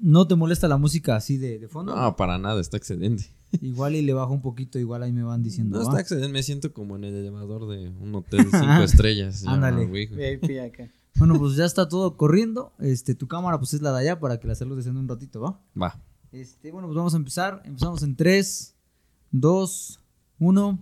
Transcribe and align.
¿No 0.00 0.26
te 0.26 0.34
molesta 0.34 0.68
la 0.68 0.76
música 0.76 1.16
así 1.16 1.36
de, 1.36 1.58
de 1.58 1.68
fondo? 1.68 1.94
No, 1.94 2.16
para 2.16 2.38
nada, 2.38 2.60
está 2.60 2.76
excelente. 2.76 3.30
Igual 3.60 3.96
y 3.96 4.02
le 4.02 4.12
bajo 4.12 4.32
un 4.32 4.42
poquito, 4.42 4.78
igual 4.78 5.02
ahí 5.02 5.12
me 5.12 5.22
van 5.22 5.42
diciendo. 5.42 5.78
No, 5.78 5.84
está 5.84 6.00
excelente, 6.00 6.28
me 6.28 6.42
siento 6.42 6.72
como 6.72 6.96
en 6.96 7.04
el 7.04 7.14
elevador 7.14 7.66
de 7.68 7.88
un 7.88 8.14
hotel 8.14 8.50
de 8.50 8.58
cinco 8.58 8.82
estrellas. 8.84 9.44
Ándale. 9.46 9.86
güey. 9.86 10.06
VIP 10.06 10.60
acá. 10.60 10.90
Bueno, 11.16 11.38
pues 11.38 11.56
ya 11.56 11.64
está 11.64 11.88
todo 11.88 12.16
corriendo. 12.16 12.72
Este, 12.78 13.14
tu 13.14 13.26
cámara 13.26 13.58
pues 13.58 13.74
es 13.74 13.80
la 13.80 13.92
de 13.92 14.00
allá 14.00 14.20
para 14.20 14.38
que 14.38 14.46
la 14.46 14.54
saludes 14.54 14.86
en 14.86 14.98
un 14.98 15.08
ratito, 15.08 15.40
¿va? 15.40 15.60
Va. 15.80 16.00
Este, 16.30 16.70
bueno, 16.70 16.88
pues 16.88 16.96
vamos 16.96 17.14
a 17.14 17.16
empezar. 17.16 17.62
Empezamos 17.64 18.02
en 18.02 18.14
3, 18.16 18.76
2, 19.32 20.00
1. 20.38 20.78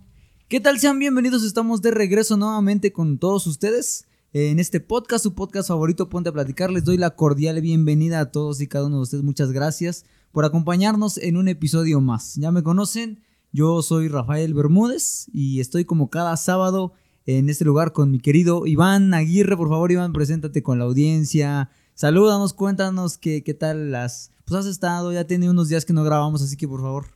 ¿Qué 0.49 0.61
tal? 0.61 0.79
Sean 0.79 0.99
bienvenidos. 0.99 1.45
Estamos 1.45 1.83
de 1.83 1.93
regreso 1.93 2.37
nuevamente 2.37 2.93
con 2.93 3.19
todos 3.19 3.47
ustedes 3.47 4.07
en 4.39 4.59
este 4.59 4.81
podcast, 4.81 5.23
su 5.23 5.35
podcast 5.35 5.69
favorito, 5.69 6.11
Ponte 6.11 6.29
a 6.29 6.33
Platicar. 6.33 6.71
Les 6.71 6.85
doy 6.85 6.99
la 6.99 7.17
cordial 7.17 7.59
bienvenida 7.63 8.21
a 8.21 8.31
todos 8.31 8.61
y 8.61 8.67
cada 8.67 8.85
uno 8.85 8.97
de 8.97 9.03
ustedes. 9.05 9.25
Muchas 9.25 9.51
gracias 9.51 10.05
por 10.31 10.45
acompañarnos 10.45 11.17
en 11.17 11.39
un 11.39 11.49
episodio 11.49 12.03
más. 12.03 12.35
Ya 12.35 12.53
me 12.53 12.63
conocen, 12.63 13.23
yo 13.51 13.81
soy 13.81 14.09
Rafael 14.09 14.53
Bermúdez 14.53 15.31
y 15.33 15.61
estoy 15.61 15.87
como 15.87 16.11
cada 16.11 16.37
sábado 16.37 16.93
en 17.25 17.49
este 17.49 17.65
lugar 17.65 17.95
con 17.95 18.11
mi 18.11 18.21
querido 18.21 18.67
Iván 18.67 19.15
Aguirre. 19.15 19.57
Por 19.57 19.71
favor, 19.71 19.91
Iván, 19.91 20.13
preséntate 20.13 20.63
con 20.63 20.79
la 20.79 20.85
audiencia. 20.85 21.71
Salúdanos, 21.95 22.53
cuéntanos 22.53 23.17
qué, 23.17 23.43
qué 23.43 23.55
tal 23.55 23.91
las... 23.91 24.33
Pues 24.45 24.61
has 24.61 24.67
estado, 24.67 25.15
ya 25.15 25.27
tiene 25.27 25.49
unos 25.49 25.71
días 25.71 25.87
que 25.87 25.95
no 25.95 26.05
grabamos, 26.05 26.43
así 26.43 26.59
que 26.59 26.69
por 26.69 26.83
favor, 26.83 27.07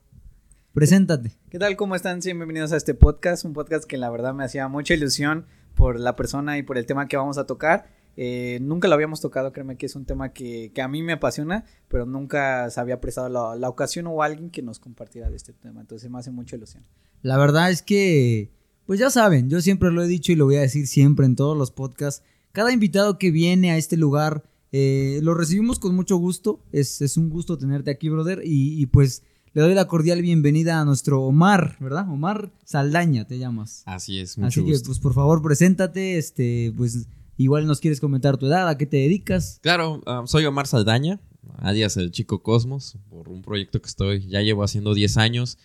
preséntate. 0.72 1.36
¿Qué 1.50 1.58
tal? 1.58 1.76
¿Cómo 1.76 1.96
están? 1.96 2.20
Bienvenidos 2.20 2.72
a 2.72 2.78
este 2.78 2.94
podcast. 2.94 3.44
Un 3.44 3.52
podcast 3.52 3.84
que 3.84 3.98
la 3.98 4.08
verdad 4.08 4.32
me 4.32 4.42
hacía 4.42 4.68
mucha 4.68 4.94
ilusión 4.94 5.44
por 5.80 5.98
la 5.98 6.14
persona 6.14 6.58
y 6.58 6.62
por 6.62 6.76
el 6.76 6.84
tema 6.84 7.08
que 7.08 7.16
vamos 7.16 7.38
a 7.38 7.46
tocar. 7.46 7.86
Eh, 8.16 8.58
nunca 8.60 8.86
lo 8.86 8.94
habíamos 8.94 9.22
tocado, 9.22 9.50
créeme 9.50 9.76
que 9.76 9.86
es 9.86 9.96
un 9.96 10.04
tema 10.04 10.34
que, 10.34 10.72
que 10.74 10.82
a 10.82 10.88
mí 10.88 11.02
me 11.02 11.14
apasiona, 11.14 11.64
pero 11.88 12.04
nunca 12.04 12.68
se 12.68 12.78
había 12.78 13.00
prestado 13.00 13.56
la, 13.56 13.68
ocasión 13.70 14.06
o 14.06 14.22
alguien 14.22 14.50
que 14.50 14.60
nos 14.60 14.78
compartiera 14.78 15.30
de 15.30 15.36
este 15.36 15.54
tema. 15.54 15.80
Entonces 15.80 16.10
me 16.10 16.18
hace 16.18 16.30
mucha 16.30 16.56
ilusión. 16.56 16.84
La 17.22 17.38
verdad 17.38 17.70
es 17.70 17.80
que, 17.80 18.50
pues 18.84 19.00
ya 19.00 19.08
saben, 19.08 19.48
yo 19.48 19.62
siempre 19.62 19.90
lo 19.90 20.02
he 20.02 20.06
dicho 20.06 20.32
y 20.32 20.36
lo 20.36 20.44
voy 20.44 20.56
a 20.56 20.60
decir 20.60 20.86
siempre 20.86 21.24
en 21.24 21.34
todos 21.34 21.56
los 21.56 21.70
podcasts. 21.70 22.22
Cada 22.52 22.72
invitado 22.72 23.16
que 23.16 23.30
viene 23.30 23.70
a 23.70 23.78
este 23.78 23.96
lugar, 23.96 24.44
eh, 24.72 25.20
lo 25.22 25.32
recibimos 25.32 25.78
con 25.78 25.94
mucho 25.94 26.16
gusto. 26.16 26.60
Es, 26.72 27.00
es 27.00 27.16
un 27.16 27.30
gusto 27.30 27.56
tenerte 27.56 27.90
aquí, 27.90 28.10
brother. 28.10 28.42
Y, 28.44 28.84
pues 28.86 29.22
le 29.52 29.62
doy 29.62 29.74
la 29.74 29.86
cordial 29.86 30.22
bienvenida 30.22 30.80
a 30.80 30.84
nuestro 30.84 31.22
Omar, 31.22 31.76
¿verdad? 31.80 32.08
Omar 32.08 32.50
Saldaña 32.64 33.26
te 33.26 33.38
llamas. 33.38 33.82
Así 33.86 34.20
es, 34.20 34.38
mucho 34.38 34.48
Así 34.48 34.64
que, 34.64 34.72
gusto. 34.72 34.86
pues 34.86 34.98
por 35.00 35.14
favor, 35.14 35.42
preséntate. 35.42 36.18
Este, 36.18 36.72
pues 36.76 37.06
igual 37.36 37.66
nos 37.66 37.80
quieres 37.80 38.00
comentar 38.00 38.36
tu 38.36 38.46
edad, 38.46 38.68
a 38.68 38.78
qué 38.78 38.86
te 38.86 38.98
dedicas. 38.98 39.58
Claro, 39.62 40.02
soy 40.26 40.44
Omar 40.44 40.66
Saldaña, 40.66 41.20
alias 41.58 41.96
el 41.96 42.12
Chico 42.12 42.42
Cosmos, 42.42 42.96
por 43.08 43.28
un 43.28 43.42
proyecto 43.42 43.80
que 43.82 43.88
estoy, 43.88 44.26
ya 44.28 44.40
llevo 44.40 44.62
haciendo 44.62 44.94
10 44.94 45.16
años. 45.16 45.58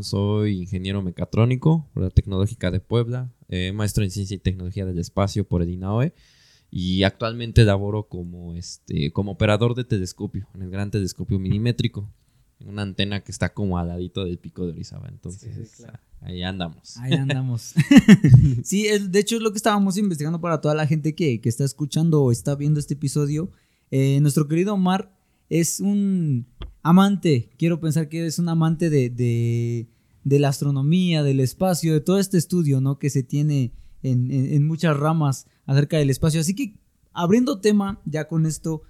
Soy 0.00 0.60
ingeniero 0.60 1.02
mecatrónico 1.02 1.86
por 1.92 2.02
la 2.02 2.10
Tecnológica 2.10 2.70
de 2.70 2.80
Puebla, 2.80 3.30
eh, 3.48 3.72
maestro 3.72 4.04
en 4.04 4.10
Ciencia 4.10 4.34
y 4.34 4.38
Tecnología 4.38 4.86
del 4.86 4.98
Espacio 4.98 5.46
por 5.46 5.62
el 5.62 5.70
INAOE 5.70 6.14
y 6.70 7.04
actualmente 7.04 7.64
laboro 7.64 8.04
como, 8.04 8.54
este, 8.54 9.12
como 9.12 9.32
operador 9.32 9.74
de 9.74 9.84
telescopio, 9.84 10.46
en 10.54 10.62
el 10.62 10.70
gran 10.70 10.90
telescopio 10.90 11.38
milimétrico, 11.38 12.10
una 12.64 12.82
antena 12.82 13.20
que 13.22 13.30
está 13.32 13.52
como 13.52 13.78
al 13.78 13.88
ladito 13.88 14.24
del 14.24 14.38
pico 14.38 14.64
de 14.66 14.72
Orizaba. 14.72 15.08
Entonces, 15.08 15.54
Sí, 15.54 15.64
sí, 15.64 15.70
claro. 15.82 15.98
ah, 16.20 16.26
ahí 16.26 16.42
andamos. 16.42 16.96
Ahí 16.98 17.12
andamos. 17.14 17.74
sí, 18.64 18.86
es- 18.86 19.12
de 19.12 19.18
hecho 19.18 19.36
es 19.36 19.42
lo 19.42 19.50
que 19.52 19.58
estábamos 19.58 19.96
investigando 19.98 20.40
para 20.40 20.60
toda 20.60 20.74
la 20.74 20.86
gente 20.86 21.14
que, 21.14 21.40
que 21.40 21.48
está 21.48 21.64
escuchando 21.64 22.22
o 22.22 22.32
está 22.32 22.54
viendo 22.54 22.80
este 22.80 22.94
episodio. 22.94 23.50
Eh, 23.90 24.18
nuestro 24.20 24.48
querido 24.48 24.74
Omar 24.74 25.12
es 25.48 25.80
un 25.80 26.46
amante, 26.82 27.50
quiero 27.58 27.78
pensar 27.80 28.08
que 28.08 28.26
es 28.26 28.38
un 28.38 28.48
amante 28.48 28.90
de, 28.90 29.10
de, 29.10 29.86
de 30.24 30.38
la 30.38 30.48
astronomía, 30.48 31.22
del 31.22 31.40
espacio, 31.40 31.92
de 31.92 32.00
todo 32.00 32.18
este 32.18 32.38
estudio 32.38 32.80
¿no? 32.80 32.98
que 32.98 33.10
se 33.10 33.22
tiene 33.22 33.72
en, 34.02 34.30
en- 34.30 34.52
en 34.54 34.66
muchas 34.66 34.96
ramas 34.96 35.46
acerca 35.66 35.98
del 35.98 36.10
espacio. 36.10 36.40
Así 36.40 36.54
que 36.54 36.74
abriendo 37.12 37.60
tema 37.60 38.00
ya 38.04 38.26
con 38.28 38.46
esto, 38.46 38.82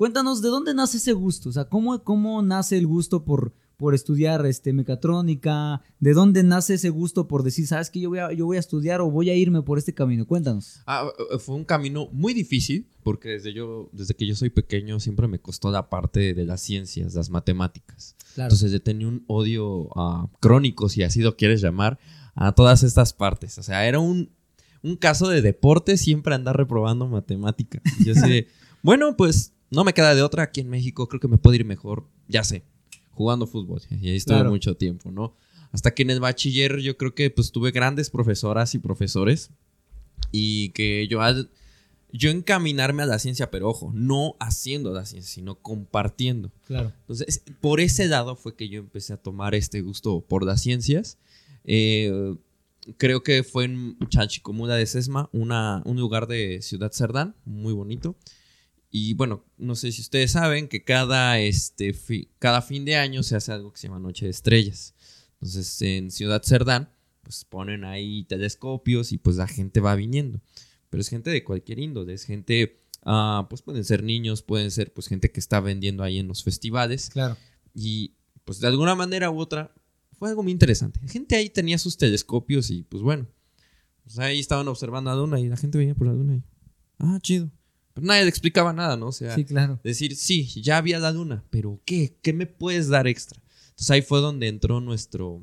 cuéntanos 0.00 0.40
de 0.40 0.48
dónde 0.48 0.72
nace 0.72 0.96
ese 0.96 1.12
gusto, 1.12 1.50
o 1.50 1.52
sea, 1.52 1.66
cómo, 1.66 2.02
cómo 2.02 2.40
nace 2.40 2.78
el 2.78 2.86
gusto 2.86 3.22
por, 3.22 3.52
por 3.76 3.94
estudiar 3.94 4.46
este, 4.46 4.72
mecatrónica, 4.72 5.82
de 5.98 6.14
dónde 6.14 6.42
nace 6.42 6.72
ese 6.72 6.88
gusto 6.88 7.28
por 7.28 7.42
decir, 7.42 7.66
sabes 7.66 7.90
que 7.90 8.00
yo 8.00 8.08
voy, 8.08 8.18
a, 8.18 8.32
yo 8.32 8.46
voy 8.46 8.56
a 8.56 8.60
estudiar 8.60 9.02
o 9.02 9.10
voy 9.10 9.28
a 9.28 9.34
irme 9.34 9.60
por 9.60 9.76
este 9.76 9.92
camino, 9.92 10.26
cuéntanos. 10.26 10.80
Ah, 10.86 11.06
eh, 11.34 11.38
fue 11.38 11.54
un 11.54 11.66
camino 11.66 12.08
muy 12.12 12.32
difícil 12.32 12.88
porque 13.02 13.28
desde, 13.28 13.52
yo, 13.52 13.90
desde 13.92 14.14
que 14.14 14.26
yo 14.26 14.34
soy 14.34 14.48
pequeño 14.48 15.00
siempre 15.00 15.28
me 15.28 15.38
costó 15.38 15.70
la 15.70 15.90
parte 15.90 16.32
de 16.32 16.46
las 16.46 16.62
ciencias, 16.62 17.14
las 17.14 17.28
matemáticas. 17.28 18.16
Claro. 18.34 18.46
Entonces 18.46 18.72
yo 18.72 18.80
tenía 18.80 19.06
un 19.06 19.22
odio 19.26 19.90
crónico, 20.40 20.88
si 20.88 21.02
así 21.02 21.20
lo 21.20 21.36
quieres 21.36 21.60
llamar, 21.60 21.98
a 22.34 22.52
todas 22.52 22.84
estas 22.84 23.12
partes. 23.12 23.58
O 23.58 23.62
sea, 23.62 23.86
era 23.86 23.98
un, 23.98 24.30
un 24.82 24.96
caso 24.96 25.28
de 25.28 25.42
deporte 25.42 25.98
siempre 25.98 26.34
andar 26.34 26.56
reprobando 26.56 27.06
matemáticas. 27.06 27.82
Yo 28.02 28.12
así 28.12 28.30
de, 28.30 28.48
bueno, 28.82 29.14
pues 29.18 29.52
no 29.70 29.84
me 29.84 29.92
queda 29.94 30.14
de 30.14 30.22
otra 30.22 30.42
aquí 30.44 30.60
en 30.60 30.68
México, 30.68 31.08
creo 31.08 31.20
que 31.20 31.28
me 31.28 31.38
puedo 31.38 31.54
ir 31.54 31.64
mejor, 31.64 32.06
ya 32.28 32.44
sé, 32.44 32.64
jugando 33.12 33.46
fútbol. 33.46 33.80
Y 33.90 34.08
ahí 34.10 34.16
estuve 34.16 34.36
Claro. 34.36 34.50
mucho 34.50 34.76
tiempo, 34.76 35.10
¿no? 35.10 35.34
Hasta 35.72 35.92
que 35.92 36.02
en 36.02 36.10
el 36.10 36.20
bachiller 36.20 36.78
yo 36.78 36.96
creo 36.96 37.14
que 37.14 37.30
pues 37.30 37.52
tuve 37.52 37.70
grandes 37.70 38.10
profesoras 38.10 38.74
y 38.74 38.78
profesores 38.80 39.50
y 40.32 40.70
que 40.70 41.06
yo 41.08 41.20
al 41.22 41.50
yo 42.12 42.28
encaminarme 42.30 43.04
a 43.04 43.06
la 43.06 43.20
ciencia, 43.20 43.52
pero 43.52 43.68
ojo, 43.68 43.92
no 43.94 44.34
haciendo 44.40 44.92
la 44.92 45.06
ciencia, 45.06 45.32
sino 45.32 45.54
compartiendo. 45.54 46.50
Claro. 46.66 46.92
Entonces, 47.02 47.44
por 47.60 47.78
ese 47.78 48.08
lado 48.08 48.34
fue 48.34 48.56
que 48.56 48.68
yo 48.68 48.80
empecé 48.80 49.12
a 49.12 49.16
tomar 49.16 49.54
este 49.54 49.80
gusto 49.80 50.20
por 50.20 50.44
las 50.44 50.60
ciencias. 50.60 51.18
Eh, 51.62 52.34
creo 52.96 53.22
que 53.22 53.44
fue 53.44 53.66
en 53.66 53.96
Chalchicomula 54.08 54.74
de 54.74 54.86
Sesma, 54.86 55.28
una, 55.32 55.82
un 55.84 56.00
lugar 56.00 56.26
de 56.26 56.62
Ciudad 56.62 56.90
Cerdán, 56.90 57.36
muy 57.44 57.74
bonito. 57.74 58.16
Y 58.90 59.14
bueno, 59.14 59.44
no 59.56 59.76
sé 59.76 59.92
si 59.92 60.00
ustedes 60.02 60.32
saben 60.32 60.66
que 60.68 60.82
cada, 60.82 61.38
este, 61.38 61.92
fi- 61.92 62.28
cada 62.38 62.60
fin 62.60 62.84
de 62.84 62.96
año 62.96 63.22
se 63.22 63.36
hace 63.36 63.52
algo 63.52 63.72
que 63.72 63.78
se 63.78 63.86
llama 63.86 64.00
Noche 64.00 64.24
de 64.24 64.32
Estrellas. 64.32 64.94
Entonces, 65.34 65.80
en 65.82 66.10
Ciudad 66.10 66.42
Cerdán, 66.42 66.90
pues 67.22 67.44
ponen 67.44 67.84
ahí 67.84 68.24
telescopios 68.24 69.12
y 69.12 69.18
pues 69.18 69.36
la 69.36 69.46
gente 69.46 69.80
va 69.80 69.94
viniendo. 69.94 70.40
Pero 70.88 71.00
es 71.02 71.08
gente 71.08 71.30
de 71.30 71.44
cualquier 71.44 71.78
índole, 71.78 72.14
es 72.14 72.24
gente, 72.24 72.82
ah, 73.04 73.46
pues 73.48 73.62
pueden 73.62 73.84
ser 73.84 74.02
niños, 74.02 74.42
pueden 74.42 74.72
ser 74.72 74.92
pues 74.92 75.06
gente 75.06 75.30
que 75.30 75.38
está 75.38 75.60
vendiendo 75.60 76.02
ahí 76.02 76.18
en 76.18 76.26
los 76.26 76.42
festivales. 76.42 77.10
Claro. 77.10 77.36
Y 77.72 78.16
pues 78.44 78.58
de 78.58 78.66
alguna 78.66 78.96
manera 78.96 79.30
u 79.30 79.38
otra 79.38 79.72
fue 80.18 80.30
algo 80.30 80.42
muy 80.42 80.50
interesante. 80.50 80.98
La 81.00 81.08
gente 81.08 81.36
ahí 81.36 81.48
tenía 81.48 81.78
sus 81.78 81.96
telescopios 81.96 82.70
y 82.70 82.82
pues 82.82 83.04
bueno, 83.04 83.28
pues 84.02 84.18
ahí 84.18 84.40
estaban 84.40 84.66
observando 84.66 85.10
a 85.10 85.14
la 85.14 85.20
luna 85.20 85.38
y 85.38 85.48
la 85.48 85.56
gente 85.56 85.78
venía 85.78 85.94
por 85.94 86.08
la 86.08 86.12
luna 86.14 86.34
y, 86.34 86.42
ah, 86.98 87.18
chido. 87.22 87.52
Pero 88.00 88.06
nadie 88.08 88.22
le 88.22 88.28
explicaba 88.30 88.72
nada, 88.72 88.96
¿no? 88.96 89.08
O 89.08 89.12
sea, 89.12 89.34
Sí, 89.34 89.44
claro. 89.44 89.78
decir, 89.84 90.16
sí, 90.16 90.44
ya 90.62 90.78
había 90.78 90.98
la 90.98 91.12
luna, 91.12 91.44
pero 91.50 91.80
¿qué? 91.84 92.16
¿Qué 92.22 92.32
me 92.32 92.46
puedes 92.46 92.88
dar 92.88 93.06
extra? 93.06 93.40
Entonces 93.70 93.90
ahí 93.90 94.02
fue 94.02 94.20
donde 94.20 94.48
entró 94.48 94.80
nuestro, 94.80 95.42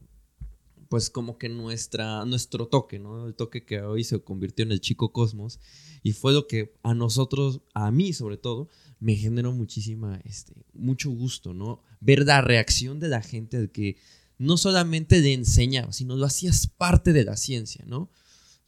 pues 0.90 1.10
como 1.10 1.38
que 1.38 1.50
nuestra, 1.50 2.26
nuestro 2.26 2.68
toque, 2.68 3.00
¿no? 3.00 3.28
El 3.28 3.36
toque 3.36 3.66
que 3.66 3.82
hoy 3.82 4.04
se 4.04 4.20
convirtió 4.20 4.64
en 4.64 4.72
el 4.72 4.82
chico 4.82 5.12
cosmos 5.12 5.60
y 6.04 6.14
fue 6.14 6.34
lo 6.34 6.48
que 6.48 6.74
a 6.84 6.94
nosotros, 6.94 7.62
a 7.74 7.92
mí 7.92 8.14
sobre 8.14 8.38
todo, 8.38 8.70
me 9.00 9.16
generó 9.16 9.52
muchísima, 9.52 10.20
este, 10.24 10.54
mucho 10.74 11.10
gusto, 11.12 11.54
¿no? 11.54 11.82
Ver 12.00 12.26
la 12.26 12.42
reacción 12.42 13.00
de 13.00 13.10
la 13.10 13.22
gente 13.22 13.60
de 13.60 13.72
que 13.72 13.98
no 14.38 14.58
solamente 14.58 15.20
le 15.20 15.34
enseñaba, 15.34 15.92
sino 15.94 16.16
lo 16.16 16.26
hacías 16.26 16.68
parte 16.68 17.14
de 17.14 17.26
la 17.26 17.38
ciencia, 17.38 17.84
¿no? 17.88 18.10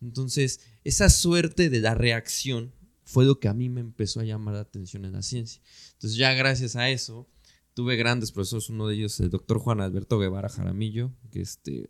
Entonces, 0.01 0.61
esa 0.83 1.09
suerte 1.09 1.69
de 1.69 1.79
la 1.79 1.93
reacción 1.93 2.73
fue 3.09 3.25
lo 3.25 3.39
que 3.39 3.47
a 3.47 3.53
mí 3.53 3.69
me 3.69 3.81
empezó 3.81 4.19
a 4.19 4.23
llamar 4.23 4.53
la 4.55 4.61
atención 4.61 5.03
en 5.05 5.13
la 5.13 5.21
ciencia. 5.21 5.61
Entonces, 5.93 6.17
ya 6.17 6.33
gracias 6.33 6.75
a 6.75 6.89
eso, 6.89 7.27
tuve 7.73 7.95
grandes 7.95 8.31
profesores, 8.31 8.69
uno 8.69 8.87
de 8.87 8.95
ellos 8.95 9.19
el 9.19 9.29
doctor 9.29 9.57
Juan 9.59 9.81
Alberto 9.81 10.19
Guevara 10.19 10.49
Jaramillo, 10.49 11.11
que 11.31 11.41
este, 11.41 11.89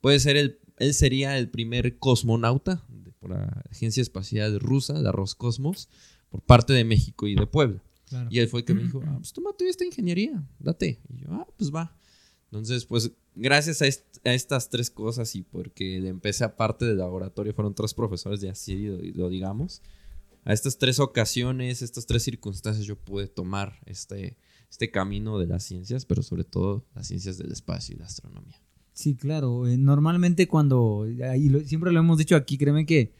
puede 0.00 0.20
ser 0.20 0.36
el, 0.36 0.58
él 0.78 0.94
sería 0.94 1.36
el 1.38 1.50
primer 1.50 1.98
cosmonauta 1.98 2.84
de- 2.88 3.12
por 3.12 3.30
la 3.30 3.62
Agencia 3.70 4.00
Espacial 4.02 4.58
Rusa, 4.60 4.94
la 4.94 5.12
Roscosmos, 5.12 5.88
por 6.30 6.40
parte 6.42 6.72
de 6.72 6.84
México 6.84 7.26
y 7.26 7.34
de 7.34 7.46
Puebla. 7.46 7.82
claro. 8.08 8.28
Y 8.30 8.38
él 8.38 8.48
fue 8.48 8.60
el 8.60 8.66
que 8.66 8.74
me 8.74 8.82
dijo, 8.84 9.02
ah, 9.06 9.16
pues 9.18 9.32
toma 9.32 9.50
tú 9.56 9.64
esta 9.66 9.84
ingeniería, 9.84 10.42
date. 10.58 11.00
Y 11.08 11.18
yo, 11.22 11.28
ah, 11.30 11.46
pues 11.56 11.70
va. 11.74 11.96
Entonces, 12.46 12.84
pues 12.86 13.10
gracias 13.34 13.82
a, 13.82 13.86
est- 13.86 14.18
a 14.26 14.32
estas 14.32 14.70
tres 14.70 14.88
cosas 14.90 15.34
y 15.34 15.42
porque 15.42 15.98
le 16.00 16.08
empecé 16.08 16.44
aparte 16.44 16.84
del 16.84 16.98
laboratorio, 16.98 17.52
fueron 17.52 17.74
tres 17.74 17.92
profesores 17.94 18.40
de 18.40 18.48
así 18.50 18.86
lo, 18.86 18.98
lo 19.14 19.28
digamos. 19.28 19.82
A 20.44 20.52
estas 20.52 20.78
tres 20.78 21.00
ocasiones, 21.00 21.80
estas 21.82 22.06
tres 22.06 22.22
circunstancias, 22.22 22.86
yo 22.86 22.96
pude 22.96 23.28
tomar 23.28 23.80
este, 23.86 24.36
este 24.70 24.90
camino 24.90 25.38
de 25.38 25.46
las 25.46 25.64
ciencias, 25.64 26.04
pero 26.04 26.22
sobre 26.22 26.44
todo 26.44 26.84
las 26.94 27.06
ciencias 27.06 27.38
del 27.38 27.50
espacio 27.50 27.96
y 27.96 27.98
la 27.98 28.06
astronomía. 28.06 28.60
Sí, 28.92 29.14
claro. 29.16 29.66
eh, 29.66 29.76
Normalmente 29.76 30.46
cuando, 30.46 31.06
siempre 31.64 31.92
lo 31.92 32.00
hemos 32.00 32.18
dicho 32.18 32.36
aquí, 32.36 32.58
créeme 32.58 32.86
que 32.86 33.14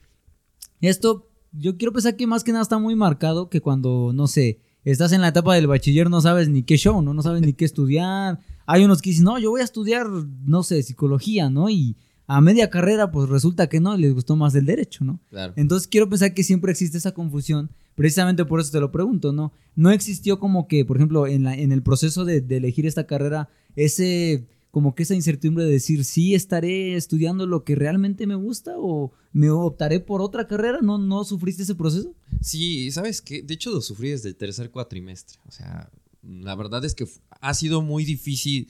esto, 0.81 1.29
yo 1.51 1.77
quiero 1.77 1.93
pensar 1.93 2.15
que 2.15 2.27
más 2.27 2.43
que 2.43 2.51
nada 2.51 2.61
está 2.61 2.77
muy 2.77 2.95
marcado 2.95 3.49
que 3.49 3.61
cuando, 3.61 4.11
no 4.13 4.27
sé, 4.27 4.61
estás 4.83 5.11
en 5.11 5.21
la 5.21 5.29
etapa 5.29 5.55
del 5.55 5.67
bachiller, 5.67 6.09
no 6.09 6.21
sabes 6.21 6.47
ni 6.47 6.63
qué 6.63 6.77
show, 6.77 7.01
¿no? 7.01 7.13
No 7.13 7.23
sabes 7.23 7.41
ni 7.41 7.53
qué 7.53 7.65
estudiar. 7.65 8.39
Hay 8.67 8.83
unos 8.83 9.01
que 9.01 9.09
dicen, 9.09 9.25
no, 9.25 9.39
yo 9.39 9.49
voy 9.49 9.61
a 9.61 9.65
estudiar, 9.65 10.07
no 10.09 10.63
sé, 10.63 10.83
psicología, 10.83 11.49
¿no? 11.49 11.69
Y 11.69 11.97
a 12.27 12.41
media 12.41 12.69
carrera, 12.69 13.11
pues 13.11 13.29
resulta 13.29 13.67
que 13.67 13.79
no, 13.79 13.95
les 13.97 14.13
gustó 14.13 14.35
más 14.35 14.55
el 14.55 14.65
derecho, 14.65 15.05
¿no? 15.05 15.19
Claro. 15.29 15.53
Entonces 15.55 15.87
quiero 15.87 16.09
pensar 16.09 16.33
que 16.33 16.43
siempre 16.43 16.71
existe 16.71 16.97
esa 16.97 17.13
confusión, 17.13 17.69
precisamente 17.95 18.45
por 18.45 18.59
eso 18.59 18.71
te 18.71 18.79
lo 18.79 18.91
pregunto, 18.91 19.31
¿no? 19.31 19.53
No 19.75 19.91
existió 19.91 20.39
como 20.39 20.67
que, 20.67 20.85
por 20.85 20.97
ejemplo, 20.97 21.27
en, 21.27 21.43
la, 21.43 21.55
en 21.55 21.71
el 21.71 21.83
proceso 21.83 22.25
de, 22.25 22.41
de 22.41 22.57
elegir 22.57 22.85
esta 22.85 23.05
carrera, 23.05 23.49
ese 23.75 24.47
como 24.75 24.93
que 24.93 25.03
esa 25.03 25.15
incertidumbre 25.15 25.63
de 25.63 25.71
decir, 25.71 26.03
sí 26.03 26.35
estaré 26.35 26.97
estudiando 26.97 27.47
lo 27.47 27.63
que 27.63 27.75
realmente 27.75 28.27
me 28.27 28.35
gusta 28.35 28.73
o 28.75 29.13
me 29.31 29.49
optaré 29.49 30.01
por 30.01 30.21
otra 30.21 30.47
carrera, 30.47 30.79
¿no, 30.81 30.97
no 30.97 31.23
sufriste 31.23 31.63
ese 31.63 31.75
proceso? 31.75 32.13
Sí, 32.41 32.91
¿sabes 32.91 33.21
qué? 33.21 33.41
De 33.41 33.53
hecho 33.53 33.71
lo 33.71 33.79
sufrí 33.79 34.09
desde 34.09 34.27
el 34.27 34.35
tercer 34.35 34.71
cuatrimestre, 34.71 35.39
o 35.47 35.51
sea, 35.51 35.89
la 36.21 36.55
verdad 36.55 36.83
es 36.83 36.93
que 36.93 37.07
ha 37.39 37.53
sido 37.53 37.81
muy 37.81 38.03
difícil, 38.03 38.69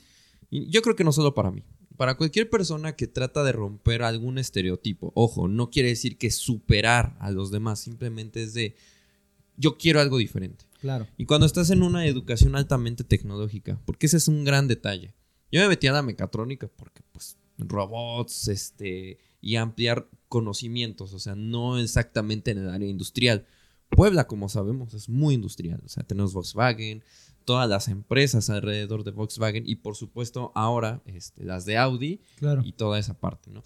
yo 0.52 0.84
creo 0.84 0.96
que 0.96 1.04
no 1.04 1.12
solo 1.12 1.34
para 1.34 1.50
mí, 1.50 1.64
para 1.98 2.16
cualquier 2.16 2.50
persona 2.50 2.96
que 2.96 3.08
trata 3.08 3.44
de 3.44 3.52
romper 3.52 4.04
algún 4.04 4.38
estereotipo, 4.38 5.12
ojo, 5.16 5.48
no 5.48 5.70
quiere 5.70 5.90
decir 5.90 6.18
que 6.18 6.32
superar 6.32 7.16
a 7.20 7.32
los 7.32 7.52
demás, 7.52 7.80
simplemente 7.80 8.44
es 8.44 8.54
de, 8.54 8.76
yo 9.58 9.78
quiero 9.78 10.00
algo 10.00 10.18
diferente. 10.18 10.66
Claro. 10.82 11.08
Y 11.18 11.26
cuando 11.26 11.46
estás 11.46 11.70
en 11.72 11.82
una 11.82 12.06
educación 12.06 12.56
altamente 12.56 13.04
tecnológica, 13.04 13.82
porque 13.86 14.06
ese 14.06 14.18
es 14.18 14.28
un 14.28 14.44
gran 14.44 14.68
detalle. 14.68 15.14
Yo 15.52 15.62
me 15.62 15.68
metí 15.68 15.88
a 15.88 15.94
la 15.94 16.02
mecatrónica 16.02 16.68
porque, 16.68 17.02
pues, 17.12 17.38
robots, 17.58 18.48
este, 18.48 19.18
y 19.42 19.56
ampliar 19.56 20.08
conocimientos, 20.28 21.14
o 21.14 21.20
sea, 21.20 21.36
no 21.36 21.78
exactamente 21.78 22.52
en 22.52 22.58
el 22.60 22.70
área 22.70 22.90
industrial. 22.90 23.46
Puebla, 23.90 24.28
como 24.28 24.50
sabemos, 24.50 24.94
es 24.94 25.08
muy 25.08 25.36
industrial, 25.36 25.82
o 25.86 25.90
sea, 25.90 26.04
tenemos 26.04 26.34
Volkswagen, 26.34 27.04
todas 27.46 27.70
las 27.70 27.88
empresas 27.88 28.50
alrededor 28.50 29.04
de 29.04 29.12
Volkswagen 29.12 29.64
y, 29.66 29.76
por 29.76 29.96
supuesto, 29.96 30.52
ahora 30.56 31.02
este, 31.06 31.44
las 31.46 31.66
de 31.66 31.78
Audi 31.78 32.20
Claro. 32.38 32.62
y 32.66 32.74
toda 32.74 33.00
esa 33.00 33.14
parte, 33.20 33.50
¿no? 33.52 33.62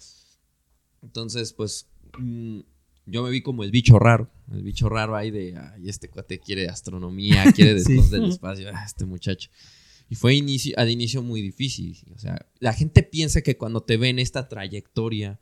Entonces, 1.02 1.52
pues, 1.52 1.86
mm, 2.18 2.60
yo 3.06 3.22
me 3.22 3.30
vi 3.30 3.40
como 3.42 3.64
el 3.64 3.70
bicho 3.70 3.98
raro, 3.98 4.30
el 4.52 4.62
bicho 4.62 4.88
raro 4.88 5.16
ahí 5.16 5.30
de, 5.30 5.56
ay, 5.56 5.88
este 5.88 6.08
cuate 6.08 6.38
quiere 6.38 6.68
astronomía, 6.68 7.44
quiere 7.54 7.80
Sí. 7.80 7.94
después 7.94 8.10
del 8.10 8.26
espacio, 8.26 8.68
ah, 8.72 8.84
este 8.84 9.04
muchacho. 9.06 9.50
Y 10.08 10.14
fue 10.16 10.34
inicio, 10.34 10.74
al 10.76 10.90
inicio 10.90 11.22
muy 11.22 11.40
difícil, 11.40 11.96
o 12.14 12.18
sea, 12.18 12.46
la 12.58 12.72
gente 12.72 13.02
piensa 13.02 13.42
que 13.42 13.56
cuando 13.56 13.82
te 13.82 13.96
ven 13.96 14.18
esta 14.18 14.48
trayectoria, 14.48 15.40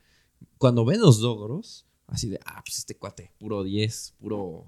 cuando 0.58 0.84
ven 0.84 1.00
los 1.00 1.20
logros, 1.20 1.86
así 2.06 2.28
de, 2.28 2.38
ah, 2.44 2.62
pues 2.64 2.78
este 2.78 2.94
cuate, 2.96 3.32
puro 3.38 3.64
10, 3.64 4.14
puro, 4.20 4.66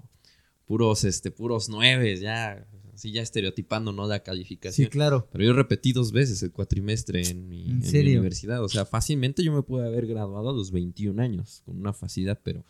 puros, 0.65 1.03
este, 1.05 1.31
puros 1.31 1.69
9, 1.69 2.17
ya, 2.17 2.67
así 3.01 3.11
ya 3.11 3.23
estereotipando, 3.23 3.91
¿no? 3.91 4.05
La 4.07 4.17
Sí, 4.17 4.21
calificación. 4.23 4.89
claro. 4.89 5.27
Pero 5.31 5.43
yo 5.45 5.53
repetí 5.53 5.91
dos 5.91 6.11
veces 6.11 6.43
el 6.43 6.51
cuatrimestre 6.51 7.27
en 7.27 7.47
mi, 7.49 7.63
¿En 7.65 7.71
en 7.71 7.79
mi 7.79 7.85
serio? 7.85 8.19
universidad. 8.19 8.63
O 8.63 8.69
sea, 8.69 8.85
fácilmente 8.85 9.43
yo 9.43 9.51
me 9.51 9.63
pude 9.63 9.87
haber 9.87 10.05
graduado 10.05 10.49
a 10.49 10.53
los 10.53 10.69
21 10.71 11.19
años 11.19 11.63
con 11.65 11.77
una 11.79 11.93
facilidad, 11.93 12.39
pero 12.43 12.63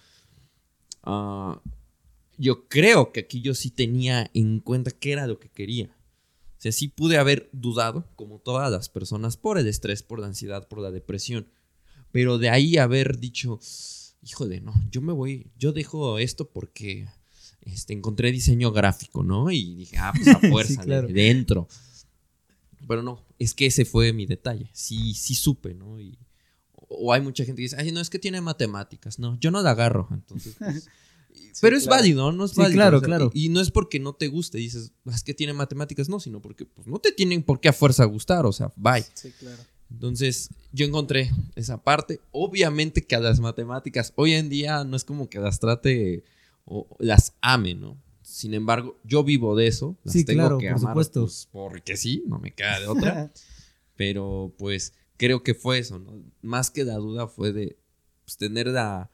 ah, 1.03 1.61
yo 2.37 2.67
creo 2.69 3.11
que 3.11 3.19
aquí 3.19 3.41
yo 3.41 3.53
sí 3.53 3.71
tenía 3.71 4.31
en 4.33 4.61
cuenta 4.61 4.91
qué 4.91 5.11
era 5.11 5.27
lo 5.27 5.37
que 5.37 5.49
quería. 5.49 5.87
O 6.57 6.61
sea, 6.61 6.71
sí 6.71 6.87
pude 6.87 7.17
haber 7.17 7.49
dudado, 7.51 8.07
como 8.15 8.39
todas 8.39 8.71
las 8.71 8.87
personas, 8.87 9.35
por 9.35 9.57
el 9.57 9.67
estrés, 9.67 10.01
por 10.01 10.19
la 10.19 10.27
ansiedad, 10.27 10.67
por 10.69 10.79
la 10.79 10.91
depresión. 10.91 11.47
Pero 12.11 12.37
de 12.37 12.49
ahí 12.49 12.77
haber 12.77 13.19
dicho, 13.19 13.59
híjole, 14.21 14.61
no, 14.61 14.73
yo 14.91 15.01
me 15.01 15.11
voy, 15.11 15.51
yo 15.57 15.73
dejo 15.73 16.19
esto 16.19 16.49
porque 16.51 17.07
este, 17.61 17.93
encontré 17.93 18.31
diseño 18.31 18.71
gráfico, 18.71 19.23
¿no? 19.23 19.51
Y 19.51 19.75
dije, 19.75 19.97
ah, 19.97 20.13
pues 20.15 20.27
a 20.27 20.39
fuerza, 20.49 20.81
claro. 20.83 21.07
de- 21.07 21.13
dentro. 21.13 21.67
Pero 22.87 23.03
no, 23.03 23.23
es 23.39 23.53
que 23.53 23.67
ese 23.67 23.85
fue 23.85 24.11
mi 24.13 24.25
detalle. 24.25 24.69
Sí, 24.73 25.13
sí 25.13 25.35
supe, 25.35 25.73
¿no? 25.73 25.99
Y, 25.99 26.17
o 26.73 27.13
hay 27.13 27.21
mucha 27.21 27.45
gente 27.45 27.59
que 27.59 27.63
dice, 27.63 27.75
ay, 27.79 27.91
no, 27.91 28.01
es 28.01 28.09
que 28.09 28.19
tiene 28.19 28.41
matemáticas. 28.41 29.19
No, 29.19 29.37
yo 29.39 29.51
no 29.51 29.61
la 29.61 29.71
agarro. 29.71 30.07
Entonces, 30.11 30.55
pues, 30.57 30.89
pero 31.61 31.77
es 31.77 31.85
válido, 31.85 32.31
¿no? 32.31 32.45
Es 32.45 32.51
Sí, 32.51 32.57
válido. 32.59 32.75
claro, 32.77 32.97
o 32.97 32.99
sea, 32.99 33.07
claro. 33.07 33.31
Y, 33.33 33.45
y 33.45 33.49
no 33.49 33.61
es 33.61 33.71
porque 33.71 33.99
no 33.99 34.13
te 34.13 34.27
guste, 34.27 34.57
dices, 34.57 34.91
"Ah, 35.05 35.11
es 35.15 35.23
que 35.23 35.33
tiene 35.33 35.53
matemáticas, 35.53 36.09
no, 36.09 36.19
sino 36.19 36.41
porque 36.41 36.65
pues, 36.65 36.87
no 36.87 36.99
te 36.99 37.11
tienen 37.11 37.43
por 37.43 37.61
qué 37.61 37.69
a 37.69 37.73
fuerza 37.73 38.03
gustar, 38.05 38.45
o 38.45 38.51
sea, 38.51 38.73
bye. 38.75 39.05
Sí, 39.13 39.31
claro. 39.39 39.61
Entonces, 39.91 40.49
yo 40.71 40.85
encontré 40.85 41.31
esa 41.55 41.83
parte. 41.83 42.19
Obviamente 42.31 43.05
que 43.05 43.15
a 43.15 43.19
las 43.19 43.39
matemáticas 43.41 44.11
hoy 44.15 44.33
en 44.33 44.49
día 44.49 44.83
no 44.85 44.95
es 44.95 45.03
como 45.03 45.29
que 45.29 45.39
las 45.39 45.59
trate 45.59 46.23
o 46.65 46.87
las 46.99 47.35
ame, 47.41 47.75
¿no? 47.75 47.97
Sin 48.21 48.53
embargo, 48.53 48.97
yo 49.03 49.23
vivo 49.23 49.55
de 49.55 49.67
eso. 49.67 49.97
Las 50.03 50.13
Sí, 50.13 50.23
tengo 50.23 50.39
claro, 50.41 50.57
que 50.57 50.67
por 50.67 50.77
amar, 50.77 50.91
supuesto. 50.93 51.21
pues, 51.21 51.49
porque 51.51 51.97
sí, 51.97 52.23
no 52.27 52.39
me 52.39 52.53
queda 52.53 52.79
de 52.79 52.87
otra. 52.87 53.31
Pero 53.95 54.53
pues 54.57 54.93
creo 55.17 55.43
que 55.43 55.53
fue 55.53 55.79
eso, 55.79 55.99
¿no? 55.99 56.23
Más 56.41 56.71
que 56.71 56.83
la 56.85 56.95
duda 56.95 57.27
fue 57.27 57.51
de 57.53 57.77
pues, 58.25 58.37
tener 58.37 58.67
la, 58.67 59.11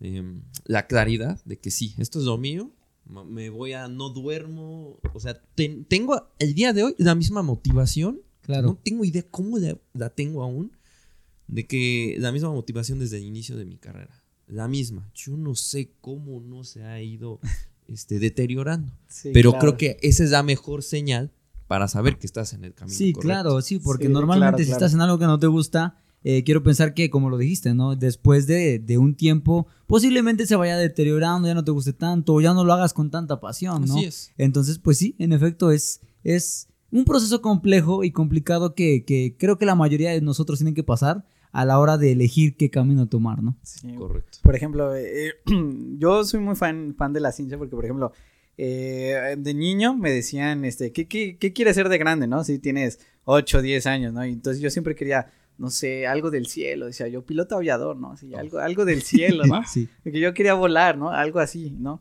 em, 0.00 0.42
la 0.64 0.86
claridad 0.86 1.40
de 1.44 1.58
que 1.58 1.70
sí, 1.70 1.94
esto 1.98 2.18
es 2.18 2.24
lo 2.24 2.38
mío. 2.38 2.72
Me 3.06 3.50
voy 3.50 3.74
a, 3.74 3.86
no 3.86 4.08
duermo. 4.08 4.98
O 5.12 5.20
sea, 5.20 5.34
ten- 5.54 5.84
tengo 5.84 6.26
el 6.38 6.54
día 6.54 6.72
de 6.72 6.84
hoy 6.84 6.94
la 6.98 7.14
misma 7.14 7.42
motivación 7.42 8.20
Claro. 8.40 8.68
no 8.68 8.76
tengo 8.82 9.04
idea 9.04 9.22
cómo 9.30 9.58
la, 9.58 9.76
la 9.92 10.10
tengo 10.10 10.42
aún. 10.42 10.72
De 11.46 11.66
que 11.66 12.16
la 12.18 12.32
misma 12.32 12.50
motivación 12.50 12.98
desde 12.98 13.18
el 13.18 13.24
inicio 13.24 13.56
de 13.58 13.66
mi 13.66 13.76
carrera. 13.76 14.23
La 14.46 14.68
misma. 14.68 15.10
Yo 15.14 15.36
no 15.36 15.54
sé 15.54 15.90
cómo 16.00 16.40
no 16.40 16.64
se 16.64 16.84
ha 16.84 17.00
ido 17.00 17.40
este, 17.88 18.18
deteriorando. 18.18 18.92
Sí, 19.08 19.30
pero 19.32 19.50
claro. 19.52 19.60
creo 19.60 19.76
que 19.76 19.98
esa 20.06 20.24
es 20.24 20.30
la 20.30 20.42
mejor 20.42 20.82
señal 20.82 21.32
para 21.66 21.88
saber 21.88 22.18
que 22.18 22.26
estás 22.26 22.52
en 22.52 22.64
el 22.64 22.74
camino. 22.74 22.96
Sí, 22.96 23.12
correcto. 23.12 23.26
claro, 23.28 23.62
sí, 23.62 23.78
porque 23.78 24.06
Sí, 24.06 24.12
normalmente 24.12 24.56
claro, 24.56 24.64
si 24.64 24.70
claro. 24.70 24.76
estás 24.84 24.94
en 24.94 25.00
algo 25.00 25.18
que 25.18 25.24
no 25.26 25.38
te 25.38 25.46
gusta, 25.46 25.98
eh, 26.22 26.44
quiero 26.44 26.62
pensar 26.62 26.94
que, 26.94 27.10
como 27.10 27.30
lo 27.30 27.38
dijiste, 27.38 27.74
¿no? 27.74 27.96
Después 27.96 28.46
de, 28.46 28.78
de 28.78 28.98
un 28.98 29.14
tiempo, 29.14 29.66
posiblemente 29.86 30.46
se 30.46 30.56
vaya 30.56 30.76
deteriorando, 30.76 31.48
ya 31.48 31.54
no 31.54 31.64
te 31.64 31.70
guste 31.70 31.92
tanto, 31.92 32.34
o 32.34 32.40
ya 32.40 32.52
no 32.54 32.64
lo 32.64 32.72
hagas 32.72 32.92
con 32.94 33.10
tanta 33.10 33.40
pasión, 33.40 33.84
¿no? 33.86 33.94
Así 33.96 34.04
es. 34.04 34.32
Entonces, 34.36 34.78
pues 34.78 34.98
sí, 34.98 35.16
en 35.18 35.32
efecto, 35.32 35.70
es, 35.70 36.00
es 36.22 36.68
un 36.90 37.04
proceso 37.04 37.42
complejo 37.42 38.04
y 38.04 38.10
complicado 38.10 38.74
que, 38.74 39.04
que 39.04 39.36
creo 39.38 39.58
que 39.58 39.66
la 39.66 39.74
mayoría 39.74 40.10
de 40.12 40.20
nosotros 40.20 40.58
tienen 40.58 40.74
que 40.74 40.84
pasar 40.84 41.26
a 41.54 41.64
la 41.64 41.78
hora 41.78 41.96
de 41.96 42.10
elegir 42.10 42.56
qué 42.56 42.68
camino 42.68 43.06
tomar, 43.06 43.40
¿no? 43.40 43.56
Sí. 43.62 43.94
Correcto. 43.94 44.38
Por 44.42 44.56
ejemplo, 44.56 44.94
eh, 44.96 45.34
yo 45.98 46.24
soy 46.24 46.40
muy 46.40 46.56
fan, 46.56 46.96
fan 46.98 47.12
de 47.12 47.20
la 47.20 47.30
ciencia 47.30 47.56
porque, 47.56 47.76
por 47.76 47.84
ejemplo, 47.84 48.12
eh, 48.58 49.36
de 49.38 49.54
niño 49.54 49.94
me 49.96 50.10
decían, 50.10 50.64
este, 50.64 50.90
¿qué, 50.92 51.06
qué, 51.06 51.36
qué 51.38 51.52
quieres 51.52 51.76
ser 51.76 51.88
de 51.88 51.96
grande, 51.96 52.26
no? 52.26 52.42
Si 52.42 52.58
tienes 52.58 52.98
8, 53.24 53.62
10 53.62 53.86
años, 53.86 54.12
¿no? 54.12 54.26
Y 54.26 54.32
entonces 54.32 54.60
yo 54.60 54.68
siempre 54.68 54.96
quería, 54.96 55.30
no 55.56 55.70
sé, 55.70 56.08
algo 56.08 56.32
del 56.32 56.46
cielo, 56.46 56.86
decía 56.86 57.06
yo, 57.06 57.24
piloto 57.24 57.54
aviador, 57.54 57.96
¿no? 57.96 58.16
Sí, 58.16 58.34
algo, 58.34 58.58
algo 58.58 58.84
del 58.84 59.02
cielo, 59.02 59.44
¿no? 59.46 59.62
Sí. 59.68 59.88
Porque 60.02 60.18
yo 60.18 60.34
quería 60.34 60.54
volar, 60.54 60.98
¿no? 60.98 61.10
Algo 61.10 61.38
así, 61.38 61.70
¿no? 61.78 62.00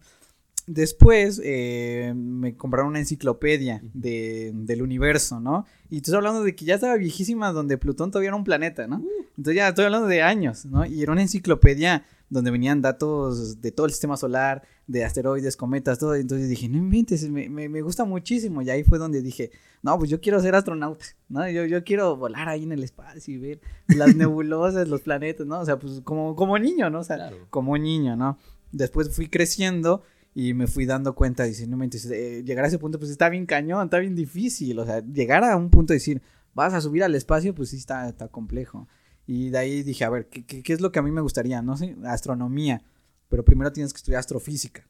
Después 0.66 1.42
eh, 1.44 2.14
me 2.16 2.56
compraron 2.56 2.90
una 2.92 3.00
enciclopedia 3.00 3.82
de, 3.94 4.52
del 4.54 4.82
universo, 4.82 5.40
¿no? 5.40 5.66
Y 5.90 5.98
estoy 5.98 6.16
hablando 6.16 6.42
de 6.44 6.56
que 6.56 6.64
ya 6.66 6.76
estaba 6.76 6.96
viejísima 6.96 7.52
donde 7.52 7.78
Plutón 7.78 8.12
todavía 8.12 8.30
era 8.30 8.38
un 8.38 8.46
planeta, 8.46 8.88
¿no? 8.88 9.04
Entonces 9.38 9.56
ya 9.56 9.70
estoy 9.70 9.86
hablando 9.86 10.08
de 10.08 10.22
años, 10.22 10.66
¿no? 10.66 10.86
Y 10.86 11.02
era 11.04 11.12
una 11.12 11.22
enciclopedia 11.22 12.06
donde 12.30 12.50
venían 12.50 12.82
datos 12.82 13.62
de 13.62 13.72
todo 13.72 13.86
el 13.86 13.92
sistema 13.92 14.16
solar, 14.18 14.64
de 14.88 15.04
asteroides, 15.04 15.58
cometas, 15.58 16.00
todo. 16.00 16.16
Entonces 16.16 16.50
dije, 16.50 16.70
no 16.70 16.78
inventes, 16.78 17.30
me, 17.30 17.50
me, 17.50 17.68
me 17.70 17.82
gusta 17.82 18.06
muchísimo. 18.06 18.62
Y 18.62 18.70
ahí 18.70 18.84
fue 18.84 18.98
donde 18.98 19.22
dije, 19.22 19.52
no, 19.84 19.98
pues 20.00 20.10
yo 20.10 20.20
quiero 20.22 20.40
ser 20.40 20.56
astronauta, 20.56 21.06
¿no? 21.30 21.48
Yo, 21.50 21.66
yo 21.66 21.84
quiero 21.84 22.16
volar 22.16 22.48
ahí 22.50 22.64
en 22.64 22.72
el 22.72 22.84
espacio 22.84 23.34
y 23.34 23.38
ver 23.38 23.60
las 23.88 24.16
nebulosas, 24.16 24.88
los 24.88 25.02
planetas, 25.02 25.46
¿no? 25.46 25.60
O 25.60 25.66
sea, 25.66 25.78
pues 25.78 26.02
como, 26.06 26.36
como 26.36 26.58
niño, 26.58 26.90
¿no? 26.90 27.00
O 27.02 27.04
sea, 27.04 27.18
Claro. 27.18 27.38
como 27.50 27.78
niño, 27.78 28.16
¿no? 28.16 28.38
Después 28.72 29.14
fui 29.16 29.28
creciendo 29.28 30.02
y 30.36 30.54
me 30.54 30.68
fui 30.68 30.86
dando 30.86 31.14
cuenta, 31.14 31.48
inventes, 31.48 32.06
eh, 32.06 32.44
llegar 32.44 32.66
a 32.66 32.68
ese 32.68 32.80
punto, 32.80 32.98
pues 32.98 33.12
está 33.12 33.30
bien 33.30 33.46
cañón, 33.46 33.86
está 33.86 34.00
bien 34.00 34.16
difícil. 34.16 34.80
O 34.80 34.86
sea, 34.86 35.04
llegar 35.06 35.44
a 35.44 35.56
un 35.56 35.70
punto 35.70 35.94
de 35.94 35.98
decir, 35.98 36.22
vas 36.54 36.74
a 36.74 36.82
subir 36.82 37.04
al 37.04 37.14
espacio, 37.16 37.54
pues 37.54 37.70
sí 37.70 37.78
está, 37.78 38.10
está 38.10 38.28
complejo. 38.28 38.88
Y 39.28 39.50
de 39.50 39.58
ahí 39.58 39.84
dije, 39.84 40.04
a 40.04 40.10
ver, 40.10 40.28
¿qué, 40.30 40.46
qué, 40.46 40.64
qué 40.64 40.74
es 40.74 40.82
lo 40.82 40.92
que 40.92 41.00
a 41.00 41.04
mí 41.04 41.12
me 41.12 41.22
gustaría? 41.22 41.62
No 41.62 41.78
sé, 41.78 41.96
astronomía. 42.06 42.84
Pero 43.30 43.46
primero 43.46 43.72
tienes 43.72 43.94
que 43.94 43.98
estudiar 43.98 44.20
astrofísica. 44.20 44.88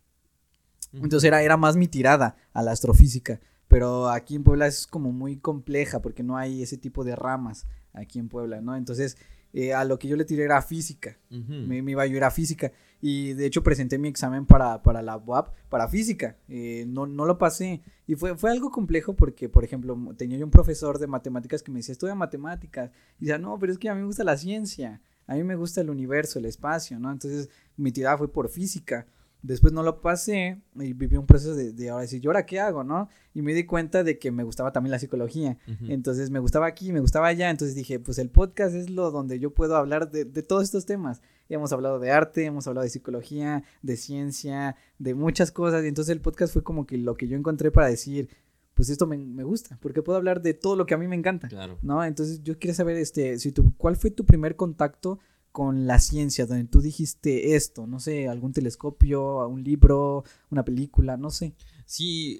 Entonces 0.94 1.28
era, 1.28 1.42
era 1.42 1.58
más 1.58 1.76
mi 1.76 1.88
tirada 1.88 2.36
a 2.54 2.62
la 2.62 2.72
astrofísica. 2.72 3.40
Pero 3.68 4.10
aquí 4.10 4.36
en 4.36 4.44
Puebla 4.44 4.68
es 4.68 4.86
como 4.88 5.12
muy 5.12 5.38
compleja 5.38 6.02
porque 6.02 6.24
no 6.24 6.38
hay 6.38 6.62
ese 6.62 6.78
tipo 6.78 7.04
de 7.04 7.16
ramas 7.16 7.66
aquí 7.94 8.20
en 8.20 8.30
Puebla, 8.30 8.62
¿no? 8.62 8.76
Entonces 8.76 9.18
eh, 9.54 9.74
a 9.74 9.84
lo 9.86 10.00
que 10.00 10.08
yo 10.08 10.16
le 10.16 10.26
tiré 10.26 10.44
era 10.44 10.62
física. 10.62 11.18
Ujú. 11.32 11.54
Me, 11.54 11.82
me 11.82 11.92
iba 11.92 12.04
a 12.04 12.08
ir 12.08 12.24
a 12.24 12.32
física. 12.32 12.72
Y 13.06 13.34
de 13.34 13.46
hecho 13.46 13.64
presenté 13.64 13.98
mi 13.98 14.08
examen 14.08 14.46
para, 14.46 14.82
para 14.82 15.02
la 15.02 15.18
UAP, 15.18 15.54
para 15.68 15.90
física. 15.90 16.38
Eh, 16.48 16.86
no, 16.88 17.06
no 17.06 17.26
lo 17.26 17.38
pasé. 17.38 17.82
Y 18.08 18.16
fue, 18.16 18.38
fue 18.38 18.50
algo 18.50 18.72
complejo 18.72 19.14
porque, 19.14 19.50
por 19.50 19.66
ejemplo, 19.66 19.98
tenía 20.16 20.38
yo 20.38 20.46
un 20.46 20.52
profesor 20.52 20.98
de 20.98 21.08
matemáticas 21.08 21.62
que 21.62 21.70
me 21.70 21.80
decía, 21.80 21.92
estudia 21.92 22.16
matemáticas. 22.16 22.92
Y 23.20 23.26
decía, 23.26 23.38
no, 23.40 23.60
pero 23.60 23.74
es 23.74 23.78
que 23.78 23.90
a 23.90 23.94
mí 23.94 24.00
me 24.00 24.08
gusta 24.08 24.24
la 24.24 24.38
ciencia. 24.38 25.02
A 25.28 25.36
mí 25.36 25.44
me 25.44 25.58
gusta 25.58 25.82
el 25.82 25.90
universo, 25.90 26.40
el 26.40 26.46
espacio, 26.46 26.98
¿no? 26.98 27.12
Entonces 27.12 27.50
mi 27.76 27.92
tirada 27.92 28.18
fue 28.18 28.32
por 28.32 28.48
física. 28.48 29.06
Después 29.42 29.74
no 29.74 29.84
lo 29.84 30.00
pasé 30.00 30.62
y 30.76 30.94
viví 30.94 31.18
un 31.18 31.26
proceso 31.26 31.56
de, 31.56 31.74
de 31.74 31.90
ahora 31.90 32.04
decir, 32.04 32.22
¿yo 32.22 32.30
ahora 32.30 32.46
qué 32.46 32.62
hago, 32.62 32.86
no? 32.86 33.10
Y 33.34 33.42
me 33.42 33.54
di 33.54 33.66
cuenta 33.66 34.06
de 34.06 34.18
que 34.18 34.32
me 34.32 34.44
gustaba 34.44 34.72
también 34.72 34.92
la 34.92 35.00
psicología. 35.00 35.58
Entonces 35.90 36.30
me 36.30 36.40
gustaba 36.40 36.68
aquí, 36.68 36.94
me 36.94 37.02
gustaba 37.02 37.28
allá. 37.28 37.50
Entonces 37.50 37.76
dije, 37.76 38.00
pues 38.00 38.18
el 38.18 38.30
podcast 38.30 38.74
es 38.74 38.90
lo 38.90 39.12
donde 39.12 39.40
yo 39.40 39.54
puedo 39.54 39.76
hablar 39.76 40.10
de, 40.10 40.24
de 40.24 40.42
todos 40.42 40.64
estos 40.64 40.86
temas. 40.86 41.22
Hemos 41.50 41.72
hablado 41.74 42.00
de 42.00 42.12
arte, 42.12 42.46
hemos 42.46 42.68
hablado 42.68 42.84
de 42.84 42.90
psicología, 42.90 43.64
de 43.82 43.98
ciencia, 43.98 44.76
de 44.98 45.14
muchas 45.14 45.52
cosas. 45.52 45.84
Y 45.84 45.88
entonces 45.88 46.12
el 46.12 46.22
podcast 46.22 46.54
fue 46.54 46.64
como 46.64 46.86
que 46.86 46.98
lo 46.98 47.16
que 47.16 47.28
yo 47.28 47.38
encontré 47.38 47.72
para 47.72 47.88
decir, 47.88 48.30
pues 48.74 48.90
esto 48.90 49.06
me, 49.06 49.18
me 49.18 49.44
gusta, 49.44 49.78
porque 49.82 50.02
puedo 50.02 50.18
hablar 50.18 50.42
de 50.42 50.54
todo 50.54 50.76
lo 50.76 50.86
que 50.86 50.94
a 50.94 50.98
mí 50.98 51.08
me 51.08 51.16
encanta. 51.16 51.48
Claro. 51.48 51.78
¿no? 51.82 52.04
Entonces 52.04 52.42
yo 52.44 52.58
quería 52.58 52.74
saber, 52.74 52.98
este, 52.98 53.38
si 53.40 53.52
tu, 53.52 53.76
¿cuál 53.78 53.96
fue 53.96 54.12
tu 54.12 54.26
primer 54.26 54.56
contacto 54.56 55.20
con 55.54 55.86
la 55.86 56.00
ciencia, 56.00 56.48
donde 56.48 56.66
tú 56.66 56.82
dijiste 56.82 57.56
esto, 57.56 57.86
no 57.86 58.00
sé, 58.00 58.28
algún 58.28 58.54
telescopio, 58.54 59.48
un 59.48 59.64
libro, 59.64 60.24
una 60.50 60.66
película, 60.66 61.16
no 61.16 61.30
sé. 61.30 61.54
Sí, 61.86 62.40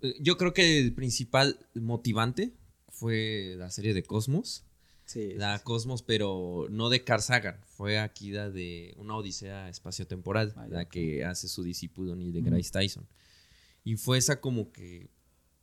eh, 0.00 0.14
yo 0.20 0.38
creo 0.38 0.54
que 0.54 0.80
el 0.80 0.94
principal 0.94 1.58
motivante 1.74 2.54
fue 2.88 3.56
la 3.58 3.70
serie 3.70 3.92
de 3.92 4.02
Cosmos. 4.02 4.64
Sí. 5.10 5.34
La 5.34 5.58
Cosmos, 5.58 6.04
pero 6.04 6.68
no 6.70 6.88
de 6.88 7.02
Carl 7.02 7.20
Sagan, 7.20 7.58
fue 7.66 7.98
aquí 7.98 8.30
la 8.30 8.48
de 8.48 8.94
una 8.96 9.16
odisea 9.16 9.68
espaciotemporal, 9.68 10.54
Ah, 10.54 10.68
la 10.68 10.84
que 10.84 11.24
hace 11.24 11.48
su 11.48 11.64
discípulo 11.64 12.14
Neil 12.14 12.32
deGrasse 12.32 12.70
Tyson. 12.70 13.08
Y 13.82 13.96
fue 13.96 14.18
esa 14.18 14.40
como 14.40 14.70
que 14.70 15.10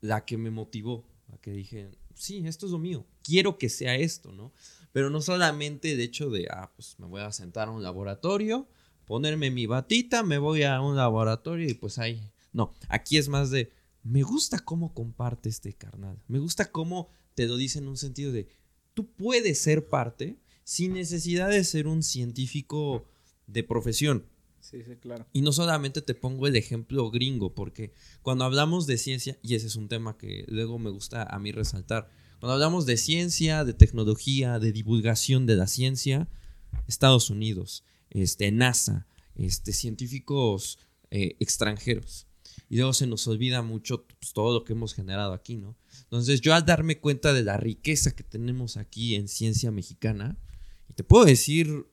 la 0.01 0.25
que 0.25 0.38
me 0.38 0.51
motivó, 0.51 1.08
la 1.30 1.38
que 1.38 1.51
dije, 1.51 1.89
sí, 2.13 2.46
esto 2.46 2.66
es 2.66 2.74
lo 2.74 2.77
mío, 2.77 3.08
quiero 3.24 3.58
que 3.58 3.70
sea 3.70 3.96
esto, 3.96 4.34
¿no? 4.34 4.51
Pero 4.92 5.10
no 5.10 5.22
solamente 5.22 5.94
el 5.94 6.01
hecho 6.01 6.30
de, 6.30 6.50
ah, 6.51 6.74
pues 6.75 7.00
me 7.00 7.06
voy 7.08 7.22
a 7.22 7.32
sentar 7.32 7.70
a 7.70 7.72
un 7.72 7.82
laboratorio, 7.82 8.68
ponerme 9.06 9.50
mi 9.50 9.66
batita, 9.66 10.24
me 10.24 10.39
voy 10.39 10.63
a 10.63 10.82
un 10.82 10.98
laboratorio 10.98 11.70
y 11.70 11.74
pues 11.74 12.00
ahí. 12.00 12.34
No, 12.51 12.74
aquí 12.89 13.16
es 13.18 13.30
más 13.30 13.50
de, 13.50 13.72
me 14.04 14.24
gusta 14.24 14.60
cómo 14.60 14.94
comparte 14.94 15.48
este 15.48 15.72
carnal, 15.72 16.22
me 16.27 16.39
gusta 16.39 16.70
cómo 16.70 17.08
te 17.34 17.48
lo 17.48 17.56
dice 17.56 17.80
en 17.80 17.88
un 17.88 17.96
sentido 17.98 18.34
de, 18.34 18.50
tú 18.98 19.06
puedes 19.06 19.62
ser 19.62 19.88
parte 19.88 20.39
sin 20.63 20.94
necesidad 20.94 21.50
de 21.50 21.63
ser 21.63 21.86
un 21.86 22.01
científico 22.01 23.06
de 23.46 23.63
profesión. 23.63 24.25
Sí, 24.60 24.82
sí, 24.84 24.96
claro. 24.96 25.27
Y 25.34 25.42
no 25.42 25.51
solamente 25.51 26.01
te 26.01 26.16
pongo 26.16 26.48
el 26.48 26.56
ejemplo 26.56 27.12
gringo, 27.12 27.54
porque 27.54 27.94
cuando 28.24 28.44
hablamos 28.44 28.88
de 28.88 28.98
ciencia, 28.98 29.38
y 29.44 29.54
ese 29.54 29.68
es 29.68 29.75
un 29.75 29.88
tema 29.88 30.18
que 30.18 30.46
luego 30.48 30.80
me 30.80 30.89
gusta 30.89 31.22
a 31.22 31.38
mí 31.38 31.51
resaltar, 31.51 32.10
cuando 32.39 32.56
hablamos 32.56 32.88
de 32.88 32.98
ciencia, 32.98 33.63
de 33.66 33.74
tecnología, 33.74 34.58
de 34.58 34.72
divulgación 34.72 35.46
de 35.46 35.58
la 35.58 35.68
ciencia, 35.68 36.27
Estados 36.88 37.30
Unidos, 37.30 37.84
este, 38.10 38.51
NASA, 38.51 39.06
este, 39.36 39.74
científicos 39.74 40.80
eh, 41.12 41.36
extranjeros. 41.39 42.25
Y 42.70 42.78
luego 42.78 42.94
se 42.94 43.08
nos 43.08 43.28
olvida 43.28 43.62
mucho 43.62 44.06
pues, 44.20 44.34
todo 44.34 44.54
lo 44.54 44.66
que 44.66 44.74
hemos 44.74 44.94
generado 44.94 45.34
aquí, 45.34 45.56
¿no? 45.56 45.78
Entonces 46.04 46.42
yo 46.42 46.54
al 46.54 46.66
darme 46.66 47.00
cuenta 47.00 47.34
de 47.34 47.44
la 47.44 47.58
riqueza 47.58 48.16
que 48.16 48.24
tenemos 48.24 48.78
aquí 48.78 49.16
en 49.16 49.28
ciencia 49.28 49.72
mexicana, 49.72 50.38
y 50.90 50.94
te 50.94 51.04
puedo 51.04 51.26
decir, 51.26 51.88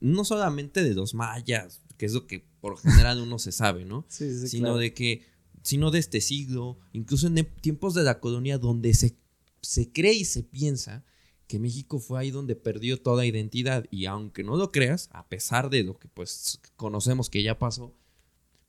no 0.00 0.24
solamente 0.24 0.82
de 0.82 0.94
los 0.94 1.14
mayas, 1.14 1.82
que 1.96 2.06
es 2.06 2.12
lo 2.12 2.26
que 2.26 2.44
por 2.60 2.78
general 2.78 3.20
uno 3.20 3.38
se 3.38 3.52
sabe, 3.52 3.84
¿no? 3.84 4.04
Sí, 4.08 4.32
sí, 4.38 4.48
sino 4.48 4.66
claro. 4.66 4.78
de 4.78 4.94
que, 4.94 5.26
sino 5.62 5.90
de 5.90 6.00
este 6.00 6.20
siglo, 6.20 6.78
incluso 6.92 7.28
en 7.28 7.46
tiempos 7.60 7.94
de 7.94 8.02
la 8.02 8.20
colonia 8.20 8.58
donde 8.58 8.94
se, 8.94 9.16
se 9.60 9.92
cree 9.92 10.14
y 10.14 10.24
se 10.24 10.42
piensa 10.42 11.04
que 11.46 11.58
México 11.58 11.98
fue 11.98 12.18
ahí 12.18 12.30
donde 12.30 12.56
perdió 12.56 13.00
toda 13.00 13.26
identidad 13.26 13.86
y 13.90 14.06
aunque 14.06 14.42
no 14.42 14.56
lo 14.56 14.72
creas, 14.72 15.08
a 15.12 15.28
pesar 15.28 15.70
de 15.70 15.82
lo 15.82 15.98
que 15.98 16.08
pues 16.08 16.60
conocemos 16.76 17.28
que 17.28 17.42
ya 17.42 17.58
pasó, 17.58 17.94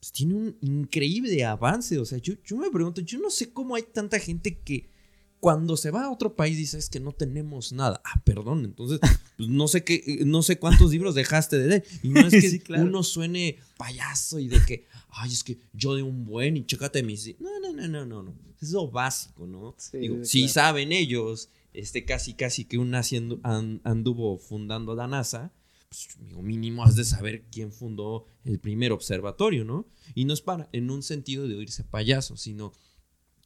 pues 0.04 0.12
tiene 0.12 0.34
un 0.36 0.58
increíble 0.60 1.46
avance, 1.46 1.98
o 1.98 2.04
sea, 2.04 2.18
yo, 2.18 2.34
yo 2.44 2.58
me 2.58 2.70
pregunto, 2.70 3.00
yo 3.00 3.20
no 3.20 3.30
sé 3.30 3.54
cómo 3.54 3.76
hay 3.76 3.84
tanta 3.84 4.20
gente 4.20 4.60
que 4.60 4.90
cuando 5.40 5.78
se 5.78 5.92
va 5.92 6.04
a 6.04 6.12
otro 6.12 6.36
país 6.36 6.58
dice 6.58 6.78
es 6.78 6.90
que 6.90 7.00
no 7.00 7.14
tenemos 7.14 7.72
nada. 7.72 8.02
Ah, 8.04 8.22
perdón, 8.26 8.66
entonces 8.66 9.00
pues, 9.38 9.48
no 9.48 9.70
sé 9.70 9.86
qué, 9.86 10.24
no 10.26 10.44
sé 10.44 10.60
cuántos 10.60 10.92
libros 10.92 11.16
dejaste 11.16 11.58
de 11.58 11.68
leer. 11.70 11.86
Y 12.04 12.10
no 12.10 12.20
es 12.28 12.32
que 12.42 12.42
Sí, 12.50 12.60
claro. 12.60 12.84
uno 12.84 13.02
suene 13.02 13.60
payaso 13.78 14.40
y 14.40 14.50
de 14.50 14.60
que, 14.66 14.88
ay, 15.10 15.32
es 15.32 15.42
que 15.46 15.58
yo 15.72 15.96
de 15.96 16.04
un 16.04 16.26
buen 16.26 16.58
y 16.58 16.66
chécate 16.66 17.02
mis. 17.02 17.40
No, 17.40 17.60
no, 17.62 17.72
no, 17.72 17.88
no, 17.88 18.06
no, 18.06 18.24
no. 18.24 18.34
Es 18.62 18.72
lo 18.72 18.90
básico, 18.92 19.48
¿no? 19.48 19.74
Sí, 19.78 20.00
Digo, 20.00 20.26
si 20.26 20.50
saben 20.50 20.92
ellos, 20.92 21.48
este 21.74 22.04
casi 22.04 22.34
casi 22.34 22.66
que 22.66 22.78
un 22.78 22.92
nazi 22.92 23.16
andu- 23.16 23.40
an- 23.44 23.80
anduvo 23.86 24.38
fundando 24.38 24.96
la 24.96 25.08
NASA, 25.08 25.54
pues 25.94 26.44
mínimo 26.44 26.84
has 26.84 26.96
de 26.96 27.04
saber 27.06 27.46
quién 27.52 27.72
fundó 27.72 28.26
el 28.44 28.60
primer 28.60 28.92
observatorio, 28.92 29.64
¿no? 29.66 29.88
Y 30.16 30.26
no 30.26 30.34
es 30.34 30.42
para, 30.42 30.70
en 30.74 30.90
un 30.90 31.04
sentido 31.04 31.48
de 31.48 31.56
oírse 31.56 31.84
payaso, 31.84 32.36
sino 32.38 32.74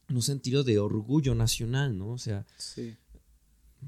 en 0.08 0.16
un 0.16 0.22
sentido 0.22 0.64
de 0.64 0.78
orgullo 0.78 1.34
nacional, 1.34 1.96
¿no? 1.98 2.08
O 2.12 2.18
sea, 2.18 2.46
Sí. 2.56 2.96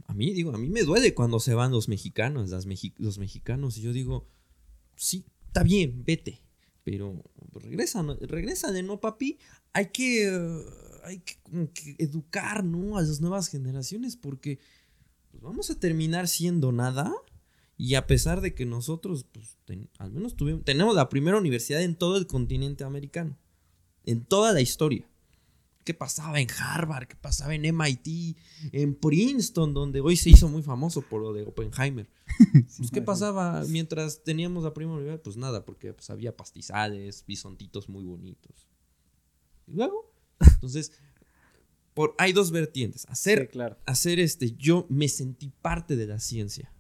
a 0.07 0.15
mí, 0.15 0.33
digo, 0.33 0.55
a 0.55 0.59
mí 0.59 0.69
me 0.69 0.83
duele 0.83 1.15
cuando 1.15 1.41
se 1.41 1.55
van 1.55 1.73
los 1.73 1.89
mexicanos, 1.89 2.51
las 2.51 2.67
mexi- 2.67 2.95
los 2.99 3.19
mexicanos, 3.19 3.79
y 3.79 3.83
yo 3.83 3.93
digo, 3.93 4.27
sí, 4.97 5.25
está 5.47 5.63
bien, 5.63 6.05
vete, 6.05 6.43
pero 6.85 7.23
regresa, 7.55 8.03
regresa 8.21 8.71
de 8.73 8.83
no, 8.83 9.01
papi, 9.01 9.39
hay 9.73 9.87
que, 9.87 10.29
hay 11.05 11.21
que 11.21 11.97
educar, 11.99 12.65
¿no? 12.65 12.99
A 12.99 13.03
las 13.03 13.21
nuevas 13.21 13.49
generaciones, 13.49 14.17
porque 14.17 14.59
pues, 15.31 15.43
vamos 15.43 15.71
a 15.71 15.79
terminar 15.81 16.29
siendo 16.29 16.71
nada, 16.73 17.13
y 17.83 17.95
a 17.95 18.07
pesar 18.07 18.41
de 18.43 18.55
que 18.55 18.67
nosotros, 18.67 19.25
pues, 19.33 19.57
ten- 19.65 19.89
al 19.99 20.11
menos 20.13 20.37
tuvimos, 20.37 20.65
tenemos 20.65 20.95
la 20.95 21.09
primera 21.09 21.39
universidad 21.39 21.83
en 21.83 21.95
todo 21.97 22.19
el 22.19 22.27
continente 22.27 22.85
americano, 22.85 23.39
en 24.05 24.25
toda 24.25 24.53
la 24.53 24.61
historia. 24.61 25.09
¿Qué 25.85 25.95
pasaba 25.95 26.41
en 26.41 26.49
Harvard? 26.59 27.09
¿Qué 27.09 27.17
pasaba 27.17 27.55
en 27.55 27.65
MIT? 27.65 28.37
En 28.73 28.95
Princeton, 28.95 29.73
donde 29.73 30.01
hoy 30.03 30.17
se 30.17 30.29
hizo 30.29 30.47
muy 30.49 30.63
famoso 30.63 31.01
por 31.01 31.23
lo 31.23 31.33
de 31.33 31.45
Oppenheimer. 31.45 32.07
Pues, 32.77 32.91
¿Qué 32.91 33.01
pasaba 33.03 33.65
mientras 33.67 34.23
teníamos 34.25 34.63
la 34.65 34.73
primera 34.75 34.97
universidad? 34.97 35.23
Pues 35.23 35.37
nada, 35.39 35.65
porque 35.65 35.93
pues, 35.95 36.11
había 36.11 36.37
pastizales, 36.37 37.25
bisontitos 37.27 37.89
muy 37.89 38.05
bonitos. 38.05 38.69
Y 39.67 39.73
luego, 39.73 40.13
entonces, 40.39 40.93
por, 41.95 42.15
hay 42.19 42.33
dos 42.35 42.51
vertientes. 42.51 43.07
Hacer, 43.09 43.41
Sí, 43.43 43.47
claro. 43.49 43.79
hacer 43.87 44.21
este, 44.21 44.53
yo 44.53 44.87
me 44.91 45.09
sentí 45.09 45.51
parte 45.63 45.97
de 45.97 46.07
la 46.07 46.19
ciencia. 46.21 46.73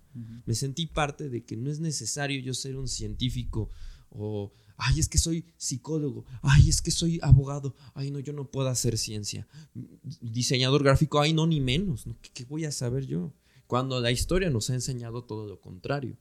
Me 0.44 0.54
sentí 0.54 0.86
parte 0.86 1.28
de 1.28 1.44
que 1.44 1.56
no 1.56 1.70
es 1.70 1.80
necesario 1.80 2.40
yo 2.40 2.54
ser 2.54 2.76
un 2.76 2.88
científico 2.88 3.70
o, 4.10 4.52
ay, 4.76 4.98
es 4.98 5.08
que 5.08 5.18
soy 5.18 5.44
psicólogo, 5.56 6.24
ay, 6.42 6.68
es 6.68 6.82
que 6.82 6.90
soy 6.90 7.20
abogado, 7.22 7.74
ay, 7.94 8.10
no, 8.10 8.18
yo 8.18 8.32
no 8.32 8.50
puedo 8.50 8.68
hacer 8.68 8.98
ciencia. 8.98 9.46
Diseñador 10.20 10.82
gráfico, 10.82 11.20
ay, 11.20 11.32
no, 11.32 11.46
ni 11.46 11.60
menos, 11.60 12.06
¿no? 12.06 12.18
¿Qué, 12.20 12.30
qué 12.30 12.44
voy 12.44 12.64
a 12.64 12.72
saber 12.72 13.06
yo? 13.06 13.32
Cuando 13.66 14.00
la 14.00 14.10
historia 14.10 14.50
nos 14.50 14.68
ha 14.70 14.74
enseñado 14.74 15.22
todo 15.24 15.46
lo 15.46 15.60
contrario. 15.60 16.18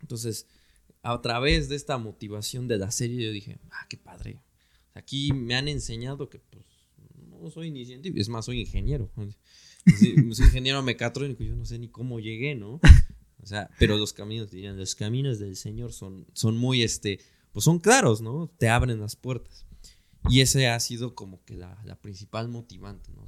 Entonces, 0.00 0.46
a 1.02 1.20
través 1.20 1.68
de 1.68 1.76
esta 1.76 1.98
motivación 1.98 2.68
de 2.68 2.78
la 2.78 2.90
serie, 2.90 3.24
yo 3.24 3.32
dije, 3.32 3.58
ah, 3.70 3.86
qué 3.88 3.96
padre. 3.96 4.40
Aquí 4.94 5.32
me 5.32 5.54
han 5.54 5.66
enseñado 5.66 6.28
que, 6.28 6.38
pues, 6.38 6.64
no 7.40 7.50
soy 7.50 7.70
ni 7.70 7.84
científico, 7.84 8.20
es 8.20 8.28
más, 8.28 8.44
soy 8.44 8.60
ingeniero. 8.60 9.10
Soy 9.86 10.46
ingeniero 10.46 10.82
mecatrónico, 10.82 11.42
yo 11.42 11.56
no 11.56 11.64
sé 11.64 11.78
ni 11.78 11.88
cómo 11.88 12.20
llegué, 12.20 12.54
¿no? 12.54 12.80
O 13.42 13.46
sea, 13.46 13.70
pero 13.78 13.96
los 13.96 14.12
caminos, 14.12 14.50
dirían, 14.50 14.76
los 14.76 14.94
caminos 14.94 15.38
del 15.38 15.56
Señor 15.56 15.92
son, 15.92 16.26
son 16.34 16.56
muy, 16.56 16.82
este, 16.82 17.20
pues 17.52 17.64
son 17.64 17.78
claros, 17.78 18.20
¿no? 18.20 18.48
Te 18.58 18.68
abren 18.68 19.00
las 19.00 19.16
puertas. 19.16 19.66
Y 20.28 20.40
ese 20.40 20.68
ha 20.68 20.78
sido 20.80 21.14
como 21.14 21.42
que 21.44 21.56
la, 21.56 21.98
principal 22.02 22.48
motivante, 22.48 23.10
¿no? 23.12 23.26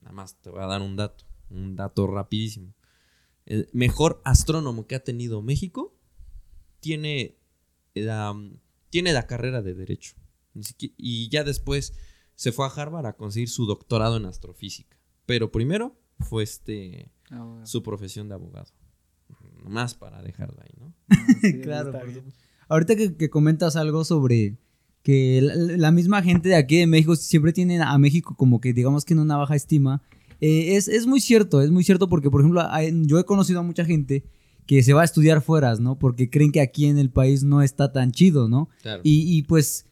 Nada 0.00 0.12
más 0.12 0.36
te 0.40 0.50
voy 0.50 0.62
a 0.62 0.66
dar 0.66 0.80
un 0.80 0.96
dato, 0.96 1.24
un 1.50 1.76
dato 1.76 2.06
rapidísimo. 2.06 2.74
El 3.44 3.68
mejor 3.72 4.22
astrónomo 4.24 4.86
que 4.86 4.94
ha 4.94 5.04
tenido 5.04 5.42
México 5.42 5.94
tiene 6.80 7.36
la, 7.94 8.34
tiene 8.88 9.12
la 9.12 9.26
carrera 9.26 9.62
de 9.62 9.74
Derecho. 9.74 10.14
Y 10.96 11.28
ya 11.28 11.44
después 11.44 11.94
se 12.34 12.52
fue 12.52 12.66
a 12.66 12.70
Harvard 12.70 13.06
a 13.06 13.16
conseguir 13.16 13.48
su 13.48 13.66
doctorado 13.66 14.16
en 14.16 14.26
astrofísica. 14.26 15.01
Pero 15.26 15.50
primero 15.52 15.96
fue 16.20 16.42
este 16.42 17.10
Ah, 17.30 17.60
su 17.64 17.82
profesión 17.82 18.28
de 18.28 18.34
abogado. 18.34 18.66
Más 19.64 19.94
para 19.94 20.22
dejarla 20.22 20.62
ahí, 20.62 20.74
¿no? 20.78 20.92
Sí, 21.40 21.60
Claro. 21.60 21.92
Ahorita 22.68 22.96
que, 22.96 23.16
que 23.16 23.30
comentas 23.30 23.76
algo 23.76 24.04
sobre 24.04 24.56
que 25.02 25.40
la, 25.42 25.54
la 25.54 25.90
misma 25.90 26.22
gente 26.22 26.48
de 26.50 26.56
aquí 26.56 26.76
de 26.78 26.86
México 26.86 27.16
siempre 27.16 27.52
tiene 27.52 27.80
a 27.80 27.96
México 27.98 28.34
como 28.36 28.60
que 28.60 28.72
digamos 28.72 29.04
que 29.04 29.14
en 29.14 29.20
una 29.20 29.36
baja 29.36 29.56
estima, 29.56 30.02
eh, 30.40 30.76
es, 30.76 30.88
es 30.88 31.06
muy 31.06 31.20
cierto, 31.20 31.60
es 31.62 31.70
muy 31.70 31.84
cierto 31.84 32.08
porque 32.08 32.30
por 32.30 32.40
ejemplo 32.40 32.62
hay- 32.70 32.92
yo 33.06 33.18
he 33.18 33.24
conocido 33.24 33.60
a 33.60 33.62
mucha 33.62 33.84
gente 33.84 34.24
que 34.66 34.82
se 34.82 34.92
va 34.92 35.02
a 35.02 35.04
estudiar 35.04 35.42
fuera, 35.42 35.74
¿no? 35.76 35.98
Porque 35.98 36.30
creen 36.30 36.52
que 36.52 36.60
aquí 36.60 36.86
en 36.86 36.98
el 36.98 37.10
país 37.10 37.42
no 37.42 37.62
está 37.62 37.92
tan 37.92 38.12
chido, 38.12 38.48
¿no? 38.48 38.68
Claro. 38.82 39.00
Y, 39.04 39.36
y, 39.36 39.42
pues 39.42 39.86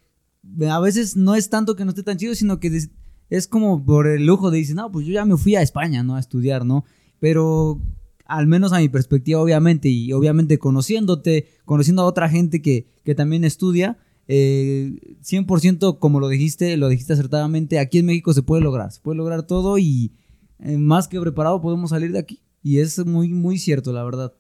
a 0.68 0.80
veces 0.80 1.16
no 1.16 1.34
es 1.34 1.50
tanto 1.50 1.75
que 1.76 1.84
no 1.84 1.90
esté 1.90 2.02
tan 2.04 2.16
chido, 2.18 2.34
sino 2.34 2.60
que 2.60 2.70
es 3.30 3.46
como 3.46 3.84
por 3.84 4.06
el 4.06 4.26
lujo 4.26 4.50
de 4.50 4.58
decir, 4.58 4.75
no, 4.75 4.90
pues 4.92 5.06
yo 5.06 5.12
ya 5.12 5.25
me 5.25 5.37
fui 5.37 5.54
a 5.54 5.62
España, 5.62 6.02
¿no? 6.02 6.16
A 6.16 6.20
estudiar, 6.20 6.66
¿no? 6.66 6.84
Pero 7.20 7.80
al 8.26 8.46
menos 8.46 8.72
a 8.72 8.78
mi 8.78 8.88
perspectiva, 8.88 9.40
obviamente, 9.40 9.88
y 9.88 10.12
obviamente 10.12 10.58
conociéndote, 10.58 11.49
conociendo 11.64 12.02
a 12.02 12.06
otra 12.06 12.28
gente 12.28 12.60
que, 12.60 12.87
que 13.04 13.14
también 13.14 13.44
estudia, 13.44 13.99
eh, 14.28 14.96
100% 15.25 15.99
como 15.99 16.20
lo 16.20 16.28
dijiste, 16.28 16.76
lo 16.76 16.88
dijiste 16.88 17.14
acertadamente, 17.14 17.78
aquí 17.78 17.99
en 17.99 18.06
México 18.06 18.32
se 18.32 18.42
puede 18.42 18.62
lograr, 18.62 18.92
se 18.92 19.00
puede 19.00 19.16
lograr 19.16 19.44
todo 19.44 19.78
y 19.78 20.12
eh, 20.60 20.76
más 20.76 21.08
que 21.08 21.20
preparado 21.20 21.60
podemos 21.60 21.90
salir 21.90 22.12
de 22.12 22.20
aquí. 22.20 22.40
Y 22.62 22.78
es 22.78 23.04
muy, 23.04 23.30
muy 23.30 23.58
cierto, 23.58 23.92
la 23.92 24.04
verdad. 24.04 24.34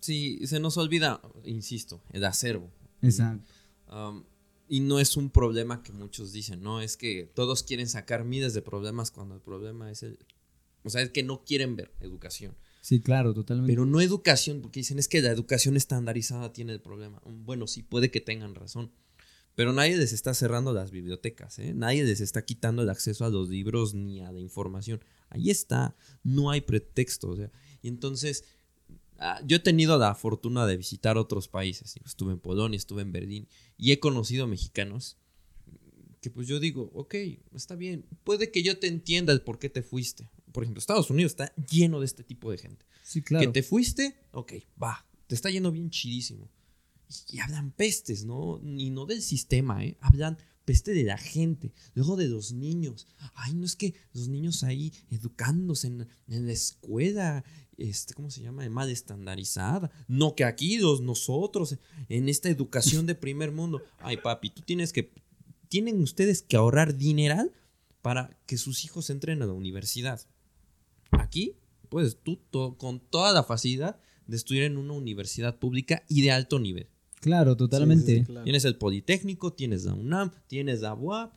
Sí, 0.00 0.46
se 0.46 0.60
nos 0.60 0.76
olvida, 0.76 1.20
insisto, 1.44 2.02
el 2.12 2.24
acervo. 2.24 2.70
Exacto. 3.00 3.44
Um, 3.90 4.22
y 4.68 4.80
no 4.80 4.98
es 4.98 5.16
un 5.16 5.30
problema 5.30 5.82
que 5.82 5.92
muchos 5.92 6.32
dicen, 6.32 6.62
¿no? 6.62 6.80
Es 6.80 6.96
que 6.96 7.30
todos 7.34 7.62
quieren 7.62 7.88
sacar 7.88 8.24
miles 8.24 8.54
de 8.54 8.62
problemas 8.62 9.10
cuando 9.10 9.34
el 9.34 9.40
problema 9.40 9.90
es 9.90 10.02
el... 10.02 10.18
O 10.82 10.90
sea, 10.90 11.02
es 11.02 11.10
que 11.10 11.22
no 11.22 11.44
quieren 11.44 11.76
ver 11.76 11.92
educación. 12.00 12.54
Sí, 12.80 13.00
claro, 13.00 13.32
totalmente. 13.32 13.72
Pero 13.72 13.86
no 13.86 14.00
educación, 14.00 14.60
porque 14.60 14.80
dicen 14.80 14.98
es 14.98 15.08
que 15.08 15.22
la 15.22 15.30
educación 15.30 15.76
estandarizada 15.76 16.52
tiene 16.52 16.72
el 16.72 16.80
problema. 16.80 17.22
Bueno, 17.24 17.66
sí, 17.66 17.82
puede 17.82 18.10
que 18.10 18.20
tengan 18.20 18.54
razón. 18.54 18.92
Pero 19.54 19.72
nadie 19.72 19.96
les 19.96 20.12
está 20.12 20.34
cerrando 20.34 20.72
las 20.72 20.90
bibliotecas, 20.90 21.58
¿eh? 21.58 21.72
Nadie 21.74 22.04
les 22.04 22.20
está 22.20 22.44
quitando 22.44 22.82
el 22.82 22.90
acceso 22.90 23.24
a 23.24 23.30
los 23.30 23.48
libros 23.48 23.94
ni 23.94 24.20
a 24.20 24.32
la 24.32 24.40
información. 24.40 25.02
Ahí 25.30 25.50
está, 25.50 25.96
no 26.22 26.50
hay 26.50 26.60
pretexto. 26.60 27.30
O 27.30 27.36
sea, 27.36 27.50
y 27.80 27.88
entonces, 27.88 28.44
yo 29.46 29.56
he 29.56 29.60
tenido 29.60 29.98
la 29.98 30.14
fortuna 30.14 30.66
de 30.66 30.76
visitar 30.76 31.16
otros 31.18 31.48
países. 31.48 31.96
Estuve 32.04 32.32
en 32.32 32.40
Polonia, 32.40 32.76
estuve 32.76 33.02
en 33.02 33.12
Berlín 33.12 33.48
y 33.76 33.92
he 33.92 34.00
conocido 34.00 34.46
mexicanos 34.46 35.18
que 36.24 36.30
pues 36.30 36.48
yo 36.48 36.58
digo, 36.58 36.90
ok, 36.94 37.14
está 37.52 37.76
bien, 37.76 38.06
puede 38.24 38.50
que 38.50 38.62
yo 38.62 38.78
te 38.78 38.86
entienda 38.86 39.30
el 39.34 39.42
por 39.42 39.58
qué 39.58 39.68
te 39.68 39.82
fuiste. 39.82 40.30
Por 40.52 40.62
ejemplo, 40.62 40.78
Estados 40.78 41.10
Unidos 41.10 41.32
está 41.32 41.54
lleno 41.70 42.00
de 42.00 42.06
este 42.06 42.24
tipo 42.24 42.50
de 42.50 42.56
gente. 42.56 42.86
Sí, 43.02 43.20
claro. 43.20 43.44
Que 43.44 43.52
te 43.52 43.62
fuiste, 43.62 44.16
ok, 44.32 44.54
va, 44.82 45.06
te 45.26 45.34
está 45.34 45.50
yendo 45.50 45.70
bien 45.70 45.90
chidísimo. 45.90 46.48
Y, 47.30 47.40
hablan 47.40 47.72
pestes, 47.72 48.24
¿no? 48.24 48.58
Y 48.64 48.88
no 48.88 49.04
del 49.04 49.20
sistema, 49.20 49.84
¿eh? 49.84 49.98
Hablan 50.00 50.38
peste 50.64 50.92
de 50.94 51.04
la 51.04 51.18
gente, 51.18 51.74
luego 51.94 52.16
de 52.16 52.28
los 52.28 52.52
niños. 52.52 53.06
Ay, 53.34 53.52
no 53.52 53.66
es 53.66 53.76
que 53.76 53.94
los 54.14 54.28
niños 54.28 54.64
ahí 54.64 54.94
educándose 55.10 55.88
en, 55.88 56.08
en 56.28 56.46
la 56.46 56.52
escuela, 56.52 57.44
este, 57.78 58.14
¿cómo 58.14 58.30
se 58.30 58.42
llama? 58.42 58.62
De 58.62 58.70
mal 58.70 58.90
estandarizada. 58.90 59.90
No 60.08 60.34
que 60.34 60.44
aquí 60.44 60.78
los, 60.78 61.00
nosotros, 61.00 61.76
en 62.08 62.28
esta 62.28 62.48
educación 62.48 63.06
de 63.06 63.14
primer 63.14 63.52
mundo. 63.52 63.82
Ay, 63.98 64.16
papi, 64.16 64.50
tú 64.50 64.62
tienes 64.62 64.92
que, 64.92 65.12
tienen 65.68 66.00
ustedes 66.00 66.42
que 66.42 66.56
ahorrar 66.56 66.96
dineral 66.96 67.52
para 68.02 68.38
que 68.46 68.58
sus 68.58 68.84
hijos 68.84 69.10
entren 69.10 69.42
a 69.42 69.46
la 69.46 69.52
universidad. 69.52 70.20
Aquí, 71.10 71.56
pues 71.88 72.18
tú 72.22 72.40
con 72.76 73.00
toda 73.00 73.32
la 73.32 73.42
facilidad 73.42 74.00
de 74.26 74.36
estudiar 74.36 74.64
en 74.64 74.76
una 74.76 74.94
universidad 74.94 75.58
pública 75.58 76.04
y 76.08 76.22
de 76.22 76.32
alto 76.32 76.58
nivel. 76.58 76.88
Claro, 77.20 77.56
totalmente. 77.56 78.06
Sí, 78.06 78.12
sí, 78.12 78.20
sí, 78.20 78.26
claro. 78.26 78.44
Tienes 78.44 78.64
el 78.64 78.76
Politécnico, 78.76 79.52
tienes 79.52 79.84
la 79.84 79.94
UNAM, 79.94 80.30
tienes 80.46 80.82
la 80.82 80.94
UAP 80.94 81.32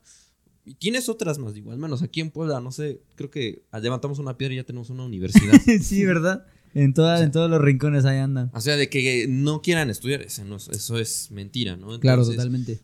y 0.67 0.75
tienes 0.75 1.07
otras 1.09 1.39
más, 1.39 1.53
digo, 1.53 1.71
al 1.71 1.77
menos 1.79 2.01
aquí 2.03 2.19
en 2.21 2.29
Puebla, 2.31 2.59
no 2.59 2.71
sé, 2.71 3.01
creo 3.15 3.29
que 3.31 3.63
levantamos 3.81 4.19
una 4.19 4.38
piedra 4.38 4.53
y 4.53 4.57
ya 4.57 4.63
tenemos 4.65 4.89
una 4.89 5.05
universidad. 5.05 5.53
sí, 5.81 6.05
¿verdad? 6.05 6.45
En, 6.74 6.93
toda, 6.93 7.24
en 7.24 7.31
todos 7.31 7.50
los 7.50 7.59
rincones 7.62 8.05
ahí 8.05 8.17
andan. 8.19 8.51
o 8.53 8.62
sea, 8.62 8.75
de 8.75 8.89
que 8.89 9.25
no 9.29 9.62
quieran 9.62 9.89
estudiar, 9.89 10.21
eso, 10.21 10.43
no 10.45 10.57
es- 10.57 10.67
eso 10.67 11.00
es 11.00 11.31
mentira, 11.31 11.75
¿no? 11.77 12.00
claro, 12.00 12.24
totalmente. 12.25 12.81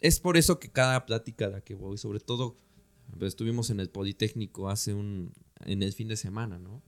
Es 0.00 0.20
por 0.20 0.36
eso 0.36 0.60
que 0.60 0.70
cada 0.70 1.06
plática 1.06 1.46
a 1.46 1.48
la 1.48 1.60
que 1.62 1.74
voy, 1.74 1.96
sobre 1.98 2.20
todo, 2.20 2.56
pues, 3.18 3.28
estuvimos 3.30 3.70
en 3.70 3.80
el 3.80 3.88
Politécnico 3.88 4.68
hace 4.68 4.92
un, 4.94 5.32
en 5.64 5.82
el 5.82 5.92
fin 5.92 6.08
de 6.08 6.16
semana, 6.16 6.58
¿no? 6.58 6.82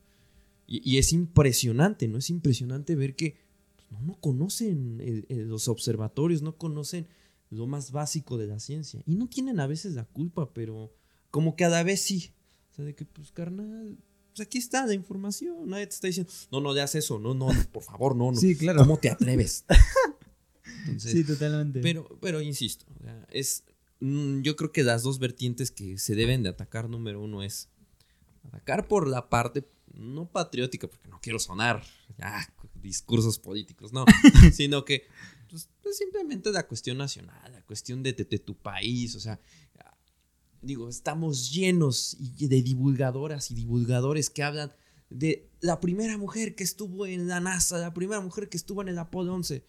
Y, 0.66 0.88
y 0.88 0.98
es 0.98 1.12
impresionante, 1.12 2.06
¿no? 2.08 2.18
Es 2.18 2.28
impresionante 2.30 2.94
ver 2.94 3.16
que 3.16 3.36
pues, 3.76 3.88
no, 3.90 4.00
no 4.02 4.14
conocen 4.20 5.00
el- 5.00 5.24
el- 5.30 5.48
los 5.48 5.68
observatorios, 5.68 6.42
no 6.42 6.56
conocen 6.58 7.08
lo 7.50 7.66
más 7.66 7.92
básico 7.92 8.36
de 8.38 8.46
la 8.46 8.60
ciencia. 8.60 9.02
Y 9.06 9.14
no 9.16 9.28
tienen 9.28 9.60
a 9.60 9.66
veces 9.66 9.94
la 9.94 10.04
culpa, 10.04 10.52
pero 10.52 10.92
como 11.30 11.56
que 11.56 11.64
a 11.64 11.68
la 11.68 11.82
vez 11.82 12.02
sí. 12.02 12.32
O 12.70 12.74
sea, 12.74 12.84
de 12.84 12.94
que, 12.94 13.04
pues, 13.04 13.32
carnal, 13.32 13.98
pues 14.34 14.46
aquí 14.46 14.58
está 14.58 14.86
la 14.86 14.94
información. 14.94 15.68
Nadie 15.68 15.86
te 15.86 15.94
está 15.94 16.06
diciendo, 16.06 16.32
no, 16.52 16.60
no 16.60 16.72
le 16.74 16.80
hagas 16.80 16.94
eso, 16.94 17.18
no, 17.18 17.34
no, 17.34 17.48
por 17.72 17.82
favor, 17.82 18.14
no, 18.14 18.30
no. 18.32 18.38
Sí, 18.38 18.56
claro. 18.56 18.80
¿Cómo 18.80 18.98
te 18.98 19.10
atreves? 19.10 19.64
Entonces, 20.86 21.12
Sí, 21.12 21.24
totalmente. 21.24 21.80
pero, 21.80 22.08
pero 22.20 22.40
insisto, 22.40 22.86
o 22.98 23.02
sea, 23.02 23.26
es, 23.30 23.64
mm, 24.00 24.40
yo 24.42 24.56
creo 24.56 24.72
que 24.72 24.82
las 24.82 25.02
dos 25.02 25.18
vertientes 25.18 25.70
que 25.70 25.98
se 25.98 26.14
deben 26.14 26.42
de 26.42 26.50
atacar, 26.50 26.88
número 26.88 27.20
uno, 27.22 27.42
es 27.42 27.68
atacar 28.44 28.86
por 28.88 29.06
la 29.08 29.28
parte 29.28 29.68
no 29.94 30.26
patriótica, 30.30 30.86
porque 30.88 31.08
no 31.08 31.18
quiero 31.20 31.38
sonar 31.38 31.82
discursos 32.80 33.38
políticos, 33.38 33.92
no, 33.92 34.04
sino 34.52 34.84
que 34.84 35.04
pues, 35.48 35.68
pues, 35.82 35.96
simplemente 35.96 36.52
la 36.52 36.66
cuestión 36.66 36.98
nacional, 36.98 37.52
la 37.52 37.62
cuestión 37.62 38.02
de, 38.02 38.12
tu 38.12 38.56
país, 38.56 39.14
o 39.14 39.20
sea, 39.20 39.40
digo, 40.60 40.88
estamos 40.88 41.52
llenos 41.52 42.16
de 42.18 42.62
divulgadoras 42.62 43.50
y 43.50 43.54
divulgadores 43.54 44.30
que 44.30 44.42
hablan 44.42 44.72
de 45.10 45.50
la 45.60 45.80
primera 45.80 46.18
mujer 46.18 46.54
que 46.54 46.64
estuvo 46.64 47.06
en 47.06 47.28
la 47.28 47.40
NASA, 47.40 47.78
la 47.78 47.94
primera 47.94 48.20
mujer 48.20 48.48
que 48.48 48.56
estuvo 48.56 48.82
en 48.82 48.88
el 48.88 48.98
Apolo 48.98 49.34
11. 49.34 49.64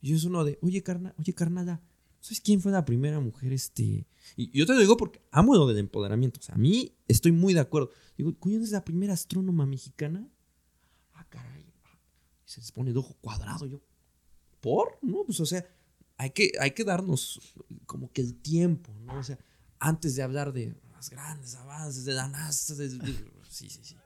Y 0.00 0.14
es 0.14 0.24
uno 0.24 0.44
de, 0.44 0.58
oye, 0.62 0.82
carna, 0.82 1.14
oye, 1.18 1.32
carnala, 1.32 1.80
¿sabes 2.20 2.40
quién 2.40 2.60
fue 2.60 2.72
la 2.72 2.84
primera 2.84 3.20
mujer? 3.20 3.52
Este. 3.52 4.06
Y 4.36 4.58
yo 4.58 4.66
te 4.66 4.72
lo 4.72 4.80
digo 4.80 4.96
porque 4.96 5.22
amo 5.30 5.54
lo 5.54 5.66
del 5.66 5.78
empoderamiento. 5.78 6.40
O 6.40 6.42
sea, 6.42 6.56
a 6.56 6.58
mí 6.58 6.96
estoy 7.06 7.32
muy 7.32 7.54
de 7.54 7.60
acuerdo. 7.60 7.90
Digo, 8.16 8.36
¿quién 8.40 8.62
es 8.62 8.70
la 8.70 8.84
primera 8.84 9.12
astrónoma 9.12 9.64
mexicana? 9.64 10.28
Ah, 11.12 11.26
caray. 11.28 11.62
Y 11.62 12.50
se 12.50 12.60
les 12.60 12.72
pone 12.72 12.90
el 12.90 12.96
ojo 12.96 13.16
cuadrado. 13.20 13.66
Yo, 13.66 13.80
¿por? 14.62 14.98
No, 15.02 15.24
pues, 15.26 15.38
o 15.40 15.44
sea, 15.46 15.66
hay 16.16 16.30
que, 16.30 16.52
hay 16.58 16.70
que 16.70 16.84
darnos 16.84 17.38
como 17.84 18.10
que 18.10 18.22
el 18.22 18.36
tiempo, 18.40 18.94
¿no? 19.04 19.18
O 19.18 19.22
sea, 19.22 19.38
antes 19.78 20.14
de 20.16 20.22
hablar 20.22 20.54
de 20.54 20.74
los 20.94 21.10
grandes 21.10 21.54
avances 21.56 22.06
de 22.06 22.14
la 22.14 22.28
NASA. 22.28 22.74
de- 22.76 22.88
de- 22.88 23.30
sí, 23.50 23.68
sí, 23.68 23.80
sí. 23.82 23.96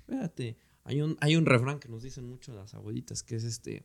Espérate. 0.00 0.56
Hay 0.84 1.00
un, 1.02 1.16
hay 1.20 1.36
un 1.36 1.44
refrán 1.46 1.78
que 1.78 1.88
nos 1.88 2.02
dicen 2.02 2.24
mucho 2.28 2.54
las 2.54 2.72
abuelitas, 2.74 3.22
que 3.22 3.36
es 3.36 3.44
este. 3.44 3.84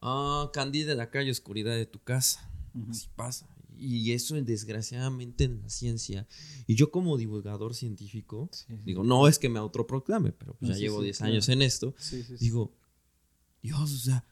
Ah, 0.00 0.50
candil 0.52 0.86
de 0.86 0.94
la 0.94 1.10
calle, 1.10 1.30
oscuridad 1.30 1.74
de 1.74 1.86
tu 1.86 2.00
casa. 2.02 2.50
Así 2.90 3.08
pasa. 3.14 3.48
Y 3.76 4.12
eso 4.12 4.34
desgraciadamente 4.40 5.44
en 5.44 5.60
la 5.62 5.68
ciencia. 5.68 6.26
Y 6.66 6.74
yo 6.74 6.90
como 6.90 7.16
divulgador 7.16 7.74
científico, 7.74 8.48
Sí, 8.52 8.64
sí. 8.68 8.82
digo, 8.84 9.02
no 9.04 9.26
es 9.28 9.38
que 9.38 9.48
me 9.48 9.58
autoproclame, 9.58 10.32
pero 10.32 10.54
pues 10.54 10.62
No, 10.62 10.68
ya 10.68 10.74
sí, 10.76 10.80
llevo 10.82 10.98
sí, 10.98 11.04
10 11.04 11.18
claro. 11.18 11.32
años 11.32 11.48
en 11.48 11.62
esto. 11.62 11.94
Digo, 12.38 12.74
Dios, 13.62 13.92
o 13.92 13.98
sea, 13.98 14.24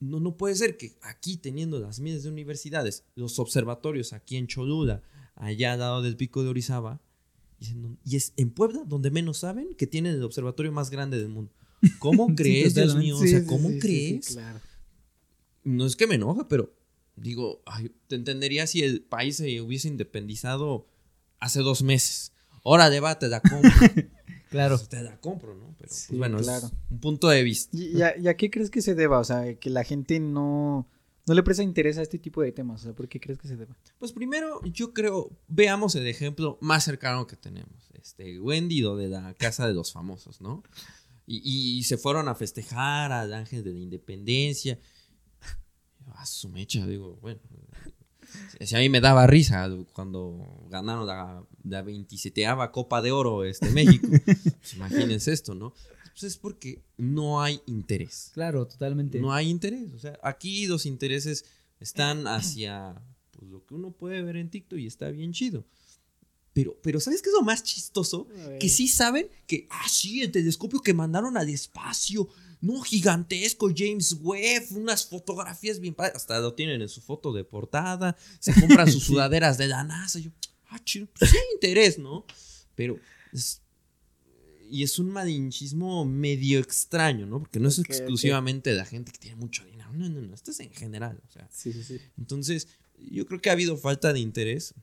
no, 0.00 0.20
no 0.20 0.36
puede 0.36 0.54
ser 0.56 0.76
que 0.76 0.96
aquí 1.02 1.36
teniendo 1.36 1.78
las 1.78 2.00
miles 2.00 2.22
de 2.24 2.30
universidades, 2.30 3.04
los 3.14 3.38
observatorios 3.38 4.12
aquí 4.12 4.36
en 4.36 4.46
Cholula, 4.46 5.02
allá 5.34 5.72
al 5.74 5.78
lado 5.78 6.02
del 6.02 6.16
pico 6.16 6.42
de 6.42 6.50
Orizaba, 6.50 7.00
y 8.04 8.16
es 8.16 8.34
en 8.36 8.50
Puebla 8.50 8.82
donde 8.86 9.10
menos 9.10 9.38
saben 9.38 9.74
que 9.76 9.86
tienen 9.86 10.14
el 10.14 10.22
observatorio 10.22 10.72
más 10.72 10.90
grande 10.90 11.18
del 11.18 11.28
mundo. 11.28 11.52
¿Cómo 11.98 12.28
Sí, 12.28 12.34
crees, 12.34 12.74
Dios 12.74 12.96
mío? 12.96 13.16
O 13.16 13.26
sea, 13.26 13.44
¿cómo 13.46 13.70
sí, 13.70 13.78
crees? 13.78 14.28
claro. 14.28 14.60
No 15.64 15.86
es 15.86 15.96
que 15.96 16.06
me 16.06 16.14
enoja, 16.16 16.46
pero 16.48 16.72
digo, 17.16 17.62
ay, 17.66 17.90
te 18.08 18.14
entendería 18.16 18.66
si 18.66 18.82
el 18.82 19.02
país 19.02 19.36
se 19.36 19.60
hubiese 19.60 19.88
independizado 19.88 20.86
hace 21.40 21.60
dos 21.60 21.82
meses. 21.82 22.32
Ahora 22.64 22.90
debate, 22.90 23.28
la. 23.28 23.40
Claro. 24.56 24.76
Pues 24.76 24.88
te 24.88 25.02
la 25.02 25.20
compro, 25.20 25.54
¿no? 25.54 25.74
Pero 25.78 25.88
pues, 25.88 26.08
bueno, 26.10 26.38
claro. 26.38 26.66
es 26.66 26.72
un 26.90 27.00
punto 27.00 27.28
de 27.28 27.42
vista. 27.42 27.76
¿Y, 27.76 27.98
y 27.98 28.02
a, 28.02 28.16
y 28.18 28.28
a 28.28 28.36
qué 28.36 28.50
crees 28.50 28.70
que 28.70 28.82
se 28.82 28.94
deba? 28.94 29.18
O 29.18 29.24
sea, 29.24 29.54
que 29.54 29.70
la 29.70 29.84
gente 29.84 30.18
no, 30.18 30.88
no 31.26 31.34
le 31.34 31.42
presta 31.42 31.62
interés 31.62 31.98
a 31.98 32.02
este 32.02 32.18
tipo 32.18 32.42
de 32.42 32.52
temas. 32.52 32.80
O 32.80 32.84
sea, 32.84 32.92
¿por 32.94 33.08
qué 33.08 33.20
crees 33.20 33.38
que 33.38 33.48
se 33.48 33.56
deba? 33.56 33.76
Pues 33.98 34.12
primero, 34.12 34.62
yo 34.64 34.92
creo, 34.92 35.30
veamos 35.48 35.94
el 35.94 36.06
ejemplo 36.06 36.58
más 36.60 36.84
cercano 36.84 37.26
que 37.26 37.36
tenemos. 37.36 37.90
Este, 37.94 38.40
Wendy, 38.40 38.82
de 38.82 39.08
la 39.08 39.34
casa 39.34 39.66
de 39.66 39.74
los 39.74 39.92
famosos, 39.92 40.40
¿no? 40.40 40.62
Y, 41.26 41.78
y 41.78 41.82
se 41.82 41.98
fueron 41.98 42.28
a 42.28 42.34
festejar 42.34 43.12
al 43.12 43.34
ángel 43.34 43.64
de 43.64 43.72
la 43.72 43.80
independencia. 43.80 44.78
A 46.14 46.24
su 46.24 46.48
mecha, 46.48 46.86
digo, 46.86 47.16
bueno. 47.20 47.40
Si 48.60 48.74
a 48.74 48.78
mí 48.78 48.88
me 48.88 49.00
daba 49.00 49.26
risa 49.26 49.68
cuando 49.92 50.66
ganaron 50.70 51.06
la, 51.06 51.44
la 51.64 51.82
27 51.82 52.46
Copa 52.72 53.02
de 53.02 53.12
Oro 53.12 53.44
este, 53.44 53.70
México. 53.70 54.08
Pues 54.08 54.74
imagínense 54.76 55.32
esto, 55.32 55.54
¿no? 55.54 55.74
Pues 56.12 56.22
es 56.24 56.36
porque 56.38 56.82
no 56.96 57.42
hay 57.42 57.60
interés. 57.66 58.30
Claro, 58.32 58.66
totalmente. 58.66 59.20
No 59.20 59.32
hay 59.32 59.50
interés. 59.50 59.92
O 59.92 59.98
sea, 59.98 60.18
aquí 60.22 60.66
los 60.66 60.86
intereses 60.86 61.44
están 61.78 62.26
hacia 62.26 63.02
pues, 63.32 63.50
lo 63.50 63.64
que 63.66 63.74
uno 63.74 63.90
puede 63.90 64.22
ver 64.22 64.36
en 64.36 64.50
TikTok 64.50 64.78
y 64.78 64.86
está 64.86 65.10
bien 65.10 65.32
chido. 65.32 65.66
Pero, 66.54 66.78
pero 66.82 67.00
¿sabes 67.00 67.20
qué 67.20 67.28
es 67.28 67.34
lo 67.34 67.42
más 67.42 67.62
chistoso? 67.62 68.26
Que 68.58 68.70
sí 68.70 68.88
saben 68.88 69.28
que, 69.46 69.66
ah, 69.68 69.86
sí, 69.90 70.22
el 70.22 70.32
telescopio 70.32 70.80
que 70.80 70.94
mandaron 70.94 71.36
al 71.36 71.50
espacio, 71.50 72.30
no, 72.60 72.80
gigantesco, 72.82 73.70
James 73.74 74.16
Webb, 74.20 74.64
unas 74.76 75.06
fotografías 75.06 75.78
bien 75.80 75.94
padres, 75.94 76.16
hasta 76.16 76.40
lo 76.40 76.54
tienen 76.54 76.80
en 76.82 76.88
su 76.88 77.00
foto 77.00 77.32
de 77.32 77.44
portada, 77.44 78.16
se 78.40 78.52
compran 78.54 78.90
sus 78.90 79.04
sudaderas 79.04 79.58
de 79.58 79.68
la 79.68 79.84
NASA, 79.84 80.18
yo, 80.18 80.30
ah, 80.70 80.78
chido, 80.84 81.06
pues 81.18 81.30
sí 81.30 81.36
hay 81.36 81.44
interés, 81.54 81.98
¿no? 81.98 82.24
Pero 82.74 82.98
es- 83.32 83.62
y 84.68 84.82
es 84.82 84.98
un 84.98 85.10
malinchismo 85.10 86.04
medio 86.04 86.58
extraño, 86.58 87.24
¿no? 87.26 87.38
Porque 87.38 87.60
no 87.60 87.68
es 87.68 87.78
exclusivamente 87.78 88.70
de 88.70 88.76
la 88.76 88.84
gente 88.84 89.12
que 89.12 89.18
tiene 89.18 89.36
mucho 89.36 89.64
dinero. 89.64 89.92
No, 89.92 90.08
no, 90.08 90.20
no. 90.20 90.34
Esto 90.34 90.50
es 90.50 90.58
en 90.58 90.72
general. 90.72 91.20
O 91.24 91.30
sea, 91.30 91.48
Sí, 91.52 91.72
sí, 91.72 91.84
sí. 91.84 92.00
entonces, 92.18 92.66
yo 92.98 93.26
creo 93.26 93.40
que 93.40 93.48
ha 93.48 93.52
habido 93.52 93.76
falta 93.76 94.12
de 94.12 94.18
interés, 94.18 94.74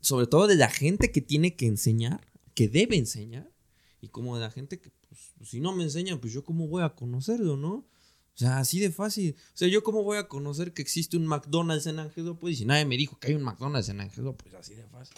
sobre 0.00 0.28
todo 0.28 0.46
de 0.46 0.54
la 0.54 0.70
gente 0.70 1.10
que 1.10 1.20
tiene 1.20 1.56
que 1.56 1.66
enseñar, 1.66 2.24
que 2.54 2.68
debe 2.68 2.96
enseñar, 2.96 3.50
y 4.00 4.06
como 4.08 4.36
de 4.36 4.42
la 4.42 4.52
gente 4.52 4.78
que, 4.78 4.92
pues, 5.36 5.50
si 5.50 5.60
no 5.60 5.72
me 5.74 5.82
enseñan, 5.84 6.18
pues 6.20 6.32
yo 6.32 6.44
cómo 6.44 6.68
voy 6.68 6.82
a 6.82 6.94
conocerlo, 6.94 7.56
¿no? 7.56 7.72
O 7.74 8.38
sea, 8.38 8.58
así 8.58 8.80
de 8.80 8.90
fácil. 8.90 9.34
O 9.38 9.56
sea, 9.56 9.68
yo 9.68 9.82
cómo 9.82 10.02
voy 10.02 10.16
a 10.18 10.26
conocer 10.28 10.72
que 10.72 10.80
existe 10.82 11.16
un 11.16 11.26
McDonald's 11.26 11.86
en 11.86 11.98
Angelópolis 11.98 12.60
y 12.60 12.64
nadie 12.64 12.84
me 12.86 12.96
dijo 12.96 13.18
que 13.18 13.28
hay 13.28 13.34
un 13.34 13.42
McDonald's 13.42 13.88
en 13.90 14.00
Angelópolis, 14.00 14.54
así 14.54 14.74
de 14.74 14.84
fácil. 14.86 15.16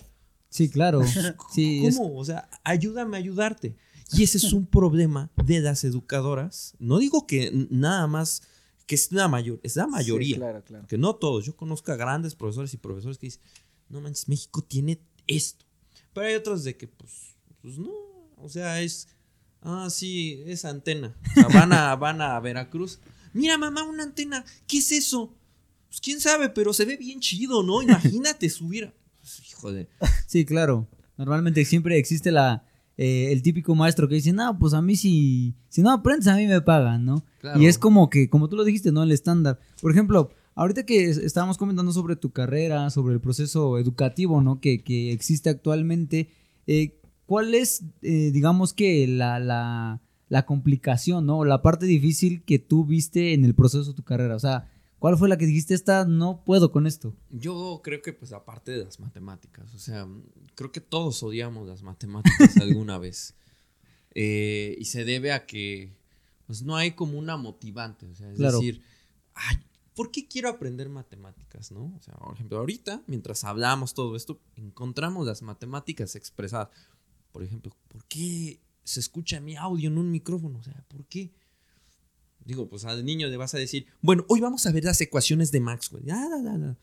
Sí, 0.49 0.69
claro. 0.69 1.01
Sí, 1.53 1.87
es- 1.87 1.97
¿Cómo? 1.97 2.19
O 2.19 2.25
sea, 2.25 2.49
ayúdame 2.65 3.17
a 3.17 3.21
ayudarte. 3.21 3.77
Y 4.13 4.23
ese 4.23 4.39
es 4.39 4.53
un 4.53 4.67
problema 4.67 5.31
de 5.45 5.61
las 5.61 5.83
educadoras. 5.85 6.75
No 6.79 6.99
digo 6.99 7.27
que 7.27 7.51
nada 7.71 8.07
más, 8.07 8.43
que 8.87 8.95
es 8.97 9.11
la 9.13 9.29
mayor, 9.29 9.59
es 9.63 9.77
la 9.77 9.87
mayoría. 9.87 10.35
Sí, 10.35 10.41
claro, 10.41 10.63
claro. 10.65 10.87
Que 10.87 10.99
no 10.99 11.15
todos. 11.17 11.47
Yo 11.47 11.57
conozco 11.57 11.91
a 11.91 11.97
grandes 11.97 12.35
profesores 12.35 12.75
y 12.75 12.77
profesores 12.77 13.17
que 13.19 13.27
dicen, 13.29 13.43
no 13.89 14.01
manches, 14.01 14.29
México 14.29 14.63
tiene 14.63 15.01
esto. 15.27 15.65
Pero 16.13 16.27
hay 16.27 16.35
otros 16.35 16.65
de 16.65 16.77
que, 16.77 16.87
pues, 16.87 17.35
pues 17.63 17.79
no. 17.79 17.91
O 18.37 18.49
sea, 18.49 18.83
es, 18.83 19.09
ah, 19.65 19.89
sí, 19.91 20.43
es 20.47 20.65
antena. 20.65 21.15
O 21.47 21.51
sea, 21.51 21.61
van 21.61 21.73
a, 21.73 21.97
van 21.97 22.21
a 22.21 22.39
Veracruz. 22.41 22.99
Mira, 23.33 23.59
mamá, 23.59 23.83
una 23.83 24.05
antena. 24.05 24.45
¿Qué 24.67 24.79
es 24.79 24.93
eso? 24.93 25.35
Pues 25.89 26.01
quién 26.01 26.21
sabe, 26.21 26.49
pero 26.49 26.73
se 26.73 26.85
ve 26.85 26.97
bien 26.97 27.21
chido, 27.21 27.63
¿no? 27.63 27.83
Imagínate 27.83 28.49
subir. 28.51 28.93
Pues, 29.21 29.41
hijo 29.51 29.73
de. 29.73 29.89
Sí, 30.27 30.45
claro. 30.45 30.87
Normalmente 31.17 31.65
siempre 31.65 31.99
existe 31.99 32.31
la, 32.33 32.65
eh, 32.97 33.29
el 33.33 33.43
típico 33.43 33.75
maestro 33.75 34.09
que 34.09 34.17
dice, 34.17 34.33
no, 34.33 34.59
pues 34.59 34.75
a 34.75 34.83
mí 34.83 34.97
si, 34.97 35.55
si 35.69 35.83
no 35.83 35.91
aprendes 35.93 36.27
a 36.29 36.37
mí 36.37 36.47
me 36.47 36.61
pagan, 36.61 37.05
¿no? 37.05 37.25
Claro. 37.41 37.61
Y 37.61 37.67
es 37.67 37.79
como 37.79 38.11
que, 38.11 38.29
como 38.29 38.49
tú 38.49 38.57
lo 38.57 38.65
dijiste, 38.65 38.91
¿no? 38.93 39.03
El 39.05 39.13
estándar. 39.13 39.61
Por 39.81 39.93
ejemplo, 39.93 40.31
ahorita 40.57 40.85
que 40.85 41.09
es- 41.09 41.19
estábamos 41.19 41.57
comentando 41.57 41.93
sobre 41.93 42.17
tu 42.17 42.31
carrera, 42.33 42.91
sobre 42.91 43.15
el 43.15 43.21
proceso 43.21 43.79
educativo, 43.79 44.41
¿no? 44.43 44.61
Que, 44.61 44.83
que 44.83 45.13
existe 45.13 45.51
actualmente, 45.51 46.31
eh, 46.67 46.99
¿cuál 47.27 47.55
es, 47.55 47.85
eh, 48.03 48.31
digamos 48.33 48.73
que, 48.73 49.07
la, 49.07 49.39
la, 49.41 50.01
la 50.29 50.47
complicación, 50.47 51.27
¿no? 51.27 51.45
La 51.45 51.63
parte 51.63 51.87
difícil 51.87 52.43
que 52.45 52.59
tú 52.59 52.85
viste 52.85 53.33
en 53.35 53.45
el 53.45 53.55
proceso 53.55 53.85
de 53.91 53.95
tu 53.95 54.03
carrera. 54.03 54.35
O 54.37 54.41
sea, 54.41 54.71
¿cuál 54.99 55.17
fue 55.19 55.29
la 55.29 55.37
que 55.39 55.47
dijiste, 55.47 55.75
esta 55.75 56.05
no 56.05 56.43
puedo 56.45 56.73
con 56.73 56.87
esto? 56.87 57.15
Yo 57.31 57.81
creo 57.85 58.03
que 58.03 58.13
pues 58.13 58.33
aparte 58.33 58.73
de 58.73 58.85
las 58.85 59.01
matemáticas, 59.01 59.75
o 59.75 59.79
sea, 59.79 60.07
creo 60.55 60.73
que 60.73 60.81
todos 60.81 61.23
odiamos 61.23 61.69
las 61.69 61.83
matemáticas 61.83 62.57
alguna 62.61 62.99
vez. 62.99 63.35
Eh, 64.15 64.77
y 64.79 64.85
se 64.85 65.05
debe 65.05 65.33
a 65.33 65.45
que 65.47 65.93
pues 66.47 66.63
no 66.63 66.77
hay 66.77 66.93
como 66.93 67.19
una 67.19 67.37
motivante, 67.37 68.07
o 68.07 68.15
sea, 68.15 68.31
es 68.31 68.37
Claro. 68.37 68.59
decir, 68.59 68.83
ay, 69.35 69.57
¿por 69.95 70.11
qué 70.11 70.29
quiero 70.29 70.49
aprender 70.51 70.89
matemáticas, 70.89 71.73
no? 71.73 71.93
O 71.97 72.01
sea, 72.03 72.15
por 72.15 72.35
ejemplo, 72.35 72.59
ahorita, 72.59 73.03
mientras 73.07 73.45
hablamos 73.45 73.95
todo 73.95 74.15
esto, 74.15 74.39
encontramos 74.57 75.27
las 75.27 75.43
matemáticas 75.43 76.15
expresadas. 76.17 76.69
Por 77.35 77.43
ejemplo, 77.43 77.77
¿por 77.89 78.05
qué 78.05 78.61
se 78.85 79.01
escucha 79.01 79.41
mi 79.41 79.57
audio 79.57 79.89
en 79.89 79.99
un 79.99 80.09
micrófono? 80.09 80.61
O 80.61 80.63
sea, 80.63 80.85
¿por 80.87 81.05
qué? 81.07 81.33
Digo, 82.45 82.69
pues 82.69 82.85
al 82.85 83.05
niño 83.05 83.27
le 83.27 83.37
vas 83.37 83.55
a 83.55 83.59
decir, 83.59 83.87
bueno, 84.01 84.25
hoy 84.29 84.39
vamos 84.39 84.67
a 84.67 84.71
ver 84.71 84.85
las 84.85 85.01
ecuaciones 85.01 85.51
de 85.51 85.59
Maxwell. 85.59 86.09
Ah, 86.13 86.29
da, 86.31 86.41
da, 86.41 86.59
da. 86.59 86.79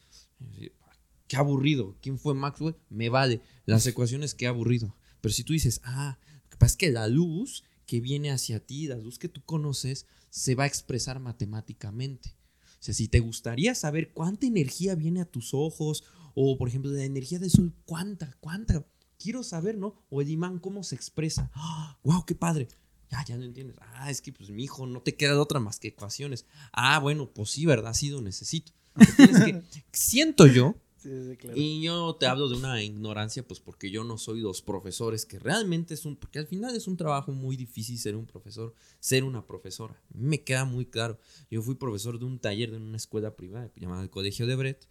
Qué 1.30 1.38
aburrido. 1.38 1.96
¿Quién 2.02 2.20
fue 2.20 2.34
Maxwell? 2.34 2.76
Me 2.90 3.08
vale. 3.08 3.42
Las 3.66 3.88
ecuaciones, 3.88 4.36
qué 4.36 4.46
aburrido. 4.46 4.94
Pero 5.22 5.34
si 5.34 5.46
tú 5.46 5.54
dices, 5.54 5.80
ah, 5.86 6.20
lo 6.44 6.50
que 6.50 6.58
pasa 6.58 6.74
es 6.74 6.78
que 6.78 6.92
la 6.92 7.08
luz 7.08 7.64
que 7.86 8.02
viene 8.02 8.30
hacia 8.30 8.60
ti, 8.60 8.88
la 8.88 8.98
luz 8.98 9.20
que 9.20 9.30
tú 9.30 9.42
conoces, 9.46 10.06
se 10.30 10.54
va 10.56 10.66
a 10.66 10.68
expresar 10.68 11.22
matemáticamente. 11.22 12.36
O 12.74 12.84
sea, 12.84 12.94
si 12.94 13.08
te 13.08 13.22
gustaría 13.22 13.74
saber 13.74 14.12
cuánta 14.12 14.48
energía 14.48 14.96
viene 14.96 15.22
a 15.22 15.32
tus 15.32 15.54
ojos, 15.54 16.04
o 16.36 16.58
por 16.58 16.68
ejemplo, 16.68 16.92
la 16.92 17.06
energía 17.06 17.40
del 17.40 17.52
sol, 17.52 17.74
cuánta, 17.86 18.36
cuánta, 18.42 18.86
quiero 19.22 19.44
saber, 19.44 19.78
¿no? 19.78 19.96
O 20.10 20.22
el 20.22 20.30
imán, 20.30 20.60
cómo 20.60 20.84
se 20.84 20.96
expresa. 20.96 21.52
¡Ah! 21.54 21.98
¡Wow, 22.04 22.26
qué 22.26 22.36
padre! 22.36 22.68
Ya, 23.10 23.24
ya 23.26 23.38
no 23.38 23.44
entiendes. 23.44 23.76
Ah, 23.82 24.10
es 24.10 24.22
que 24.22 24.32
pues 24.32 24.50
mi 24.50 24.64
hijo 24.64 24.88
no 24.88 25.02
te 25.02 25.16
queda 25.16 25.32
de 25.34 25.40
otra 25.40 25.60
más 25.60 25.80
que 25.80 25.90
ecuaciones. 25.90 26.46
Ah, 26.72 26.98
bueno, 27.00 27.30
pues 27.30 27.50
sí, 27.52 27.66
¿verdad? 27.66 27.94
Sí 27.94 28.10
lo 28.10 28.22
necesito. 28.22 28.72
Que, 29.18 29.62
siento 29.92 30.48
yo, 30.48 30.76
Sí, 30.98 31.10
sí, 31.30 31.36
claro. 31.36 31.58
y 31.58 31.82
yo 31.82 32.16
te 32.20 32.28
hablo 32.28 32.48
de 32.48 32.56
una 32.56 32.82
ignorancia, 32.84 33.46
pues 33.46 33.60
porque 33.60 33.90
yo 33.90 34.04
no 34.04 34.18
soy 34.20 34.40
los 34.40 34.62
profesores, 34.62 35.26
que 35.26 35.40
realmente 35.40 35.96
es 35.96 36.06
un, 36.06 36.16
porque 36.16 36.38
al 36.40 36.46
final 36.48 36.76
es 36.76 36.88
un 36.88 36.96
trabajo 36.96 37.32
muy 37.32 37.58
difícil 37.58 37.98
ser 37.98 38.16
un 38.16 38.28
profesor, 38.28 38.74
ser 39.00 39.24
una 39.24 39.46
profesora. 39.46 40.00
Me 40.14 40.44
queda 40.44 40.64
muy 40.64 40.86
claro. 40.86 41.20
Yo 41.50 41.62
fui 41.64 41.76
profesor 41.76 42.20
de 42.20 42.26
un 42.26 42.40
taller 42.40 42.72
de 42.72 42.78
una 42.78 42.98
escuela 42.98 43.36
privada 43.36 43.72
llamada 43.76 44.04
el 44.04 44.10
Colegio 44.10 44.46
de 44.46 44.56
Brett. 44.56 44.88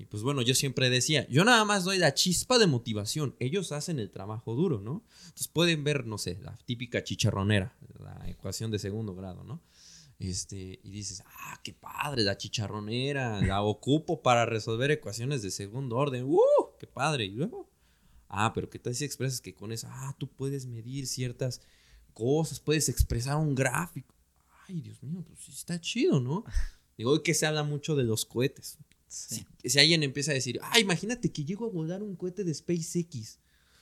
Y 0.00 0.06
pues 0.06 0.22
bueno, 0.22 0.40
yo 0.40 0.54
siempre 0.54 0.88
decía, 0.88 1.28
yo 1.28 1.44
nada 1.44 1.62
más 1.66 1.84
doy 1.84 1.98
la 1.98 2.14
chispa 2.14 2.58
de 2.58 2.66
motivación, 2.66 3.36
ellos 3.38 3.70
hacen 3.70 3.98
el 3.98 4.10
trabajo 4.10 4.54
duro, 4.54 4.80
¿no? 4.80 5.04
Entonces 5.24 5.48
pueden 5.48 5.84
ver, 5.84 6.06
no 6.06 6.16
sé, 6.16 6.38
la 6.40 6.56
típica 6.64 7.04
chicharronera, 7.04 7.76
la 7.98 8.26
ecuación 8.30 8.70
de 8.70 8.78
segundo 8.78 9.14
grado, 9.14 9.44
¿no? 9.44 9.60
Este, 10.18 10.80
y 10.82 10.90
dices, 10.90 11.22
ah, 11.26 11.60
qué 11.62 11.74
padre, 11.74 12.22
la 12.22 12.38
chicharronera, 12.38 13.42
la 13.42 13.60
ocupo 13.60 14.22
para 14.22 14.46
resolver 14.46 14.90
ecuaciones 14.90 15.42
de 15.42 15.50
segundo 15.50 15.96
orden, 15.96 16.24
¡uh! 16.24 16.40
¡Qué 16.78 16.86
padre! 16.86 17.26
Y 17.26 17.32
luego, 17.32 17.68
ah, 18.30 18.52
pero 18.54 18.70
¿qué 18.70 18.78
tal 18.78 18.94
si 18.94 19.04
expresas 19.04 19.42
que 19.42 19.54
con 19.54 19.70
eso, 19.70 19.86
ah, 19.90 20.16
tú 20.18 20.30
puedes 20.30 20.64
medir 20.64 21.06
ciertas 21.08 21.60
cosas, 22.14 22.58
puedes 22.58 22.88
expresar 22.88 23.36
un 23.36 23.54
gráfico? 23.54 24.14
Ay, 24.66 24.80
Dios 24.80 25.02
mío, 25.02 25.22
pues 25.26 25.40
sí 25.40 25.52
está 25.52 25.78
chido, 25.78 26.20
¿no? 26.20 26.42
Digo, 26.96 27.10
hoy 27.10 27.22
que 27.22 27.34
se 27.34 27.44
habla 27.44 27.64
mucho 27.64 27.96
de 27.96 28.04
los 28.04 28.24
cohetes. 28.24 28.78
Sí. 29.10 29.44
Si, 29.62 29.70
si 29.70 29.78
alguien 29.80 30.02
empieza 30.04 30.30
a 30.30 30.34
decir, 30.34 30.60
ah, 30.62 30.78
imagínate 30.78 31.30
que 31.32 31.44
llego 31.44 31.66
a 31.66 31.68
volar 31.68 32.02
un 32.02 32.14
cohete 32.16 32.44
de 32.44 32.54
SpaceX. 32.54 33.38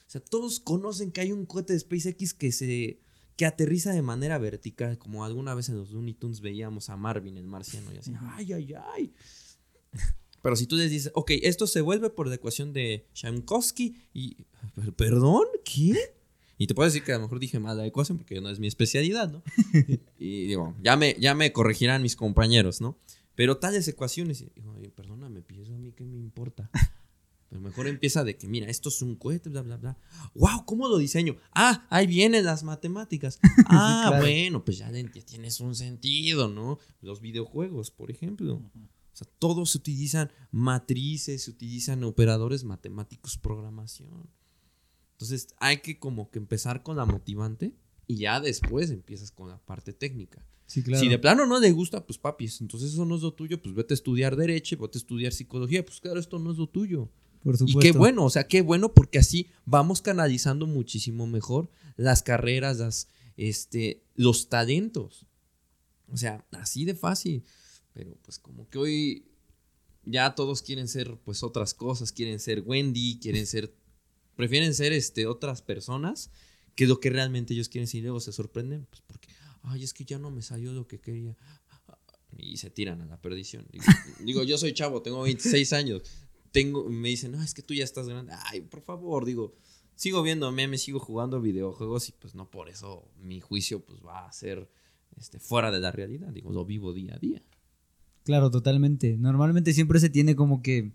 O 0.06 0.10
sea, 0.10 0.20
todos 0.22 0.58
conocen 0.58 1.12
que 1.12 1.20
hay 1.20 1.32
un 1.32 1.44
cohete 1.44 1.74
de 1.74 1.78
SpaceX 1.80 2.32
que 2.34 2.50
se 2.50 2.98
que 3.36 3.46
aterriza 3.46 3.92
de 3.92 4.02
manera 4.02 4.36
vertical, 4.38 4.98
como 4.98 5.24
alguna 5.24 5.54
vez 5.54 5.68
en 5.68 5.76
los 5.76 5.90
Looney 5.92 6.14
Tunes 6.14 6.40
veíamos 6.40 6.88
a 6.90 6.96
Marvin 6.96 7.36
el 7.36 7.46
marciano 7.46 7.92
y 7.94 7.98
así, 7.98 8.12
ay, 8.32 8.52
ay, 8.54 8.74
ay. 8.94 9.12
Pero 10.42 10.56
si 10.56 10.66
tú 10.66 10.76
les 10.76 10.90
dices, 10.90 11.12
ok, 11.14 11.32
esto 11.42 11.66
se 11.66 11.80
vuelve 11.80 12.10
por 12.10 12.26
la 12.26 12.34
ecuación 12.36 12.72
de 12.72 13.06
Shamkowski 13.14 13.96
y, 14.12 14.36
"Per- 14.74 14.92
perdón, 14.94 15.44
¿qué? 15.64 15.94
Y 16.56 16.66
te 16.66 16.74
puedo 16.74 16.88
decir 16.88 17.04
que 17.04 17.12
a 17.12 17.16
lo 17.16 17.22
mejor 17.22 17.38
dije 17.38 17.60
mal 17.60 17.76
la 17.76 17.86
ecuación 17.86 18.18
porque 18.18 18.40
no 18.40 18.48
es 18.50 18.58
mi 18.58 18.66
especialidad, 18.66 19.30
¿no? 19.30 19.42
y, 20.18 20.26
y 20.26 20.46
digo, 20.46 20.74
ya 20.82 20.96
me, 20.96 21.14
ya 21.20 21.34
me 21.34 21.52
corregirán 21.52 22.02
mis 22.02 22.16
compañeros, 22.16 22.80
¿no? 22.80 22.98
Pero 23.38 23.58
tales 23.58 23.86
ecuaciones, 23.86 24.40
y 24.40 24.50
digo, 24.56 24.72
"Oye, 24.72 24.90
perdóname, 24.90 25.42
pues 25.42 25.60
eso 25.60 25.72
a 25.72 25.78
mí 25.78 25.92
qué 25.92 26.04
me 26.04 26.18
importa. 26.18 26.68
Pero 27.48 27.60
mejor 27.60 27.86
empieza 27.86 28.24
de 28.24 28.36
que, 28.36 28.48
mira, 28.48 28.68
esto 28.68 28.88
es 28.88 29.00
un 29.00 29.14
cohete, 29.14 29.48
bla, 29.48 29.62
bla, 29.62 29.76
bla. 29.76 29.96
¡Wow! 30.34 30.64
¿Cómo 30.66 30.88
lo 30.88 30.98
diseño? 30.98 31.36
Ah, 31.54 31.86
ahí 31.88 32.08
vienen 32.08 32.44
las 32.44 32.64
matemáticas. 32.64 33.38
Ah, 33.68 34.06
claro. 34.08 34.24
bueno, 34.24 34.64
pues 34.64 34.78
ya, 34.78 34.90
tienes 35.24 35.60
un 35.60 35.76
sentido, 35.76 36.48
¿no? 36.48 36.80
Los 37.00 37.20
videojuegos, 37.20 37.92
por 37.92 38.10
ejemplo. 38.10 38.56
O 38.56 39.16
sea, 39.16 39.28
todos 39.38 39.70
se 39.70 39.78
utilizan 39.78 40.32
matrices, 40.50 41.44
se 41.44 41.52
utilizan 41.52 42.02
operadores 42.02 42.64
matemáticos, 42.64 43.38
programación. 43.38 44.28
Entonces, 45.12 45.46
hay 45.58 45.76
que 45.76 46.00
como 46.00 46.32
que 46.32 46.40
empezar 46.40 46.82
con 46.82 46.96
la 46.96 47.04
motivante 47.04 47.76
y 48.08 48.16
ya 48.16 48.40
después 48.40 48.90
empiezas 48.90 49.30
con 49.30 49.48
la 49.48 49.58
parte 49.58 49.92
técnica. 49.92 50.44
Sí, 50.68 50.82
claro. 50.82 51.02
Si 51.02 51.08
de 51.08 51.18
plano 51.18 51.46
no 51.46 51.58
le 51.58 51.72
gusta, 51.72 52.04
pues 52.06 52.18
papi, 52.18 52.46
entonces 52.60 52.92
eso 52.92 53.06
no 53.06 53.16
es 53.16 53.22
lo 53.22 53.32
tuyo, 53.32 53.60
pues 53.60 53.74
vete 53.74 53.94
a 53.94 53.96
estudiar 53.96 54.36
derecho, 54.36 54.76
vete 54.76 54.98
a 54.98 55.00
estudiar 55.00 55.32
psicología, 55.32 55.82
pues 55.84 55.98
claro, 55.98 56.20
esto 56.20 56.38
no 56.38 56.52
es 56.52 56.58
lo 56.58 56.68
tuyo. 56.68 57.08
Por 57.42 57.54
Y 57.54 57.58
supuesto. 57.58 57.80
qué 57.80 57.92
bueno, 57.92 58.24
o 58.24 58.30
sea, 58.30 58.46
qué 58.46 58.60
bueno 58.60 58.92
porque 58.92 59.18
así 59.18 59.48
vamos 59.64 60.02
canalizando 60.02 60.66
muchísimo 60.66 61.26
mejor 61.26 61.70
las 61.96 62.22
carreras, 62.22 62.78
las, 62.78 63.08
este, 63.38 64.02
los 64.14 64.50
talentos. 64.50 65.24
O 66.12 66.16
sea, 66.18 66.44
así 66.52 66.84
de 66.84 66.94
fácil. 66.94 67.44
Pero 67.94 68.16
pues 68.22 68.38
como 68.38 68.68
que 68.68 68.78
hoy 68.78 69.24
ya 70.04 70.34
todos 70.34 70.62
quieren 70.62 70.86
ser 70.86 71.16
pues 71.24 71.42
otras 71.42 71.72
cosas, 71.72 72.12
quieren 72.12 72.40
ser 72.40 72.62
Wendy, 72.66 73.18
quieren 73.20 73.46
ser, 73.46 73.74
prefieren 74.36 74.74
ser 74.74 74.92
este, 74.92 75.26
otras 75.26 75.62
personas 75.62 76.30
que 76.74 76.86
lo 76.86 77.00
que 77.00 77.10
realmente 77.10 77.54
ellos 77.54 77.68
quieren 77.68 77.88
ser 77.88 78.00
y 78.00 78.02
luego 78.02 78.20
se 78.20 78.32
sorprenden, 78.32 78.86
pues 78.88 79.02
porque, 79.06 79.28
ay, 79.68 79.84
es 79.84 79.92
que 79.94 80.04
ya 80.04 80.18
no 80.18 80.30
me 80.30 80.42
salió 80.42 80.72
lo 80.72 80.86
que 80.86 81.00
quería. 81.00 81.36
Y 82.36 82.58
se 82.58 82.70
tiran 82.70 83.00
a 83.00 83.06
la 83.06 83.20
perdición. 83.20 83.66
Digo, 83.72 83.84
digo, 84.24 84.42
yo 84.42 84.58
soy 84.58 84.72
chavo, 84.72 85.02
tengo 85.02 85.22
26 85.22 85.72
años 85.72 86.02
tengo, 86.50 86.88
me 86.88 87.08
dicen, 87.08 87.32
no, 87.32 87.42
es 87.42 87.54
que 87.54 87.62
tú 87.62 87.74
ya 87.74 87.84
estás 87.84 88.08
grande. 88.08 88.32
Ay, 88.46 88.60
por 88.62 88.80
favor, 88.82 89.24
digo, 89.24 89.54
sigo 89.94 90.22
viendo 90.22 90.50
memes, 90.52 90.82
sigo 90.82 90.98
jugando 90.98 91.40
videojuegos 91.40 92.08
y 92.08 92.12
pues 92.12 92.34
no 92.34 92.50
por 92.50 92.68
eso 92.68 93.10
mi 93.20 93.40
juicio 93.40 93.84
pues 93.84 94.00
va 94.04 94.26
a 94.26 94.32
ser 94.32 94.68
este, 95.16 95.38
fuera 95.38 95.70
de 95.70 95.80
la 95.80 95.92
realidad. 95.92 96.28
Digo, 96.32 96.52
lo 96.52 96.64
vivo 96.64 96.92
día 96.92 97.14
a 97.14 97.18
día. 97.18 97.42
Claro, 98.24 98.50
totalmente. 98.50 99.16
Normalmente 99.16 99.72
siempre 99.72 100.00
se 100.00 100.10
tiene 100.10 100.36
como 100.36 100.62
que, 100.62 100.92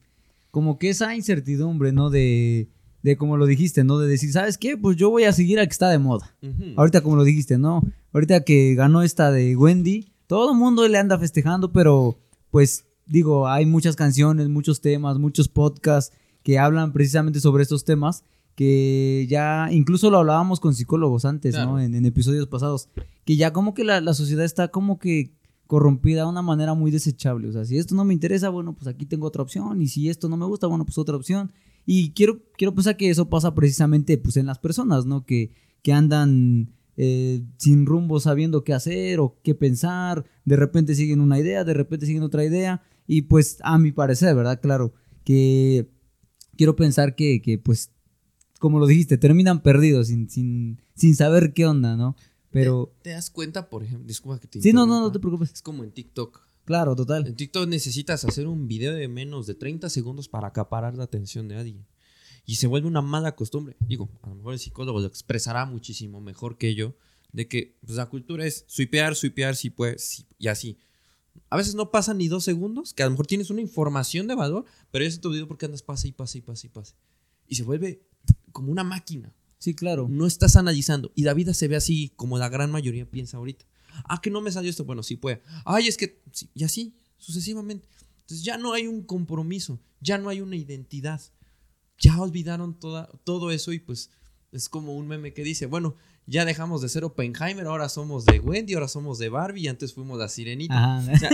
como 0.51 0.77
que 0.77 0.89
esa 0.89 1.15
incertidumbre, 1.15 1.91
¿no? 1.91 2.09
De, 2.09 2.69
de 3.03 3.17
como 3.17 3.37
lo 3.37 3.45
dijiste, 3.45 3.83
¿no? 3.83 3.99
De 3.99 4.07
decir, 4.07 4.31
¿sabes 4.31 4.57
qué? 4.57 4.77
Pues 4.77 4.97
yo 4.97 5.09
voy 5.09 5.25
a 5.25 5.33
seguir 5.33 5.59
al 5.59 5.67
que 5.67 5.73
está 5.73 5.89
de 5.89 5.99
moda. 5.99 6.35
Ahorita 6.75 7.01
como 7.01 7.17
lo 7.17 7.23
dijiste, 7.23 7.57
¿no? 7.57 7.83
Ahorita 8.13 8.43
que 8.43 8.73
ganó 8.75 9.03
esta 9.03 9.31
de 9.31 9.55
Wendy, 9.55 10.07
todo 10.25 10.53
el 10.53 10.57
mundo 10.57 10.87
le 10.87 10.97
anda 10.97 11.19
festejando, 11.19 11.71
pero 11.71 12.17
pues 12.49 12.85
digo, 13.05 13.47
hay 13.47 13.65
muchas 13.65 13.95
canciones, 13.95 14.47
muchos 14.49 14.81
temas, 14.81 15.19
muchos 15.19 15.49
podcasts 15.49 16.15
que 16.41 16.57
hablan 16.57 16.93
precisamente 16.93 17.39
sobre 17.39 17.63
estos 17.63 17.85
temas 17.85 18.23
que 18.55 19.25
ya 19.29 19.67
incluso 19.71 20.11
lo 20.11 20.19
hablábamos 20.19 20.59
con 20.59 20.75
psicólogos 20.75 21.25
antes, 21.25 21.55
¿no? 21.55 21.79
En 21.79 22.05
episodios 22.05 22.47
pasados, 22.47 22.87
que 23.25 23.35
ya 23.35 23.51
como 23.51 23.73
que 23.73 23.83
la, 23.83 23.99
la 23.99 24.13
sociedad 24.13 24.45
está 24.45 24.69
como 24.69 24.99
que 24.99 25.33
corrompida 25.67 26.21
de 26.21 26.29
una 26.29 26.41
manera 26.41 26.73
muy 26.73 26.91
desechable. 26.91 27.49
O 27.49 27.51
sea, 27.51 27.65
si 27.65 27.77
esto 27.77 27.95
no 27.95 28.05
me 28.05 28.13
interesa, 28.13 28.49
bueno, 28.49 28.73
pues 28.73 28.87
aquí 28.87 29.05
tengo 29.05 29.25
otra 29.27 29.41
opción. 29.41 29.81
Y 29.81 29.87
si 29.87 30.07
esto 30.07 30.29
no 30.29 30.37
me 30.37 30.45
gusta, 30.45 30.67
bueno, 30.67 30.85
pues 30.85 30.97
otra 30.99 31.15
opción. 31.15 31.51
Y 31.85 32.11
quiero, 32.11 32.41
quiero 32.57 32.73
pensar 32.73 32.97
que 32.97 33.09
eso 33.09 33.29
pasa 33.29 33.53
precisamente 33.53 34.17
pues 34.17 34.37
en 34.37 34.45
las 34.45 34.59
personas, 34.59 35.05
¿no? 35.05 35.25
Que, 35.25 35.51
que 35.81 35.93
andan 35.93 36.73
eh, 36.95 37.43
sin 37.57 37.85
rumbo 37.85 38.19
sabiendo 38.19 38.63
qué 38.63 38.73
hacer 38.73 39.19
o 39.19 39.37
qué 39.43 39.55
pensar. 39.55 40.25
De 40.45 40.55
repente 40.55 40.95
siguen 40.95 41.21
una 41.21 41.39
idea, 41.39 41.63
de 41.63 41.73
repente 41.73 42.05
siguen 42.05 42.23
otra 42.23 42.45
idea. 42.45 42.81
Y 43.07 43.23
pues 43.23 43.57
a 43.63 43.77
mi 43.77 43.91
parecer, 43.91 44.35
¿verdad? 44.35 44.61
Claro, 44.61 44.93
que 45.23 45.89
quiero 46.55 46.75
pensar 46.75 47.15
que, 47.15 47.41
que 47.41 47.57
pues, 47.57 47.91
como 48.59 48.79
lo 48.79 48.87
dijiste, 48.87 49.17
terminan 49.17 49.61
perdidos 49.61 50.07
sin, 50.07 50.29
sin, 50.29 50.81
sin 50.95 51.15
saber 51.15 51.53
qué 51.53 51.65
onda, 51.65 51.97
¿no? 51.97 52.15
Pero... 52.49 52.93
¿Te, 53.01 53.09
te 53.09 53.15
das 53.15 53.29
cuenta, 53.29 53.69
por 53.69 53.83
ejemplo? 53.83 54.07
Disculpa 54.07 54.39
que 54.39 54.47
te 54.47 54.61
Sí, 54.61 54.71
no, 54.71 54.85
no, 54.85 55.01
no 55.01 55.11
te 55.11 55.19
preocupes. 55.19 55.51
Es 55.51 55.61
como 55.61 55.83
en 55.83 55.91
TikTok. 55.91 56.42
Claro, 56.65 56.95
total. 56.95 57.28
En 57.28 57.36
TikTok 57.36 57.67
necesitas 57.67 58.23
hacer 58.23 58.47
un 58.47 58.67
video 58.67 58.93
de 58.93 59.08
menos 59.08 59.47
de 59.47 59.56
30 59.56 59.89
segundos 59.89 60.30
para 60.30 60.47
acaparar 60.47 60.95
la 60.95 61.04
atención 61.04 61.47
de 61.47 61.58
alguien. 61.58 61.86
Y 62.45 62.56
se 62.56 62.67
vuelve 62.67 62.88
una 62.88 63.02
mala 63.02 63.36
costumbre. 63.36 63.76
Digo, 63.88 64.10
a 64.21 64.30
lo 64.30 64.36
mejor 64.36 64.54
el 64.54 64.60
psicólogo 64.60 64.99
lo 64.99 65.08
expresará 65.08 65.65
muchísimo 65.65 66.21
mejor 66.21 66.58
que 66.58 66.76
yo. 66.76 66.95
De 67.32 67.47
que 67.47 67.78
pues, 67.86 67.97
la 67.97 68.08
cultura 68.08 68.45
es 68.45 68.63
swipear, 68.67 69.15
swipear, 69.15 69.56
sí, 69.56 69.69
pues, 69.69 70.26
y 70.38 70.47
así. 70.47 70.78
A 71.49 71.58
veces 71.58 71.76
no 71.76 71.89
pasan 71.89 72.19
ni 72.19 72.28
dos 72.28 72.43
segundos, 72.43 72.93
que 72.93 73.04
a 73.04 73.08
lo 73.08 73.12
mejor 73.12 73.28
tienes 73.28 73.49
una 73.49 73.62
información 73.62 74.28
de 74.28 74.36
valor, 74.36 74.65
pero 74.91 75.10
se 75.10 75.17
te 75.17 75.28
olvidó 75.28 75.47
porque 75.47 75.65
andas 75.65 75.82
pase 75.82 76.10
y 76.10 76.12
pase 76.12 76.38
y 76.38 76.41
pase 76.41 76.67
y 76.67 76.69
pase. 76.69 76.95
Y 77.47 77.56
se 77.56 77.63
vuelve 77.63 78.04
como 78.52 78.71
una 78.71 78.84
máquina. 78.84 79.34
Sí, 79.58 79.73
claro. 79.73 80.08
No 80.10 80.28
estás 80.28 80.56
analizando. 80.56 81.12
Y 81.15 81.23
la 81.23 81.34
vida 81.34 81.54
se 81.54 81.67
ve 81.67 81.76
así 81.76 82.12
como 82.15 82.38
la 82.38 82.49
gran 82.49 82.71
mayoría 82.71 83.10
piensa 83.10 83.38
ahorita. 83.38 83.65
Ah, 84.06 84.19
que 84.21 84.29
no 84.29 84.41
me 84.41 84.51
salió 84.51 84.69
esto. 84.69 84.86
Bueno, 84.86 85.03
sí 85.03 85.15
puede. 85.15 85.41
Ay, 85.65 85.88
es 85.88 85.97
que. 85.97 86.21
sí, 86.32 86.49
y 86.53 86.63
así, 86.63 86.93
sucesivamente. 87.17 87.88
Entonces 88.21 88.43
ya 88.43 88.58
no 88.58 88.73
hay 88.73 88.88
un 88.88 89.03
compromiso. 89.03 89.79
Ya 90.01 90.17
no 90.17 90.29
hay 90.29 90.41
una 90.41 90.56
identidad. 90.56 91.21
Ya 91.99 92.19
olvidaron 92.19 92.79
toda, 92.79 93.10
todo 93.23 93.51
eso 93.51 93.71
y 93.71 93.79
pues 93.79 94.10
es 94.51 94.69
como 94.69 94.95
un 94.95 95.08
meme 95.08 95.34
que 95.34 95.43
dice, 95.43 95.65
bueno, 95.65 95.95
ya 96.25 96.45
dejamos 96.45 96.82
de 96.82 96.89
ser 96.89 97.03
Oppenheimer, 97.03 97.65
ahora 97.67 97.89
somos 97.89 98.25
de 98.25 98.39
Wendy, 98.39 98.73
ahora 98.73 98.88
somos 98.88 99.19
de 99.19 99.29
Barbie 99.29 99.62
y 99.63 99.67
antes 99.67 99.93
fuimos 99.93 100.17
la 100.19 100.29
sirenita. 100.29 100.99
O 100.99 101.17
sea, 101.17 101.29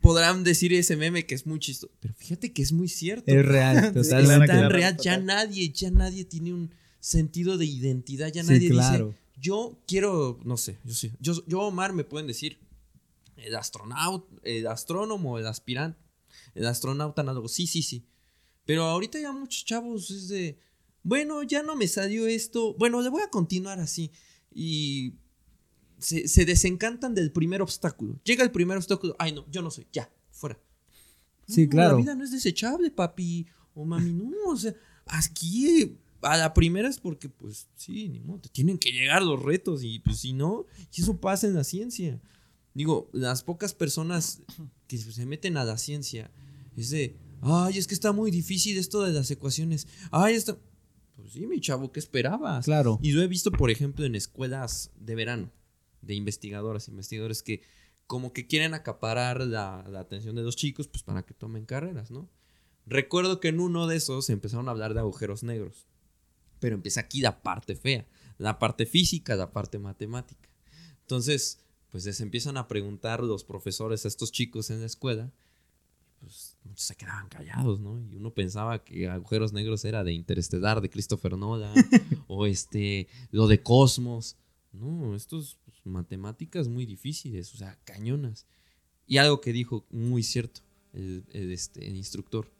podrán 0.00 0.44
decir 0.44 0.72
ese 0.74 0.96
meme 0.96 1.26
que 1.26 1.34
es 1.34 1.46
muy 1.46 1.58
chistoso, 1.58 1.92
pero 2.00 2.14
fíjate 2.14 2.52
que 2.52 2.62
es 2.62 2.72
muy 2.72 2.88
cierto. 2.88 3.24
Es 3.26 3.44
real, 3.44 3.92
Sí, 3.94 4.00
Es 4.00 4.08
tan 4.08 4.70
real, 4.70 4.96
ya 5.02 5.18
nadie, 5.18 5.70
ya 5.70 5.90
nadie 5.90 6.24
tiene 6.24 6.52
un 6.52 6.70
sentido 7.00 7.56
de 7.58 7.66
identidad, 7.66 8.32
ya 8.32 8.42
Sí, 8.44 8.50
nadie 8.52 8.68
claro. 8.70 9.08
dice, 9.08 9.18
yo 9.36 9.78
quiero, 9.86 10.38
no 10.44 10.56
sé, 10.56 10.78
yo 10.84 10.94
sí, 10.94 11.12
yo, 11.20 11.34
yo 11.46 11.60
Omar 11.60 11.92
me 11.92 12.04
pueden 12.04 12.26
decir 12.26 12.58
el 13.36 13.54
astronauta, 13.56 14.26
el 14.42 14.66
astrónomo, 14.66 15.38
el 15.38 15.46
aspirante, 15.46 15.98
el 16.54 16.66
astronauta, 16.66 17.22
análogo, 17.22 17.48
sí, 17.48 17.66
sí, 17.66 17.82
sí. 17.82 18.06
Pero 18.64 18.84
ahorita 18.84 19.18
ya 19.20 19.32
muchos 19.32 19.64
chavos 19.64 20.10
es 20.10 20.28
de, 20.28 20.58
bueno, 21.02 21.42
ya 21.42 21.62
no 21.62 21.76
me 21.76 21.88
salió 21.88 22.26
esto, 22.26 22.74
bueno, 22.74 23.02
le 23.02 23.10
voy 23.10 23.22
a 23.22 23.30
continuar 23.30 23.80
así. 23.80 24.10
Y 24.50 25.14
se, 25.98 26.28
se 26.28 26.44
desencantan 26.44 27.14
del 27.14 27.32
primer 27.32 27.60
obstáculo. 27.60 28.20
Llega 28.24 28.44
el 28.44 28.52
primer 28.52 28.76
obstáculo, 28.76 29.16
ay 29.18 29.32
no, 29.32 29.44
yo 29.50 29.62
no 29.62 29.70
soy, 29.70 29.86
ya, 29.92 30.10
fuera. 30.30 30.58
Sí, 31.46 31.64
No, 31.64 31.70
claro. 31.70 31.96
La 31.96 32.02
vida 32.02 32.14
no 32.14 32.24
es 32.24 32.30
desechable, 32.30 32.90
papi 32.90 33.46
o 33.74 33.84
mami, 33.84 34.12
no, 34.12 34.50
o 34.50 34.56
sea, 34.56 34.74
aquí 35.06 35.98
a 36.24 36.36
la 36.36 36.54
primera 36.54 36.88
es 36.88 36.98
porque, 36.98 37.28
pues, 37.28 37.68
sí, 37.76 38.08
ni 38.08 38.20
modo, 38.20 38.40
te 38.40 38.48
tienen 38.48 38.78
que 38.78 38.90
llegar 38.90 39.22
los 39.22 39.42
retos 39.42 39.82
y, 39.82 40.00
pues, 40.00 40.18
si 40.18 40.32
no, 40.32 40.66
y 40.94 41.02
eso 41.02 41.20
pasa 41.20 41.46
en 41.46 41.54
la 41.54 41.64
ciencia. 41.64 42.20
Digo, 42.74 43.08
las 43.12 43.42
pocas 43.42 43.74
personas 43.74 44.42
que 44.88 44.98
se 44.98 45.26
meten 45.26 45.56
a 45.56 45.64
la 45.64 45.78
ciencia 45.78 46.30
es 46.76 46.90
de, 46.90 47.16
ay, 47.40 47.78
es 47.78 47.86
que 47.86 47.94
está 47.94 48.12
muy 48.12 48.30
difícil 48.30 48.78
esto 48.78 49.02
de 49.02 49.12
las 49.12 49.30
ecuaciones, 49.30 49.86
ay, 50.10 50.34
está... 50.34 50.58
Pues 51.16 51.32
sí, 51.32 51.46
mi 51.46 51.60
chavo, 51.60 51.92
¿qué 51.92 52.00
esperabas? 52.00 52.64
Claro. 52.64 52.98
Y 53.00 53.12
lo 53.12 53.22
he 53.22 53.28
visto, 53.28 53.52
por 53.52 53.70
ejemplo, 53.70 54.04
en 54.04 54.16
escuelas 54.16 54.90
de 54.98 55.14
verano, 55.14 55.52
de 56.02 56.14
investigadoras, 56.14 56.88
investigadores 56.88 57.42
que 57.42 57.62
como 58.08 58.32
que 58.32 58.48
quieren 58.48 58.74
acaparar 58.74 59.46
la, 59.46 59.84
la 59.88 60.00
atención 60.00 60.34
de 60.34 60.42
los 60.42 60.56
chicos, 60.56 60.88
pues 60.88 61.04
para 61.04 61.22
que 61.22 61.32
tomen 61.32 61.66
carreras, 61.66 62.10
¿no? 62.10 62.28
Recuerdo 62.86 63.40
que 63.40 63.48
en 63.48 63.60
uno 63.60 63.86
de 63.86 63.96
esos 63.96 64.28
empezaron 64.28 64.68
a 64.68 64.72
hablar 64.72 64.92
de 64.92 65.00
agujeros 65.00 65.42
negros. 65.42 65.86
Pero 66.64 66.76
empieza 66.76 67.00
aquí 67.00 67.20
la 67.20 67.42
parte 67.42 67.76
fea, 67.76 68.06
la 68.38 68.58
parte 68.58 68.86
física, 68.86 69.36
la 69.36 69.52
parte 69.52 69.78
matemática. 69.78 70.48
Entonces, 71.02 71.58
pues 71.90 72.06
les 72.06 72.22
empiezan 72.22 72.56
a 72.56 72.68
preguntar 72.68 73.22
los 73.22 73.44
profesores 73.44 74.06
a 74.06 74.08
estos 74.08 74.32
chicos 74.32 74.70
en 74.70 74.80
la 74.80 74.86
escuela. 74.86 75.30
Pues 76.20 76.56
muchos 76.64 76.86
se 76.86 76.96
quedaban 76.96 77.28
callados, 77.28 77.80
¿no? 77.80 78.00
Y 78.00 78.16
uno 78.16 78.32
pensaba 78.32 78.82
que 78.82 79.10
agujeros 79.10 79.52
negros 79.52 79.84
era 79.84 80.04
de 80.04 80.14
Interestelar, 80.14 80.80
de 80.80 80.88
Christopher 80.88 81.36
Nolan, 81.36 81.74
o 82.28 82.46
este, 82.46 83.08
lo 83.30 83.46
de 83.46 83.62
Cosmos. 83.62 84.38
No, 84.72 85.14
estos 85.14 85.58
pues, 85.66 85.84
matemáticas 85.84 86.68
muy 86.68 86.86
difíciles, 86.86 87.52
o 87.52 87.58
sea, 87.58 87.78
cañonas. 87.84 88.46
Y 89.06 89.18
algo 89.18 89.42
que 89.42 89.52
dijo 89.52 89.84
muy 89.90 90.22
cierto 90.22 90.62
el, 90.94 91.26
el, 91.30 91.52
este, 91.52 91.86
el 91.86 91.94
instructor. 91.94 92.50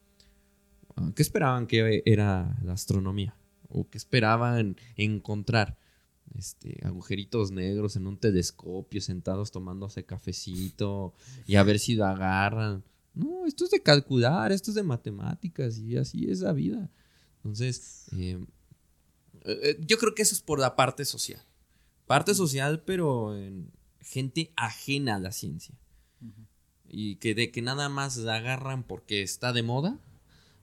Ah, 0.95 1.11
¿Qué 1.15 1.23
esperaban 1.23 1.65
que 1.65 2.03
era 2.05 2.55
la 2.61 2.73
astronomía? 2.73 3.35
¿O 3.69 3.89
qué 3.89 3.97
esperaban 3.97 4.77
encontrar? 4.95 5.77
Este, 6.37 6.79
agujeritos 6.83 7.51
negros 7.51 7.95
en 7.95 8.07
un 8.07 8.17
telescopio, 8.17 8.99
sentados 8.99 9.51
tomándose 9.51 10.05
cafecito 10.05 11.13
y 11.45 11.55
a 11.55 11.63
ver 11.63 11.79
si 11.79 11.95
lo 11.95 12.05
agarran. 12.05 12.83
No, 13.13 13.45
esto 13.45 13.63
es 13.63 13.71
de 13.71 13.81
calcular, 13.81 14.51
esto 14.51 14.71
es 14.71 14.75
de 14.75 14.83
matemáticas 14.83 15.77
y 15.77 15.95
así 15.97 16.29
es 16.29 16.41
la 16.41 16.51
vida. 16.51 16.89
Entonces, 17.37 18.07
eh, 18.17 18.43
eh, 19.45 19.77
yo 19.85 19.97
creo 19.97 20.15
que 20.15 20.23
eso 20.23 20.35
es 20.35 20.41
por 20.41 20.59
la 20.59 20.75
parte 20.75 21.05
social. 21.05 21.41
Parte 22.07 22.33
social, 22.33 22.83
pero 22.83 23.37
en 23.37 23.71
gente 24.01 24.51
ajena 24.55 25.15
a 25.15 25.19
la 25.19 25.31
ciencia. 25.31 25.75
Y 26.87 27.15
que 27.17 27.35
de 27.35 27.51
que 27.51 27.61
nada 27.61 27.87
más 27.89 28.17
la 28.17 28.35
agarran 28.35 28.83
porque 28.83 29.21
está 29.21 29.53
de 29.53 29.63
moda, 29.63 29.99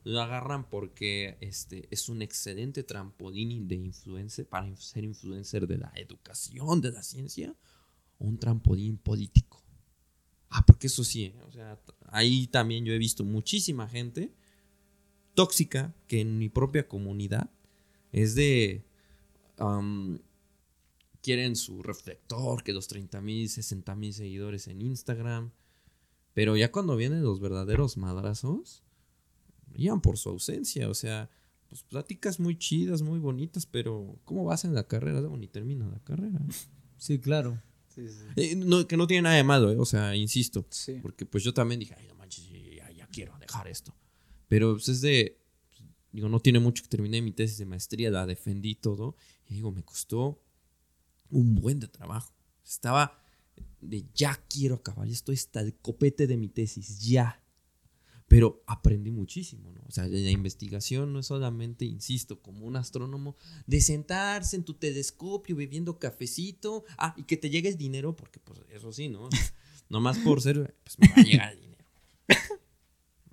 lo 0.03 0.21
agarran 0.21 0.69
porque 0.69 1.37
este 1.39 1.87
es 1.91 2.09
un 2.09 2.21
excelente 2.21 2.83
trampolín 2.83 3.67
de 3.67 3.75
influencer 3.75 4.47
para 4.47 4.75
ser 4.75 5.03
influencer 5.03 5.67
de 5.67 5.77
la 5.77 5.91
educación, 5.95 6.81
de 6.81 6.91
la 6.91 7.03
ciencia, 7.03 7.55
o 8.17 8.25
un 8.25 8.37
trampolín 8.37 8.97
político. 8.97 9.63
Ah, 10.49 10.65
porque 10.65 10.87
eso 10.87 11.03
sí, 11.03 11.25
¿eh? 11.25 11.35
o 11.47 11.51
sea, 11.51 11.79
ahí 12.07 12.47
también 12.47 12.85
yo 12.85 12.93
he 12.93 12.97
visto 12.97 13.23
muchísima 13.23 13.87
gente 13.87 14.33
tóxica 15.33 15.95
que 16.07 16.21
en 16.21 16.37
mi 16.37 16.49
propia 16.49 16.87
comunidad 16.87 17.49
es 18.11 18.35
de 18.35 18.85
quieren 21.21 21.55
su 21.55 21.81
reflector, 21.81 22.63
que 22.63 22.73
los 22.73 22.87
30 22.87 23.21
mil, 23.21 23.49
60 23.49 23.95
mil 23.95 24.13
seguidores 24.13 24.67
en 24.67 24.81
Instagram. 24.81 25.51
Pero 26.33 26.57
ya 26.57 26.71
cuando 26.71 26.95
vienen 26.95 27.23
los 27.23 27.39
verdaderos 27.39 27.97
madrazos, 27.97 28.82
brillan 29.73 30.01
por 30.01 30.17
su 30.17 30.29
ausencia. 30.29 30.89
O 30.89 30.93
sea, 30.93 31.29
pues 31.67 31.83
pláticas 31.83 32.39
muy 32.39 32.57
chidas, 32.57 33.01
muy 33.01 33.19
bonitas, 33.19 33.65
pero 33.65 34.19
¿cómo 34.25 34.45
vas 34.45 34.63
en 34.65 34.73
la 34.73 34.87
carrera? 34.87 35.19
Luego 35.19 35.37
ni 35.37 35.47
termina 35.47 35.87
la 35.87 35.99
carrera. 35.99 36.39
Sí, 36.97 37.19
claro. 37.19 37.61
Sí, 37.89 38.07
sí. 38.07 38.23
Eh, 38.35 38.55
no, 38.55 38.87
que 38.87 38.97
no 38.97 39.07
tiene 39.07 39.23
nada 39.23 39.35
de 39.35 39.43
malo, 39.43 39.71
eh, 39.71 39.77
o 39.77 39.85
sea, 39.85 40.15
insisto. 40.15 40.65
Sí. 40.69 40.99
Porque 41.01 41.25
pues 41.25 41.43
yo 41.43 41.53
también 41.53 41.79
dije, 41.79 41.95
ay, 41.97 42.07
no 42.07 42.15
manches, 42.15 42.47
ya, 42.49 42.91
ya 42.91 43.07
quiero 43.07 43.37
dejar 43.39 43.67
esto. 43.67 43.93
Pero 44.47 44.73
pues 44.73 44.87
es 44.89 45.01
de, 45.01 45.39
pues, 45.69 45.83
digo, 46.11 46.29
no 46.29 46.39
tiene 46.39 46.59
mucho 46.59 46.83
que 46.83 46.89
terminé 46.89 47.21
mi 47.21 47.31
tesis 47.31 47.57
de 47.57 47.65
maestría, 47.65 48.09
la 48.09 48.25
defendí 48.25 48.75
todo. 48.75 49.15
Y 49.49 49.55
digo, 49.55 49.71
me 49.71 49.83
costó 49.83 50.41
un 51.29 51.55
buen 51.55 51.79
de 51.79 51.87
trabajo. 51.87 52.33
Estaba 52.63 53.19
de 53.81 54.05
ya 54.13 54.39
quiero 54.49 54.75
acabar, 54.75 55.07
ya 55.07 55.13
estoy 55.13 55.35
hasta 55.35 55.59
el 55.61 55.75
copete 55.75 56.27
de 56.27 56.37
mi 56.37 56.47
tesis, 56.47 56.99
ya. 57.01 57.42
Pero 58.33 58.63
aprendí 58.65 59.11
muchísimo, 59.11 59.71
¿no? 59.73 59.81
O 59.87 59.91
sea, 59.91 60.07
la 60.07 60.31
investigación 60.31 61.13
no 61.13 61.19
es 61.19 61.27
solamente, 61.27 61.85
insisto, 61.85 62.41
como 62.41 62.65
un 62.65 62.75
astrónomo, 62.75 63.35
de 63.67 63.79
sentarse 63.79 64.55
en 64.55 64.63
tu 64.63 64.73
telescopio 64.73 65.55
bebiendo 65.55 65.99
cafecito, 65.99 66.83
ah, 66.97 67.13
y 67.15 67.25
que 67.25 67.37
te 67.37 67.51
llegue 67.51 67.69
el 67.69 67.77
dinero, 67.77 68.15
porque 68.15 68.39
pues 68.39 68.59
eso 68.71 68.91
sí, 68.91 69.07
¿no? 69.07 69.29
Nomás 69.89 70.17
por 70.17 70.41
ser, 70.41 70.75
pues 70.83 70.97
me 70.97 71.09
va 71.09 71.13
a 71.15 71.23
llegar 71.23 71.53
el 71.53 71.59
dinero. 71.61 71.85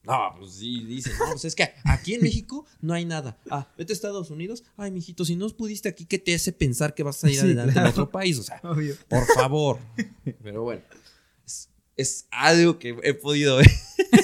No, 0.02 0.34
pues 0.38 0.54
sí, 0.54 0.82
dicen, 0.84 1.12
no, 1.18 1.26
pues 1.32 1.44
es 1.44 1.54
que 1.54 1.68
aquí 1.84 2.14
en 2.14 2.22
México 2.22 2.64
no 2.80 2.94
hay 2.94 3.04
nada. 3.04 3.38
Ah, 3.50 3.70
vete 3.76 3.92
a 3.92 3.94
Estados 3.94 4.30
Unidos. 4.30 4.64
Ay, 4.76 4.90
mijito, 4.90 5.26
si 5.26 5.36
no 5.36 5.46
pudiste 5.50 5.90
aquí, 5.90 6.06
¿qué 6.06 6.18
te 6.18 6.34
hace 6.34 6.52
pensar 6.52 6.94
que 6.94 7.02
vas 7.02 7.22
a 7.22 7.28
ir 7.28 7.34
Sí, 7.36 7.40
adelante 7.42 7.74
claro. 7.74 7.88
en 7.88 7.92
otro 7.92 8.10
país? 8.10 8.38
O 8.38 8.42
sea, 8.42 8.60
Obvio. 8.64 8.96
por 9.08 9.24
favor. 9.34 9.78
Pero 10.42 10.62
bueno, 10.62 10.82
es, 12.00 12.26
algo 12.30 12.78
que 12.78 12.96
he 13.02 13.14
podido 13.14 13.56
ver. 13.58 13.66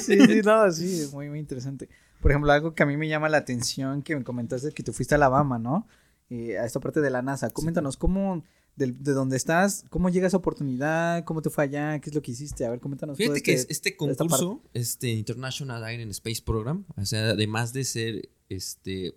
Sí, 0.07 0.19
sí, 0.21 0.41
no, 0.45 0.71
sí, 0.73 1.01
es 1.01 1.13
muy, 1.15 1.29
muy 1.29 1.39
interesante. 1.39 1.89
Por 2.21 2.31
ejemplo, 2.31 2.51
algo 2.53 2.75
que 2.75 2.83
a 2.83 2.87
mí 2.87 2.97
me 2.97 3.09
llama 3.09 3.29
la 3.29 3.39
atención, 3.39 4.03
que 4.03 4.17
me 4.17 4.25
comentaste 4.25 4.73
que 4.73 4.83
tú 4.83 4.93
fuiste 4.93 5.15
a 5.15 5.17
Alabama, 5.17 5.59
¿no? 5.59 5.87
Eh, 6.31 6.59
a 6.59 6.65
esta 6.65 6.81
parte 6.81 7.01
de 7.01 7.11
la 7.11 7.23
NASA. 7.23 7.51
Coméntanos, 7.51 7.97
¿cómo, 7.97 8.43
del- 8.75 9.01
de, 9.03 9.13
dónde 9.13 9.37
estás, 9.37 9.85
cómo 9.91 10.09
llega 10.09 10.27
esa 10.27 10.37
oportunidad, 10.39 11.25
cómo 11.25 11.43
te 11.43 11.51
fue 11.51 11.65
allá, 11.65 11.99
qué 12.01 12.11
es 12.11 12.15
lo 12.17 12.23
que 12.23 12.33
hiciste? 12.33 12.65
A 12.67 12.71
ver, 12.71 12.81
coméntanos. 12.81 13.17
Fíjate 13.17 13.43
que 13.43 13.53
este- 13.53 13.73
es- 13.73 13.79
este 13.79 13.97
concurso, 13.97 14.61
este 14.75 15.09
International 15.09 15.83
Air 15.85 16.01
and 16.03 16.11
Space 16.13 16.43
Program, 16.45 16.85
o 16.97 17.05
sea, 17.05 17.31
además 17.31 17.73
de 17.73 17.85
ser, 17.85 18.29
este, 18.49 19.15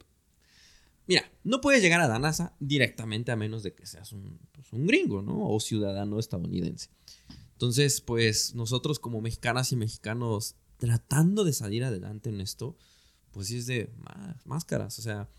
mira, 1.08 1.24
no 1.44 1.62
puedes 1.62 1.82
llegar 1.82 2.02
a 2.02 2.08
la 2.08 2.20
NASA 2.20 2.54
directamente 2.60 3.32
a 3.32 3.36
menos 3.36 3.64
de 3.64 3.74
que 3.74 3.86
seas 3.86 4.12
un, 4.12 4.40
pues, 4.52 4.72
un 4.74 4.86
gringo, 4.86 5.22
¿no? 5.22 5.50
O 5.50 5.60
ciudadano 5.60 6.20
estadounidense. 6.20 6.90
Entonces, 7.60 8.00
pues 8.00 8.56
nosotros 8.56 9.00
como 9.00 9.20
mexicanas 9.20 9.74
y 9.74 9.76
mexicanos 9.76 10.56
tratando 10.78 11.44
de 11.44 11.52
salir 11.52 11.84
adelante 11.84 12.30
en 12.30 12.40
esto, 12.40 12.78
pues 13.32 13.52
es 13.52 13.66
de 13.66 13.92
má- 13.98 14.40
máscaras, 14.46 14.98
o 14.98 15.02
sea, 15.02 15.30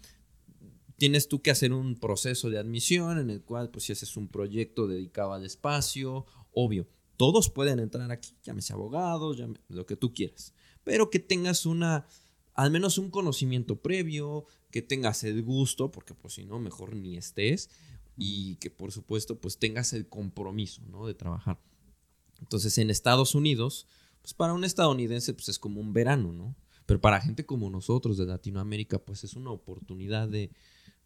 tienes 0.99 1.29
tú 1.29 1.41
que 1.41 1.51
hacer 1.51 1.73
un 1.73 1.99
proceso 1.99 2.51
de 2.51 2.59
admisión 2.59 3.19
en 3.19 3.31
el 3.31 3.41
cual, 3.43 3.71
pues 3.71 3.87
si 3.87 3.93
haces 3.93 4.19
un 4.19 4.29
proyecto 4.29 4.87
dedicado 4.87 5.33
al 5.33 5.47
espacio, 5.47 6.27
obvio, 6.53 6.87
todos 7.17 7.49
pueden 7.49 7.79
entrar 7.79 8.11
aquí, 8.11 8.37
llámese 8.43 8.75
abogados, 8.75 9.39
llame- 9.39 9.59
lo 9.69 9.87
que 9.87 9.97
tú 9.97 10.13
quieras, 10.13 10.53
pero 10.85 11.09
que 11.09 11.21
tengas 11.21 11.65
una, 11.65 12.07
al 12.53 12.71
menos 12.71 12.99
un 12.99 13.11
conocimiento 13.11 13.81
previo, 13.81 14.45
que 14.71 14.83
tengas 14.83 15.25
el 15.25 15.43
gusto, 15.43 15.91
porque 15.91 16.13
pues 16.13 16.35
si 16.35 16.45
no, 16.45 16.59
mejor 16.59 16.95
ni 16.95 17.17
estés, 17.17 17.71
y 18.15 18.57
que 18.57 18.69
por 18.69 18.93
supuesto, 18.93 19.41
pues 19.41 19.59
tengas 19.59 19.95
el 19.95 20.07
compromiso, 20.07 20.83
¿no? 20.87 21.07
De 21.07 21.15
trabajar. 21.15 21.59
Entonces, 22.41 22.77
en 22.79 22.91
Estados 22.91 23.35
Unidos, 23.35 23.87
pues 24.23 24.35
para 24.35 24.53
un 24.53 24.65
estadounidense, 24.65 25.33
pues 25.35 25.49
es 25.49 25.59
como 25.59 25.81
un 25.81 25.93
verano, 25.93 26.33
¿no? 26.33 26.57
Pero 26.87 27.01
para 27.01 27.21
gente 27.21 27.47
como 27.47 27.71
nosotros 27.71 28.17
de 28.19 28.27
Latinoamérica, 28.27 28.99
pues 28.99 29.25
es 29.25 29.35
una 29.35 29.51
oportunidad 29.51 30.29
de, 30.29 30.51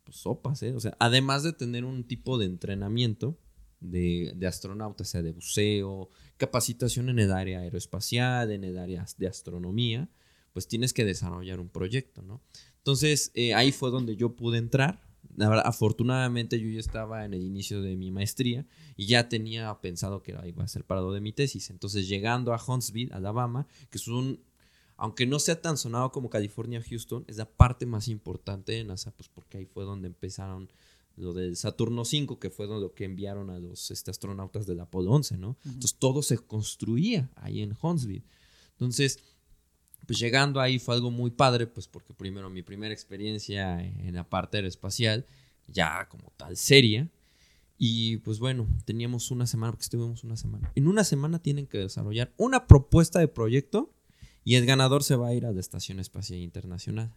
pues 0.05 0.16
sopas, 0.16 0.62
¿eh? 0.62 0.73
O 0.73 0.81
sea, 0.81 0.97
además 0.99 1.42
de 1.42 1.53
tener 1.53 1.85
un 1.85 2.05
tipo 2.05 2.38
de 2.38 2.47
entrenamiento 2.47 3.38
de, 3.81 4.33
de 4.37 4.47
astronauta, 4.47 5.05
sea 5.05 5.23
de 5.23 5.33
buceo, 5.33 6.09
capacitación 6.37 7.09
en 7.09 7.18
el 7.18 7.33
área 7.33 7.61
aeroespacial, 7.61 8.51
en 8.51 8.64
el 8.64 8.79
área 8.79 9.05
de 9.18 9.27
astronomía, 9.27 10.09
pues 10.53 10.68
tienes 10.68 10.92
que 10.92 11.05
desarrollar 11.05 11.61
un 11.61 11.68
proyecto, 11.68 12.23
¿no? 12.23 12.40
Entonces, 12.79 13.31
eh, 13.35 13.55
ahí 13.55 13.73
fue 13.73 13.90
donde 13.90 14.16
yo 14.16 14.37
pude 14.37 14.59
entrar. 14.59 15.03
La 15.37 15.49
verdad, 15.49 15.64
afortunadamente 15.66 16.61
yo 16.61 16.68
ya 16.68 16.81
estaba 16.81 17.25
en 17.25 17.35
el 17.35 17.42
inicio 17.42 17.83
de 17.83 17.97
mi 17.97 18.11
maestría 18.11 18.66
y 18.97 19.07
ya 19.07 19.29
tenía 19.29 19.73
pensado 19.81 20.23
que 20.23 20.37
iba 20.47 20.64
a 20.64 20.68
ser 20.68 20.85
parado 20.85 21.12
de 21.12 21.20
mi 21.20 21.33
tesis. 21.33 21.70
Entonces, 21.70 22.09
llegando 22.09 22.55
a 22.55 22.62
Huntsville, 22.64 23.12
Alabama, 23.12 23.66
que 23.90 23.99
es 23.99 24.07
un, 24.09 24.40
aunque 24.97 25.27
no 25.27 25.38
sea 25.38 25.61
tan 25.61 25.77
sonado 25.77 26.12
como 26.12 26.31
California, 26.31 26.83
Houston, 26.88 27.25
es 27.27 27.37
la 27.37 27.51
parte 27.51 27.87
más 27.87 28.09
importante 28.09 28.73
de 28.73 28.85
NASA, 28.85 29.11
pues 29.11 29.29
porque 29.29 29.59
ahí 29.59 29.66
fue 29.66 29.85
donde 29.85 30.09
empezaron 30.09 30.70
lo 31.16 31.33
del 31.33 31.57
Saturno 31.57 32.05
5, 32.05 32.38
que 32.38 32.51
fue 32.51 32.66
lo 32.66 32.92
que 32.94 33.05
enviaron 33.05 33.51
a 33.51 33.59
los 33.59 33.90
este, 33.90 34.11
astronautas 34.11 34.66
del 34.66 34.81
Apolo 34.81 35.12
11, 35.12 35.38
¿no? 35.38 35.57
Entonces 35.64 35.94
todo 35.97 36.23
se 36.23 36.38
construía 36.38 37.31
ahí 37.37 37.61
en 37.61 37.77
Huntsville. 37.81 38.25
Entonces, 38.73 39.20
pues 40.07 40.19
llegando 40.19 40.61
ahí 40.61 40.79
fue 40.79 40.95
algo 40.95 41.11
muy 41.11 41.31
padre, 41.31 41.67
pues 41.67 41.88
porque 41.88 42.14
primero 42.14 42.51
mi 42.51 42.62
primera 42.62 42.93
experiencia 42.93 43.83
en 43.83 44.14
la 44.14 44.29
parte 44.29 44.59
aeroespacial, 44.59 45.27
ya 45.69 46.09
como 46.09 46.33
tal 46.37 46.57
seria, 46.57 47.09
y 47.77 48.19
pues 48.19 48.38
bueno, 48.38 48.67
teníamos 48.85 49.31
una 49.31 49.47
semana, 49.47 49.73
porque 49.73 49.85
estuvimos 49.85 50.25
una 50.25 50.37
semana. 50.37 50.71
En 50.75 50.87
una 50.87 51.05
semana 51.05 51.40
tienen 51.40 51.67
que 51.67 51.79
desarrollar 51.79 52.33
una 52.37 52.67
propuesta 52.67 53.19
de 53.19 53.29
proyecto 53.29 53.93
y 54.45 54.55
el 54.55 54.67
ganador 54.67 55.03
se 55.03 55.17
va 55.17 55.29
a 55.29 55.35
ir 55.35 55.47
a 55.47 55.53
la 55.53 55.61
Estación 55.61 55.99
Espacial 55.99 56.38
Internacional. 56.38 57.12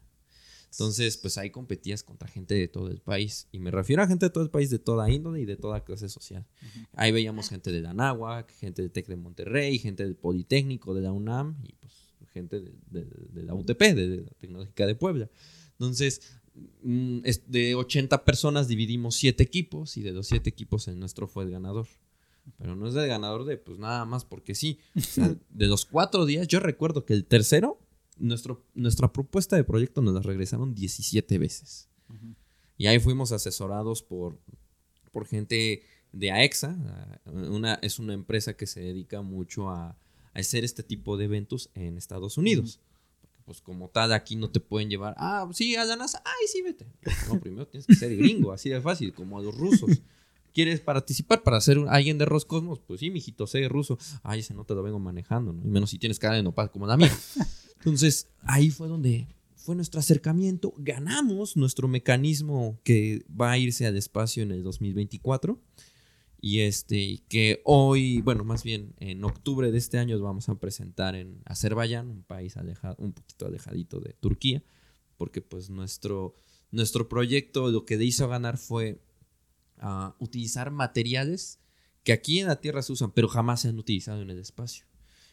Entonces, 0.71 1.17
pues 1.17 1.37
ahí 1.37 1.49
competías 1.49 2.03
contra 2.03 2.27
gente 2.27 2.53
de 2.53 2.67
todo 2.67 2.89
el 2.89 2.99
país. 2.99 3.47
Y 3.51 3.59
me 3.59 3.71
refiero 3.71 4.03
a 4.03 4.07
gente 4.07 4.25
de 4.25 4.29
todo 4.29 4.43
el 4.43 4.49
país, 4.49 4.69
de 4.69 4.79
toda 4.79 5.09
índole 5.09 5.41
y 5.41 5.45
de 5.45 5.55
toda 5.55 5.83
clase 5.83 6.09
social. 6.09 6.45
Ahí 6.93 7.11
veíamos 7.11 7.49
gente 7.49 7.71
de 7.71 7.81
la 7.81 7.91
Anáhuac, 7.91 8.51
gente 8.53 8.81
del 8.81 8.91
TEC 8.91 9.07
de 9.07 9.15
Monterrey, 9.15 9.79
gente 9.79 10.03
del 10.03 10.15
Politécnico, 10.15 10.93
de 10.93 11.01
la 11.01 11.11
UNAM 11.11 11.57
y 11.63 11.73
pues 11.73 11.96
gente 12.37 12.59
de, 12.61 12.71
de- 12.89 13.05
de 13.33 13.43
la 13.43 13.53
UTP, 13.53 13.79
de 13.93 14.17
la 14.21 14.31
Tecnológica 14.39 14.85
de 14.85 14.95
Puebla. 14.95 15.29
Entonces, 15.73 16.21
mm, 16.83 17.19
de 17.47 17.75
80 17.75 18.23
personas 18.25 18.67
dividimos 18.67 19.15
7 19.15 19.43
equipos 19.43 19.97
y 19.97 20.01
de 20.01 20.11
los 20.11 20.27
7 20.27 20.49
equipos 20.49 20.87
el 20.87 20.99
nuestro 20.99 21.27
fue 21.27 21.43
el 21.43 21.51
ganador. 21.51 21.87
Pero 22.57 22.75
no 22.77 22.87
es 22.87 22.95
el 22.95 23.07
ganador 23.07 23.43
de 23.45 23.57
pues 23.57 23.77
nada 23.77 24.05
más 24.05 24.23
porque 24.23 24.55
sí. 24.55 24.79
O 24.95 25.01
sea, 25.01 25.35
de 25.49 25.67
los 25.67 25.85
cuatro 25.85 26.25
días, 26.25 26.47
yo 26.47 26.59
recuerdo 26.61 27.03
que 27.05 27.13
el 27.13 27.25
tercero, 27.25 27.79
nuestro, 28.17 28.63
nuestra 28.73 29.11
propuesta 29.11 29.55
de 29.57 29.63
proyecto 29.65 30.01
nos 30.01 30.13
la 30.13 30.21
regresaron 30.21 30.73
17 30.73 31.37
veces. 31.37 31.89
Y 32.77 32.85
ahí 32.87 32.99
fuimos 32.99 33.31
asesorados 33.33 34.01
por, 34.01 34.39
por 35.11 35.25
gente 35.27 35.81
de 36.13 36.31
AEXA. 36.31 36.77
ah, 36.79 37.19
Una, 37.31 37.73
es 37.81 37.99
una 37.99 38.13
empresa 38.13 38.55
que 38.55 38.65
se 38.65 38.79
dedica 38.79 39.21
mucho 39.21 39.69
a, 39.69 39.97
a 40.37 40.41
hacer 40.41 40.63
este 40.63 40.83
tipo 40.83 41.17
de 41.17 41.25
eventos 41.25 41.69
en 41.75 41.97
Estados 41.97 42.37
Unidos. 42.37 42.79
Porque, 43.21 43.41
Pues 43.45 43.61
como 43.61 43.89
tal, 43.89 44.11
aquí 44.13 44.35
no 44.35 44.49
te 44.49 44.59
pueden 44.59 44.89
llevar, 44.89 45.15
ah, 45.17 45.49
sí, 45.53 45.75
a 45.75 45.85
la 45.85 45.95
NASA, 45.95 46.21
ay, 46.25 46.47
sí, 46.51 46.61
vete. 46.61 46.85
No, 47.29 47.39
primero 47.39 47.65
tienes 47.67 47.87
que 47.87 47.95
ser 47.95 48.15
gringo, 48.15 48.51
así 48.51 48.69
de 48.69 48.81
fácil, 48.81 49.13
como 49.13 49.37
a 49.37 49.41
los 49.41 49.55
rusos. 49.55 50.01
¿Quieres 50.53 50.79
participar 50.81 51.43
para 51.43 51.61
ser 51.61 51.77
un- 51.77 51.87
alguien 51.87 52.17
de 52.17 52.25
Roscosmos? 52.25 52.79
Pues 52.79 52.99
sí, 52.99 53.09
mijito, 53.11 53.45
sé 53.47 53.67
ruso. 53.69 53.97
Ay, 54.23 54.39
ese 54.39 54.53
no 54.53 54.63
te 54.65 54.73
lo 54.73 54.81
vengo 54.83 54.97
manejando, 54.99 55.53
¿no? 55.53 55.61
Y 55.63 55.67
menos 55.69 55.91
si 55.91 55.99
tienes 55.99 56.17
cara 56.19 56.35
de 56.35 56.43
nopal 56.43 56.71
como 56.71 56.87
la 56.87 56.97
mía. 56.97 57.15
Entonces, 57.77 58.27
ahí 58.41 58.69
fue 58.71 58.87
donde 58.87 59.27
fue 59.55 59.75
nuestro 59.75 59.99
acercamiento. 59.99 60.73
Ganamos 60.77 61.55
nuestro 61.57 61.87
mecanismo 61.87 62.79
que 62.83 63.23
va 63.29 63.51
a 63.51 63.57
irse 63.57 63.85
al 63.85 63.95
espacio 63.97 64.41
en 64.43 64.51
el 64.51 64.63
2024. 64.63 65.59
Y 66.39 66.59
este, 66.59 67.23
que 67.29 67.61
hoy, 67.65 68.21
bueno, 68.21 68.43
más 68.43 68.63
bien 68.63 68.93
en 68.99 69.23
octubre 69.23 69.71
de 69.71 69.77
este 69.77 69.97
año 69.97 70.19
vamos 70.19 70.49
a 70.49 70.55
presentar 70.55 71.15
en 71.15 71.41
Azerbaiyán, 71.45 72.09
un 72.09 72.23
país 72.23 72.57
alejado, 72.57 72.95
un 72.99 73.13
poquito 73.13 73.47
alejadito 73.47 73.99
de 73.99 74.13
Turquía, 74.13 74.63
porque 75.17 75.41
pues 75.41 75.69
nuestro, 75.69 76.35
nuestro 76.71 77.09
proyecto 77.09 77.71
lo 77.71 77.85
que 77.85 77.95
hizo 78.03 78.27
ganar 78.27 78.57
fue 78.57 79.01
ah, 79.79 80.15
utilizar 80.19 80.69
materiales 80.69 81.59
que 82.03 82.13
aquí 82.13 82.39
en 82.39 82.47
la 82.47 82.61
Tierra 82.61 82.83
se 82.83 82.93
usan, 82.93 83.11
pero 83.11 83.27
jamás 83.27 83.61
se 83.61 83.69
han 83.69 83.79
utilizado 83.79 84.21
en 84.21 84.29
el 84.29 84.39
espacio. 84.39 84.85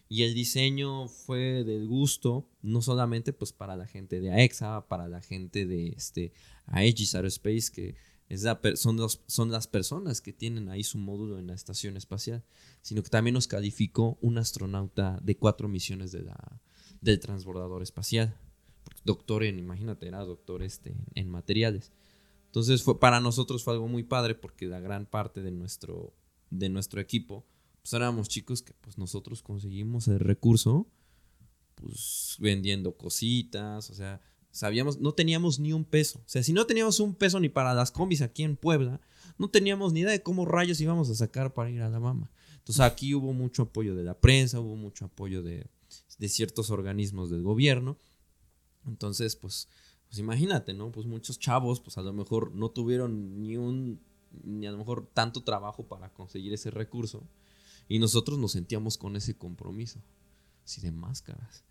Y 0.09 0.23
el 0.23 0.35
diseño 0.35 1.09
fue 1.09 1.65
del 1.65 1.87
gusto, 1.87 2.49
no 2.63 2.83
solamente 2.83 3.33
pues 3.33 3.53
para 3.53 3.77
la 3.77 3.87
gente 3.87 4.21
de 4.21 4.33
AEXA, 4.33 4.87
para 4.89 5.07
la 5.07 5.21
gente 5.21 5.67
de 5.67 5.89
este, 5.89 6.33
Aegis 6.67 7.15
Aerospace, 7.15 7.71
que 7.73 7.95
es 8.29 8.43
la 8.43 8.61
son, 8.75 8.97
los- 8.97 9.21
son 9.27 9.51
las 9.51 9.67
personas 9.67 10.21
que 10.21 10.33
tienen 10.33 10.69
ahí 10.69 10.83
su 10.85 10.99
módulo 10.99 11.39
en 11.39 11.47
la 11.47 11.55
estación 11.55 11.97
espacial, 11.97 12.43
sino 12.83 13.03
que 13.03 13.11
también 13.11 13.35
nos 13.35 13.47
calificó 13.47 14.19
un 14.21 14.39
astronauta 14.39 15.19
de 15.23 15.37
cuatro 15.37 15.69
misiones 15.69 16.11
de 16.13 16.23
la, 16.23 16.61
del 17.01 17.21
transbordador 17.21 17.83
espacial. 17.83 18.37
Doctor 19.05 19.45
en, 19.45 19.59
imagínate, 19.59 20.07
era 20.09 20.25
doctor 20.25 20.63
este, 20.63 20.95
en 21.15 21.29
materiales. 21.29 21.93
Entonces 22.47 22.83
fue, 22.83 22.99
para 22.99 23.21
nosotros 23.21 23.63
fue 23.65 23.75
algo 23.75 23.89
muy 23.89 24.05
padre 24.05 24.35
porque 24.35 24.67
la 24.67 24.81
gran 24.81 25.07
parte 25.07 25.43
de 25.43 25.51
nuestro, 25.51 26.15
de 26.51 26.69
nuestro 26.69 27.01
equipo 27.01 27.45
pues 27.83 27.93
éramos 27.93 28.29
chicos 28.31 28.63
que 28.63 28.73
pues 28.81 28.97
nosotros 28.97 29.43
conseguimos 29.43 30.09
el 30.09 30.19
recurso 30.19 30.87
pues 31.75 32.37
vendiendo 32.39 32.97
cositas, 32.97 33.91
o 33.91 33.95
sea, 33.95 34.21
sabíamos, 34.55 35.01
no 35.01 35.13
teníamos 35.13 35.59
ni 35.59 35.73
un 35.73 35.85
peso. 35.85 36.21
O 36.21 36.29
sea, 36.29 36.43
si 36.43 36.53
no 36.53 36.65
teníamos 36.65 37.01
un 37.01 37.15
peso 37.15 37.41
ni 37.41 37.49
para 37.49 37.75
las 37.75 37.91
combis 37.91 38.23
aquí 38.23 38.45
en 38.45 38.57
Puebla, 38.57 39.01
no 39.37 39.51
teníamos 39.51 39.93
ni 39.93 40.01
idea 40.01 40.13
de 40.13 40.23
cómo 40.23 40.47
rayos 40.47 40.81
íbamos 40.81 41.11
a 41.11 41.15
sacar 41.15 41.53
para 41.53 41.71
ir 41.71 41.83
a 41.83 41.91
la 41.91 41.99
mama. 41.99 42.31
Entonces 42.59 42.81
aquí 42.81 43.15
hubo 43.15 43.33
mucho 43.33 43.63
apoyo 43.65 43.97
de 43.97 44.05
la 44.05 44.19
prensa, 44.19 44.61
hubo 44.61 44.77
mucho 44.77 45.07
apoyo 45.07 45.43
de, 45.43 45.67
de 46.19 46.29
ciertos 46.29 46.71
organismos 46.71 47.31
del 47.31 47.43
gobierno. 47.43 47.99
Entonces, 48.87 49.35
pues, 49.35 49.69
pues 50.07 50.19
imagínate, 50.19 50.73
¿no? 50.73 50.93
Pues 50.93 51.05
muchos 51.07 51.41
chavos, 51.41 51.81
pues 51.81 51.99
a 51.99 52.03
lo 52.03 52.13
mejor 52.13 52.55
no 52.55 52.71
tuvieron 52.71 53.43
ni 53.43 53.57
un, 53.57 54.01
ni 54.45 54.69
a 54.69 54.71
lo 54.71 54.79
mejor 54.79 55.11
tanto 55.13 55.43
trabajo 55.43 55.89
para 55.89 56.13
conseguir 56.13 56.53
ese 56.53 56.71
recurso. 56.71 57.27
Y 57.89 57.99
nosotros 57.99 58.39
nos 58.39 58.53
sentíamos 58.53 58.99
con 58.99 59.17
ese 59.17 59.37
compromiso. 59.37 60.01
Así 60.65 60.81
de 60.81 60.93
máscaras. 60.93 61.65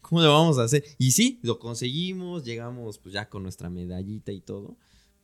¿Cómo 0.00 0.20
le 0.20 0.28
vamos 0.28 0.58
a 0.58 0.64
hacer? 0.64 0.84
Y 0.98 1.12
sí, 1.12 1.38
lo 1.42 1.58
conseguimos, 1.58 2.44
llegamos 2.44 2.98
pues 2.98 3.12
ya 3.12 3.28
con 3.28 3.42
nuestra 3.42 3.70
medallita 3.70 4.32
y 4.32 4.40
todo. 4.40 4.76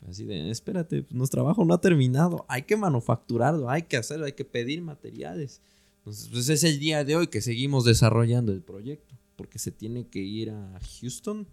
Así 0.08 0.24
de, 0.24 0.50
espérate, 0.50 1.02
pues, 1.02 1.14
nuestro 1.14 1.38
trabajo 1.38 1.64
no 1.64 1.74
ha 1.74 1.80
terminado. 1.80 2.44
Hay 2.48 2.62
que 2.62 2.76
manufacturarlo, 2.76 3.70
hay 3.70 3.82
que 3.82 3.96
hacerlo, 3.96 4.26
hay 4.26 4.32
que 4.32 4.44
pedir 4.44 4.82
materiales. 4.82 5.62
Entonces, 5.98 6.28
pues 6.28 6.48
es 6.48 6.62
el 6.62 6.78
día 6.78 7.02
de 7.04 7.16
hoy 7.16 7.26
que 7.26 7.40
seguimos 7.40 7.84
desarrollando 7.84 8.52
el 8.52 8.62
proyecto. 8.62 9.14
porque 9.34 9.58
se 9.58 9.70
tiene 9.70 10.08
que 10.08 10.20
ir 10.20 10.48
a 10.50 10.80
Houston 11.00 11.46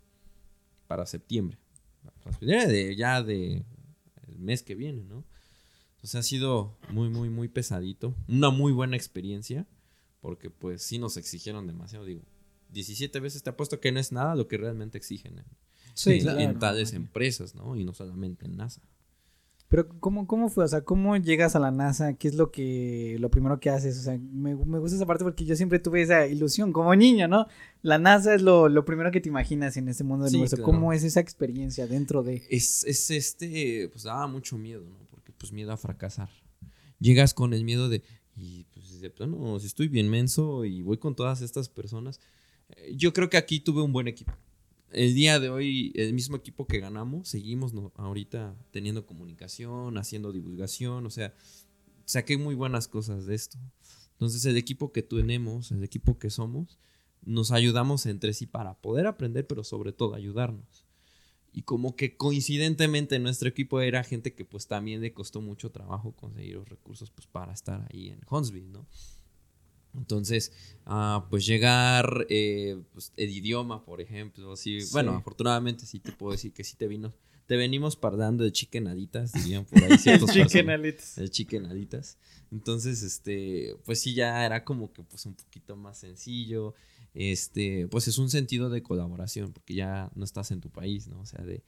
para 0.88 1.06
septiembre. 1.06 1.58
De, 2.40 2.96
ya 2.96 3.22
de 3.22 3.66
el 4.28 4.40
mes 4.40 4.64
que 4.64 4.76
viene, 4.76 5.04
¿no? 5.04 5.26
Entonces 5.96 6.16
ha 6.16 6.24
sido 6.24 6.78
muy, 6.90 7.10
muy, 7.10 7.30
muy 7.30 7.48
pesadito. 7.50 8.16
Una 8.28 8.52
muy 8.52 8.72
buena 8.72 8.96
experiencia, 8.96 9.68
porque 10.22 10.50
pues 10.50 10.82
sí 10.84 10.98
nos 10.98 11.18
exigieron 11.18 11.68
demasiado, 11.68 12.06
digo. 12.06 12.22
17 12.74 13.20
veces 13.20 13.44
te 13.44 13.52
apuesto 13.52 13.80
que 13.80 13.92
no 13.92 14.00
es 14.00 14.12
nada 14.12 14.36
lo 14.36 14.48
que 14.48 14.58
realmente 14.58 14.98
exigen 14.98 15.44
en, 16.06 16.60
tales 16.60 16.94
empresas, 16.94 17.56
¿no? 17.56 17.76
Y 17.76 17.84
no 17.84 17.94
solamente 17.94 18.46
en 18.46 18.58
NASA. 18.58 18.82
Pero 19.70 19.88
¿cómo, 20.00 20.28
¿cómo 20.28 20.50
fue? 20.50 20.66
O 20.66 20.68
sea, 20.68 20.82
¿cómo 20.82 21.18
llegas 21.18 21.56
a 21.56 21.60
la 21.60 21.72
NASA? 21.72 22.14
¿Qué 22.14 22.28
es 22.28 22.36
lo 22.36 22.52
que 22.52 23.18
lo 23.20 23.32
primero 23.32 23.60
que 23.60 23.72
haces? 23.72 23.98
O 23.98 24.02
sea, 24.04 24.20
me, 24.20 24.54
gusta 24.54 24.98
esa 24.98 25.06
parte 25.08 25.24
porque 25.24 25.46
yo 25.46 25.56
siempre 25.56 25.80
tuve 25.80 26.04
esa 26.04 26.28
ilusión 26.28 26.72
como 26.72 26.96
niño, 26.96 27.28
¿no? 27.28 27.48
La 27.82 27.98
NASA 27.98 28.36
es 28.36 28.44
lo, 28.44 28.86
primero 28.86 29.12
que 29.12 29.20
te 29.20 29.30
imaginas 29.30 29.76
en 29.78 29.88
este 29.88 30.04
mundo 30.04 30.26
del 30.26 30.36
universo. 30.36 30.62
¿Cómo 30.62 30.94
es 30.94 31.04
esa 31.04 31.22
experiencia 31.22 31.88
dentro 31.88 32.22
de...? 32.22 32.44
Es, 32.50 32.84
es 32.84 33.10
este, 33.10 33.90
pues 33.92 34.04
daba 34.04 34.28
mucho 34.28 34.60
miedo, 34.60 34.84
¿no? 34.88 35.08
Porque 35.10 35.32
pues 35.32 35.52
miedo 35.52 35.72
a 35.72 35.78
fracasar. 35.78 36.30
Llegas 37.00 37.34
con 37.34 37.54
el 37.54 37.64
miedo 37.64 37.90
de, 37.90 38.04
y 38.36 38.66
pues 38.66 39.00
de 39.00 39.10
plano, 39.10 39.60
si 39.60 39.66
estoy 39.66 39.88
bien 39.88 40.08
menso 40.08 40.66
y 40.66 40.84
voy 40.84 40.98
con 40.98 41.16
todas 41.16 41.42
estas 41.42 41.68
personas. 41.68 42.20
Eh, 42.76 42.94
yo 42.96 43.14
creo 43.14 43.30
que 43.30 43.38
aquí 43.38 43.60
tuve 43.60 43.82
un 43.82 43.94
buen 43.94 44.08
equipo 44.08 44.34
el 44.94 45.14
día 45.16 45.40
de 45.40 45.50
hoy, 45.50 45.92
el 45.96 46.14
mismo 46.14 46.38
equipo 46.38 46.68
que 46.68 46.80
ganamos, 46.80 47.28
seguimos 47.28 47.74
ahorita 47.96 48.56
teniendo 48.72 49.06
comunicación, 49.06 49.98
haciendo 49.98 50.32
divulgación, 50.32 51.06
o 51.06 51.10
sea, 51.10 51.34
saqué 52.06 52.38
muy 52.38 52.56
buenas 52.56 52.88
cosas 52.88 53.26
de 53.26 53.36
esto. 53.36 53.58
Entonces, 54.14 54.46
el 54.46 54.56
equipo 54.56 54.92
que 54.92 55.02
tenemos, 55.02 55.72
el 55.72 55.84
equipo 55.84 56.20
que 56.20 56.30
somos, 56.30 56.80
nos 57.24 57.52
ayudamos 57.52 58.06
entre 58.06 58.34
sí 58.34 58.46
para 58.46 58.76
poder 58.76 59.08
aprender, 59.08 59.48
pero 59.48 59.64
sobre 59.64 59.92
todo 59.92 60.14
ayudarnos. 60.14 60.86
Y 61.52 61.64
como 61.64 61.96
que 61.96 62.16
coincidentemente 62.16 63.20
nuestro 63.20 63.50
equipo 63.50 63.82
era 63.82 64.04
gente 64.04 64.34
que 64.34 64.46
pues 64.46 64.68
también 64.68 65.02
le 65.02 65.14
costó 65.14 65.42
mucho 65.42 65.72
trabajo 65.72 66.14
conseguir 66.14 66.56
los 66.56 66.70
recursos 66.70 67.12
pues 67.12 67.28
para 67.28 67.54
estar 67.54 67.88
ahí 67.92 68.10
en 68.10 68.22
Huntsville, 68.30 68.72
¿no? 68.72 68.88
Entonces, 69.96 70.52
ah, 70.86 71.28
pues 71.30 71.46
llegar, 71.46 72.26
eh, 72.30 72.82
pues, 72.94 73.14
el 73.18 73.30
idioma, 73.30 73.86
por 73.86 74.02
ejemplo, 74.02 74.56
sí, 74.56 74.80
bueno, 74.92 75.12
afortunadamente 75.12 75.86
sí 75.86 76.00
te 76.00 76.12
puedo 76.12 76.32
decir 76.32 76.52
que 76.54 76.64
sí 76.64 76.76
te 76.76 76.88
vino, 76.88 77.14
te 77.46 77.58
venimos 77.58 77.96
parlando 77.96 78.44
de 78.44 78.52
chiquenaditas, 78.52 79.34
dirían 79.34 79.66
por 79.66 79.84
ahí 79.84 79.98
ciertos 79.98 80.32
chiquenaditas. 80.32 81.16
De 81.16 81.30
chiquenaditas. 81.30 82.18
Entonces, 82.52 83.04
este, 83.04 83.76
pues 83.86 84.02
sí 84.02 84.14
ya 84.14 84.46
era 84.46 84.64
como 84.64 84.92
que 84.92 85.04
pues 85.04 85.26
un 85.26 85.36
poquito 85.36 85.76
más 85.76 86.00
sencillo, 86.00 86.74
este, 87.14 87.88
pues 87.88 88.08
es 88.08 88.18
un 88.18 88.30
sentido 88.30 88.70
de 88.70 88.82
colaboración, 88.82 89.54
porque 89.54 89.76
ya 89.76 90.12
no 90.16 90.26
estás 90.26 90.52
en 90.52 90.62
tu 90.62 90.70
país, 90.70 91.08
¿no? 91.08 91.20
O 91.20 91.26
sea, 91.26 91.44
de, 91.44 91.64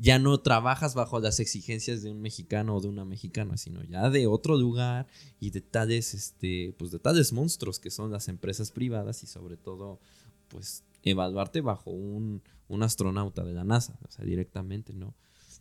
ya 0.00 0.18
no 0.18 0.38
trabajas 0.40 0.94
bajo 0.94 1.18
las 1.18 1.40
exigencias 1.40 2.02
de 2.02 2.10
un 2.10 2.20
mexicano 2.20 2.76
o 2.76 2.80
de 2.80 2.88
una 2.88 3.04
mexicana, 3.04 3.56
sino 3.56 3.82
ya 3.82 4.10
de 4.10 4.26
otro 4.26 4.56
lugar 4.56 5.08
y 5.40 5.50
de 5.50 5.60
tales, 5.60 6.14
este, 6.14 6.74
pues 6.78 6.92
de 6.92 7.00
tales 7.00 7.32
monstruos 7.32 7.80
que 7.80 7.90
son 7.90 8.10
las 8.12 8.28
empresas 8.28 8.70
privadas 8.70 9.24
y 9.24 9.26
sobre 9.26 9.56
todo, 9.56 10.00
pues 10.48 10.84
evaluarte 11.02 11.60
bajo 11.60 11.90
un, 11.90 12.42
un 12.68 12.82
astronauta 12.82 13.44
de 13.44 13.54
la 13.54 13.64
NASA, 13.64 13.98
o 14.06 14.10
sea, 14.10 14.24
directamente, 14.24 14.94
¿no? 14.94 15.14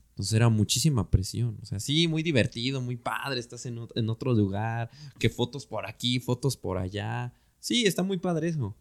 Entonces 0.09 0.33
era 0.33 0.49
muchísima 0.49 1.11
presión. 1.11 1.59
O 1.61 1.65
sea, 1.65 1.79
sí, 1.79 2.07
muy 2.07 2.23
divertido, 2.23 2.81
muy 2.81 2.95
padre, 2.95 3.39
estás 3.39 3.65
en, 3.67 3.87
en 3.95 4.09
otro 4.09 4.33
lugar, 4.33 4.89
que 5.19 5.29
fotos 5.29 5.65
por 5.67 5.85
aquí, 5.85 6.19
fotos 6.19 6.57
por 6.57 6.77
allá. 6.77 7.33
Sí, 7.59 7.85
está 7.85 8.01
muy 8.01 8.17
padre 8.17 8.47
eso. 8.49 8.75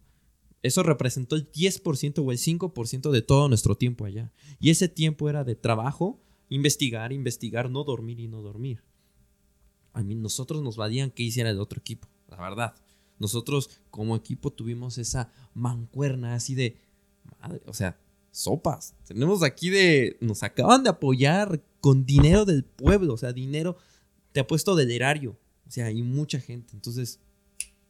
Eso 0.63 0.83
representó 0.83 1.35
el 1.35 1.51
10% 1.51 2.23
o 2.25 2.31
el 2.31 2.37
5% 2.37 3.11
de 3.11 3.21
todo 3.21 3.47
nuestro 3.47 3.75
tiempo 3.75 4.05
allá. 4.05 4.31
Y 4.59 4.69
ese 4.69 4.89
tiempo 4.89 5.29
era 5.29 5.43
de 5.43 5.55
trabajo, 5.55 6.19
investigar, 6.49 7.13
investigar, 7.13 7.69
no 7.69 7.83
dormir 7.83 8.19
y 8.19 8.27
no 8.27 8.41
dormir. 8.41 8.83
A 9.93 10.03
mí, 10.03 10.15
nosotros 10.15 10.61
nos 10.61 10.75
valían 10.75 11.11
que 11.11 11.23
hiciera 11.23 11.49
el 11.49 11.59
otro 11.59 11.79
equipo, 11.79 12.07
la 12.27 12.37
verdad. 12.37 12.75
Nosotros 13.19 13.69
como 13.89 14.15
equipo 14.15 14.51
tuvimos 14.51 14.97
esa 14.97 15.31
mancuerna 15.53 16.35
así 16.35 16.53
de, 16.53 16.77
madre, 17.39 17.61
o 17.65 17.73
sea, 17.73 17.99
sopas. 18.31 18.95
Tenemos 19.05 19.41
aquí 19.43 19.69
de, 19.69 20.17
nos 20.21 20.43
acaban 20.43 20.83
de 20.83 20.89
apoyar 20.89 21.63
con 21.81 22.05
dinero 22.05 22.45
del 22.45 22.63
pueblo, 22.63 23.13
o 23.13 23.17
sea, 23.17 23.33
dinero, 23.33 23.77
te 24.31 24.39
ha 24.39 24.47
puesto 24.47 24.75
del 24.75 24.91
erario. 24.91 25.37
O 25.67 25.71
sea, 25.71 25.87
hay 25.87 26.01
mucha 26.01 26.39
gente. 26.39 26.73
Entonces, 26.75 27.19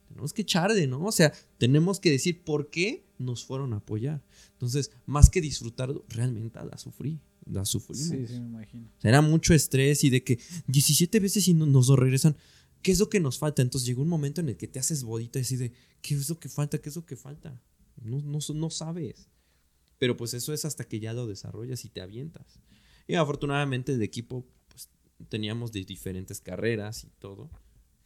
tenemos 0.07 0.33
que 0.33 0.41
echarle, 0.43 0.87
¿no? 0.87 1.05
O 1.05 1.11
sea, 1.11 1.33
tenemos 1.57 1.99
que 1.99 2.11
decir 2.11 2.43
por 2.43 2.69
qué 2.69 3.05
nos 3.17 3.43
fueron 3.43 3.73
a 3.73 3.77
apoyar. 3.77 4.23
Entonces, 4.53 4.91
más 5.05 5.29
que 5.29 5.41
disfrutar, 5.41 5.93
realmente 6.09 6.59
la 6.69 6.77
sufrí. 6.77 7.19
La 7.45 7.65
sufrimos. 7.65 8.07
Sí, 8.07 8.27
sí, 8.27 8.39
me 8.39 8.47
imagino. 8.47 8.87
O 8.97 9.01
sea, 9.01 9.09
era 9.09 9.21
mucho 9.21 9.53
estrés 9.53 10.03
y 10.03 10.09
de 10.09 10.23
que 10.23 10.39
17 10.67 11.19
veces 11.19 11.47
y 11.47 11.53
nos 11.53 11.87
regresan. 11.89 12.35
¿Qué 12.81 12.91
es 12.91 12.99
lo 12.99 13.09
que 13.09 13.19
nos 13.19 13.37
falta? 13.37 13.61
Entonces 13.61 13.87
llegó 13.87 14.01
un 14.01 14.09
momento 14.09 14.41
en 14.41 14.49
el 14.49 14.57
que 14.57 14.67
te 14.67 14.79
haces 14.79 15.03
bodita 15.03 15.39
y 15.39 15.41
así 15.41 15.55
de, 15.55 15.71
¿qué 16.01 16.15
es 16.15 16.29
lo 16.29 16.39
que 16.39 16.49
falta? 16.49 16.77
¿Qué 16.77 16.89
es 16.89 16.95
lo 16.95 17.05
que 17.05 17.15
falta? 17.15 17.61
No, 18.01 18.21
no, 18.21 18.39
no 18.53 18.69
sabes. 18.69 19.27
Pero 19.97 20.15
pues 20.15 20.33
eso 20.33 20.53
es 20.53 20.65
hasta 20.65 20.83
que 20.83 20.99
ya 20.99 21.13
lo 21.13 21.27
desarrollas 21.27 21.83
y 21.85 21.89
te 21.89 22.01
avientas. 22.01 22.59
Y 23.07 23.15
afortunadamente 23.15 23.93
el 23.93 24.01
equipo, 24.01 24.45
pues 24.67 24.89
teníamos 25.29 25.71
de 25.71 25.83
diferentes 25.85 26.39
carreras 26.39 27.03
y 27.03 27.09
todo. 27.19 27.49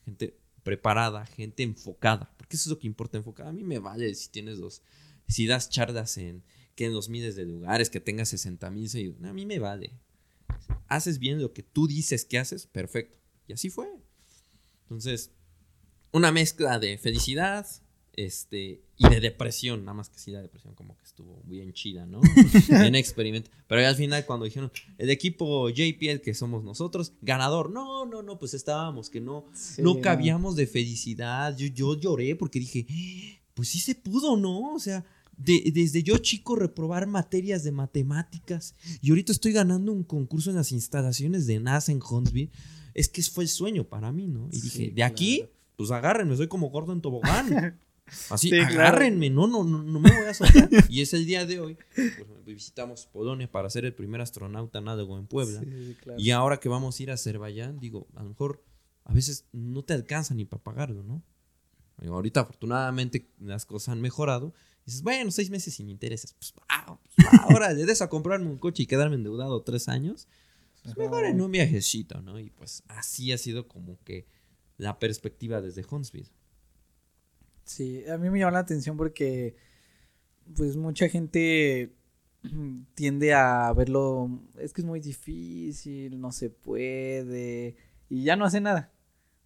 Gente 0.06 0.40
preparada, 0.64 1.26
gente 1.26 1.64
enfocada, 1.64 2.34
porque 2.38 2.56
eso 2.56 2.70
es 2.70 2.76
lo 2.76 2.80
que 2.80 2.88
importa, 2.88 3.18
enfocada. 3.18 3.50
A 3.50 3.54
mí 3.54 3.64
me 3.64 3.80
vale 3.80 4.14
si 4.16 4.30
tienes 4.30 4.60
dos, 4.60 4.82
si 5.28 5.48
das 5.48 5.70
charlas 5.70 6.18
en 6.18 6.44
que 6.76 6.86
en 6.86 6.94
los 6.94 7.10
miles 7.10 7.36
de 7.36 7.46
lugares, 7.46 7.90
que 7.90 8.00
tengas 8.00 8.30
60 8.30 8.70
mil 8.72 8.90
seguidores, 8.90 9.24
a 9.26 9.34
mí 9.34 9.46
me 9.46 9.60
vale. 9.60 10.00
Haces 10.88 11.20
bien 11.20 11.42
lo 11.42 11.54
que 11.54 11.64
tú 11.64 11.88
dices 11.88 12.26
que 12.26 12.38
haces, 12.38 12.68
perfecto. 12.68 13.18
Y 13.48 13.54
así 13.54 13.70
fue. 13.70 13.88
Entonces, 14.84 15.32
una 16.12 16.32
mezcla 16.32 16.80
de 16.80 16.98
felicidad, 16.98 17.68
este, 18.14 18.82
y 18.98 19.10
de 19.10 19.20
depresión, 19.20 19.86
nada 19.86 19.94
más 19.94 20.10
que 20.10 20.20
sí 20.20 20.32
la 20.32 20.42
depresión 20.42 20.76
como 20.76 20.98
que 20.98 21.06
estuvo 21.06 21.42
bien 21.46 21.74
chida, 21.74 22.06
¿no? 22.06 22.22
bien 22.70 22.96
experimento. 22.96 23.50
Pero 23.68 23.88
al 23.88 23.96
final 23.96 24.26
cuando 24.26 24.46
dijeron, 24.46 24.72
el 24.98 25.10
equipo 25.10 25.70
JPL 25.70 26.22
que 26.22 26.34
somos 26.34 26.64
nosotros, 26.64 27.14
ganador, 27.22 27.72
no, 27.72 28.06
no, 28.06 28.22
no, 28.22 28.38
pues 28.38 28.54
estábamos, 28.54 29.10
que 29.10 29.22
no, 29.22 29.46
no 29.78 30.02
cabíamos 30.02 30.56
de 30.56 30.68
felicidad. 30.68 31.56
Yo, 31.58 31.68
yo 31.68 32.00
lloré 32.00 32.36
porque 32.36 32.60
dije, 32.60 32.86
pues 33.54 33.70
sí 33.70 33.80
se 33.80 33.96
pudo, 33.96 34.36
¿no? 34.36 34.74
O 34.74 34.80
sea, 34.80 35.06
desde 35.38 36.04
yo 36.04 36.18
chico 36.18 36.56
reprobar 36.56 37.08
materias 37.08 37.64
de 37.64 37.72
matemáticas 37.72 38.76
y 39.02 39.10
ahorita 39.10 39.32
estoy 39.32 39.54
ganando 39.54 39.92
un 39.92 40.04
concurso 40.04 40.50
en 40.50 40.58
las 40.58 40.72
instalaciones 40.72 41.48
de 41.48 41.60
NASA 41.60 41.92
en 41.92 42.02
Huntsville. 42.08 42.52
Es 42.94 43.08
que 43.08 43.24
fue 43.24 43.46
el 43.46 43.50
sueño 43.50 43.86
para 43.86 44.12
mí, 44.12 44.28
¿no? 44.28 44.50
Y 44.52 44.60
dije, 44.60 44.92
de 44.92 45.04
aquí, 45.04 45.46
pues 45.78 45.92
agárrenme, 45.92 46.36
soy 46.36 46.48
como 46.48 46.70
gordo 46.70 46.92
en 46.92 47.02
tobogán. 47.02 47.80
Así, 48.30 48.54
agárrenme, 48.60 49.30
no, 49.30 49.48
no, 49.48 49.64
no, 49.64 49.84
no, 49.84 50.00
me 50.00 50.12
voy 50.12 50.28
a 50.28 50.34
soltar. 50.34 50.70
y 50.90 51.02
es 51.02 51.14
el 51.14 51.26
día 51.26 51.46
de 51.46 51.60
hoy, 51.60 51.78
pues, 51.96 52.16
visitamos 52.46 53.06
Polonia 53.06 53.50
para 53.50 53.70
ser 53.70 53.86
el 53.86 53.94
primer 53.94 54.22
astronauta 54.22 54.82
náutico 54.82 55.18
en 55.18 55.28
Puebla. 55.28 55.62
Y 56.18 56.32
ahora 56.32 56.58
que 56.58 56.70
vamos 56.70 57.00
a 57.00 57.04
ir 57.04 57.12
a 57.12 57.14
Azerbaiyán, 57.14 57.80
digo, 57.80 58.08
a 58.16 58.24
lo 58.24 58.30
mejor 58.30 58.64
a 59.06 59.14
veces 59.14 59.46
no 59.52 59.84
te 59.84 59.94
alcanza 59.94 60.34
ni 60.34 60.46
para 60.46 60.64
pagarlo, 60.64 61.04
¿no? 61.04 61.24
ahorita 62.10 62.42
afortunadamente 62.42 63.30
las 63.40 63.66
cosas 63.66 63.90
han 63.90 64.02
mejorado. 64.02 64.54
dices, 64.86 65.04
bueno, 65.04 65.30
seis 65.32 65.50
meses 65.50 65.76
sin 65.76 65.90
intereses. 65.90 66.34
Pues, 66.34 66.54
ah, 66.68 66.98
pues 67.16 67.28
ahora 67.42 67.74
de 67.74 67.84
eso 67.84 68.04
a 68.04 68.10
comprarme 68.10 68.48
un 68.48 68.58
coche 68.58 68.84
y 68.84 68.86
quedarme 68.88 69.16
endeudado 69.16 69.62
tres 69.62 69.88
años. 69.88 70.28
Pues 70.84 70.98
mejor 70.98 71.26
en 71.26 71.40
un 71.42 71.52
viajecito, 71.52 72.22
¿no? 72.22 72.40
Y 72.40 72.50
pues 72.50 72.84
así 72.88 73.32
ha 73.32 73.38
sido 73.38 73.68
como 73.68 74.00
que 74.04 74.26
la 74.78 74.98
perspectiva 74.98 75.62
desde 75.62 75.86
Huntsville. 75.88 76.32
Sí, 77.72 78.04
a 78.10 78.18
mí 78.18 78.30
me 78.30 78.38
llama 78.38 78.52
la 78.52 78.60
atención 78.60 78.98
porque 78.98 79.56
pues 80.58 80.76
mucha 80.76 81.08
gente 81.08 81.96
tiende 82.96 83.34
a 83.34 83.72
verlo, 83.74 84.42
es 84.60 84.74
que 84.74 84.82
es 84.82 84.86
muy 84.86 85.00
difícil, 85.00 86.20
no 86.20 86.34
se 86.34 86.50
puede, 86.50 87.78
y 88.10 88.24
ya 88.26 88.36
no 88.36 88.44
hace 88.44 88.60
nada. 88.60 88.92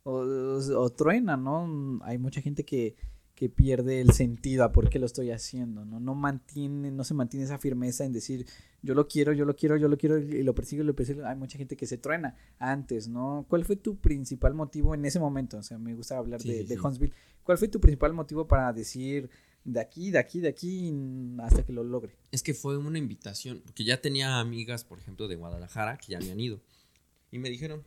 O, 0.03 0.13
o, 0.21 0.89
truena, 0.91 1.37
¿no? 1.37 1.99
Hay 2.03 2.17
mucha 2.17 2.41
gente 2.41 2.65
que, 2.65 2.95
que 3.35 3.49
pierde 3.49 3.99
el 3.99 4.11
sentido 4.11 4.63
a 4.63 4.71
por 4.71 4.89
qué 4.89 4.97
lo 4.97 5.05
estoy 5.05 5.31
haciendo, 5.31 5.83
¿no? 5.83 5.99
No 5.99 6.15
mantiene, 6.15 6.89
no 6.89 7.03
se 7.03 7.13
mantiene 7.13 7.45
esa 7.45 7.57
firmeza 7.57 8.05
en 8.05 8.13
decir, 8.13 8.47
yo 8.81 8.95
lo 8.95 9.07
quiero, 9.07 9.33
yo 9.33 9.43
lo 9.43 9.55
quiero, 9.57 9.75
yo 9.75 9.89
lo 9.89 9.97
quiero 9.97 10.17
y 10.17 10.41
lo 10.41 10.55
persigo, 10.55 10.83
lo 10.83 10.95
persigo. 10.95 11.25
Hay 11.25 11.35
mucha 11.35 11.57
gente 11.57 11.75
que 11.75 11.85
se 11.85 11.97
truena 11.97 12.37
antes, 12.59 13.09
¿no? 13.09 13.45
¿Cuál 13.49 13.65
fue 13.65 13.75
tu 13.75 13.97
principal 13.97 14.53
motivo 14.53 14.95
en 14.95 15.03
ese 15.03 15.19
momento? 15.19 15.57
O 15.57 15.63
sea, 15.63 15.77
me 15.77 15.93
gusta 15.93 16.17
hablar 16.17 16.41
de, 16.41 16.79
Huntsville. 16.81 17.13
¿Cuál 17.43 17.57
fue 17.57 17.67
tu 17.67 17.81
principal 17.81 18.13
motivo 18.13 18.47
para 18.47 18.71
decir 18.71 19.29
de 19.65 19.81
aquí, 19.81 20.11
de 20.11 20.19
aquí, 20.19 20.39
de 20.39 20.47
aquí 20.47 20.93
hasta 21.39 21.65
que 21.65 21.73
lo 21.73 21.83
logre? 21.83 22.15
Es 22.31 22.41
que 22.41 22.53
fue 22.53 22.77
una 22.77 22.99
invitación, 22.99 23.61
porque 23.65 23.83
ya 23.83 23.99
tenía 23.99 24.39
amigas, 24.39 24.85
por 24.85 24.97
ejemplo, 24.97 25.27
de 25.27 25.35
Guadalajara 25.35 25.97
que 25.97 26.13
ya 26.13 26.19
habían 26.19 26.39
ido 26.39 26.61
y 27.31 27.39
me 27.39 27.49
dijeron, 27.49 27.83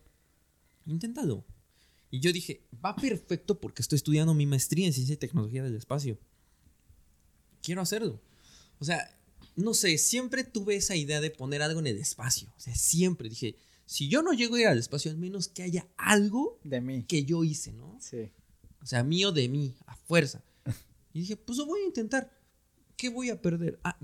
inténtalo 0.84 1.42
y 2.10 2.20
yo 2.20 2.32
dije, 2.32 2.62
va 2.84 2.94
perfecto 2.96 3.60
porque 3.60 3.82
estoy 3.82 3.96
estudiando 3.96 4.34
mi 4.34 4.46
maestría 4.46 4.86
en 4.86 4.92
ciencia 4.92 5.14
y 5.14 5.16
tecnología 5.18 5.62
del 5.62 5.74
espacio. 5.76 6.18
quiero 7.62 7.80
hacerlo. 7.82 8.20
O 8.78 8.84
sea, 8.84 9.10
no 9.56 9.74
sé, 9.74 9.98
siempre 9.98 10.44
tuve 10.44 10.76
esa 10.76 10.96
idea 10.96 11.20
de 11.20 11.30
poner 11.30 11.62
algo 11.62 11.80
en 11.80 11.86
el 11.88 11.98
espacio. 11.98 12.48
O 12.56 12.60
sea, 12.60 12.74
siempre 12.74 13.28
dije, 13.28 13.56
si 13.86 14.08
yo 14.08 14.22
no 14.22 14.32
llego 14.32 14.54
a 14.56 14.60
ir 14.60 14.66
al 14.68 14.78
espacio, 14.78 15.10
al 15.10 15.16
menos 15.18 15.48
que 15.48 15.62
haya 15.64 15.86
algo 15.96 16.58
De 16.64 16.80
mí. 16.80 17.02
que 17.04 17.24
yo 17.24 17.44
hice, 17.44 17.72
¿no? 17.72 17.98
Sí. 18.00 18.30
O 18.82 18.86
sea, 18.86 19.02
mío 19.02 19.32
de 19.32 19.48
mí, 19.48 19.74
a 19.86 19.96
fuerza. 19.96 20.42
Y 21.14 21.20
dije, 21.20 21.36
pues 21.36 21.58
lo 21.58 21.66
voy 21.66 21.80
a 21.80 21.86
intentar. 21.86 22.30
¿Qué 22.96 23.08
voy 23.08 23.30
a 23.30 23.40
perder? 23.40 23.80
Ah, 23.82 23.98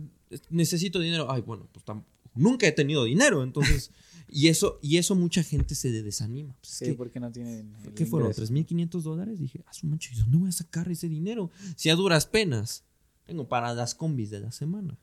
necesito 0.51 0.99
dinero. 0.99 1.31
Ay, 1.31 1.43
bueno, 1.43 1.69
pues 1.73 1.85
tam- 1.85 2.03
nunca 2.35 2.67
he 2.67 2.73
tenido 2.73 3.05
dinero, 3.05 3.43
entonces. 3.43 3.91
y 4.29 4.49
eso, 4.49 4.79
y 4.83 4.97
eso 4.97 5.15
mucha 5.15 5.43
gente 5.43 5.75
se 5.75 5.91
desanima. 5.91 6.55
Pues 6.61 6.73
es 6.73 6.79
Sí, 6.79 6.85
que, 6.87 6.95
porque 6.95 7.21
no 7.21 7.31
tienen. 7.31 7.75
el 7.85 7.95
¿Qué 7.95 8.07
fueron? 8.07 8.31
ingreso. 8.31 8.53
¿3.500 8.53 9.03
dólares? 9.03 9.39
Dije, 9.39 9.63
a 9.67 9.73
su 9.73 9.87
mancho, 9.87 10.11
¿y 10.13 10.19
dónde 10.19 10.39
voy 10.39 10.49
a 10.49 10.53
sacar 10.53 10.91
ese 10.91 11.09
dinero? 11.09 11.51
Si 11.77 11.91
a 11.91 11.95
duras 11.95 12.27
penas 12.27 12.85
tengo 13.27 13.49
para 13.49 13.73
las 13.75 13.95
combis 13.95 14.31
de 14.31 14.41
la 14.41 14.51
semana. 14.53 14.99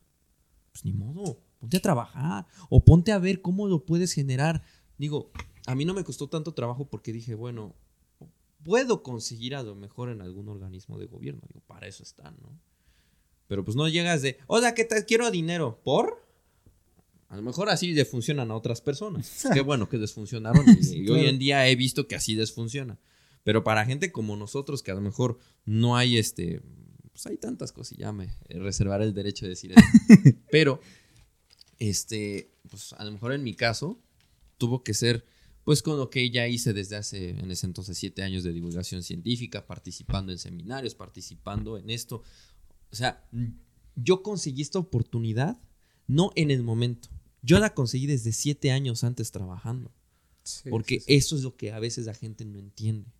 Pues 0.71 0.85
ni 0.85 0.93
modo, 0.93 1.39
ponte 1.59 1.77
a 1.77 1.81
trabajar 1.81 2.45
o 2.69 2.83
ponte 2.85 3.11
a 3.11 3.19
ver 3.19 3.41
cómo 3.41 3.67
lo 3.67 3.85
puedes 3.85 4.13
generar. 4.13 4.63
Digo, 4.97 5.31
a 5.65 5.75
mí 5.75 5.85
no 5.85 5.93
me 5.93 6.03
costó 6.03 6.27
tanto 6.29 6.53
trabajo 6.53 6.85
porque 6.89 7.11
dije, 7.11 7.35
bueno, 7.35 7.75
puedo 8.63 9.01
conseguir 9.03 9.55
a 9.55 9.63
lo 9.63 9.75
mejor 9.75 10.09
en 10.09 10.21
algún 10.21 10.47
organismo 10.49 10.97
de 10.97 11.07
gobierno. 11.07 11.41
Digo, 11.47 11.61
para 11.67 11.87
eso 11.87 12.03
están, 12.03 12.35
¿no? 12.41 12.57
Pero 13.47 13.65
pues 13.65 13.75
no 13.75 13.87
llegas 13.89 14.21
de, 14.21 14.37
hola, 14.47 14.73
¿qué 14.73 14.85
tal? 14.85 15.05
Quiero 15.05 15.29
dinero. 15.29 15.81
¿Por? 15.83 16.25
A 17.31 17.37
lo 17.37 17.43
mejor 17.43 17.69
así 17.69 17.93
le 17.93 18.03
funcionan 18.03 18.51
a 18.51 18.55
otras 18.55 18.81
personas. 18.81 19.45
Qué 19.53 19.61
bueno 19.61 19.87
que 19.87 19.97
les 19.97 20.11
funcionaron. 20.11 20.65
Y, 20.67 20.97
y 20.97 21.09
hoy 21.09 21.27
en 21.27 21.39
día 21.39 21.65
he 21.69 21.77
visto 21.77 22.05
que 22.05 22.15
así 22.15 22.35
les 22.35 22.51
funciona. 22.51 22.99
Pero 23.43 23.63
para 23.63 23.85
gente 23.85 24.11
como 24.11 24.35
nosotros, 24.35 24.83
que 24.83 24.91
a 24.91 24.95
lo 24.95 25.01
mejor 25.01 25.39
no 25.63 25.95
hay 25.95 26.17
este. 26.17 26.61
Pues 27.13 27.25
hay 27.27 27.37
tantas 27.37 27.71
cosas 27.71 27.97
y 27.97 28.01
ya 28.01 28.11
me 28.11 28.27
reservaré 28.49 29.05
el 29.05 29.13
derecho 29.13 29.45
de 29.45 29.51
decir 29.51 29.71
eso. 29.71 30.35
Pero, 30.51 30.81
este, 31.79 32.51
pues 32.69 32.91
a 32.93 33.05
lo 33.05 33.13
mejor 33.13 33.31
en 33.31 33.43
mi 33.43 33.53
caso, 33.53 34.01
tuvo 34.57 34.83
que 34.83 34.93
ser, 34.93 35.25
pues 35.63 35.81
con 35.81 35.97
lo 35.97 36.09
que 36.09 36.29
ya 36.31 36.49
hice 36.49 36.73
desde 36.73 36.97
hace, 36.97 37.29
en 37.29 37.49
ese 37.49 37.65
entonces, 37.65 37.97
siete 37.97 38.23
años 38.23 38.43
de 38.43 38.51
divulgación 38.51 39.03
científica, 39.03 39.65
participando 39.65 40.33
en 40.33 40.37
seminarios, 40.37 40.95
participando 40.95 41.77
en 41.77 41.89
esto. 41.89 42.23
O 42.91 42.95
sea, 42.95 43.25
yo 43.95 44.21
conseguí 44.21 44.61
esta 44.61 44.79
oportunidad 44.79 45.61
no 46.07 46.31
en 46.35 46.51
el 46.51 46.61
momento. 46.61 47.07
Yo 47.41 47.59
la 47.59 47.73
conseguí 47.73 48.05
desde 48.05 48.31
siete 48.31 48.71
años 48.71 49.03
antes 49.03 49.31
trabajando. 49.31 49.91
Sí, 50.43 50.69
Porque 50.69 50.99
sí, 50.99 51.05
sí. 51.07 51.13
eso 51.15 51.35
es 51.35 51.43
lo 51.43 51.55
que 51.55 51.71
a 51.71 51.79
veces 51.79 52.05
la 52.05 52.13
gente 52.13 52.45
no 52.45 52.59
entiende. 52.59 53.11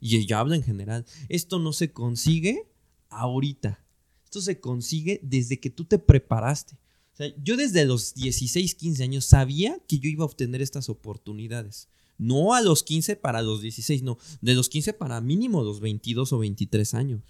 Y 0.00 0.26
yo 0.26 0.38
hablo 0.38 0.54
en 0.54 0.62
general. 0.62 1.06
Esto 1.28 1.58
no 1.58 1.72
se 1.72 1.92
consigue 1.92 2.68
ahorita. 3.08 3.82
Esto 4.24 4.40
se 4.40 4.60
consigue 4.60 5.20
desde 5.22 5.60
que 5.60 5.70
tú 5.70 5.84
te 5.84 5.98
preparaste. 5.98 6.74
O 7.12 7.16
sea, 7.16 7.32
yo 7.42 7.56
desde 7.56 7.84
los 7.84 8.14
16, 8.14 8.74
15 8.74 9.02
años 9.02 9.24
sabía 9.24 9.78
que 9.86 9.98
yo 9.98 10.08
iba 10.08 10.24
a 10.24 10.26
obtener 10.26 10.62
estas 10.62 10.88
oportunidades. 10.88 11.88
No 12.18 12.54
a 12.54 12.62
los 12.62 12.82
15 12.82 13.16
para 13.16 13.42
los 13.42 13.60
16, 13.62 14.02
no. 14.02 14.18
De 14.40 14.54
los 14.54 14.68
15 14.68 14.94
para 14.94 15.20
mínimo 15.20 15.62
los 15.62 15.80
22 15.80 16.32
o 16.32 16.38
23 16.38 16.94
años. 16.94 17.22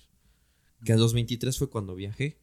Que 0.85 0.93
a 0.93 0.97
los 0.97 1.13
23 1.13 1.57
fue 1.57 1.71
cuando 1.71 1.95
viajé. 1.95 2.39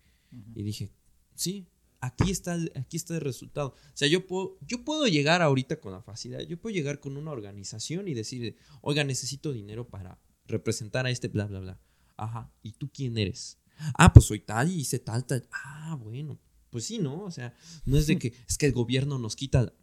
Y 0.55 0.63
dije, 0.63 0.89
sí, 1.35 1.67
aquí 2.01 2.31
está, 2.31 2.55
el- 2.55 2.71
aquí 2.75 2.97
está 2.97 3.15
el 3.15 3.21
resultado. 3.21 3.69
O 3.69 3.91
sea, 3.97 4.07
yo 4.07 4.25
puedo, 4.27 4.57
yo 4.61 4.83
puedo 4.83 5.07
llegar 5.07 5.41
ahorita 5.41 5.79
con 5.79 5.91
la 5.91 6.01
facilidad. 6.01 6.41
Yo 6.41 6.59
puedo 6.59 6.73
llegar 6.73 6.99
con 6.99 7.17
una 7.17 7.31
organización 7.31 8.07
y 8.07 8.13
decir, 8.13 8.55
oiga, 8.81 9.03
necesito 9.03 9.51
dinero 9.51 9.87
para 9.87 10.19
representar 10.47 11.05
a 11.05 11.11
este 11.11 11.27
bla, 11.27 11.45
bla, 11.45 11.59
bla. 11.59 11.79
Ajá, 12.17 12.51
¿y 12.63 12.73
tú 12.73 12.89
quién 12.93 13.17
eres? 13.17 13.57
Ah, 13.97 14.11
pues 14.13 14.25
soy 14.25 14.39
tal 14.39 14.69
y 14.71 14.75
hice 14.81 14.99
tal, 14.99 15.25
tal. 15.25 15.47
Ah, 15.51 15.97
bueno, 16.01 16.37
pues 16.69 16.85
sí, 16.85 16.99
¿no? 16.99 17.23
O 17.23 17.31
sea, 17.31 17.53
no 17.85 17.97
es 17.97 18.07
de 18.07 18.17
que 18.19 18.33
es 18.47 18.57
que 18.57 18.65
el 18.65 18.73
gobierno 18.73 19.17
nos 19.19 19.35
quita. 19.35 19.73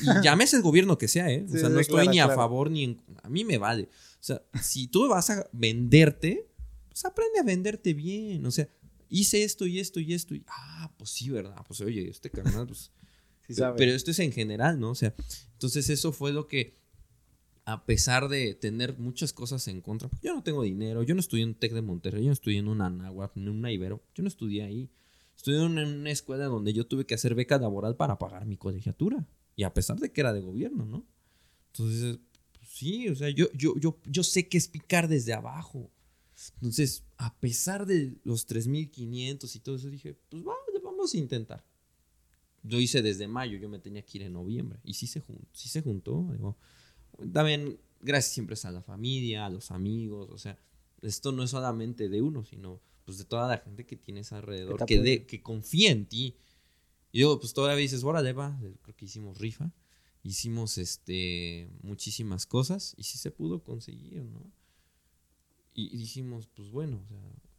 Y 0.00 0.06
llámese 0.22 0.56
el 0.56 0.62
gobierno 0.62 0.96
que 0.96 1.08
sea, 1.08 1.28
¿eh? 1.30 1.44
O 1.48 1.52
Sí, 1.52 1.58
sea, 1.58 1.68
sí, 1.68 1.74
no 1.74 1.80
estoy 1.80 1.96
claro, 1.96 2.10
ni 2.12 2.20
a 2.20 2.24
claro. 2.26 2.40
favor 2.40 2.70
ni 2.70 2.84
en. 2.84 3.02
A 3.22 3.28
mí 3.28 3.44
me 3.44 3.58
vale. 3.58 3.84
O 3.84 4.18
sea, 4.24 4.42
si 4.62 4.86
tú 4.86 5.08
vas 5.08 5.28
a 5.30 5.48
venderte, 5.52 6.48
pues 6.88 7.04
aprende 7.04 7.40
a 7.40 7.42
venderte 7.42 7.94
bien. 7.94 8.46
O 8.46 8.50
sea, 8.52 8.68
hice 9.12 9.44
esto 9.44 9.66
y 9.66 9.78
esto 9.78 10.00
y 10.00 10.14
esto. 10.14 10.34
Y, 10.34 10.44
ah, 10.48 10.92
pues 10.96 11.10
sí, 11.10 11.30
¿verdad? 11.30 11.56
Pues 11.66 11.80
oye, 11.80 12.08
este 12.08 12.30
carnal, 12.30 12.66
pues. 12.66 12.90
Sí 13.44 13.54
sabe. 13.54 13.76
pero 13.76 13.90
esto 13.90 14.12
es 14.12 14.20
en 14.20 14.30
general, 14.30 14.78
¿no? 14.78 14.90
O 14.90 14.94
sea, 14.94 15.12
entonces 15.54 15.90
eso 15.90 16.12
fue 16.12 16.32
lo 16.32 16.46
que, 16.46 16.76
a 17.64 17.84
pesar 17.84 18.28
de 18.28 18.54
tener 18.54 18.96
muchas 19.00 19.32
cosas 19.32 19.66
en 19.66 19.80
contra, 19.80 20.08
porque 20.08 20.28
yo 20.28 20.34
no 20.34 20.44
tengo 20.44 20.62
dinero, 20.62 21.02
yo 21.02 21.16
no 21.16 21.20
estudié 21.20 21.42
en 21.42 21.56
TEC 21.56 21.72
de 21.72 21.82
Monterrey, 21.82 22.22
yo 22.22 22.28
no 22.28 22.34
estudié 22.34 22.58
en 22.58 22.68
una 22.68 22.86
Anáhuac, 22.86 23.36
en 23.36 23.48
una 23.48 23.72
Ibero, 23.72 24.00
yo 24.14 24.22
no 24.22 24.28
estudié 24.28 24.62
ahí. 24.62 24.90
Estudié 25.36 25.58
en 25.58 25.64
una, 25.64 25.82
en 25.82 25.88
una 25.88 26.12
escuela 26.12 26.44
donde 26.44 26.72
yo 26.72 26.86
tuve 26.86 27.04
que 27.04 27.14
hacer 27.14 27.34
beca 27.34 27.58
laboral 27.58 27.96
para 27.96 28.16
pagar 28.16 28.46
mi 28.46 28.56
colegiatura. 28.56 29.26
Y 29.56 29.64
a 29.64 29.74
pesar 29.74 29.98
de 29.98 30.12
que 30.12 30.20
era 30.20 30.32
de 30.32 30.40
gobierno, 30.40 30.86
¿no? 30.86 31.04
Entonces, 31.72 32.20
pues 32.52 32.68
sí, 32.68 33.08
o 33.08 33.16
sea, 33.16 33.28
yo, 33.30 33.50
yo, 33.54 33.74
yo, 33.76 33.98
yo 34.06 34.22
sé 34.22 34.48
que 34.48 34.56
es 34.56 34.68
picar 34.68 35.08
desde 35.08 35.32
abajo. 35.32 35.90
Entonces, 36.56 37.04
a 37.16 37.34
pesar 37.38 37.86
de 37.86 38.14
los 38.24 38.48
3.500 38.48 39.54
y 39.54 39.60
todo 39.60 39.76
eso, 39.76 39.88
dije, 39.88 40.16
pues 40.28 40.42
va, 40.44 40.54
vamos 40.82 41.14
a 41.14 41.18
intentar. 41.18 41.64
Yo 42.62 42.78
hice 42.78 43.02
desde 43.02 43.26
mayo, 43.26 43.58
yo 43.58 43.68
me 43.68 43.78
tenía 43.78 44.02
que 44.02 44.18
ir 44.18 44.24
en 44.24 44.34
noviembre. 44.34 44.78
Y 44.84 44.94
sí 44.94 45.06
se 45.06 45.20
juntó, 45.20 45.46
sí 45.52 45.68
se 45.68 45.82
juntó. 45.82 46.28
Digo, 46.32 46.56
también, 47.32 47.78
gracias 48.00 48.34
siempre 48.34 48.56
a 48.62 48.70
la 48.70 48.82
familia, 48.82 49.46
a 49.46 49.50
los 49.50 49.70
amigos. 49.70 50.30
O 50.30 50.38
sea, 50.38 50.58
esto 51.02 51.32
no 51.32 51.42
es 51.42 51.50
solamente 51.50 52.08
de 52.08 52.22
uno, 52.22 52.44
sino 52.44 52.80
pues 53.04 53.18
de 53.18 53.24
toda 53.24 53.48
la 53.48 53.58
gente 53.58 53.84
que 53.84 53.96
tienes 53.96 54.32
alrededor, 54.32 54.86
que, 54.86 55.00
de, 55.00 55.26
que 55.26 55.42
confía 55.42 55.90
en 55.90 56.06
ti. 56.06 56.36
Y 57.10 57.20
luego, 57.20 57.40
pues 57.40 57.52
todavía 57.52 57.76
dices, 57.76 58.04
órale, 58.04 58.32
va. 58.32 58.58
Creo 58.82 58.96
que 58.96 59.06
hicimos 59.06 59.38
rifa. 59.38 59.72
Hicimos 60.22 60.78
este 60.78 61.68
muchísimas 61.82 62.46
cosas 62.46 62.94
y 62.96 63.02
sí 63.02 63.18
se 63.18 63.32
pudo 63.32 63.64
conseguir, 63.64 64.22
¿no? 64.22 64.52
Y, 65.74 65.96
dijimos, 65.96 66.48
pues 66.54 66.70
bueno, 66.70 67.02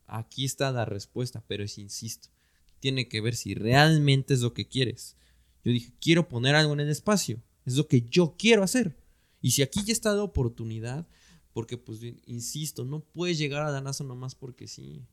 aquí 0.07 0.45
está 0.45 0.71
la 0.71 0.85
respuesta, 0.85 1.43
pero 1.47 1.63
es, 1.63 1.77
insisto, 1.77 2.29
tiene 2.79 3.07
que 3.07 3.21
ver 3.21 3.35
si 3.35 3.55
realmente 3.55 4.33
es 4.33 4.41
lo 4.41 4.53
que 4.53 4.67
quieres. 4.67 5.15
Yo 5.63 5.71
dije, 5.71 5.93
quiero 5.99 6.27
poner 6.27 6.55
algo 6.55 6.73
en 6.73 6.81
el 6.81 6.89
espacio, 6.89 7.41
es 7.65 7.75
lo 7.75 7.87
que 7.87 8.01
yo 8.01 8.35
quiero 8.37 8.63
hacer. 8.63 8.97
Y 9.41 9.51
si 9.51 9.61
aquí 9.61 9.83
ya 9.83 9.93
está 9.93 10.13
la 10.13 10.23
oportunidad, 10.23 11.07
porque 11.53 11.77
pues 11.77 11.99
insisto, 12.25 12.85
no 12.85 13.01
puedes 13.01 13.37
llegar 13.37 13.63
a 13.63 13.71
la 13.71 13.81
NASA 13.81 14.03
nomás 14.03 14.35
porque 14.35 14.67
sí. 14.67 15.05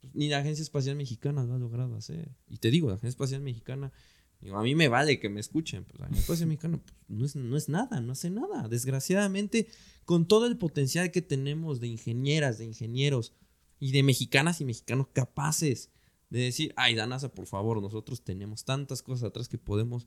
Pues, 0.00 0.14
ni 0.14 0.28
la 0.28 0.38
Agencia 0.38 0.62
Espacial 0.62 0.96
Mexicana 0.96 1.44
lo 1.44 1.54
ha 1.54 1.58
logrado 1.58 1.94
hacer. 1.96 2.34
Y 2.48 2.58
te 2.58 2.70
digo, 2.70 2.88
la 2.88 2.94
Agencia 2.94 3.10
Espacial 3.10 3.42
Mexicana, 3.42 3.92
digo, 4.40 4.56
a 4.56 4.62
mí 4.62 4.74
me 4.74 4.88
vale 4.88 5.20
que 5.20 5.28
me 5.28 5.40
escuchen, 5.40 5.84
pues 5.84 6.00
Espacial 6.18 6.48
Mexicana 6.48 6.78
pues, 6.78 6.94
no, 7.08 7.24
es, 7.24 7.36
no 7.36 7.56
es 7.56 7.68
nada, 7.68 8.00
no 8.00 8.12
hace 8.12 8.30
nada. 8.30 8.68
Desgraciadamente, 8.68 9.68
con 10.04 10.26
todo 10.26 10.46
el 10.46 10.56
potencial 10.56 11.10
que 11.10 11.22
tenemos 11.22 11.80
de 11.80 11.88
ingenieras, 11.88 12.58
de 12.58 12.64
ingenieros 12.64 13.32
y 13.78 13.92
de 13.92 14.02
mexicanas 14.02 14.60
y 14.60 14.64
mexicanos 14.64 15.08
capaces 15.12 15.90
de 16.30 16.40
decir, 16.40 16.72
ay, 16.76 16.94
la 16.94 17.06
NASA, 17.06 17.32
por 17.32 17.46
favor, 17.46 17.82
nosotros 17.82 18.22
tenemos 18.22 18.64
tantas 18.64 19.02
cosas 19.02 19.24
atrás 19.24 19.48
que 19.48 19.58
podemos 19.58 20.06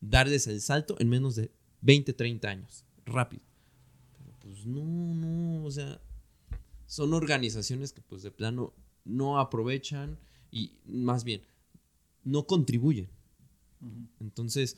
darles 0.00 0.46
el 0.46 0.60
salto 0.60 0.96
en 0.98 1.08
menos 1.08 1.36
de 1.36 1.52
20, 1.82 2.12
30 2.12 2.48
años, 2.48 2.84
rápido. 3.04 3.42
Pero 4.16 4.32
pues 4.40 4.66
no, 4.66 4.84
no, 5.14 5.64
o 5.64 5.70
sea, 5.70 6.00
son 6.86 7.12
organizaciones 7.12 7.92
que 7.92 8.00
pues 8.00 8.22
de 8.22 8.30
plano 8.30 8.72
no 9.04 9.38
aprovechan 9.38 10.18
y 10.50 10.72
más 10.86 11.24
bien 11.24 11.42
no 12.24 12.46
contribuyen. 12.46 13.08
Entonces, 14.20 14.76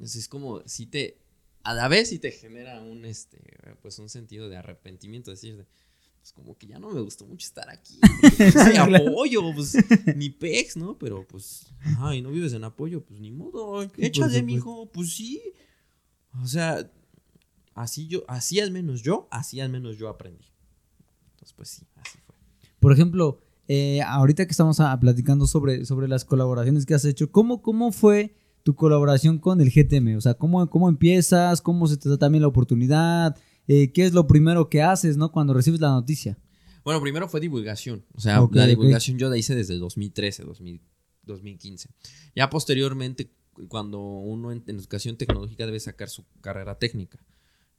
es 0.00 0.16
es 0.16 0.28
como 0.28 0.62
si 0.66 0.86
te, 0.86 1.18
a 1.62 1.74
la 1.74 1.88
vez 1.88 2.08
si 2.08 2.18
te 2.18 2.30
genera 2.32 2.80
un, 2.80 3.04
este, 3.04 3.40
pues 3.82 3.98
un 3.98 4.08
sentido 4.08 4.48
de 4.48 4.56
arrepentimiento, 4.56 5.30
decir, 5.30 5.56
de, 5.56 5.66
pues 6.24 6.32
como 6.32 6.56
que 6.56 6.66
ya 6.66 6.78
no 6.78 6.90
me 6.90 7.00
gustó 7.00 7.26
mucho 7.26 7.46
estar 7.46 7.68
aquí. 7.68 7.98
pues, 8.36 8.56
hay 8.56 8.76
apoyo, 8.76 9.42
pues 9.54 9.76
ni 10.16 10.30
pex, 10.30 10.76
¿no? 10.76 10.98
Pero 10.98 11.26
pues, 11.26 11.66
ajá, 11.80 12.14
y 12.14 12.22
no 12.22 12.30
vives 12.30 12.54
en 12.54 12.64
apoyo, 12.64 13.04
pues 13.04 13.20
ni 13.20 13.30
modo, 13.30 13.82
échale, 13.82 14.12
supuesto. 14.12 14.42
mijo, 14.42 14.90
pues 14.90 15.14
sí. 15.14 15.42
O 16.42 16.46
sea, 16.46 16.90
así 17.74 18.06
yo, 18.06 18.24
así 18.26 18.58
al 18.58 18.70
menos 18.70 19.02
yo, 19.02 19.28
así 19.30 19.60
al 19.60 19.68
menos 19.68 19.98
yo 19.98 20.08
aprendí. 20.08 20.46
Entonces, 21.32 21.52
pues 21.52 21.68
sí, 21.68 21.86
así 21.96 22.18
fue. 22.26 22.34
Por 22.80 22.92
ejemplo, 22.92 23.40
eh, 23.68 24.00
ahorita 24.02 24.44
que 24.46 24.50
estamos 24.52 24.78
platicando 25.00 25.46
sobre, 25.46 25.84
sobre 25.84 26.08
las 26.08 26.24
colaboraciones 26.24 26.86
que 26.86 26.94
has 26.94 27.04
hecho, 27.04 27.30
¿cómo, 27.30 27.62
cómo 27.62 27.92
fue 27.92 28.34
tu 28.62 28.74
colaboración 28.74 29.38
con 29.38 29.60
el 29.60 29.70
GTM? 29.70 30.16
O 30.16 30.20
sea, 30.20 30.34
¿cómo, 30.34 30.68
cómo 30.70 30.88
empiezas? 30.88 31.60
¿Cómo 31.60 31.86
se 31.86 31.96
te 31.96 32.08
da 32.08 32.16
también 32.18 32.42
la 32.42 32.48
oportunidad? 32.48 33.36
Eh, 33.66 33.92
¿Qué 33.92 34.04
es 34.04 34.12
lo 34.12 34.26
primero 34.26 34.68
que 34.68 34.82
haces, 34.82 35.16
no? 35.16 35.32
Cuando 35.32 35.54
recibes 35.54 35.80
la 35.80 35.88
noticia. 35.90 36.38
Bueno, 36.84 37.00
primero 37.00 37.28
fue 37.28 37.40
divulgación. 37.40 38.04
O 38.14 38.20
sea, 38.20 38.36
la 38.36 38.66
divulgación 38.66 39.18
yo 39.18 39.28
la 39.30 39.38
hice 39.38 39.54
desde 39.54 39.74
el 39.74 39.80
2013, 39.80 40.44
2000 40.44 40.82
2015. 41.22 41.88
Ya 42.36 42.50
posteriormente, 42.50 43.30
cu- 43.54 43.66
cuando 43.68 43.98
uno 44.00 44.52
en, 44.52 44.62
en 44.66 44.76
educación 44.76 45.16
tecnológica 45.16 45.64
debe 45.64 45.80
sacar 45.80 46.10
su 46.10 46.26
carrera 46.42 46.78
técnica. 46.78 47.18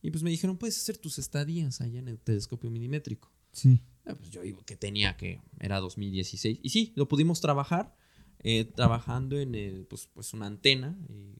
Y 0.01 0.09
pues 0.09 0.23
me 0.23 0.31
dijeron, 0.31 0.57
puedes 0.57 0.77
hacer 0.77 0.97
tus 0.97 1.19
estadías 1.19 1.81
allá 1.81 1.99
en 1.99 2.07
el 2.07 2.17
telescopio 2.19 2.71
minimétrico. 2.71 3.31
Sí. 3.51 3.79
Eh, 4.05 4.15
pues 4.15 4.29
yo 4.29 4.41
digo 4.41 4.63
que 4.65 4.75
tenía 4.75 5.17
que, 5.17 5.41
era 5.59 5.79
2016. 5.79 6.59
Y 6.61 6.69
sí, 6.69 6.93
lo 6.95 7.07
pudimos 7.07 7.41
trabajar, 7.41 7.95
eh, 8.39 8.65
trabajando 8.65 9.39
en 9.39 9.85
pues, 9.89 10.09
pues 10.13 10.33
una 10.33 10.47
antena. 10.47 10.97
Y 11.09 11.35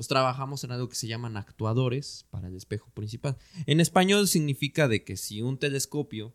pues 0.00 0.08
trabajamos 0.08 0.64
en 0.64 0.72
algo 0.72 0.88
que 0.88 0.96
se 0.96 1.06
llaman 1.06 1.36
actuadores 1.36 2.26
para 2.30 2.48
el 2.48 2.56
espejo 2.56 2.90
principal. 2.90 3.36
En 3.66 3.80
español 3.80 4.28
significa 4.28 4.88
de 4.88 5.04
que 5.04 5.18
si 5.18 5.42
un 5.42 5.58
telescopio, 5.58 6.34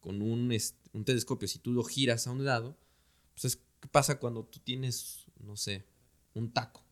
con 0.00 0.22
un, 0.22 0.52
un 0.92 1.04
telescopio, 1.04 1.46
si 1.46 1.60
tú 1.60 1.72
lo 1.72 1.84
giras 1.84 2.26
a 2.26 2.32
un 2.32 2.44
lado, 2.44 2.76
pues 3.34 3.44
es, 3.44 3.56
¿qué 3.80 3.86
pasa 3.86 4.18
cuando 4.18 4.44
tú 4.44 4.58
tienes, 4.58 5.26
no 5.38 5.56
sé, 5.56 5.86
un 6.34 6.52
taco? 6.52 6.84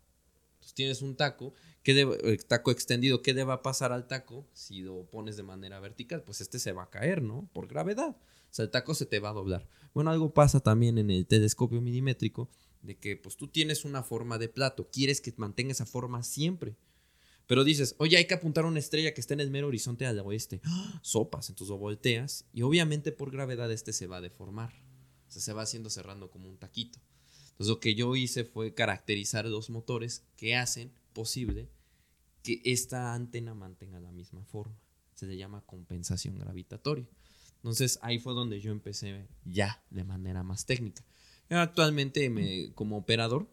Entonces 0.54 0.74
tienes 0.74 1.02
un 1.02 1.16
taco, 1.16 1.52
¿qué 1.84 1.94
debe, 1.94 2.38
taco 2.38 2.72
extendido, 2.72 3.22
¿qué 3.22 3.34
debe 3.34 3.56
pasar 3.58 3.92
al 3.92 4.08
taco 4.08 4.48
si 4.52 4.80
lo 4.80 5.04
pones 5.04 5.36
de 5.36 5.44
manera 5.44 5.78
vertical? 5.78 6.24
Pues 6.24 6.40
este 6.40 6.58
se 6.58 6.72
va 6.72 6.84
a 6.84 6.90
caer, 6.90 7.22
¿no? 7.22 7.48
Por 7.52 7.68
gravedad. 7.68 8.16
O 8.16 8.48
sea, 8.50 8.64
el 8.64 8.70
taco 8.70 8.94
se 8.94 9.06
te 9.06 9.20
va 9.20 9.28
a 9.28 9.34
doblar. 9.34 9.68
Bueno, 9.92 10.10
algo 10.10 10.32
pasa 10.32 10.60
también 10.60 10.98
en 10.98 11.10
el 11.10 11.26
telescopio 11.26 11.80
milimétrico, 11.80 12.48
de 12.82 12.96
que 12.96 13.16
pues 13.16 13.36
tú 13.36 13.48
tienes 13.48 13.84
una 13.84 14.02
forma 14.02 14.38
de 14.38 14.48
plato, 14.48 14.88
quieres 14.90 15.20
que 15.20 15.32
mantenga 15.36 15.72
esa 15.72 15.86
forma 15.86 16.22
siempre. 16.22 16.74
Pero 17.46 17.62
dices, 17.62 17.94
oye, 17.98 18.16
hay 18.16 18.26
que 18.26 18.34
apuntar 18.34 18.64
a 18.64 18.68
una 18.68 18.78
estrella 18.78 19.12
que 19.12 19.20
está 19.20 19.34
en 19.34 19.40
el 19.40 19.50
mero 19.50 19.68
horizonte 19.68 20.06
al 20.06 20.18
oeste. 20.20 20.62
¡Ah! 20.64 21.00
Sopas, 21.02 21.50
entonces 21.50 21.70
lo 21.70 21.78
volteas 21.78 22.46
y 22.54 22.62
obviamente 22.62 23.12
por 23.12 23.30
gravedad 23.30 23.70
este 23.70 23.92
se 23.92 24.06
va 24.06 24.16
a 24.16 24.22
deformar. 24.22 24.72
O 25.28 25.30
sea, 25.30 25.42
se 25.42 25.52
va 25.52 25.62
haciendo 25.62 25.90
cerrando 25.90 26.30
como 26.30 26.48
un 26.48 26.56
taquito. 26.56 26.98
Entonces 27.50 27.68
lo 27.68 27.80
que 27.80 27.94
yo 27.94 28.16
hice 28.16 28.44
fue 28.44 28.72
caracterizar 28.72 29.48
dos 29.50 29.68
motores 29.68 30.24
que 30.36 30.56
hacen 30.56 30.92
posible 31.14 31.70
que 32.42 32.60
esta 32.64 33.14
antena 33.14 33.54
mantenga 33.54 33.98
la 34.00 34.12
misma 34.12 34.44
forma. 34.44 34.78
Se 35.14 35.26
le 35.26 35.36
llama 35.36 35.62
compensación 35.62 36.38
gravitatoria. 36.38 37.08
Entonces 37.56 37.98
ahí 38.02 38.18
fue 38.18 38.34
donde 38.34 38.60
yo 38.60 38.70
empecé 38.72 39.26
ya 39.44 39.82
de 39.88 40.04
manera 40.04 40.42
más 40.42 40.66
técnica. 40.66 41.02
Actualmente 41.48 42.28
me, 42.28 42.72
como 42.74 42.98
operador 42.98 43.48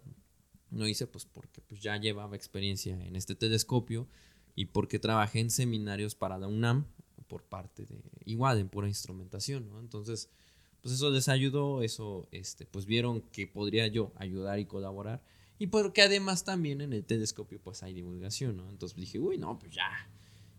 no 0.69 0.87
hice 0.87 1.07
pues 1.07 1.25
porque 1.25 1.61
pues 1.61 1.81
ya 1.81 1.97
llevaba 1.97 2.35
experiencia 2.35 3.01
en 3.05 3.15
este 3.15 3.35
telescopio 3.35 4.07
y 4.55 4.65
porque 4.65 4.99
trabajé 4.99 5.39
en 5.39 5.49
seminarios 5.49 6.15
para 6.15 6.37
la 6.37 6.47
UNAM 6.47 6.87
por 7.27 7.43
parte 7.43 7.85
de 7.85 8.01
igual 8.25 8.59
en 8.59 8.67
pura 8.67 8.87
instrumentación, 8.87 9.69
¿no? 9.69 9.79
Entonces, 9.79 10.29
pues 10.81 10.95
eso 10.95 11.09
les 11.09 11.29
ayudó, 11.29 11.81
eso 11.81 12.27
este 12.31 12.65
pues 12.65 12.85
vieron 12.85 13.21
que 13.21 13.47
podría 13.47 13.87
yo 13.87 14.11
ayudar 14.17 14.59
y 14.59 14.65
colaborar 14.65 15.23
y 15.61 15.67
porque 15.67 16.01
además 16.01 16.43
también 16.43 16.81
en 16.81 16.91
el 16.91 17.05
telescopio 17.05 17.61
pues 17.63 17.83
hay 17.83 17.93
divulgación, 17.93 18.57
¿no? 18.57 18.67
Entonces 18.67 18.97
dije, 18.97 19.19
"Uy, 19.19 19.37
no, 19.37 19.59
pues 19.59 19.71
ya 19.71 20.09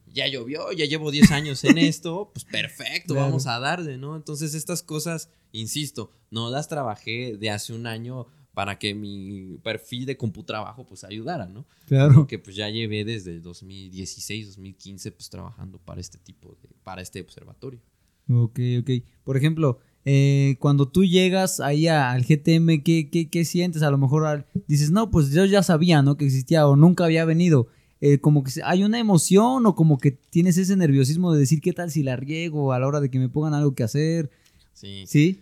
ya 0.06 0.28
llovió, 0.28 0.70
ya 0.70 0.84
llevo 0.84 1.10
10 1.10 1.32
años 1.32 1.64
en 1.64 1.76
esto, 1.78 2.30
pues 2.32 2.44
perfecto, 2.44 3.14
vamos 3.16 3.48
a 3.48 3.58
darle, 3.58 3.98
¿no? 3.98 4.14
Entonces 4.14 4.54
estas 4.54 4.84
cosas, 4.84 5.28
insisto, 5.50 6.12
no 6.30 6.50
las 6.50 6.68
trabajé 6.68 7.36
de 7.36 7.50
hace 7.50 7.72
un 7.72 7.88
año 7.88 8.28
para 8.54 8.78
que 8.78 8.94
mi 8.94 9.58
perfil 9.64 10.06
de 10.06 10.16
computrabajo 10.16 10.86
pues 10.86 11.02
ayudara, 11.02 11.46
¿no? 11.46 11.66
Claro. 11.88 12.28
Que 12.28 12.38
pues 12.38 12.54
ya 12.54 12.68
llevé 12.68 13.04
desde 13.04 13.40
2016, 13.40 14.46
2015 14.46 15.10
pues 15.10 15.28
trabajando 15.30 15.78
para 15.78 16.00
este 16.00 16.18
tipo 16.18 16.56
de, 16.62 16.68
para 16.84 17.02
este 17.02 17.20
observatorio. 17.20 17.80
Ok, 18.28 18.60
ok. 18.80 18.90
Por 19.24 19.36
ejemplo, 19.36 19.80
eh, 20.04 20.56
cuando 20.58 20.88
tú 20.88 21.04
llegas 21.04 21.60
ahí 21.60 21.86
al 21.86 22.24
GTM, 22.24 22.82
¿qué, 22.82 23.08
qué, 23.10 23.28
qué 23.30 23.44
sientes? 23.44 23.82
A 23.82 23.90
lo 23.90 23.98
mejor 23.98 24.46
dices, 24.66 24.90
no, 24.90 25.10
pues 25.10 25.30
yo 25.30 25.44
ya 25.44 25.62
sabía, 25.62 26.02
¿no? 26.02 26.16
Que 26.16 26.24
existía 26.24 26.66
o 26.66 26.76
nunca 26.76 27.04
había 27.04 27.24
venido. 27.24 27.68
Eh, 28.00 28.18
como 28.18 28.42
que 28.42 28.50
hay 28.64 28.82
una 28.82 28.98
emoción 28.98 29.64
o 29.64 29.76
como 29.76 29.98
que 29.98 30.10
tienes 30.10 30.58
ese 30.58 30.76
nerviosismo 30.76 31.32
de 31.32 31.38
decir 31.38 31.60
qué 31.60 31.72
tal 31.72 31.88
si 31.88 32.02
la 32.02 32.16
riego 32.16 32.72
a 32.72 32.80
la 32.80 32.88
hora 32.88 33.00
de 33.00 33.10
que 33.10 33.20
me 33.20 33.28
pongan 33.28 33.54
algo 33.54 33.76
que 33.76 33.84
hacer. 33.84 34.30
Sí. 34.72 35.04
¿Sí? 35.06 35.40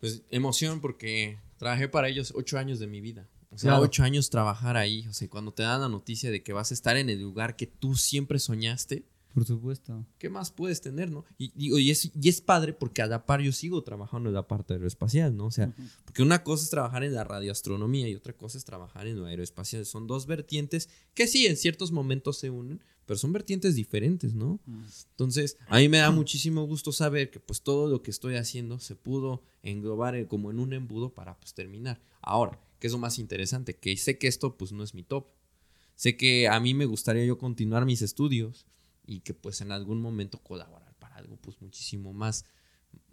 Pues 0.00 0.22
emoción 0.30 0.80
porque 0.80 1.38
trabajé 1.56 1.88
para 1.88 2.08
ellos 2.08 2.32
ocho 2.34 2.58
años 2.58 2.80
de 2.80 2.88
mi 2.88 3.00
vida. 3.00 3.28
O 3.50 3.58
sea, 3.58 3.78
ocho 3.78 4.02
años 4.02 4.28
trabajar 4.30 4.76
ahí. 4.76 5.06
O 5.06 5.12
sea, 5.12 5.28
cuando 5.28 5.52
te 5.52 5.62
dan 5.62 5.80
la 5.80 5.88
noticia 5.88 6.32
de 6.32 6.42
que 6.42 6.52
vas 6.52 6.72
a 6.72 6.74
estar 6.74 6.96
en 6.96 7.08
el 7.08 7.20
lugar 7.20 7.54
que 7.54 7.68
tú 7.68 7.94
siempre 7.94 8.40
soñaste. 8.40 9.04
Por 9.34 9.44
supuesto. 9.44 10.06
¿Qué 10.18 10.28
más 10.30 10.52
puedes 10.52 10.80
tener, 10.80 11.10
no? 11.10 11.24
Y, 11.38 11.52
y, 11.56 11.90
es, 11.90 12.12
y 12.14 12.28
es 12.28 12.40
padre 12.40 12.72
porque 12.72 13.02
a 13.02 13.08
la 13.08 13.26
par 13.26 13.40
yo 13.40 13.50
sigo 13.50 13.82
trabajando 13.82 14.28
en 14.28 14.34
la 14.36 14.46
parte 14.46 14.74
aeroespacial, 14.74 15.36
¿no? 15.36 15.46
O 15.46 15.50
sea, 15.50 15.74
porque 16.04 16.22
una 16.22 16.44
cosa 16.44 16.62
es 16.62 16.70
trabajar 16.70 17.02
en 17.02 17.14
la 17.14 17.24
radioastronomía 17.24 18.08
y 18.08 18.14
otra 18.14 18.32
cosa 18.32 18.58
es 18.58 18.64
trabajar 18.64 19.08
en 19.08 19.18
lo 19.18 19.26
aeroespacial. 19.26 19.86
Son 19.86 20.06
dos 20.06 20.26
vertientes 20.26 20.88
que 21.14 21.26
sí, 21.26 21.46
en 21.46 21.56
ciertos 21.56 21.90
momentos 21.90 22.38
se 22.38 22.50
unen, 22.50 22.80
pero 23.06 23.18
son 23.18 23.32
vertientes 23.32 23.74
diferentes, 23.74 24.34
¿no? 24.34 24.60
Entonces, 25.10 25.58
a 25.66 25.78
mí 25.78 25.88
me 25.88 25.98
da 25.98 26.12
muchísimo 26.12 26.64
gusto 26.64 26.92
saber 26.92 27.32
que 27.32 27.40
pues 27.40 27.62
todo 27.62 27.88
lo 27.88 28.02
que 28.02 28.12
estoy 28.12 28.36
haciendo 28.36 28.78
se 28.78 28.94
pudo 28.94 29.42
englobar 29.64 30.28
como 30.28 30.52
en 30.52 30.60
un 30.60 30.74
embudo 30.74 31.12
para 31.12 31.36
pues 31.40 31.54
terminar. 31.54 32.00
Ahora, 32.22 32.60
¿qué 32.78 32.86
es 32.86 32.92
lo 32.92 33.00
más 33.00 33.18
interesante? 33.18 33.74
Que 33.74 33.96
sé 33.96 34.16
que 34.16 34.28
esto 34.28 34.56
pues 34.56 34.70
no 34.70 34.84
es 34.84 34.94
mi 34.94 35.02
top. 35.02 35.26
Sé 35.96 36.16
que 36.16 36.46
a 36.46 36.60
mí 36.60 36.72
me 36.72 36.86
gustaría 36.86 37.24
yo 37.24 37.36
continuar 37.36 37.84
mis 37.84 38.00
estudios 38.00 38.66
y 39.06 39.20
que 39.20 39.34
pues 39.34 39.60
en 39.60 39.72
algún 39.72 40.00
momento 40.00 40.38
colaborar 40.42 40.94
para 40.98 41.16
algo 41.16 41.36
pues 41.36 41.60
muchísimo 41.60 42.12
más 42.12 42.44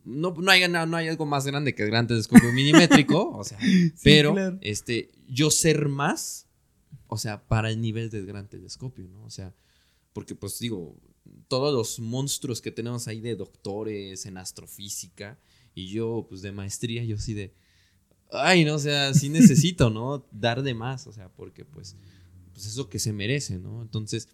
no, 0.04 0.32
no, 0.32 0.52
hay, 0.52 0.68
no, 0.68 0.98
hay 0.98 1.08
algo 1.08 1.26
más 1.26 1.46
grande 1.46 1.76
que 1.76 1.84
el 1.84 1.90
gran 1.90 2.08
telescopio 2.08 2.52
milimétrico, 2.52 3.30
o 3.38 3.44
sea, 3.44 3.60
pero 4.04 4.36
este, 4.62 5.12
yo 5.28 5.52
ser 5.52 5.90
más, 5.90 6.48
o 7.08 7.18
sea, 7.18 7.44
para 7.48 7.70
el 7.70 7.80
nivel 7.82 8.10
del 8.10 8.26
gran 8.26 8.48
telescopio, 8.48 9.08
¿no? 9.08 9.24
O 9.24 9.30
sea, 9.30 9.54
porque 10.14 10.34
pues 10.34 10.58
digo, 10.60 10.98
todos 11.48 11.74
los 11.74 12.00
monstruos 12.00 12.62
que 12.62 12.72
tenemos 12.72 13.08
ahí 13.08 13.22
de 13.22 13.36
doctores 13.36 14.26
en 14.26 14.38
astrofísica 14.38 15.40
y 15.76 15.88
yo 15.88 16.26
pues 16.28 16.42
de 16.42 16.52
maestría, 16.52 17.04
yo 17.04 17.18
sí 17.18 17.34
de, 17.34 17.54
ay, 18.32 18.66
no, 18.66 18.76
o 18.76 18.80
sea, 18.80 19.14
sí 19.14 19.30
necesito, 19.30 19.90
¿no? 19.90 20.26
Dar 20.32 20.64
de 20.64 20.74
más, 20.74 21.06
o 21.06 21.14
sea, 21.14 21.30
porque 21.30 21.64
pues, 21.64 21.96
pues 22.54 22.66
eso 22.66 22.90
que 22.90 22.98
se 22.98 23.14
merece, 23.14 23.60
¿no? 23.60 23.84
Entonces, 23.84 24.28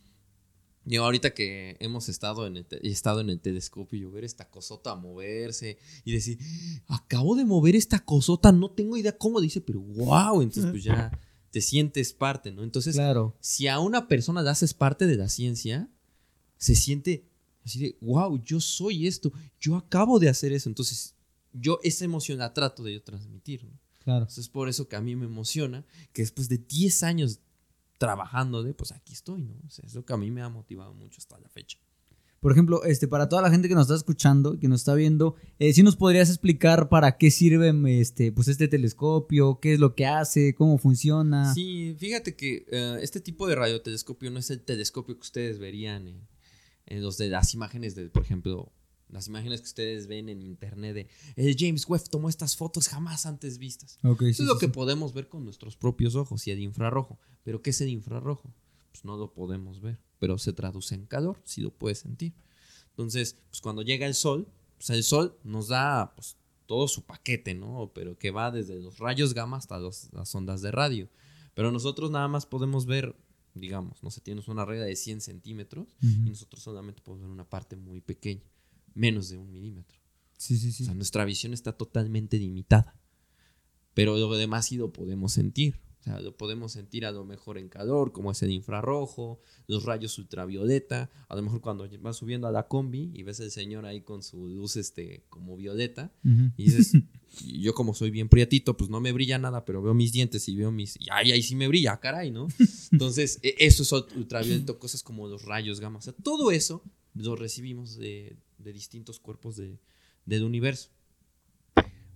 yo 0.88 1.04
ahorita 1.04 1.34
que 1.34 1.76
hemos 1.80 2.08
estado 2.08 2.48
en 2.48 2.58
el, 2.58 2.66
estado 2.84 3.20
en 3.20 3.30
el 3.30 3.40
telescopio 3.42 3.98
y 3.98 4.04
yo 4.04 4.12
ver 4.12 4.24
esta 4.24 4.50
cosota 4.50 4.96
moverse 4.96 5.78
y 6.06 6.14
decir, 6.14 6.40
acabo 6.88 7.36
de 7.36 7.44
mover 7.44 7.76
esta 7.76 8.00
cosota, 8.00 8.54
no 8.54 8.72
tengo 8.72 8.96
idea 8.96 9.18
cómo 9.18 9.42
dice, 9.42 9.60
pero 9.60 9.82
wow, 9.82 10.42
entonces 10.42 10.72
pues 10.72 10.84
ya 10.84 11.12
te 11.52 11.60
sientes 11.60 12.14
parte, 12.14 12.52
¿no? 12.52 12.64
Entonces, 12.64 12.96
claro. 12.96 13.36
si 13.42 13.68
a 13.68 13.80
una 13.80 14.08
persona 14.08 14.42
le 14.42 14.50
haces 14.50 14.74
parte 14.74 15.08
de 15.08 15.18
la 15.18 15.28
ciencia, 15.28 15.90
se 16.58 16.74
siente 16.74 17.26
así 17.66 17.80
de, 17.80 17.98
wow, 18.00 18.42
yo 18.44 18.62
soy 18.62 19.08
esto, 19.08 19.34
yo 19.60 19.76
acabo 19.76 20.20
de 20.20 20.30
hacer 20.30 20.54
eso, 20.54 20.70
entonces 20.70 21.16
yo 21.52 21.80
esa 21.84 22.06
emoción 22.06 22.38
la 22.38 22.54
trato 22.54 22.84
de 22.84 22.94
yo 22.94 23.04
transmitir, 23.04 23.66
¿no? 23.66 23.78
Claro. 24.06 24.20
Entonces 24.20 24.46
es 24.46 24.50
por 24.50 24.70
eso 24.70 24.88
que 24.88 24.96
a 24.96 25.02
mí 25.02 25.18
me 25.18 25.26
emociona 25.26 25.86
que 26.14 26.22
después 26.22 26.48
de 26.48 26.60
10 26.60 27.04
años 27.04 27.42
trabajando 27.98 28.64
de, 28.64 28.74
pues 28.74 28.92
aquí 28.92 29.14
estoy, 29.14 29.44
¿no? 29.44 29.56
O 29.66 29.70
sea, 29.70 29.86
es 29.86 29.96
lo 29.96 30.06
que 30.06 30.14
a 30.14 30.18
mí 30.18 30.32
me 30.32 30.42
ha 30.42 30.50
motivado 30.50 30.94
mucho 30.94 31.18
hasta 31.20 31.40
la 31.40 31.50
fecha. 31.50 31.80
Por 32.40 32.52
ejemplo, 32.52 32.84
este, 32.84 33.08
para 33.08 33.30
toda 33.30 33.42
la 33.42 33.50
gente 33.50 33.68
que 33.68 33.74
nos 33.74 33.86
está 33.86 33.96
escuchando, 33.96 34.60
que 34.60 34.68
nos 34.68 34.82
está 34.82 34.94
viendo, 34.94 35.36
eh, 35.58 35.74
¿sí 35.74 35.82
nos 35.82 35.96
podrías 35.96 36.30
explicar 36.30 36.88
para 36.88 37.18
qué 37.18 37.32
sirve 37.32 37.74
este, 38.00 38.32
pues 38.32 38.48
este 38.48 38.68
telescopio? 38.68 39.60
¿Qué 39.60 39.74
es 39.74 39.80
lo 39.80 39.96
que 39.96 40.06
hace? 40.06 40.54
¿Cómo 40.54 40.78
funciona? 40.78 41.54
Sí, 41.54 41.96
fíjate 41.98 42.36
que 42.36 42.66
eh, 42.72 43.00
este 43.02 43.22
tipo 43.22 43.48
de 43.48 43.56
radiotelescopio 43.56 44.30
no 44.30 44.38
es 44.38 44.52
el 44.52 44.62
telescopio 44.62 45.16
que 45.16 45.22
ustedes 45.22 45.58
verían 45.58 46.08
en, 46.08 46.28
en 46.86 47.02
los 47.02 47.18
de 47.18 47.30
las 47.30 47.56
imágenes 47.56 47.96
de, 47.96 48.10
por 48.10 48.22
ejemplo, 48.22 48.72
las 49.10 49.28
imágenes 49.28 49.62
que 49.62 49.68
ustedes 49.68 50.08
ven 50.08 50.30
en 50.30 50.42
internet 50.42 50.94
de 50.94 51.08
el 51.36 51.56
James 51.58 51.88
Webb 51.88 52.10
tomó 52.10 52.30
estas 52.30 52.56
fotos 52.56 52.88
jamás 52.88 53.26
antes 53.26 53.58
vistas. 53.58 54.00
Eso 54.04 54.44
es 54.44 54.50
lo 54.50 54.58
que 54.58 54.68
podemos 54.68 55.14
ver 55.14 55.30
con 55.30 55.46
nuestros 55.46 55.78
propios 55.78 56.16
ojos 56.16 56.46
y 56.48 56.52
el 56.52 56.60
infrarrojo. 56.60 57.18
Pero 57.44 57.62
¿qué 57.62 57.70
es 57.70 57.82
el 57.82 57.90
infrarrojo? 57.90 58.54
Pues 58.92 59.06
no 59.06 59.16
lo 59.16 59.34
podemos 59.34 59.80
ver, 59.80 60.00
pero 60.20 60.38
se 60.38 60.54
traduce 60.54 60.96
en 60.96 61.06
calor, 61.06 61.42
si 61.46 61.62
lo 61.62 61.72
puedes 61.72 62.00
sentir. 62.00 62.34
Entonces, 62.90 63.38
pues 63.50 63.62
cuando 63.62 63.82
llega 63.82 64.06
el 64.06 64.14
sol, 64.14 64.48
pues 64.78 64.90
el 64.90 65.04
sol 65.04 65.38
nos 65.44 65.70
da 65.70 66.14
pues, 66.16 66.36
todo 66.66 66.88
su 66.88 67.06
paquete, 67.06 67.54
¿no? 67.54 67.92
Pero 67.94 68.18
que 68.18 68.32
va 68.32 68.52
desde 68.52 68.76
los 68.76 68.98
rayos 68.98 69.34
gamma 69.34 69.58
hasta 69.58 69.80
las 69.80 70.36
ondas 70.36 70.62
de 70.62 70.72
radio. 70.72 71.10
Pero 71.54 71.72
nosotros 71.72 72.12
nada 72.12 72.28
más 72.28 72.46
podemos 72.46 72.86
ver, 72.86 73.16
digamos, 73.54 74.04
no 74.04 74.12
sé, 74.12 74.22
tienes 74.22 74.48
una 74.48 74.66
regla 74.66 74.86
de 74.86 74.96
100 74.96 75.22
centímetros 75.22 75.96
y 76.02 76.30
nosotros 76.30 76.62
solamente 76.62 77.02
podemos 77.02 77.24
ver 77.24 77.32
una 77.32 77.50
parte 77.50 77.76
muy 77.76 78.02
pequeña 78.02 78.44
menos 78.98 79.30
de 79.30 79.38
un 79.38 79.52
milímetro. 79.52 79.98
Sí, 80.38 80.58
sí, 80.58 80.72
sí. 80.72 80.84
O 80.84 80.86
sea, 80.88 80.96
nuestra 80.96 81.26
visión 81.26 81.54
está 81.54 81.72
totalmente 81.74 82.38
limitada. 82.38 82.96
Pero 83.94 84.18
lo 84.18 84.36
demás 84.36 84.68
sí 84.68 84.78
lo 84.78 84.94
podemos 84.94 85.34
sentir. 85.34 85.80
O 86.00 86.04
sea, 86.04 86.22
lo 86.22 86.38
podemos 86.38 86.72
sentir 86.72 87.06
a 87.06 87.12
lo 87.12 87.26
mejor 87.26 87.58
en 87.58 87.68
calor, 87.68 88.12
como 88.12 88.32
es 88.32 88.42
el 88.44 88.52
infrarrojo, 88.52 89.42
los 89.66 89.84
rayos 89.84 90.18
ultravioleta. 90.20 91.10
A 91.28 91.36
lo 91.36 91.42
mejor 91.42 91.62
cuando 91.62 91.90
vas 92.00 92.18
subiendo 92.18 92.48
a 92.48 92.52
la 92.52 92.68
combi 92.68 93.12
y 93.14 93.24
ves 93.24 93.40
al 93.40 93.50
señor 93.50 93.86
ahí 93.86 94.02
con 94.02 94.22
su 94.22 94.48
luz 94.48 94.78
este, 94.78 95.26
como 95.30 95.58
violeta. 95.58 96.14
Y 96.56 96.64
dices, 96.66 96.94
yo 97.44 97.74
como 97.74 97.96
soy 97.96 98.12
bien 98.12 98.30
priatito, 98.30 98.78
pues 98.78 98.90
no 98.92 99.02
me 99.02 99.12
brilla 99.12 99.40
nada, 99.40 99.66
pero 99.66 99.82
veo 99.82 99.96
mis 99.96 100.12
dientes 100.14 100.48
y 100.48 100.56
veo 100.56 100.72
mis... 100.72 100.96
Y 101.00 101.08
ay, 101.12 101.32
ahí 101.32 101.42
sí 101.42 101.56
me 101.56 101.68
brilla, 101.68 102.00
caray, 102.00 102.30
¿no? 102.30 102.48
Entonces, 102.92 103.40
e, 103.42 103.56
eso 103.58 103.82
es 103.82 103.92
ultravioleta, 104.16 104.74
cosas 104.76 105.02
como 105.02 105.28
los 105.28 105.44
rayos 105.44 105.80
gamma. 105.80 105.98
O 105.98 106.02
sea, 106.02 106.14
todo 106.14 106.52
eso 106.52 106.84
lo 107.16 107.36
recibimos 107.36 107.98
de, 107.98 108.38
de 108.58 108.74
distintos 108.74 109.20
cuerpos 109.20 109.56
de, 109.56 109.80
del 110.26 110.44
universo. 110.44 110.90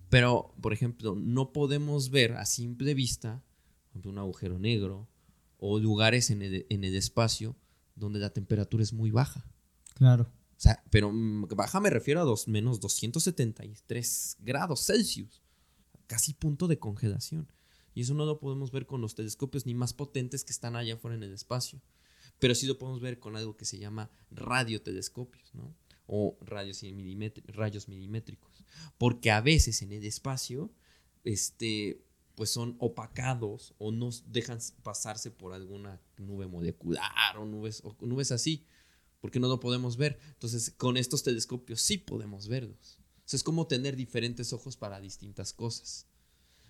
Pero, 0.09 0.53
por 0.61 0.73
ejemplo, 0.73 1.15
no 1.15 1.53
podemos 1.53 2.09
ver 2.09 2.33
a 2.33 2.45
simple 2.45 2.93
vista 2.93 3.43
un 4.03 4.17
agujero 4.17 4.59
negro 4.59 5.07
o 5.57 5.79
lugares 5.79 6.29
en 6.31 6.41
el, 6.41 6.65
en 6.69 6.83
el 6.83 6.95
espacio 6.95 7.55
donde 7.95 8.19
la 8.19 8.31
temperatura 8.31 8.83
es 8.83 8.93
muy 8.93 9.11
baja. 9.11 9.45
Claro. 9.93 10.23
O 10.23 10.59
sea, 10.63 10.83
pero 10.89 11.11
mm, 11.11 11.47
baja 11.55 11.79
me 11.79 11.89
refiero 11.89 12.21
a 12.21 12.23
dos, 12.23 12.47
menos 12.47 12.79
273 12.79 14.37
grados 14.39 14.85
Celsius. 14.85 15.41
Casi 16.07 16.33
punto 16.33 16.67
de 16.67 16.79
congelación. 16.79 17.51
Y 17.93 18.01
eso 18.01 18.13
no 18.13 18.25
lo 18.25 18.39
podemos 18.39 18.71
ver 18.71 18.85
con 18.85 19.01
los 19.01 19.15
telescopios 19.15 19.65
ni 19.65 19.73
más 19.73 19.93
potentes 19.93 20.43
que 20.43 20.51
están 20.51 20.75
allá 20.75 20.95
afuera 20.95 21.15
en 21.15 21.23
el 21.23 21.33
espacio. 21.33 21.81
Pero 22.39 22.55
sí 22.55 22.65
lo 22.65 22.77
podemos 22.77 23.01
ver 23.01 23.19
con 23.19 23.35
algo 23.35 23.55
que 23.57 23.65
se 23.65 23.77
llama 23.77 24.09
radiotelescopios, 24.31 25.53
¿no? 25.53 25.75
O 26.13 26.37
radios 26.41 26.83
rayos 27.47 27.87
milimétricos. 27.87 28.65
Porque 28.97 29.31
a 29.31 29.39
veces 29.39 29.81
en 29.81 29.93
el 29.93 30.03
espacio, 30.03 30.69
este, 31.23 32.03
pues 32.35 32.49
son 32.49 32.75
opacados 32.79 33.73
o 33.77 33.91
no 33.91 34.09
dejan 34.27 34.59
pasarse 34.83 35.31
por 35.31 35.53
alguna 35.53 36.01
nube 36.17 36.47
molecular 36.47 37.37
o 37.37 37.45
nubes, 37.45 37.81
o 37.85 37.95
nubes 38.01 38.33
así, 38.33 38.65
porque 39.21 39.39
no 39.39 39.47
lo 39.47 39.61
podemos 39.61 39.95
ver. 39.95 40.19
Entonces, 40.33 40.73
con 40.75 40.97
estos 40.97 41.23
telescopios 41.23 41.81
sí 41.81 41.97
podemos 41.97 42.49
verlos. 42.49 42.99
es 43.31 43.43
como 43.43 43.67
tener 43.67 43.95
diferentes 43.95 44.51
ojos 44.51 44.75
para 44.75 44.99
distintas 44.99 45.53
cosas. 45.53 46.07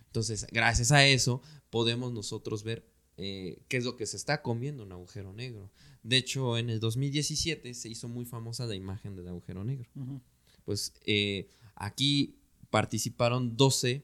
Entonces, 0.06 0.46
gracias 0.52 0.92
a 0.92 1.04
eso, 1.08 1.42
podemos 1.72 2.12
nosotros 2.12 2.64
ver 2.64 2.86
eh, 3.18 3.64
qué 3.68 3.78
es 3.78 3.86
lo 3.86 3.96
que 3.96 4.06
se 4.06 4.18
está 4.18 4.42
comiendo 4.42 4.84
un 4.84 4.92
agujero 4.92 5.34
negro. 5.34 5.72
De 6.04 6.18
hecho, 6.18 6.58
en 6.58 6.70
el 6.70 6.80
2017 6.80 7.74
se 7.74 7.90
hizo 7.90 8.08
muy 8.08 8.26
famosa 8.26 8.66
la 8.66 8.76
imagen 8.76 9.16
del 9.16 9.28
agujero 9.28 9.64
negro. 9.64 9.90
Pues 10.66 10.94
eh, 11.06 11.48
aquí 11.76 12.36
participaron 12.70 13.56
12, 13.56 14.04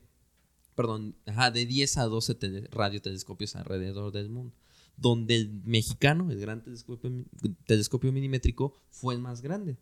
perdón, 0.76 1.16
de 1.54 1.66
10 1.66 1.98
a 1.98 2.04
12 2.04 2.68
radiotelescopios 2.72 3.56
alrededor 3.56 4.12
del 4.12 4.30
mundo, 4.30 4.56
donde 4.96 5.36
el 5.36 5.50
mexicano, 5.64 6.30
el 6.30 6.40
gran 6.40 6.64
telescopio, 6.64 7.12
telescopio 7.66 8.12
milimétrico, 8.12 8.74
fue 8.90 9.16
el 9.16 9.22
más 9.22 9.42
grande. 9.42 9.78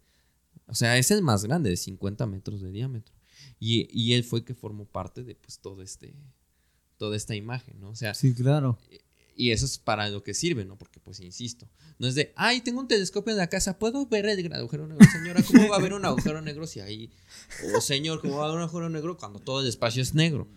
O 0.68 0.76
sea, 0.76 0.97
es 0.97 1.11
el 1.11 1.22
más 1.22 1.43
grande, 1.43 1.70
de 1.70 1.78
50 1.78 2.26
metros 2.28 2.61
de 2.61 2.72
diámetro. 2.72 3.13
Y, 3.59 4.13
él 4.13 4.24
fue 4.24 4.43
que 4.43 4.53
formó 4.53 4.86
parte 4.86 5.24
de 5.24 5.36
pues 5.36 5.59
todo 5.59 5.82
este, 5.82 6.16
toda 6.97 7.16
esta 7.16 7.36
imagen, 7.36 7.80
¿no? 7.80 7.89
O 7.89 7.95
sea, 7.95 8.13
sí, 8.13 8.34
claro. 8.34 8.78
Y 9.36 9.51
eso 9.51 9.65
es 9.65 9.77
para 9.77 10.09
lo 10.09 10.23
que 10.23 10.33
sirve, 10.33 10.63
¿no? 10.63 10.77
Porque, 10.77 10.99
pues, 10.99 11.19
insisto, 11.19 11.67
no 11.99 12.07
es 12.07 12.15
de, 12.15 12.31
ay, 12.38 12.61
tengo 12.61 12.79
un 12.79 12.88
telescopio 12.88 13.31
en 13.31 13.38
la 13.38 13.47
casa, 13.47 13.77
¿puedo 13.77 14.05
ver 14.05 14.25
el 14.25 14.53
agujero 14.53 14.88
negro? 14.88 15.05
Señora, 15.11 15.43
¿cómo 15.43 15.67
va 15.67 15.75
a 15.75 15.79
haber 15.79 15.93
un 15.93 16.05
agujero 16.05 16.41
negro 16.41 16.65
si 16.65 16.79
ahí... 16.79 17.11
O 17.75 17.81
señor, 17.81 18.21
¿cómo 18.21 18.38
va 18.38 18.43
a 18.43 18.45
haber 18.45 18.57
un 18.57 18.63
agujero 18.63 18.89
negro 18.89 19.17
cuando 19.17 19.39
todo 19.39 19.61
el 19.61 19.67
espacio 19.67 20.01
es 20.01 20.13
negro? 20.13 20.47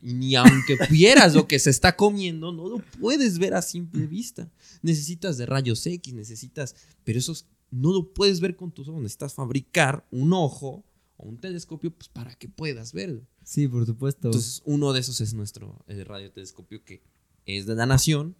Y 0.00 0.14
ni 0.14 0.34
aunque 0.34 0.78
vieras 0.90 1.34
lo 1.34 1.46
que 1.46 1.58
se 1.58 1.70
está 1.70 1.94
comiendo, 1.94 2.52
no 2.52 2.68
lo 2.68 2.78
puedes 3.00 3.38
ver 3.38 3.54
a 3.54 3.60
simple 3.60 4.06
vista. 4.06 4.50
Necesitas 4.80 5.36
de 5.36 5.46
rayos 5.46 5.86
X, 5.86 6.14
necesitas... 6.14 6.74
Pero 7.04 7.18
eso 7.18 7.34
no 7.70 7.92
lo 7.92 8.14
puedes 8.14 8.40
ver 8.40 8.56
con 8.56 8.72
tus 8.72 8.88
ojos, 8.88 9.02
necesitas 9.02 9.34
fabricar 9.34 10.06
un 10.10 10.32
ojo 10.32 10.84
o 11.18 11.28
un 11.28 11.38
telescopio 11.38 11.90
pues, 11.90 12.08
para 12.08 12.34
que 12.34 12.48
puedas 12.48 12.92
verlo. 12.92 13.26
Sí, 13.42 13.68
por 13.68 13.84
supuesto. 13.84 14.28
Entonces, 14.28 14.62
uno 14.64 14.92
de 14.92 15.00
esos 15.00 15.20
es 15.20 15.34
nuestro 15.34 15.84
radiotelescopio 15.86 16.84
que 16.84 17.02
es 17.46 17.66
de 17.66 17.74
la 17.74 17.86
nación, 17.86 18.36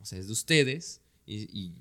o 0.00 0.04
sea, 0.04 0.18
es 0.18 0.26
de 0.26 0.32
ustedes, 0.32 1.00
y, 1.26 1.74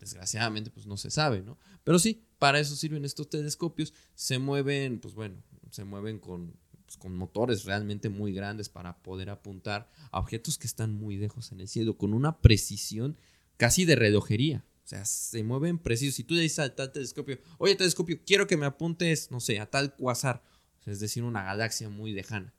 desgraciadamente 0.00 0.70
pues 0.70 0.86
no 0.86 0.96
se 0.96 1.10
sabe, 1.10 1.42
¿no? 1.42 1.58
Pero 1.82 1.98
sí, 1.98 2.24
para 2.38 2.60
eso 2.60 2.76
sirven 2.76 3.04
estos 3.04 3.28
telescopios, 3.28 3.92
se 4.14 4.38
mueven, 4.38 5.00
pues 5.00 5.14
bueno, 5.14 5.42
se 5.70 5.84
mueven 5.84 6.18
con, 6.18 6.54
pues, 6.86 6.96
con 6.96 7.16
motores 7.16 7.64
realmente 7.64 8.08
muy 8.08 8.32
grandes 8.32 8.68
para 8.68 8.96
poder 9.02 9.28
apuntar 9.28 9.90
a 10.10 10.20
objetos 10.20 10.56
que 10.56 10.66
están 10.66 10.94
muy 10.94 11.16
lejos 11.16 11.52
en 11.52 11.60
el 11.60 11.68
cielo, 11.68 11.98
con 11.98 12.14
una 12.14 12.40
precisión 12.40 13.16
casi 13.56 13.84
de 13.84 13.96
relojería. 13.96 14.64
O 14.84 14.88
sea, 14.88 15.04
se 15.04 15.42
mueven 15.42 15.78
precisos. 15.78 16.14
Si 16.14 16.24
tú 16.24 16.32
le 16.32 16.40
dices 16.40 16.60
a 16.60 16.74
tal 16.74 16.92
telescopio, 16.92 17.38
oye 17.58 17.74
telescopio, 17.74 18.20
quiero 18.24 18.46
que 18.46 18.56
me 18.56 18.64
apuntes, 18.64 19.30
no 19.30 19.40
sé, 19.40 19.60
a 19.60 19.68
tal 19.68 19.94
cuasar, 19.94 20.42
es 20.86 21.00
decir, 21.00 21.24
una 21.24 21.42
galaxia 21.42 21.90
muy 21.90 22.12
lejana. 22.12 22.54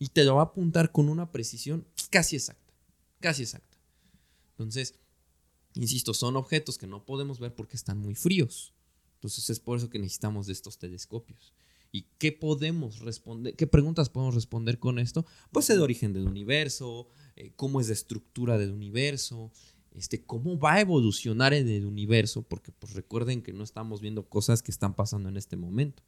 Y 0.00 0.08
te 0.08 0.24
lo 0.24 0.36
va 0.36 0.42
a 0.42 0.44
apuntar 0.46 0.90
con 0.90 1.08
una 1.08 1.30
precisión 1.30 1.86
casi 2.10 2.36
exacta, 2.36 2.74
casi 3.20 3.42
exacta. 3.42 3.78
Entonces, 4.50 4.94
insisto, 5.74 6.14
son 6.14 6.36
objetos 6.36 6.76
que 6.78 6.86
no 6.86 7.04
podemos 7.06 7.38
ver 7.38 7.54
porque 7.54 7.76
están 7.76 7.98
muy 7.98 8.14
fríos. 8.14 8.74
Entonces 9.14 9.50
es 9.50 9.60
por 9.60 9.78
eso 9.78 9.90
que 9.90 9.98
necesitamos 9.98 10.46
de 10.46 10.52
estos 10.52 10.78
telescopios. 10.78 11.52
¿Y 11.92 12.02
qué 12.18 12.32
podemos 12.32 13.00
responder? 13.00 13.56
¿Qué 13.56 13.66
preguntas 13.66 14.08
podemos 14.08 14.34
responder 14.34 14.78
con 14.78 14.98
esto? 14.98 15.26
Pues 15.50 15.68
el 15.70 15.80
origen 15.80 16.12
del 16.12 16.26
universo, 16.26 17.08
eh, 17.36 17.52
cómo 17.56 17.80
es 17.80 17.88
la 17.88 17.94
estructura 17.94 18.58
del 18.58 18.70
universo, 18.70 19.50
este, 19.96 20.22
cómo 20.22 20.58
va 20.58 20.74
a 20.74 20.80
evolucionar 20.80 21.52
en 21.52 21.68
el 21.68 21.84
universo, 21.84 22.42
porque 22.42 22.70
pues 22.72 22.94
recuerden 22.94 23.42
que 23.42 23.52
no 23.52 23.64
estamos 23.64 24.00
viendo 24.00 24.28
cosas 24.28 24.62
que 24.62 24.70
están 24.70 24.94
pasando 24.94 25.28
en 25.28 25.36
este 25.36 25.56
momento. 25.56 26.02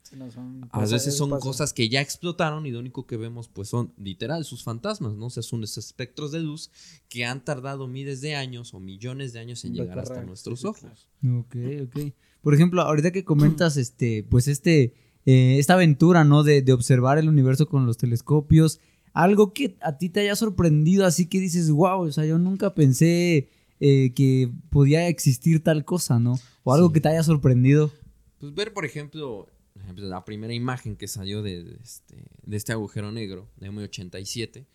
a 0.71 0.81
veces 0.81 1.17
son 1.17 1.31
cosas 1.41 1.73
que 1.73 1.89
ya 1.89 2.01
explotaron 2.01 2.65
y 2.65 2.71
lo 2.71 2.79
único 2.79 3.07
que 3.07 3.17
vemos 3.17 3.49
pues 3.49 3.69
son 3.69 3.93
literal 3.99 4.45
sus 4.45 4.63
fantasmas, 4.63 5.15
¿no? 5.15 5.27
O 5.27 5.31
sea, 5.31 5.43
son 5.43 5.65
esos 5.65 5.87
espectros 5.87 6.33
de 6.33 6.41
luz 6.41 6.71
que 7.09 7.25
han 7.25 7.45
tardado 7.45 7.89
miles 7.89 8.21
de 8.21 8.37
años 8.37 8.73
o 8.73 8.81
millones 8.81 9.33
de 9.33 9.41
años 9.41 9.65
en 9.65 9.75
llegar 9.75 9.99
hasta 9.99 10.23
nuestros 10.23 10.65
ojos. 10.65 11.09
Ok, 11.25 11.57
ok. 11.85 12.13
Por 12.41 12.55
ejemplo, 12.55 12.83
ahorita 12.83 13.11
que 13.11 13.25
comentas 13.25 13.77
este, 13.77 14.25
pues 14.25 14.49
este, 14.49 14.95
eh, 15.27 15.57
esta 15.59 15.75
aventura, 15.75 16.25
¿no? 16.25 16.45
De, 16.45 16.63
de 16.63 16.73
observar 16.73 17.19
el 17.19 17.29
universo 17.29 17.69
con 17.69 17.87
los 17.87 17.97
telescopios, 17.97 18.81
algo 19.13 19.53
que 19.53 19.77
a 19.81 19.99
ti 19.99 20.09
te 20.09 20.21
haya 20.21 20.37
sorprendido, 20.37 21.05
así 21.05 21.27
que 21.27 21.41
dices, 21.41 21.71
wow, 21.71 22.01
o 22.01 22.13
sea, 22.13 22.25
yo 22.25 22.39
nunca 22.39 22.75
pensé 22.75 23.51
eh, 23.85 24.13
que 24.15 24.49
podía 24.71 25.09
existir 25.09 25.61
tal 25.61 25.85
cosa, 25.85 26.21
¿no? 26.21 26.39
O 26.63 26.73
algo 26.73 26.93
que 26.93 27.01
te 27.01 27.09
haya 27.09 27.25
sorprendido. 27.25 27.93
Pues 28.39 28.55
ver, 28.55 28.73
por 28.73 28.85
ejemplo, 28.85 29.49
la 29.97 30.25
primera 30.25 30.55
imagen 30.55 30.95
que 30.95 31.09
salió 31.09 31.43
de, 31.43 31.79
este, 31.83 32.23
de 32.45 32.57
este 32.57 32.71
agujero 32.71 33.11
negro, 33.11 33.51
de 33.57 33.73
M87, 33.73 34.67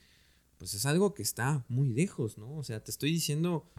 pues 0.58 0.74
es 0.74 0.86
algo 0.86 1.14
que 1.14 1.24
está 1.24 1.64
muy 1.70 1.88
lejos, 1.88 2.38
¿no? 2.38 2.54
O 2.58 2.66
sea, 2.66 2.84
te 2.84 2.92
estoy 2.92 3.14
diciendo 3.14 3.72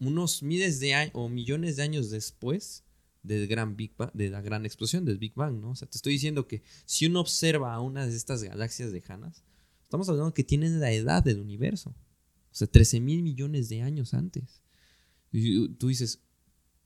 unos 0.00 0.42
miles 0.42 0.80
de 0.80 0.94
años 0.94 1.12
o 1.12 1.28
millones 1.28 1.76
de 1.76 1.82
años 1.82 2.08
después 2.08 2.84
del 3.22 3.46
gran 3.46 3.76
Big 3.76 3.94
Bang, 3.98 4.12
de 4.14 4.30
la 4.30 4.40
gran 4.40 4.64
explosión 4.64 5.04
del 5.04 5.18
Big 5.18 5.34
Bang, 5.34 5.60
¿no? 5.60 5.72
O 5.72 5.76
sea, 5.76 5.90
te 5.90 5.98
estoy 5.98 6.14
diciendo 6.14 6.48
que 6.48 6.62
si 6.86 7.04
uno 7.04 7.20
observa 7.20 7.74
a 7.74 7.82
una 7.82 8.06
de 8.06 8.16
estas 8.16 8.42
galaxias 8.42 8.92
lejanas, 8.92 9.44
estamos 9.82 10.08
hablando 10.08 10.32
que 10.32 10.42
tienen 10.42 10.80
la 10.80 10.90
edad 10.90 11.22
del 11.22 11.38
universo. 11.38 11.94
O 12.56 12.58
sea, 12.58 12.66
13 12.68 13.00
mil 13.00 13.22
millones 13.22 13.68
de 13.68 13.82
años 13.82 14.14
antes. 14.14 14.62
Y 15.30 15.68
tú 15.74 15.88
dices, 15.88 16.22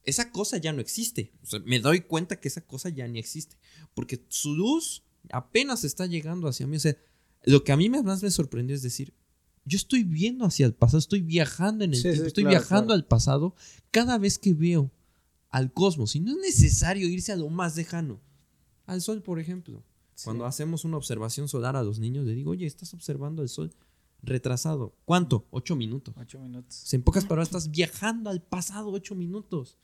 esa 0.03 0.33
cosa 0.33 0.57
ya 0.57 0.73
no 0.73 0.81
existe. 0.81 1.33
O 1.45 1.47
sea, 1.47 1.61
me 1.61 1.79
doy 1.79 2.01
cuenta 2.01 2.41
que 2.41 2.49
esa 2.49 2.61
cosa 2.61 2.89
ya 2.89 3.07
ni 3.07 3.21
existe. 3.21 3.57
Porque 3.95 4.21
su 4.31 4.53
luz 4.53 5.05
apenas 5.31 5.85
está 5.85 6.07
llegando 6.07 6.49
hacia 6.49 6.67
mí. 6.67 6.77
O 6.77 6.81
sea, 6.81 6.97
lo 7.45 7.63
que 7.63 7.71
a 7.71 7.77
mí 7.77 7.89
más 7.89 8.21
me 8.21 8.33
sorprendió 8.33 8.75
es 8.75 8.83
decir, 8.83 9.15
yo 9.65 9.77
estoy 9.77 10.03
viendo 10.03 10.45
hacia 10.45 10.67
el 10.67 10.75
pasado, 10.75 10.99
estoy 10.99 11.21
viajando 11.21 11.85
en 11.85 11.95
el 11.95 12.03
tiempo, 12.03 12.25
estoy 12.25 12.47
viajando 12.47 12.93
al 12.93 13.07
pasado 13.07 13.55
cada 13.93 14.19
vez 14.19 14.41
que 14.41 14.55
veo 14.55 14.91
al 15.51 15.73
cosmos. 15.73 16.17
Y 16.17 16.21
no 16.21 16.33
es 16.33 16.39
necesario 16.39 17.09
irse 17.09 17.31
a 17.31 17.37
lo 17.37 17.49
más 17.49 17.77
lejano. 17.77 18.21
Al 18.87 19.03
sol, 19.03 19.23
por 19.23 19.39
ejemplo. 19.39 19.85
Cuando 20.25 20.47
hacemos 20.47 20.85
una 20.85 20.97
observación 20.97 21.47
solar 21.47 21.77
a 21.77 21.85
los 21.85 22.01
niños, 22.01 22.27
le 22.27 22.35
digo, 22.35 22.51
oye, 22.51 22.67
estás 22.67 22.93
observando 22.93 23.43
el 23.43 23.49
sol 23.49 23.73
retrasado. 24.23 24.95
¿Cuánto? 25.05 25.47
Ocho 25.51 25.77
minutos. 25.77 26.15
Ocho 26.19 26.39
minutos. 26.39 26.93
en 26.93 27.03
pocas 27.03 27.25
palabras, 27.25 27.49
estás 27.49 27.71
viajando 27.71 28.31
al 28.31 28.43
pasado 28.43 28.91
ocho 28.91 29.15
minutos. 29.15 29.79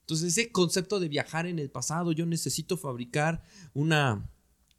Entonces, 0.00 0.36
ese 0.36 0.50
concepto 0.50 0.98
de 0.98 1.08
viajar 1.08 1.46
en 1.46 1.58
el 1.58 1.70
pasado, 1.70 2.10
yo 2.12 2.26
necesito 2.26 2.76
fabricar 2.76 3.44
una, 3.74 4.28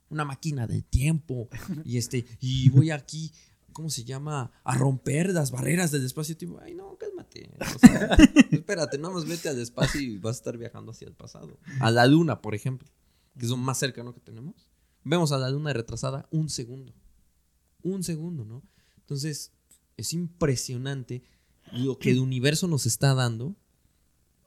una 0.09 0.25
máquina 0.25 0.67
del 0.67 0.83
tiempo. 0.83 1.47
Y 1.85 1.97
este, 1.97 2.25
y 2.39 2.69
voy 2.69 2.91
aquí, 2.91 3.31
¿cómo 3.71 3.89
se 3.89 4.03
llama? 4.03 4.51
A 4.63 4.77
romper 4.77 5.31
las 5.31 5.51
barreras 5.51 5.91
del 5.91 6.05
espacio-tiempo. 6.05 6.59
Ay, 6.61 6.75
no, 6.75 6.97
cálmate. 6.97 7.49
espérate, 8.51 8.97
no 8.97 9.11
más 9.11 9.25
vete 9.25 9.49
al 9.49 9.59
espacio 9.59 10.01
y 10.01 10.17
vas 10.17 10.35
a 10.35 10.39
estar 10.39 10.57
viajando 10.57 10.91
hacia 10.91 11.07
el 11.07 11.13
pasado. 11.13 11.57
A 11.79 11.91
la 11.91 12.05
luna, 12.07 12.41
por 12.41 12.53
ejemplo, 12.53 12.89
que 13.37 13.45
es 13.45 13.51
lo 13.51 13.57
más 13.57 13.77
cercano 13.77 14.13
que 14.13 14.19
tenemos. 14.19 14.69
Vemos 15.03 15.31
a 15.31 15.37
la 15.37 15.49
luna 15.49 15.73
retrasada 15.73 16.27
un 16.31 16.49
segundo. 16.49 16.93
Un 17.83 18.03
segundo, 18.03 18.45
¿no? 18.45 18.63
Entonces, 19.11 19.51
es 19.97 20.13
impresionante 20.13 21.21
lo 21.73 21.99
que 21.99 22.11
el 22.11 22.19
universo 22.19 22.69
nos 22.69 22.85
está 22.85 23.13
dando, 23.13 23.57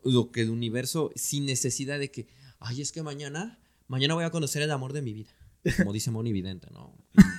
lo 0.05 0.33
que 0.33 0.41
el 0.41 0.49
universo, 0.49 1.11
sin 1.17 1.45
necesidad 1.45 1.99
de 1.99 2.11
que, 2.11 2.29
ay, 2.61 2.81
es 2.81 2.91
que 2.91 3.03
mañana, 3.03 3.59
mañana 3.89 4.15
voy 4.15 4.25
a 4.25 4.31
conocer 4.31 4.63
el 4.63 4.71
amor 4.71 4.95
de 4.95 5.03
mi 5.03 5.13
vida, 5.13 5.29
como 5.77 5.93
dice 5.93 6.11
Moni 6.11 6.33
Vidente, 6.33 6.69
¿no? 6.71 6.97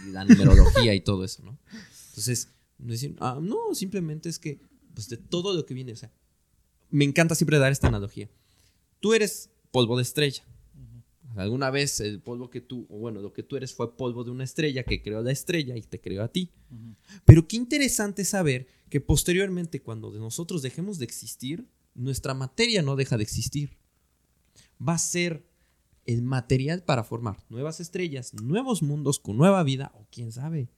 Y 0.08 0.12
la 0.12 0.24
numerología 0.24 0.94
y 0.94 1.02
todo 1.02 1.24
eso, 1.24 1.42
¿no? 1.42 1.58
Entonces, 2.10 2.50
decir, 2.78 3.16
ah, 3.20 3.40
no, 3.42 3.74
simplemente 3.74 4.30
es 4.30 4.38
que, 4.38 4.62
pues 4.94 5.10
de 5.10 5.18
todo 5.18 5.56
lo 5.56 5.66
que 5.66 5.74
viene, 5.74 5.94
o 5.94 5.96
sea, 5.98 6.14
me 6.92 7.06
encanta 7.06 7.34
siempre 7.34 7.58
dar 7.58 7.72
esta 7.72 7.88
analogía. 7.88 8.30
Tú 9.00 9.16
eres 9.16 9.50
polvo 9.72 9.98
de 9.98 10.04
estrella, 10.04 10.44
Alguna 11.36 11.70
vez 11.70 12.00
el 12.00 12.22
polvo 12.22 12.50
que 12.50 12.62
tú, 12.62 12.88
o 12.90 12.98
bueno, 12.98 13.22
lo 13.22 13.34
que 13.34 13.44
tú 13.44 13.58
eres 13.58 13.74
fue 13.74 13.98
polvo 13.98 14.24
de 14.24 14.32
una 14.32 14.44
estrella 14.44 14.84
que 14.84 15.02
creó 15.02 15.22
la 15.22 15.32
estrella 15.32 15.76
y 15.76 15.82
te 15.82 16.00
creó 16.00 16.24
a 16.24 16.30
ti. 16.30 16.52
Pero 17.26 17.48
qué 17.48 17.58
interesante 17.58 18.24
saber 18.24 18.68
que 18.90 19.02
posteriormente 19.02 19.82
cuando 19.82 20.12
de 20.12 20.20
nosotros 20.20 20.62
dejemos 20.62 20.98
de 20.98 21.06
existir, 21.06 21.68
nuestra 21.94 22.34
materia 22.34 22.82
no 22.82 22.96
deja 22.96 23.18
de 23.18 23.24
existir. 23.24 23.78
Va 24.80 24.94
a 24.94 25.00
ser 25.00 25.46
el 26.06 26.22
material 26.22 26.84
para 26.84 27.04
formar 27.04 27.44
nuevas 27.50 27.80
estrellas, 27.80 28.34
nuevos 28.34 28.82
mundos 28.84 29.20
con 29.20 29.38
nueva 29.38 29.64
vida, 29.64 29.92
o 29.96 30.08
quién 30.12 30.32
sabe. 30.32 30.70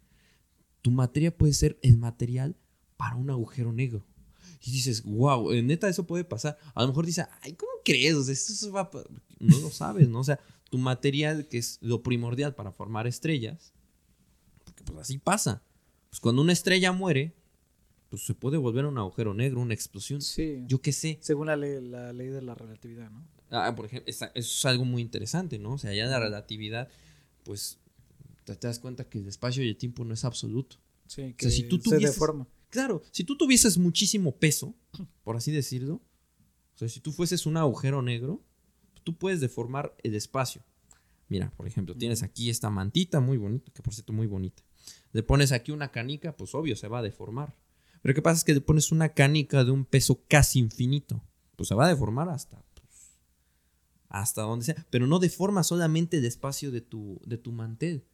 Tu 0.82 0.92
materia 0.92 1.36
puede 1.36 1.54
ser 1.54 1.78
el 1.82 1.98
material 1.98 2.56
para 2.96 3.16
un 3.16 3.30
agujero 3.30 3.74
negro. 3.74 4.06
Y 4.64 4.72
dices, 4.72 5.04
wow, 5.04 5.52
neta, 5.62 5.90
eso 5.90 6.08
puede 6.08 6.24
pasar. 6.24 6.58
A 6.74 6.82
lo 6.82 6.88
mejor 6.88 7.06
dices, 7.06 7.28
ay, 7.42 7.54
¿cómo 7.54 7.72
crees? 7.88 8.16
O 8.16 8.24
sea, 8.24 8.34
eso 8.34 8.72
va 8.72 8.90
no 9.40 9.60
lo 9.60 9.70
sabes, 9.70 10.10
¿no? 10.10 10.20
O 10.20 10.24
sea, 10.24 10.40
tu 10.70 10.78
material, 10.78 11.48
que 11.48 11.58
es 11.58 11.78
lo 11.82 12.04
primordial 12.04 12.54
para 12.54 12.72
formar 12.72 13.08
estrellas, 13.08 13.74
porque 14.66 14.84
pues 14.84 15.00
así 15.00 15.18
pasa. 15.18 15.64
Pues 16.10 16.20
cuando 16.20 16.42
una 16.42 16.54
estrella 16.54 16.92
muere, 16.92 17.34
pues 18.10 18.26
se 18.26 18.34
puede 18.34 18.58
volver 18.58 18.86
un 18.86 18.98
agujero 18.98 19.34
negro, 19.34 19.62
una 19.62 19.74
explosión. 19.74 20.22
Sí. 20.22 20.64
Yo 20.68 20.82
qué 20.82 20.92
sé. 20.92 21.18
Según 21.22 21.48
la 21.48 21.56
ley, 21.56 21.82
la 21.82 22.12
ley 22.12 22.28
de 22.28 22.42
la 22.42 22.56
relatividad, 22.56 23.10
¿no? 23.10 23.26
Ah, 23.50 23.74
por 23.76 23.86
ejemplo, 23.86 24.10
eso 24.10 24.28
es 24.34 24.66
algo 24.66 24.84
muy 24.84 25.02
interesante, 25.02 25.58
¿no? 25.58 25.74
O 25.74 25.78
sea, 25.78 25.94
ya 25.94 26.04
en 26.04 26.12
la 26.12 26.20
relatividad, 26.20 26.90
pues 27.44 27.80
te, 28.44 28.56
das 28.56 28.80
cuenta 28.80 29.06
que 29.06 29.20
el 29.20 29.28
espacio 29.28 29.64
y 29.64 29.70
el 29.70 29.78
tiempo 29.78 30.04
no 30.04 30.14
es 30.14 30.26
absoluto. 30.26 30.78
Sí, 31.08 31.34
que 31.38 31.50
si 31.50 31.64
tú 31.64 31.80
se 31.80 31.98
deforma. 31.98 32.46
Claro, 32.70 33.02
si 33.12 33.24
tú 33.24 33.38
tuvieses 33.38 33.78
muchísimo 33.78 34.36
peso, 34.36 34.76
por 35.24 35.38
así 35.38 35.52
decirlo, 35.52 36.02
o 36.78 36.80
sea, 36.80 36.90
si 36.90 37.00
tú 37.00 37.12
fueses 37.12 37.48
un 37.48 37.58
agujero 37.58 38.04
negro, 38.04 38.40
tú 39.04 39.18
puedes 39.18 39.42
deformar 39.42 39.96
el 40.04 40.14
espacio. 40.14 40.62
Mira, 41.28 41.50
por 41.58 41.66
ejemplo, 41.66 41.96
tienes 41.96 42.22
aquí 42.22 42.52
esta 42.52 42.70
mantita 42.70 43.20
muy 43.20 43.38
bonita, 43.38 43.72
que 43.74 43.82
por 43.82 43.96
cierto 43.96 44.14
muy 44.14 44.28
bonita. 44.28 44.62
Le 45.12 45.24
pones 45.24 45.52
aquí 45.52 45.72
una 45.72 45.92
canica, 45.92 46.38
pues 46.38 46.54
obvio 46.54 46.76
se 46.76 46.88
va 46.88 47.00
a 47.00 47.02
deformar. 47.02 47.58
Pero 48.04 48.14
¿qué 48.14 48.22
pasa? 48.22 48.38
Es 48.38 48.44
que 48.44 48.54
le 48.54 48.62
pones 48.62 48.92
una 48.92 49.10
canica 49.10 49.64
de 49.64 49.72
un 49.72 49.86
peso 49.86 50.22
casi 50.28 50.60
infinito. 50.60 51.24
Pues 51.56 51.68
se 51.68 51.74
va 51.74 51.86
a 51.86 51.90
deformar 51.90 52.30
hasta 52.30 52.62
pues, 52.76 53.18
hasta 54.10 54.44
donde 54.44 54.66
sea, 54.66 54.86
pero 54.92 55.08
no 55.08 55.18
deforma 55.18 55.64
solamente 55.64 56.20
el 56.20 56.26
espacio 56.26 56.70
de 56.70 56.82
tu, 56.82 57.20
de 57.26 57.40
tu 57.40 57.52
mantel. 57.54 58.06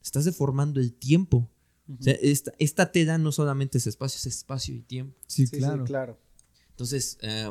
Estás 0.00 0.24
deformando 0.24 0.78
el 0.78 0.92
tiempo. 0.92 1.50
O 1.92 2.00
sea, 2.00 2.14
esta, 2.22 2.52
esta 2.60 2.92
tela 2.92 3.18
no 3.18 3.32
solamente 3.32 3.78
es 3.78 3.88
espacio, 3.88 4.16
es 4.16 4.26
espacio 4.26 4.76
y 4.76 4.82
tiempo. 4.82 5.18
Sí, 5.26 5.48
claro. 5.48 5.82
claro. 5.82 6.20
Entonces, 6.70 7.18
eh, 7.22 7.50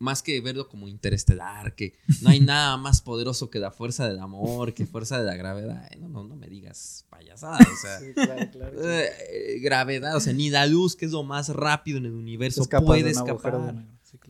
más 0.00 0.22
que 0.22 0.40
verlo 0.40 0.66
como 0.68 0.88
interestelar, 0.88 1.74
que 1.74 1.94
no 2.22 2.30
hay 2.30 2.40
nada 2.40 2.76
más 2.78 3.02
poderoso 3.02 3.50
que 3.50 3.58
la 3.58 3.70
fuerza 3.70 4.08
del 4.08 4.18
amor, 4.18 4.74
que 4.74 4.86
fuerza 4.86 5.20
de 5.20 5.26
la 5.26 5.36
gravedad. 5.36 5.88
No, 6.00 6.08
no, 6.08 6.24
no 6.24 6.36
me 6.36 6.48
digas 6.48 7.06
payasadas. 7.10 7.60
O 7.60 7.76
sea, 7.80 8.14
claro, 8.14 8.50
claro, 8.50 8.90
eh, 8.90 9.60
gravedad, 9.60 10.16
o 10.16 10.20
sea, 10.20 10.32
ni 10.32 10.50
la 10.50 10.66
luz, 10.66 10.96
que 10.96 11.04
es 11.04 11.12
lo 11.12 11.22
más 11.22 11.50
rápido 11.50 11.98
en 11.98 12.06
el 12.06 12.14
universo, 12.14 12.64
puede 12.84 13.10
escapar. 13.10 13.86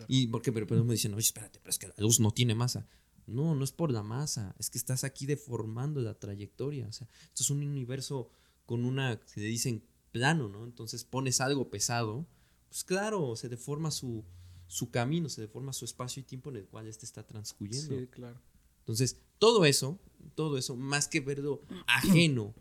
Y 0.08 0.26
porque, 0.26 0.52
pero, 0.52 0.66
pero 0.66 0.84
me 0.84 0.92
dicen, 0.92 1.14
oye, 1.14 1.22
espérate, 1.22 1.60
pero 1.60 1.70
es 1.70 1.78
que 1.78 1.86
la 1.86 1.94
luz 1.98 2.18
no 2.20 2.32
tiene 2.32 2.54
masa. 2.54 2.86
No, 3.26 3.54
no 3.54 3.62
es 3.62 3.70
por 3.70 3.92
la 3.92 4.02
masa, 4.02 4.56
es 4.58 4.70
que 4.70 4.78
estás 4.78 5.04
aquí 5.04 5.24
deformando 5.24 6.00
la 6.00 6.14
trayectoria. 6.14 6.88
O 6.88 6.92
sea, 6.92 7.06
esto 7.22 7.44
es 7.44 7.50
un 7.50 7.62
universo 7.62 8.28
con 8.66 8.84
una, 8.84 9.20
se 9.24 9.40
le 9.40 9.46
dicen 9.46 9.84
plano, 10.10 10.48
¿no? 10.48 10.64
Entonces 10.64 11.04
pones 11.04 11.40
algo 11.40 11.70
pesado, 11.70 12.26
pues 12.68 12.82
claro, 12.82 13.36
se 13.36 13.48
deforma 13.48 13.92
su, 13.92 14.24
su 14.70 14.88
camino, 14.92 15.28
se 15.28 15.40
deforma 15.40 15.72
su 15.72 15.84
espacio 15.84 16.20
y 16.20 16.24
tiempo 16.24 16.48
en 16.50 16.56
el 16.56 16.66
cual 16.66 16.86
este 16.86 17.04
está 17.04 17.26
transcurriendo. 17.26 17.98
Sí, 17.98 18.06
claro. 18.06 18.40
Entonces, 18.78 19.20
todo 19.40 19.64
eso, 19.64 19.98
todo 20.36 20.56
eso, 20.56 20.76
más 20.76 21.08
que 21.08 21.18
verlo 21.18 21.62
ajeno 21.88 22.54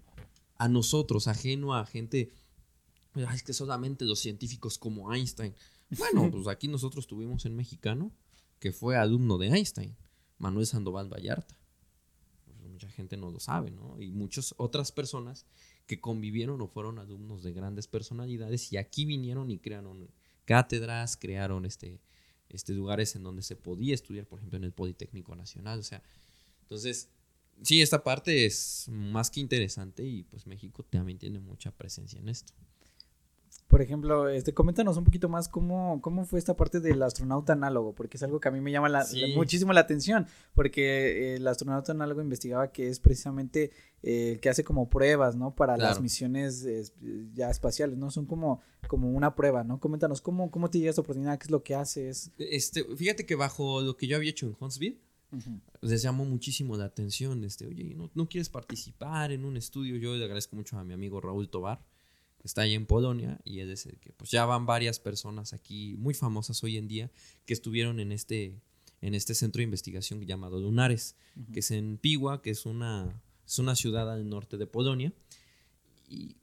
a 0.57 0.67
nosotros, 0.67 1.27
ajeno 1.27 1.75
a 1.75 1.85
gente, 1.85 2.33
es 3.13 3.43
que 3.43 3.53
solamente 3.53 4.05
los 4.05 4.19
científicos 4.19 4.77
como 4.77 5.13
Einstein. 5.13 5.53
Bueno, 5.97 6.29
pues 6.29 6.45
aquí 6.47 6.67
nosotros 6.67 7.07
tuvimos 7.07 7.45
en 7.47 7.55
mexicano 7.55 8.11
que 8.59 8.71
fue 8.71 8.95
alumno 8.95 9.39
de 9.39 9.47
Einstein, 9.47 9.95
Manuel 10.37 10.67
Sandoval 10.67 11.11
Vallarta. 11.11 11.57
Pues, 12.45 12.71
mucha 12.71 12.89
gente 12.89 13.17
no 13.17 13.31
lo 13.31 13.39
sabe, 13.39 13.71
¿no? 13.71 13.99
Y 13.99 14.11
muchas 14.11 14.53
otras 14.57 14.91
personas 14.91 15.47
que 15.87 15.99
convivieron 15.99 16.61
o 16.61 16.67
fueron 16.67 16.99
alumnos 16.99 17.41
de 17.41 17.53
grandes 17.53 17.87
personalidades 17.87 18.71
y 18.71 18.77
aquí 18.77 19.05
vinieron 19.05 19.49
y 19.49 19.57
crearon 19.57 20.07
cátedras, 20.49 21.15
crearon 21.15 21.63
este, 21.63 22.01
este, 22.49 22.73
lugares 22.73 23.15
en 23.15 23.21
donde 23.21 23.43
se 23.43 23.55
podía 23.55 23.93
estudiar, 23.93 24.25
por 24.25 24.39
ejemplo, 24.39 24.57
en 24.57 24.63
el 24.63 24.71
Politécnico 24.71 25.35
Nacional. 25.35 25.77
O 25.77 25.83
sea, 25.83 26.01
entonces, 26.63 27.07
sí, 27.61 27.83
esta 27.83 28.03
parte 28.03 28.47
es 28.47 28.87
más 28.89 29.29
que 29.29 29.41
interesante 29.41 30.03
y 30.03 30.23
pues 30.23 30.47
México 30.47 30.83
también 30.83 31.19
tiene 31.19 31.37
mucha 31.37 31.69
presencia 31.69 32.19
en 32.19 32.29
esto. 32.29 32.53
Por 33.67 33.83
ejemplo, 33.83 34.29
este, 34.29 34.53
coméntanos 34.53 34.97
un 34.97 35.03
poquito 35.03 35.29
más 35.29 35.47
cómo, 35.47 36.01
cómo 36.01 36.25
fue 36.25 36.39
esta 36.39 36.57
parte 36.57 36.79
del 36.79 37.03
astronauta 37.03 37.53
análogo, 37.53 37.93
porque 37.93 38.17
es 38.17 38.23
algo 38.23 38.39
que 38.39 38.47
a 38.47 38.51
mí 38.51 38.61
me 38.61 38.71
llama 38.71 38.89
muchísimo 39.35 39.73
la 39.73 39.81
atención, 39.81 40.25
porque 40.55 41.35
el 41.35 41.47
astronauta 41.47 41.91
análogo 41.91 42.21
investigaba 42.21 42.71
que 42.71 42.87
es 42.87 42.99
precisamente 42.99 43.71
eh, 44.01 44.31
el 44.33 44.39
que 44.39 44.49
hace 44.49 44.63
como 44.63 44.89
pruebas, 44.89 45.35
¿no? 45.35 45.53
Para 45.53 45.77
las 45.77 46.01
misiones 46.01 46.65
ya 47.33 47.51
espaciales, 47.51 47.97
¿no? 47.97 48.09
Son 48.09 48.25
como, 48.25 48.61
como 48.87 49.11
una 49.11 49.35
prueba, 49.35 49.63
¿no? 49.63 49.79
Coméntanos, 49.79 50.21
¿cómo, 50.21 50.49
cómo 50.49 50.69
te 50.71 50.79
llega 50.79 50.89
esta 50.89 51.01
oportunidad? 51.01 51.37
¿Qué 51.37 51.45
es 51.45 51.51
lo 51.51 51.61
que 51.61 51.75
haces? 51.75 52.31
Este, 52.39 52.83
fíjate 52.95 53.27
que 53.27 53.35
bajo 53.35 53.81
lo 53.81 53.95
que 53.97 54.07
yo 54.07 54.17
había 54.17 54.31
hecho 54.31 54.47
en 54.47 54.57
Huntsville, 54.59 54.99
les 55.81 56.01
llamó 56.01 56.25
muchísimo 56.25 56.75
la 56.75 56.85
atención, 56.85 57.43
este, 57.43 57.67
oye, 57.67 57.93
¿no, 57.95 58.09
¿no 58.15 58.27
quieres 58.27 58.49
participar 58.49 59.31
en 59.31 59.45
un 59.45 59.57
estudio? 59.57 59.95
Yo 59.97 60.15
le 60.15 60.23
agradezco 60.23 60.55
mucho 60.55 60.77
a 60.77 60.83
mi 60.83 60.93
amigo 60.93 61.21
Raúl 61.21 61.49
Tobar, 61.49 61.85
está 62.43 62.61
ahí 62.61 62.73
en 62.73 62.85
Polonia 62.85 63.39
y 63.43 63.59
es 63.59 63.67
decir 63.67 63.97
que 63.99 64.11
pues 64.13 64.31
ya 64.31 64.45
van 64.45 64.65
varias 64.65 64.99
personas 64.99 65.53
aquí 65.53 65.95
muy 65.97 66.13
famosas 66.13 66.63
hoy 66.63 66.77
en 66.77 66.87
día 66.87 67.11
que 67.45 67.53
estuvieron 67.53 67.99
en 67.99 68.11
este 68.11 68.61
en 69.01 69.15
este 69.15 69.33
centro 69.33 69.59
de 69.59 69.63
investigación 69.63 70.21
llamado 70.25 70.59
Lunares, 70.59 71.15
que 71.53 71.61
es 71.61 71.71
en 71.71 71.97
Piła, 71.97 72.41
que 72.41 72.49
es 72.49 72.65
una 72.65 73.21
es 73.45 73.59
una 73.59 73.75
ciudad 73.75 74.11
al 74.11 74.29
norte 74.29 74.57
de 74.57 74.67
Polonia. 74.67 75.13
¿Y 76.07 76.35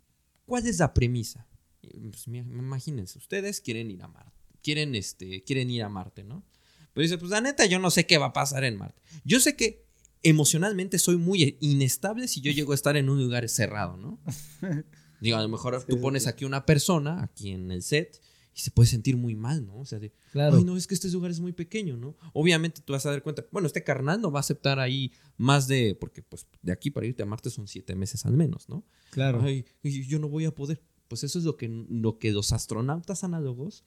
cuál 0.47 0.66
es 0.66 0.78
la 0.78 0.94
premisa? 0.94 1.47
Pues, 1.82 2.26
imagínense, 2.26 3.18
ustedes 3.18 3.61
quieren 3.61 3.90
ir 3.90 4.03
a 4.03 4.09
Marte, 4.09 4.32
quieren 4.62 4.94
este 4.94 5.44
quieren 5.44 5.70
ir 5.70 5.82
a 5.82 5.88
Marte, 5.88 6.24
¿no? 6.24 6.44
Pero 6.92 7.03
dice, 7.03 7.18
pues 7.18 7.30
la 7.30 7.42
neta 7.42 7.66
yo 7.66 7.78
no 7.78 7.90
sé 7.90 8.07
qué 8.07 8.16
va 8.16 8.26
a 8.26 8.32
pasar 8.32 8.64
en 8.64 8.78
Marte. 8.78 9.03
Yo 9.24 9.38
sé 9.38 9.55
que 9.55 9.84
emocionalmente 10.22 10.99
soy 10.99 11.16
muy 11.18 11.57
inestable 11.61 12.26
si 12.26 12.40
yo 12.40 12.51
llego 12.51 12.72
a 12.72 12.74
estar 12.74 12.97
en 12.97 13.11
un 13.11 13.22
lugar 13.22 13.49
cerrado, 13.49 13.97
¿no? 13.97 14.18
Digo, 15.21 15.37
a 15.37 15.43
lo 15.43 15.49
mejor 15.49 15.83
tú 15.85 16.01
pones 16.01 16.27
aquí 16.27 16.45
una 16.45 16.67
persona, 16.67 17.23
aquí 17.23 17.51
en 17.51 17.71
el 17.71 17.83
set, 17.83 18.21
y 18.57 18.61
se 18.61 18.71
puede 18.71 18.89
sentir 18.89 19.19
muy 19.19 19.35
mal, 19.35 19.67
¿no? 19.67 19.79
O 19.79 19.85
sea, 19.85 19.99
de, 19.99 20.12
claro. 20.33 20.57
ay, 20.57 20.64
no, 20.64 20.79
es 20.79 20.87
que 20.87 20.95
este 20.95 21.11
lugar 21.11 21.31
es 21.31 21.41
muy 21.41 21.53
pequeño, 21.53 21.99
¿no? 21.99 22.17
Obviamente 22.33 22.81
tú 22.81 22.95
vas 22.95 23.05
a 23.05 23.11
dar 23.11 23.23
cuenta, 23.23 23.45
bueno, 23.53 23.67
este 23.67 23.85
carnal 23.85 24.21
no 24.21 24.31
va 24.31 24.39
a 24.39 24.41
aceptar 24.41 24.79
ahí 24.79 25.12
más 25.37 25.69
de, 25.69 25.95
porque 25.95 26.23
pues 26.23 26.47
de 26.62 26.73
aquí 26.73 26.91
para 26.91 27.07
irte 27.07 27.23
a 27.23 27.27
Marte 27.27 27.51
son 27.51 27.69
siete 27.69 27.95
meses 27.95 28.25
al 28.25 28.33
menos, 28.33 28.69
¿no? 28.71 28.83
Claro. 29.11 29.43
Ay, 29.43 29.67
yo 29.83 30.19
no 30.19 30.31
voy 30.31 30.47
a 30.47 30.55
poder. 30.55 30.83
Pues 31.07 31.23
eso 31.23 31.39
es 31.39 31.45
lo 31.45 31.59
que, 31.59 31.69
lo 31.69 32.19
que 32.19 32.33
los 32.33 32.53
astronautas 32.53 33.25
análogos 33.25 33.85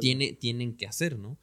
tiene, 0.00 0.32
tienen 0.32 0.76
que 0.76 0.88
hacer, 0.88 1.16
¿no? 1.16 1.38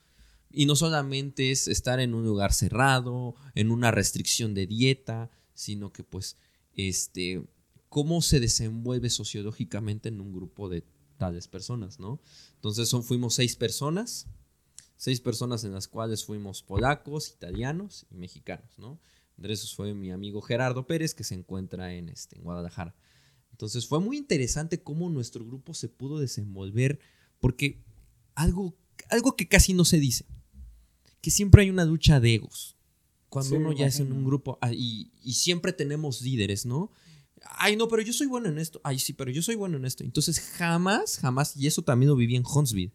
Y 0.51 0.65
no 0.65 0.75
solamente 0.75 1.49
es 1.49 1.69
estar 1.69 2.01
en 2.01 2.13
un 2.13 2.25
lugar 2.25 2.51
cerrado, 2.51 3.35
en 3.55 3.71
una 3.71 3.89
restricción 3.89 4.53
de 4.53 4.67
dieta, 4.67 5.31
sino 5.53 5.93
que 5.93 6.03
pues, 6.03 6.35
este, 6.75 7.43
cómo 7.93 8.23
se 8.23 8.39
desenvuelve 8.39 9.11
sociológicamente 9.11 10.09
en 10.09 10.19
un 10.19 10.33
grupo 10.33 10.67
de 10.67 10.83
tales 11.19 11.47
personas, 11.47 11.99
¿no? 11.99 12.19
Entonces 12.55 12.89
son, 12.89 13.03
fuimos 13.03 13.35
seis 13.35 13.55
personas, 13.55 14.25
seis 14.97 15.21
personas 15.21 15.63
en 15.63 15.73
las 15.73 15.87
cuales 15.87 16.25
fuimos 16.25 16.63
polacos, 16.63 17.29
italianos 17.29 18.07
y 18.09 18.15
mexicanos, 18.15 18.79
¿no? 18.79 18.99
Entre 19.37 19.53
esos 19.53 19.75
fue 19.75 19.93
mi 19.93 20.09
amigo 20.09 20.41
Gerardo 20.41 20.87
Pérez, 20.87 21.13
que 21.13 21.23
se 21.23 21.35
encuentra 21.35 21.93
en, 21.93 22.09
este, 22.09 22.37
en 22.37 22.41
Guadalajara. 22.41 22.95
Entonces 23.51 23.85
fue 23.85 23.99
muy 23.99 24.17
interesante 24.17 24.81
cómo 24.81 25.11
nuestro 25.11 25.45
grupo 25.45 25.75
se 25.75 25.87
pudo 25.87 26.17
desenvolver, 26.17 26.99
porque 27.39 27.83
algo, 28.33 28.75
algo 29.11 29.35
que 29.35 29.47
casi 29.47 29.75
no 29.75 29.85
se 29.85 29.99
dice, 29.99 30.25
que 31.21 31.29
siempre 31.29 31.61
hay 31.61 31.69
una 31.69 31.85
lucha 31.85 32.19
de 32.19 32.33
egos. 32.33 32.75
Cuando 33.29 33.55
uno 33.55 33.71
ya 33.71 33.85
es 33.85 33.99
en 33.99 34.11
un 34.11 34.25
grupo 34.25 34.57
ah, 34.61 34.73
y, 34.73 35.11
y, 35.23 35.33
siempre 35.33 35.73
tenemos 35.73 36.23
líderes, 36.23 36.65
¿no? 36.65 36.91
Ay, 37.57 37.75
no, 37.75 37.87
pero 37.87 38.01
yo 38.01 38.13
soy 38.13 38.27
bueno 38.27 38.49
en 38.49 38.57
esto. 38.57 38.81
Ay, 38.83 38.99
sí, 38.99 39.13
pero 39.13 39.31
yo 39.31 39.41
soy 39.41 39.55
bueno 39.55 39.77
en 39.77 39.85
esto. 39.85 40.03
Entonces, 40.03 40.39
jamás, 40.39 41.17
jamás, 41.17 41.55
y 41.57 41.67
eso 41.67 41.81
también 41.81 42.09
lo 42.09 42.15
viví 42.15 42.35
en 42.35 42.43
Huntsville, 42.45 42.93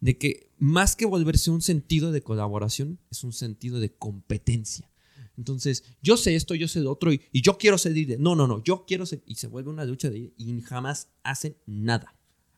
de 0.00 0.18
que 0.18 0.50
más 0.58 0.96
que 0.96 1.06
volverse 1.06 1.50
un 1.50 1.62
sentido 1.62 2.12
de 2.12 2.22
colaboración, 2.22 2.98
es 3.10 3.24
un 3.24 3.32
sentido 3.32 3.80
de 3.80 3.92
competencia. 3.92 4.90
Entonces, 5.36 5.84
yo 6.02 6.16
sé 6.16 6.34
esto, 6.34 6.54
yo 6.54 6.68
sé 6.68 6.80
lo 6.80 6.92
otro, 6.92 7.12
y, 7.12 7.22
yo 7.32 7.58
quiero 7.58 7.78
ser 7.78 7.92
líder. 7.92 8.20
No, 8.20 8.34
no, 8.34 8.46
no, 8.46 8.62
yo 8.62 8.84
quiero 8.86 9.06
ser. 9.06 9.22
Y 9.26 9.36
se 9.36 9.46
vuelve 9.46 9.70
una 9.70 9.84
lucha 9.84 10.10
de 10.10 10.32
y 10.36 10.60
jamás 10.60 11.08
hacen 11.22 11.56
nada. 11.66 12.14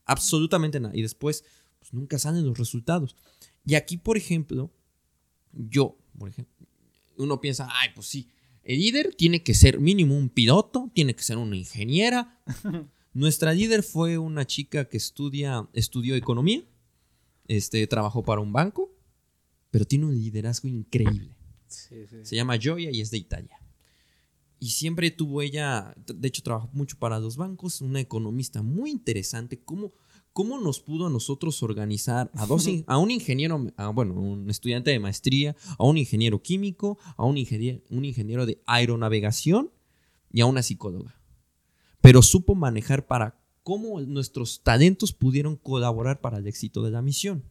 Absolutamente 0.06 0.80
nada. 0.80 0.96
Y 0.96 1.02
después, 1.02 1.44
pues 1.78 1.92
nunca 1.92 2.18
salen 2.18 2.46
los 2.46 2.58
resultados. 2.58 3.16
Y 3.64 3.74
aquí, 3.76 3.96
por 3.96 4.16
ejemplo, 4.16 4.72
yo, 5.52 5.96
por 6.18 6.28
ejemplo, 6.28 6.66
uno 7.16 7.40
piensa, 7.40 7.68
ay, 7.70 7.90
pues 7.94 8.06
sí, 8.06 8.28
el 8.64 8.78
líder 8.78 9.14
tiene 9.14 9.42
que 9.42 9.54
ser 9.54 9.78
mínimo 9.78 10.16
un 10.16 10.30
piloto, 10.30 10.90
tiene 10.94 11.14
que 11.14 11.22
ser 11.22 11.36
una 11.36 11.56
ingeniera. 11.56 12.40
Nuestra 13.12 13.52
líder 13.52 13.82
fue 13.82 14.18
una 14.18 14.46
chica 14.46 14.88
que 14.88 14.96
estudia, 14.96 15.68
estudió 15.74 16.16
economía, 16.16 16.62
este, 17.46 17.86
trabajó 17.86 18.24
para 18.24 18.40
un 18.40 18.52
banco, 18.52 18.90
pero 19.70 19.84
tiene 19.84 20.06
un 20.06 20.18
liderazgo 20.18 20.68
increíble. 20.68 21.30
Se 21.68 22.36
llama 22.36 22.58
Joya 22.60 22.90
y 22.90 23.00
es 23.00 23.10
de 23.10 23.18
Italia. 23.18 23.58
Y 24.58 24.70
siempre 24.70 25.10
tuvo 25.10 25.42
ella, 25.42 25.94
de 26.06 26.28
hecho 26.28 26.42
trabajó 26.42 26.70
mucho 26.72 26.98
para 26.98 27.18
los 27.18 27.36
bancos, 27.36 27.82
una 27.82 28.00
economista 28.00 28.62
muy 28.62 28.90
interesante, 28.90 29.60
cómo, 29.62 29.92
cómo 30.34 30.58
nos 30.58 30.80
pudo 30.80 31.06
a 31.06 31.10
nosotros 31.10 31.62
organizar 31.62 32.30
a, 32.34 32.44
dos, 32.44 32.68
a 32.86 32.98
un 32.98 33.10
ingeniero, 33.10 33.66
a, 33.76 33.88
bueno, 33.88 34.14
un 34.14 34.50
estudiante 34.50 34.90
de 34.90 34.98
maestría, 34.98 35.56
a 35.78 35.84
un 35.84 35.96
ingeniero 35.96 36.42
químico, 36.42 36.98
a 37.16 37.24
un 37.24 37.38
ingeniero, 37.38 37.80
un 37.88 38.04
ingeniero 38.04 38.44
de 38.44 38.60
aeronavegación 38.66 39.70
y 40.30 40.42
a 40.42 40.46
una 40.46 40.62
psicóloga. 40.62 41.18
Pero 42.02 42.20
supo 42.20 42.54
manejar 42.54 43.06
para 43.06 43.40
cómo 43.62 44.00
nuestros 44.02 44.62
talentos 44.62 45.12
pudieron 45.12 45.56
colaborar 45.56 46.20
para 46.20 46.38
el 46.38 46.46
éxito 46.46 46.82
de 46.82 46.90
la 46.90 47.00
misión. 47.00 47.44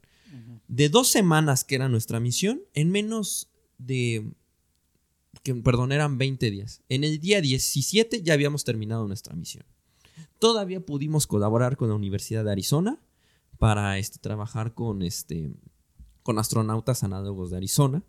De 0.67 0.89
dos 0.89 1.09
semanas 1.09 1.63
que 1.63 1.75
era 1.75 1.89
nuestra 1.89 2.19
misión, 2.19 2.61
en 2.73 2.89
menos 2.89 3.49
de 3.77 4.31
que, 5.43 5.53
perdón, 5.55 5.91
eran 5.91 6.17
20 6.17 6.49
días. 6.49 6.81
En 6.89 7.03
el 7.03 7.19
día 7.19 7.39
17 7.39 8.23
ya 8.23 8.33
habíamos 8.33 8.63
terminado 8.63 9.07
nuestra 9.07 9.35
misión. 9.35 9.63
Todavía 10.39 10.85
pudimos 10.85 11.27
colaborar 11.27 11.77
con 11.77 11.89
la 11.89 11.95
Universidad 11.95 12.43
de 12.43 12.51
Arizona 12.51 12.99
para 13.57 13.97
este, 13.97 14.19
trabajar 14.19 14.73
con, 14.73 15.01
este, 15.01 15.51
con 16.21 16.39
astronautas 16.39 17.03
análogos 17.03 17.51
de 17.51 17.57
Arizona 17.57 18.03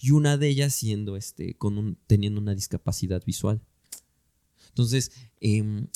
y 0.00 0.10
una 0.10 0.36
de 0.36 0.48
ellas 0.48 0.74
siendo 0.74 1.16
este, 1.16 1.54
con 1.54 1.98
teniendo 2.06 2.40
una 2.40 2.54
discapacidad 2.54 3.24
visual. 3.24 3.60
Entonces, 4.68 5.12
em, 5.40 5.88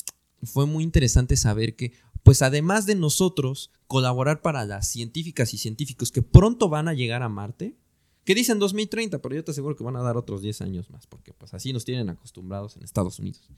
fue 0.43 0.67
muy 0.67 0.83
interesante 0.83 1.37
saber 1.37 1.77
que, 1.77 1.93
pues 2.23 2.43
además 2.43 2.87
de 2.87 2.95
nosotros 2.95 3.71
colaborar 3.87 4.43
para 4.43 4.65
las 4.65 4.89
científicas 4.89 5.55
y 5.55 5.59
científicos 5.59 6.11
que 6.11 6.23
pronto 6.23 6.69
van 6.69 6.89
a 6.89 6.95
llegar 6.95 7.23
a 7.23 7.29
Marte, 7.29 7.77
que 8.25 8.35
dicen 8.35 8.59
2030, 8.59 9.21
pero 9.21 9.35
yo 9.35 9.45
te 9.45 9.51
aseguro 9.51 9.77
que 9.77 9.85
van 9.85 9.97
a 9.97 10.03
dar 10.03 10.17
otros 10.17 10.43
10 10.43 10.63
años 10.63 10.91
más, 10.91 11.07
porque 11.07 11.33
pues 11.33 11.55
así 11.55 11.73
nos 11.73 11.85
tienen 11.85 12.09
acostumbrados 12.09 12.77
en 12.77 12.85
Estados 12.85 13.19
Unidos. 13.19 13.49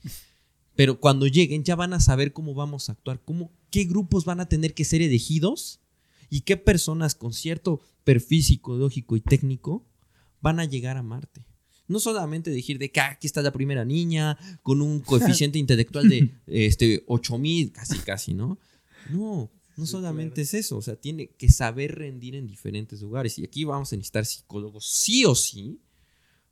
Pero 0.75 0.99
cuando 0.99 1.27
lleguen 1.27 1.63
ya 1.63 1.75
van 1.75 1.93
a 1.93 1.99
saber 1.99 2.33
cómo 2.33 2.53
vamos 2.53 2.89
a 2.89 2.93
actuar, 2.93 3.21
cómo, 3.23 3.51
qué 3.69 3.85
grupos 3.85 4.25
van 4.25 4.39
a 4.39 4.49
tener 4.49 4.73
que 4.73 4.85
ser 4.85 5.01
elegidos 5.01 5.79
y 6.29 6.41
qué 6.41 6.57
personas 6.57 7.15
con 7.15 7.33
cierto 7.33 7.81
perfil 8.03 8.43
psicológico 8.43 9.15
y 9.15 9.21
técnico 9.21 9.85
van 10.41 10.59
a 10.59 10.65
llegar 10.65 10.97
a 10.97 11.03
Marte. 11.03 11.45
No 11.87 11.99
solamente 11.99 12.49
decir 12.49 12.79
de 12.79 12.91
que 12.91 12.99
ah, 12.99 13.11
aquí 13.11 13.27
está 13.27 13.41
la 13.41 13.53
primera 13.53 13.85
niña 13.85 14.37
con 14.63 14.81
un 14.81 14.99
coeficiente 15.01 15.59
intelectual 15.59 16.09
de 16.09 16.31
este, 16.47 17.03
8000, 17.07 17.71
casi, 17.71 17.99
casi, 17.99 18.33
¿no? 18.33 18.59
No, 19.11 19.51
no 19.77 19.85
solamente 19.85 20.41
es 20.41 20.53
eso, 20.53 20.77
o 20.77 20.81
sea, 20.81 20.95
tiene 20.95 21.27
que 21.27 21.49
saber 21.49 21.95
rendir 21.95 22.35
en 22.35 22.47
diferentes 22.47 23.01
lugares. 23.01 23.37
Y 23.37 23.43
aquí 23.43 23.63
vamos 23.65 23.93
a 23.93 23.95
necesitar 23.95 24.25
psicólogos 24.25 24.87
sí 24.87 25.25
o 25.25 25.35
sí, 25.35 25.79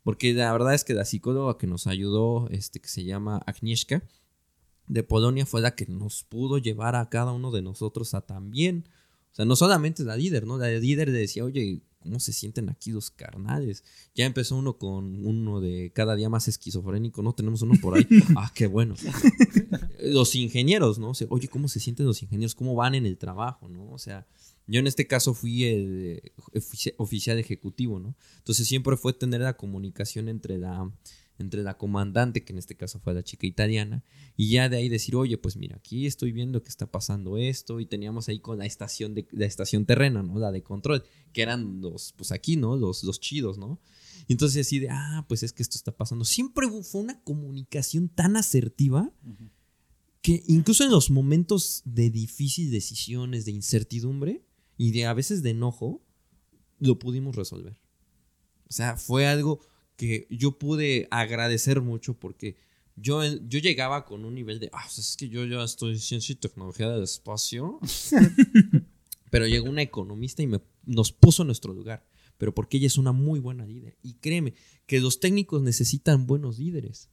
porque 0.04 0.34
la 0.34 0.52
verdad 0.52 0.74
es 0.74 0.84
que 0.84 0.92
la 0.92 1.06
psicóloga 1.06 1.56
que 1.58 1.66
nos 1.66 1.86
ayudó, 1.86 2.48
este, 2.50 2.78
que 2.78 2.88
se 2.88 3.04
llama 3.04 3.38
Agnieszka, 3.46 4.02
de 4.86 5.02
Polonia, 5.02 5.46
fue 5.46 5.62
la 5.62 5.74
que 5.74 5.86
nos 5.86 6.24
pudo 6.24 6.58
llevar 6.58 6.94
a 6.94 7.08
cada 7.08 7.32
uno 7.32 7.50
de 7.50 7.62
nosotros 7.62 8.12
a 8.12 8.20
también. 8.20 8.86
O 9.32 9.34
sea, 9.34 9.46
no 9.46 9.56
solamente 9.56 10.04
la 10.04 10.16
líder, 10.16 10.46
¿no? 10.46 10.58
La 10.58 10.68
líder 10.68 11.10
decía, 11.10 11.42
oye, 11.42 11.80
¿cómo 12.00 12.20
se 12.20 12.34
sienten 12.34 12.68
aquí 12.68 12.92
los 12.92 13.10
carnales? 13.10 13.82
Ya 14.14 14.26
empezó 14.26 14.56
uno 14.56 14.76
con 14.76 15.26
uno 15.26 15.62
de 15.62 15.90
cada 15.94 16.16
día 16.16 16.28
más 16.28 16.48
esquizofrénico, 16.48 17.22
¿no? 17.22 17.32
Tenemos 17.32 17.62
uno 17.62 17.72
por 17.80 17.96
ahí. 17.96 18.06
ah, 18.36 18.52
qué 18.54 18.66
bueno. 18.66 18.94
los 20.02 20.34
ingenieros, 20.34 20.98
¿no? 20.98 21.10
O 21.10 21.14
sea, 21.14 21.26
oye, 21.30 21.48
¿cómo 21.48 21.66
se 21.66 21.80
sienten 21.80 22.04
los 22.04 22.22
ingenieros? 22.22 22.54
¿Cómo 22.54 22.74
van 22.74 22.94
en 22.94 23.06
el 23.06 23.16
trabajo, 23.16 23.70
¿no? 23.70 23.90
O 23.90 23.98
sea, 23.98 24.26
yo 24.66 24.80
en 24.80 24.86
este 24.86 25.06
caso 25.06 25.34
fui 25.34 25.64
el 25.64 26.32
oficial 26.96 27.38
ejecutivo, 27.38 28.00
¿no? 28.00 28.16
Entonces 28.38 28.66
siempre 28.66 28.96
fue 28.96 29.12
tener 29.12 29.40
la 29.42 29.56
comunicación 29.56 30.28
entre 30.28 30.58
la 30.58 30.90
entre 31.38 31.62
la 31.62 31.76
comandante, 31.76 32.44
que 32.44 32.52
en 32.52 32.58
este 32.58 32.76
caso 32.76 33.00
fue 33.00 33.14
la 33.14 33.24
chica 33.24 33.46
italiana, 33.46 34.04
y 34.36 34.50
ya 34.50 34.68
de 34.68 34.76
ahí 34.76 34.88
decir, 34.88 35.16
oye, 35.16 35.36
pues 35.36 35.56
mira, 35.56 35.76
aquí 35.76 36.06
estoy 36.06 36.32
viendo 36.32 36.62
que 36.62 36.68
está 36.68 36.90
pasando 36.90 37.36
esto, 37.36 37.80
y 37.80 37.86
teníamos 37.86 38.28
ahí 38.28 38.38
con 38.38 38.58
la 38.58 38.66
estación 38.66 39.14
de 39.14 39.26
la 39.32 39.46
estación 39.46 39.84
terrena, 39.84 40.22
¿no? 40.22 40.38
La 40.38 40.52
de 40.52 40.62
control, 40.62 41.04
que 41.32 41.42
eran 41.42 41.80
los, 41.80 42.12
pues 42.16 42.30
aquí, 42.30 42.56
¿no? 42.56 42.76
Los, 42.76 43.02
los 43.02 43.20
chidos, 43.20 43.58
¿no? 43.58 43.80
Y 44.28 44.32
entonces 44.34 44.66
así 44.66 44.78
de, 44.78 44.88
ah, 44.90 45.24
pues 45.28 45.42
es 45.42 45.52
que 45.52 45.62
esto 45.62 45.76
está 45.76 45.96
pasando. 45.96 46.24
Siempre 46.24 46.68
fue 46.82 47.00
una 47.00 47.20
comunicación 47.22 48.08
tan 48.08 48.36
asertiva 48.36 49.12
que 50.22 50.42
incluso 50.46 50.84
en 50.84 50.90
los 50.90 51.10
momentos 51.10 51.82
de 51.84 52.10
difíciles 52.10 52.70
decisiones, 52.70 53.44
de 53.44 53.50
incertidumbre 53.50 54.42
y 54.76 54.92
de 54.92 55.06
a 55.06 55.14
veces 55.14 55.42
de 55.42 55.50
enojo, 55.50 56.02
lo 56.78 56.98
pudimos 56.98 57.36
resolver. 57.36 57.80
O 58.68 58.72
sea, 58.72 58.96
fue 58.96 59.26
algo 59.26 59.60
que 59.96 60.26
yo 60.30 60.58
pude 60.58 61.06
agradecer 61.10 61.80
mucho 61.80 62.14
porque 62.14 62.56
yo, 62.96 63.22
yo 63.24 63.58
llegaba 63.58 64.04
con 64.04 64.24
un 64.24 64.34
nivel 64.34 64.60
de, 64.60 64.70
ah, 64.72 64.86
es 64.86 65.16
que 65.16 65.28
yo 65.28 65.44
ya 65.44 65.62
estoy 65.64 65.98
ciencia 65.98 66.32
y 66.32 66.36
tecnología 66.36 66.88
del 66.90 67.02
espacio. 67.02 67.78
Pero 69.30 69.48
llegó 69.48 69.68
una 69.68 69.82
economista 69.82 70.42
y 70.42 70.46
me, 70.46 70.60
nos 70.84 71.12
puso 71.12 71.42
en 71.42 71.48
nuestro 71.48 71.72
lugar. 71.72 72.06
Pero 72.38 72.54
porque 72.54 72.76
ella 72.76 72.86
es 72.86 72.98
una 72.98 73.12
muy 73.12 73.40
buena 73.40 73.66
líder. 73.66 73.96
Y 74.02 74.14
créeme 74.14 74.54
que 74.86 75.00
los 75.00 75.20
técnicos 75.20 75.62
necesitan 75.62 76.26
buenos 76.26 76.58
líderes. 76.58 77.10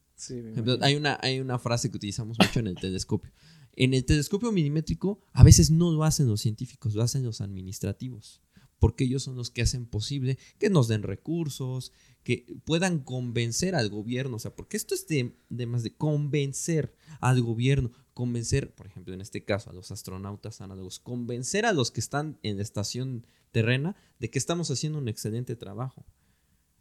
hay, 0.82 0.96
una, 0.96 1.20
hay 1.22 1.40
una 1.40 1.58
frase 1.58 1.90
que 1.90 1.98
utilizamos 1.98 2.38
mucho 2.40 2.60
en 2.60 2.68
el 2.68 2.76
telescopio. 2.76 3.32
En 3.76 3.94
el 3.94 4.06
telescopio 4.06 4.52
milimétrico 4.52 5.22
a 5.34 5.44
veces 5.44 5.72
no 5.72 5.92
lo 5.92 6.04
hacen 6.04 6.28
los 6.28 6.42
científicos, 6.42 6.94
lo 6.94 7.04
hacen 7.04 7.24
los 7.24 7.42
administrativos 7.42 8.42
porque 8.82 9.04
ellos 9.04 9.22
son 9.22 9.36
los 9.36 9.52
que 9.52 9.62
hacen 9.62 9.86
posible 9.86 10.40
que 10.58 10.72
nos 10.72 10.88
den 10.88 11.04
recursos, 11.04 11.94
que 12.24 12.48
puedan 12.66 12.98
convencer 12.98 13.76
al 13.76 13.90
gobierno, 13.90 14.38
o 14.38 14.40
sea, 14.40 14.56
porque 14.56 14.76
esto 14.76 14.96
es 14.96 15.06
de, 15.08 15.36
más 15.68 15.84
de 15.84 15.96
convencer 15.96 16.96
al 17.20 17.44
gobierno, 17.44 17.92
convencer, 18.16 18.74
por 18.74 18.88
ejemplo, 18.88 19.14
en 19.14 19.22
este 19.22 19.46
caso, 19.46 19.70
a 19.70 19.74
los 19.74 19.92
astronautas 19.92 20.62
análogos, 20.62 20.98
convencer 20.98 21.68
a 21.68 21.74
los 21.74 21.92
que 21.92 22.00
están 22.00 22.40
en 22.42 22.58
la 22.58 22.64
estación 22.64 23.28
terrena 23.52 23.96
de 24.18 24.32
que 24.32 24.40
estamos 24.40 24.72
haciendo 24.72 24.98
un 24.98 25.10
excelente 25.10 25.56
trabajo. 25.56 26.04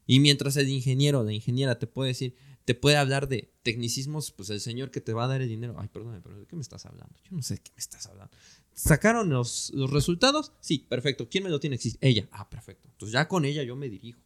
Y 0.06 0.20
mientras 0.20 0.56
el 0.56 0.70
ingeniero 0.70 1.20
o 1.20 1.24
la 1.24 1.34
ingeniera 1.34 1.78
te 1.78 1.86
puede 1.86 2.08
decir, 2.08 2.34
te 2.70 2.76
puede 2.76 2.98
hablar 2.98 3.26
de 3.26 3.52
tecnicismos, 3.64 4.30
pues 4.30 4.48
el 4.50 4.60
señor 4.60 4.92
que 4.92 5.00
te 5.00 5.12
va 5.12 5.24
a 5.24 5.26
dar 5.26 5.42
el 5.42 5.48
dinero, 5.48 5.74
ay, 5.76 5.88
perdóname, 5.88 6.20
pero 6.20 6.38
¿de 6.38 6.46
qué 6.46 6.54
me 6.54 6.62
estás 6.62 6.86
hablando? 6.86 7.16
Yo 7.24 7.34
no 7.34 7.42
sé 7.42 7.54
de 7.54 7.62
qué 7.62 7.72
me 7.74 7.80
estás 7.80 8.06
hablando. 8.06 8.30
¿Sacaron 8.74 9.28
los, 9.28 9.72
resultados? 9.90 10.52
Sí, 10.60 10.86
perfecto. 10.88 11.28
¿Quién 11.28 11.42
me 11.42 11.50
lo 11.50 11.58
tiene? 11.58 11.80
Ella. 12.00 12.28
Ah, 12.30 12.48
perfecto. 12.48 12.86
Entonces 12.92 13.12
ya 13.12 13.26
con 13.26 13.44
ella 13.44 13.64
yo 13.64 13.74
me 13.74 13.88
dirijo. 13.88 14.20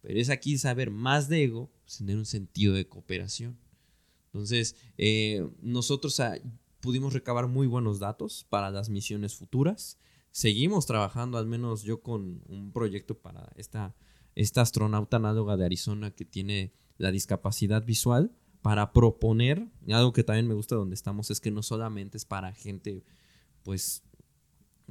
Pero 0.00 0.18
es 0.18 0.28
aquí 0.28 0.58
saber 0.58 0.90
más 0.90 1.28
de 1.28 1.44
ego, 1.44 1.70
pues, 1.84 1.98
tener 1.98 2.16
un 2.16 2.26
sentido 2.26 2.74
de 2.74 2.88
cooperación. 2.88 3.56
Entonces, 4.32 4.74
eh, 4.98 5.48
nosotros 5.60 6.18
ah, 6.18 6.34
pudimos 6.80 7.12
recabar 7.12 7.46
muy 7.46 7.68
buenos 7.68 8.00
datos 8.00 8.44
para 8.50 8.72
las 8.72 8.88
misiones 8.88 9.36
futuras. 9.36 10.00
Seguimos 10.32 10.86
trabajando, 10.86 11.38
al 11.38 11.46
menos 11.46 11.84
yo, 11.84 12.02
con 12.02 12.42
un 12.48 12.72
proyecto 12.72 13.16
para 13.16 13.52
esta, 13.54 13.94
esta 14.34 14.62
astronauta 14.62 15.18
análoga 15.18 15.56
de 15.56 15.64
Arizona 15.64 16.10
que 16.10 16.24
tiene 16.24 16.72
la 17.02 17.10
discapacidad 17.10 17.84
visual 17.84 18.32
para 18.62 18.92
proponer, 18.92 19.66
algo 19.90 20.12
que 20.12 20.22
también 20.22 20.46
me 20.46 20.54
gusta 20.54 20.76
donde 20.76 20.94
estamos, 20.94 21.32
es 21.32 21.40
que 21.40 21.50
no 21.50 21.64
solamente 21.64 22.16
es 22.16 22.24
para 22.24 22.52
gente 22.52 23.02
pues, 23.64 24.04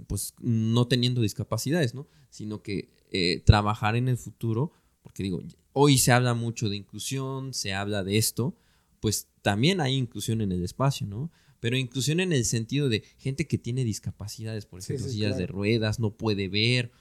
pues 0.07 0.35
no 0.41 0.87
teniendo 0.87 1.21
discapacidades, 1.21 1.95
¿no? 1.95 2.07
Sino 2.29 2.61
que 2.61 2.89
eh, 3.11 3.41
trabajar 3.45 3.95
en 3.95 4.09
el 4.09 4.17
futuro, 4.17 4.73
porque 5.01 5.23
digo, 5.23 5.41
hoy 5.71 5.97
se 5.97 6.11
habla 6.11 6.33
mucho 6.33 6.67
de 6.67 6.75
inclusión, 6.75 7.53
se 7.53 7.73
habla 7.73 8.03
de 8.03 8.17
esto, 8.17 8.57
pues 8.99 9.29
también 9.41 9.79
hay 9.79 9.95
inclusión 9.95 10.41
en 10.41 10.51
el 10.51 10.63
espacio, 10.65 11.07
¿no? 11.07 11.31
Pero 11.61 11.77
inclusión 11.77 12.19
en 12.19 12.33
el 12.33 12.43
sentido 12.43 12.89
de 12.89 13.03
gente 13.19 13.47
que 13.47 13.57
tiene 13.57 13.85
discapacidades, 13.85 14.65
por 14.65 14.81
ejemplo, 14.81 15.07
sillas 15.07 15.37
de 15.37 15.47
ruedas, 15.47 15.99
no 15.99 16.17
puede 16.17 16.49
ver, 16.49 16.91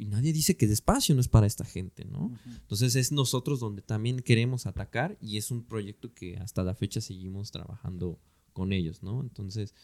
y 0.00 0.06
nadie 0.06 0.32
dice 0.32 0.56
que 0.56 0.64
el 0.64 0.72
espacio 0.72 1.14
no 1.14 1.20
es 1.20 1.28
para 1.28 1.46
esta 1.46 1.64
gente, 1.64 2.06
¿no? 2.06 2.32
Entonces 2.46 2.96
es 2.96 3.12
nosotros 3.12 3.60
donde 3.60 3.82
también 3.82 4.20
queremos 4.20 4.66
atacar 4.66 5.18
y 5.20 5.36
es 5.36 5.50
un 5.50 5.62
proyecto 5.64 6.14
que 6.14 6.38
hasta 6.38 6.62
la 6.62 6.74
fecha 6.74 7.02
seguimos 7.02 7.50
trabajando 7.50 8.18
con 8.54 8.72
ellos, 8.72 9.02
¿no? 9.02 9.20
Entonces, 9.20 9.74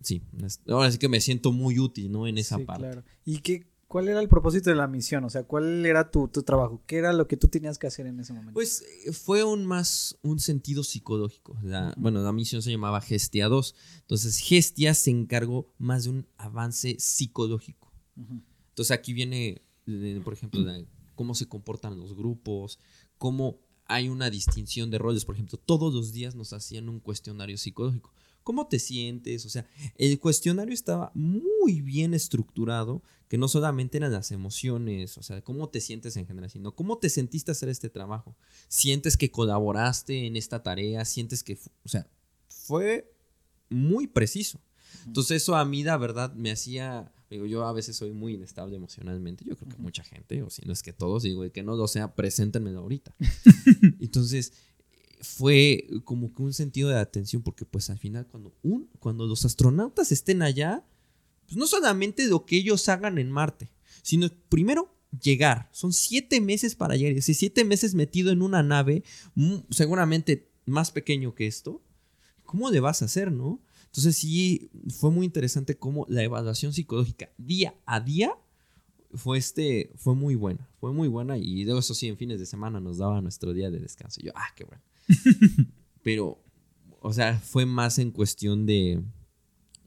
sí, 0.00 0.22
ahora 0.68 0.90
sí 0.92 0.98
que 0.98 1.08
me 1.08 1.20
siento 1.20 1.50
muy 1.50 1.80
útil, 1.80 2.12
¿no? 2.12 2.28
En 2.28 2.38
esa 2.38 2.58
parte. 2.60 2.84
Claro. 2.84 3.04
¿Y 3.24 3.38
qué, 3.38 3.66
cuál 3.88 4.08
era 4.08 4.20
el 4.20 4.28
propósito 4.28 4.70
de 4.70 4.76
la 4.76 4.86
misión? 4.86 5.24
O 5.24 5.30
sea, 5.30 5.42
¿cuál 5.42 5.84
era 5.84 6.10
tu, 6.12 6.28
trabajo? 6.28 6.82
¿Qué 6.86 6.98
era 6.98 7.12
lo 7.12 7.26
que 7.26 7.36
tú 7.36 7.48
tenías 7.48 7.78
que 7.78 7.88
hacer 7.88 8.06
en 8.06 8.20
ese 8.20 8.32
momento? 8.32 8.54
Pues 8.54 8.84
eh, 9.04 9.12
fue 9.12 9.42
un 9.42 9.66
más 9.66 10.16
un 10.22 10.38
sentido 10.38 10.84
psicológico. 10.84 11.58
Bueno, 11.96 12.22
la 12.22 12.32
misión 12.32 12.62
se 12.62 12.70
llamaba 12.70 13.00
Gestia 13.00 13.48
2. 13.48 13.74
Entonces, 14.02 14.38
Gestia 14.38 14.94
se 14.94 15.10
encargó 15.10 15.74
más 15.78 16.04
de 16.04 16.10
un 16.10 16.28
avance 16.36 16.96
psicológico. 17.00 17.92
Entonces, 18.78 18.96
aquí 18.96 19.12
viene, 19.12 19.60
por 20.22 20.34
ejemplo, 20.34 20.64
cómo 21.16 21.34
se 21.34 21.48
comportan 21.48 21.98
los 21.98 22.14
grupos, 22.14 22.78
cómo 23.18 23.58
hay 23.86 24.08
una 24.08 24.30
distinción 24.30 24.88
de 24.92 24.98
roles. 24.98 25.24
Por 25.24 25.34
ejemplo, 25.34 25.58
todos 25.58 25.92
los 25.92 26.12
días 26.12 26.36
nos 26.36 26.52
hacían 26.52 26.88
un 26.88 27.00
cuestionario 27.00 27.58
psicológico. 27.58 28.14
¿Cómo 28.44 28.68
te 28.68 28.78
sientes? 28.78 29.44
O 29.46 29.48
sea, 29.48 29.66
el 29.96 30.20
cuestionario 30.20 30.72
estaba 30.72 31.10
muy 31.12 31.80
bien 31.80 32.14
estructurado, 32.14 33.02
que 33.26 33.36
no 33.36 33.48
solamente 33.48 33.96
eran 33.96 34.12
las 34.12 34.30
emociones, 34.30 35.18
o 35.18 35.24
sea, 35.24 35.42
cómo 35.42 35.68
te 35.70 35.80
sientes 35.80 36.16
en 36.16 36.28
general, 36.28 36.48
sino 36.48 36.72
cómo 36.76 36.98
te 36.98 37.10
sentiste 37.10 37.50
hacer 37.50 37.70
este 37.70 37.90
trabajo. 37.90 38.36
¿Sientes 38.68 39.16
que 39.16 39.32
colaboraste 39.32 40.24
en 40.24 40.36
esta 40.36 40.62
tarea? 40.62 41.04
¿Sientes 41.04 41.42
que, 41.42 41.58
o 41.84 41.88
sea, 41.88 42.06
fue 42.46 43.12
muy 43.70 44.06
preciso? 44.06 44.60
Entonces 45.08 45.42
eso 45.42 45.56
a 45.56 45.64
mí, 45.64 45.82
la 45.82 45.96
verdad, 45.96 46.34
me 46.34 46.50
hacía, 46.50 47.10
digo, 47.30 47.46
yo 47.46 47.64
a 47.66 47.72
veces 47.72 47.96
soy 47.96 48.12
muy 48.12 48.34
inestable 48.34 48.76
emocionalmente, 48.76 49.44
yo 49.44 49.56
creo 49.56 49.70
que 49.70 49.78
mucha 49.78 50.04
gente, 50.04 50.42
o 50.42 50.50
si 50.50 50.62
no 50.66 50.72
es 50.72 50.82
que 50.82 50.92
todos, 50.92 51.22
digo, 51.22 51.50
que 51.50 51.62
no 51.62 51.76
lo 51.76 51.88
sea, 51.88 52.14
preséntenmelo 52.14 52.80
ahorita. 52.80 53.14
Entonces, 54.00 54.52
fue 55.20 55.88
como 56.04 56.32
que 56.32 56.42
un 56.42 56.52
sentido 56.52 56.90
de 56.90 56.98
atención, 56.98 57.42
porque 57.42 57.64
pues 57.64 57.90
al 57.90 57.98
final 57.98 58.26
cuando, 58.26 58.54
un, 58.62 58.88
cuando 58.98 59.26
los 59.26 59.44
astronautas 59.44 60.12
estén 60.12 60.42
allá, 60.42 60.84
pues 61.46 61.56
no 61.56 61.66
solamente 61.66 62.26
lo 62.26 62.44
que 62.44 62.56
ellos 62.56 62.88
hagan 62.88 63.18
en 63.18 63.30
Marte, 63.30 63.70
sino 64.02 64.28
primero 64.48 64.94
llegar. 65.22 65.68
Son 65.72 65.92
siete 65.92 66.40
meses 66.40 66.74
para 66.74 66.96
llegar. 66.96 67.22
Si 67.22 67.34
siete 67.34 67.64
meses 67.64 67.94
metido 67.94 68.30
en 68.30 68.42
una 68.42 68.62
nave, 68.62 69.02
seguramente 69.70 70.50
más 70.66 70.90
pequeño 70.90 71.34
que 71.34 71.46
esto, 71.46 71.82
¿cómo 72.44 72.70
le 72.70 72.80
vas 72.80 73.02
a 73.02 73.06
hacer, 73.06 73.32
no? 73.32 73.60
Entonces 73.98 74.16
sí, 74.16 74.70
fue 74.90 75.10
muy 75.10 75.26
interesante 75.26 75.76
cómo 75.76 76.06
la 76.08 76.22
evaluación 76.22 76.72
psicológica 76.72 77.32
día 77.36 77.74
a 77.84 77.98
día 77.98 78.32
fue, 79.12 79.38
este, 79.38 79.90
fue 79.96 80.14
muy 80.14 80.36
buena. 80.36 80.68
Fue 80.78 80.92
muy 80.92 81.08
buena 81.08 81.36
y 81.36 81.64
luego 81.64 81.80
eso 81.80 81.94
sí, 81.94 82.06
en 82.06 82.16
fines 82.16 82.38
de 82.38 82.46
semana 82.46 82.78
nos 82.78 82.98
daba 82.98 83.20
nuestro 83.20 83.52
día 83.52 83.72
de 83.72 83.80
descanso. 83.80 84.20
Yo, 84.22 84.30
ah, 84.36 84.54
qué 84.54 84.62
bueno. 84.62 84.80
Pero, 86.04 86.38
o 87.00 87.12
sea, 87.12 87.40
fue 87.40 87.66
más 87.66 87.98
en 87.98 88.12
cuestión 88.12 88.66
de, 88.66 89.02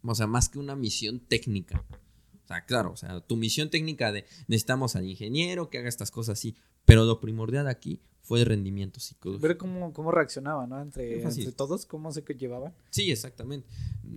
o 0.04 0.14
sea, 0.14 0.28
más 0.28 0.50
que 0.50 0.60
una 0.60 0.76
misión 0.76 1.22
técnica. 1.22 1.82
Sea, 2.52 2.66
claro, 2.66 2.92
o 2.92 2.98
sea, 2.98 3.22
tu 3.22 3.38
misión 3.38 3.70
técnica 3.70 4.12
de 4.12 4.26
necesitamos 4.48 4.96
al 4.96 5.06
ingeniero 5.06 5.70
que 5.70 5.78
haga 5.78 5.88
estas 5.88 6.12
cosas 6.12 6.38
así, 6.38 6.56
pero 6.86 7.06
lo 7.06 7.22
primordial 7.22 7.68
aquí 7.68 8.02
fue 8.22 8.42
el 8.42 8.46
rendimiento 8.46 9.00
psicológico. 9.00 9.48
Ver 9.48 9.58
cómo, 9.58 9.94
cómo 9.94 10.12
reaccionaba, 10.12 10.68
¿no? 10.68 10.82
Entre, 10.82 11.22
todos, 11.54 11.86
cómo 11.86 12.12
se 12.12 12.22
llevaban. 12.22 12.74
Sí, 12.90 13.12
exactamente. 13.12 13.68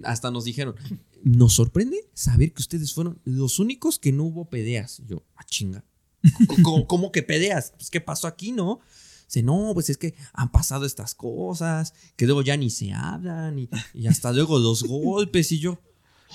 Hasta 0.02 0.30
nos 0.30 0.44
dijeron, 0.44 0.74
nos 1.22 1.54
sorprende 1.54 2.08
saber 2.12 2.52
que 2.52 2.62
ustedes 2.62 2.92
fueron 2.92 3.20
los 3.24 3.58
únicos 3.58 3.98
que 3.98 4.12
no 4.12 4.24
hubo 4.24 4.50
pedeas. 4.50 5.02
yo, 5.06 5.22
ah, 5.36 5.44
chinga. 5.44 5.84
¿Cómo, 6.88 7.12
que 7.12 7.22
pedeas? 7.22 7.72
Pues, 7.76 7.90
¿qué 7.90 8.00
pasó 8.00 8.26
aquí, 8.26 8.50
no? 8.50 8.80
Dice, 9.26 9.42
no, 9.42 9.70
pues 9.74 9.90
es 9.90 9.98
que 9.98 10.14
han 10.32 10.50
pasado 10.50 10.86
estas 10.86 11.14
cosas, 11.14 11.94
que 12.16 12.26
luego 12.26 12.42
ya 12.42 12.56
ni 12.56 12.70
se 12.70 12.92
hablan, 12.92 13.58
y, 13.58 13.68
y 13.94 14.06
hasta 14.06 14.32
luego 14.32 14.58
los 14.58 14.82
golpes, 14.82 15.50
y 15.52 15.58
yo, 15.58 15.80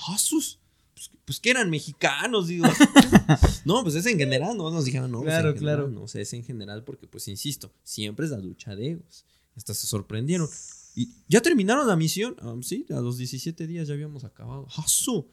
¡Jesús! 0.06 0.59
Pues, 0.94 1.10
pues, 1.24 1.40
que 1.40 1.50
eran 1.50 1.70
mexicanos, 1.70 2.48
digo. 2.48 2.66
no, 3.64 3.82
pues 3.82 3.94
es 3.94 4.06
en 4.06 4.18
general, 4.18 4.56
no 4.56 4.70
nos 4.70 4.84
dijeron, 4.84 5.10
no, 5.10 5.22
claro, 5.22 5.50
pues 5.50 5.60
claro. 5.60 5.88
no, 5.88 6.08
sé, 6.08 6.22
es 6.22 6.32
en 6.32 6.44
general 6.44 6.84
porque, 6.84 7.06
pues, 7.06 7.28
insisto, 7.28 7.72
siempre 7.82 8.26
es 8.26 8.32
la 8.32 8.38
lucha 8.38 8.74
de 8.74 8.92
egos. 8.92 9.24
Hasta 9.56 9.74
se 9.74 9.86
sorprendieron. 9.86 10.48
¿Y 10.94 11.10
ya 11.28 11.40
terminaron 11.40 11.86
la 11.86 11.96
misión? 11.96 12.36
Ah, 12.40 12.54
sí, 12.62 12.86
a 12.90 13.00
los 13.00 13.16
17 13.18 13.66
días 13.66 13.88
ya 13.88 13.94
habíamos 13.94 14.24
acabado. 14.24 14.66
¡Jasu! 14.66 15.26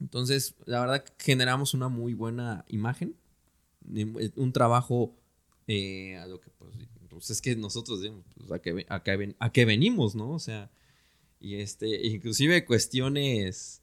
Entonces, 0.00 0.54
la 0.66 0.80
verdad, 0.80 1.04
generamos 1.18 1.74
una 1.74 1.88
muy 1.88 2.14
buena 2.14 2.64
imagen. 2.68 3.16
Un 4.36 4.52
trabajo 4.52 5.16
eh, 5.66 6.16
a 6.16 6.26
lo 6.26 6.40
que, 6.40 6.50
pues, 6.50 6.74
pues, 7.08 7.30
es 7.30 7.40
que 7.40 7.56
nosotros, 7.56 8.00
pues, 8.36 8.50
a, 8.52 8.60
qué, 8.60 8.86
a, 9.38 9.52
qué 9.52 9.64
venimos, 9.64 10.14
¿no? 10.14 10.30
O 10.30 10.38
sea, 10.38 10.70
y 11.40 11.56
este, 11.56 12.06
inclusive 12.06 12.64
cuestiones 12.64 13.82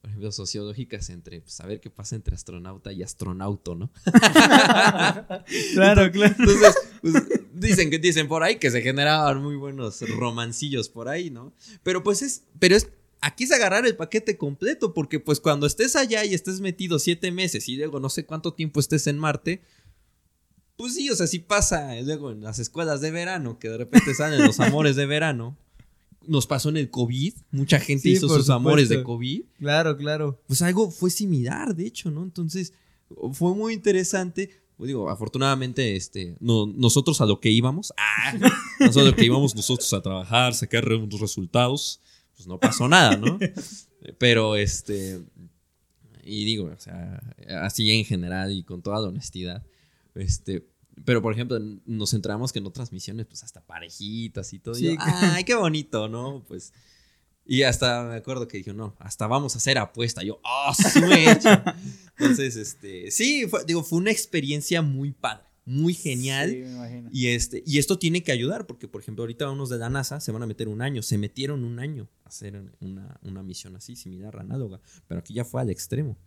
por 0.00 0.08
ejemplo, 0.08 0.32
sociológicas 0.32 1.10
entre 1.10 1.42
pues, 1.42 1.52
saber 1.52 1.80
qué 1.80 1.90
pasa 1.90 2.16
entre 2.16 2.34
astronauta 2.34 2.90
y 2.92 3.02
astronauto, 3.02 3.74
¿no? 3.74 3.90
claro, 5.74 6.10
claro. 6.10 6.34
Entonces, 6.38 6.74
pues, 7.02 7.14
dicen 7.52 7.90
que 7.90 7.98
dicen 7.98 8.26
por 8.26 8.42
ahí 8.42 8.56
que 8.56 8.70
se 8.70 8.80
generaban 8.80 9.42
muy 9.42 9.56
buenos 9.56 10.00
romancillos 10.16 10.88
por 10.88 11.08
ahí, 11.08 11.30
¿no? 11.30 11.52
Pero 11.82 12.02
pues 12.02 12.22
es, 12.22 12.44
pero 12.58 12.76
es, 12.76 12.88
aquí 13.20 13.44
es 13.44 13.52
agarrar 13.52 13.86
el 13.86 13.96
paquete 13.96 14.38
completo, 14.38 14.94
porque 14.94 15.20
pues 15.20 15.38
cuando 15.38 15.66
estés 15.66 15.94
allá 15.96 16.24
y 16.24 16.32
estés 16.32 16.62
metido 16.62 16.98
siete 16.98 17.30
meses 17.30 17.68
y 17.68 17.76
luego 17.76 18.00
no 18.00 18.08
sé 18.08 18.24
cuánto 18.24 18.54
tiempo 18.54 18.80
estés 18.80 19.06
en 19.06 19.18
Marte, 19.18 19.60
pues 20.76 20.94
sí, 20.94 21.10
o 21.10 21.14
sea, 21.14 21.26
sí 21.26 21.40
pasa 21.40 22.00
luego 22.00 22.30
en 22.30 22.42
las 22.42 22.58
escuelas 22.58 23.02
de 23.02 23.10
verano, 23.10 23.58
que 23.58 23.68
de 23.68 23.76
repente 23.76 24.14
salen 24.14 24.46
los 24.46 24.60
amores 24.60 24.96
de 24.96 25.04
verano 25.04 25.58
nos 26.26 26.46
pasó 26.46 26.68
en 26.68 26.76
el 26.76 26.90
COVID. 26.90 27.34
Mucha 27.50 27.80
gente 27.80 28.08
hizo 28.08 28.28
sus 28.28 28.50
amores 28.50 28.88
de 28.88 29.02
COVID. 29.02 29.42
Claro, 29.58 29.96
claro. 29.96 30.40
Pues 30.46 30.62
algo 30.62 30.90
fue 30.90 31.10
similar, 31.10 31.74
de 31.74 31.86
hecho, 31.86 32.10
¿no? 32.10 32.22
Entonces, 32.22 32.72
fue 33.32 33.54
muy 33.54 33.74
interesante. 33.74 34.50
Pues 34.76 34.88
digo, 34.88 35.10
afortunadamente, 35.10 35.96
este, 35.96 36.36
no, 36.40 36.66
nosotros 36.66 37.20
a 37.20 37.26
lo 37.26 37.40
que 37.40 37.50
íbamos, 37.50 37.92
ah, 37.98 38.34
nosotros 38.78 39.06
a 39.06 39.10
lo 39.10 39.16
que 39.16 39.26
íbamos 39.26 39.54
nosotros 39.54 39.92
a 39.92 40.00
trabajar, 40.00 40.54
sacar 40.54 40.84
resultados, 40.84 42.00
pues 42.34 42.46
no 42.46 42.58
pasó 42.58 42.88
nada, 42.88 43.16
¿no? 43.16 43.38
Pero 44.18 44.56
este, 44.56 45.20
y 46.24 46.44
digo, 46.44 46.70
o 46.74 46.80
sea, 46.80 47.20
así 47.62 47.90
en 47.90 48.04
general 48.04 48.52
y 48.52 48.62
con 48.62 48.80
toda 48.80 49.00
la 49.00 49.08
honestidad, 49.08 49.66
este, 50.14 50.66
pero, 51.04 51.22
por 51.22 51.32
ejemplo, 51.32 51.58
nos 51.86 52.10
centramos 52.10 52.52
que 52.52 52.58
en 52.58 52.66
otras 52.66 52.92
misiones, 52.92 53.26
pues 53.26 53.42
hasta 53.42 53.60
parejitas 53.60 54.52
y 54.52 54.58
todo. 54.58 54.74
Sí, 54.74 54.96
Ay, 54.98 55.44
qué 55.44 55.54
bonito, 55.54 56.08
¿no? 56.08 56.44
Pues. 56.46 56.72
Y 57.46 57.62
hasta 57.62 58.04
me 58.04 58.14
acuerdo 58.14 58.46
que 58.46 58.58
dijo, 58.58 58.72
no, 58.72 58.94
hasta 58.98 59.26
vamos 59.26 59.54
a 59.54 59.58
hacer 59.58 59.78
apuesta. 59.78 60.22
Yo, 60.22 60.40
¡oh, 60.44 60.72
Entonces, 62.18 62.56
este. 62.56 63.10
Sí, 63.10 63.46
digo, 63.66 63.82
fue 63.82 63.98
una 63.98 64.10
experiencia 64.10 64.82
muy 64.82 65.12
padre, 65.12 65.44
muy 65.64 65.94
genial. 65.94 66.50
Sí, 66.50 66.56
me 66.58 66.72
imagino. 66.72 67.10
Y, 67.12 67.28
este, 67.28 67.62
y 67.66 67.78
esto 67.78 67.98
tiene 67.98 68.22
que 68.22 68.32
ayudar, 68.32 68.66
porque, 68.66 68.86
por 68.86 69.00
ejemplo, 69.00 69.22
ahorita 69.22 69.50
unos 69.50 69.70
de 69.70 69.78
la 69.78 69.90
NASA 69.90 70.20
se 70.20 70.32
van 70.32 70.42
a 70.42 70.46
meter 70.46 70.68
un 70.68 70.82
año. 70.82 71.02
Se 71.02 71.18
metieron 71.18 71.64
un 71.64 71.78
año 71.80 72.08
a 72.24 72.28
hacer 72.28 72.62
una, 72.80 73.18
una 73.22 73.42
misión 73.42 73.74
así, 73.74 73.96
similar, 73.96 74.38
análoga. 74.38 74.80
Pero 75.08 75.20
aquí 75.20 75.34
ya 75.34 75.44
fue 75.44 75.60
al 75.60 75.70
extremo. 75.70 76.18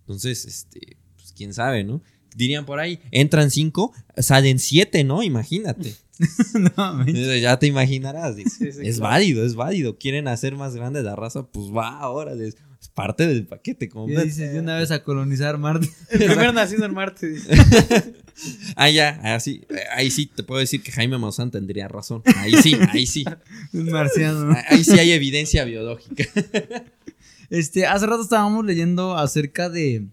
Entonces, 0.00 0.44
este, 0.44 0.96
pues 1.16 1.32
quién 1.32 1.52
sabe, 1.54 1.82
¿no? 1.82 2.02
Dirían 2.36 2.66
por 2.66 2.80
ahí, 2.80 3.00
entran 3.10 3.50
cinco, 3.50 3.92
salen 4.16 4.58
siete, 4.58 5.04
¿no? 5.04 5.22
Imagínate. 5.22 5.94
no, 6.76 7.06
ya 7.06 7.58
te 7.58 7.66
imaginarás. 7.66 8.36
es 8.38 8.98
válido, 8.98 9.44
es 9.44 9.54
válido. 9.54 9.98
Quieren 9.98 10.28
hacer 10.28 10.56
más 10.56 10.74
grande 10.74 11.02
la 11.02 11.16
raza, 11.16 11.46
pues 11.46 11.66
va 11.66 11.98
ahora. 11.98 12.32
Es 12.34 12.56
parte 12.94 13.26
del 13.26 13.46
paquete. 13.46 13.88
Como 13.88 14.08
dices, 14.08 14.52
de 14.52 14.60
una 14.60 14.76
vez 14.76 14.90
a 14.90 15.02
colonizar 15.04 15.58
Marte. 15.58 15.88
El 16.10 16.26
primer 16.26 16.52
nacido 16.52 16.84
en 16.84 16.94
Marte. 16.94 17.36
ah, 18.76 18.90
ya, 18.90 19.20
así, 19.34 19.64
ahí 19.94 20.10
sí 20.10 20.26
te 20.26 20.42
puedo 20.42 20.60
decir 20.60 20.82
que 20.82 20.92
Jaime 20.92 21.18
Maussan 21.18 21.50
tendría 21.50 21.86
razón. 21.88 22.22
Ahí 22.36 22.54
sí, 22.54 22.76
ahí 22.92 23.06
sí. 23.06 23.24
Un 23.72 23.90
marciano. 23.90 24.56
Ahí 24.68 24.82
sí 24.82 24.98
hay 24.98 25.12
evidencia 25.12 25.64
biológica. 25.64 26.24
este, 27.50 27.86
hace 27.86 28.06
rato 28.06 28.22
estábamos 28.22 28.64
leyendo 28.64 29.16
acerca 29.16 29.68
de 29.68 30.08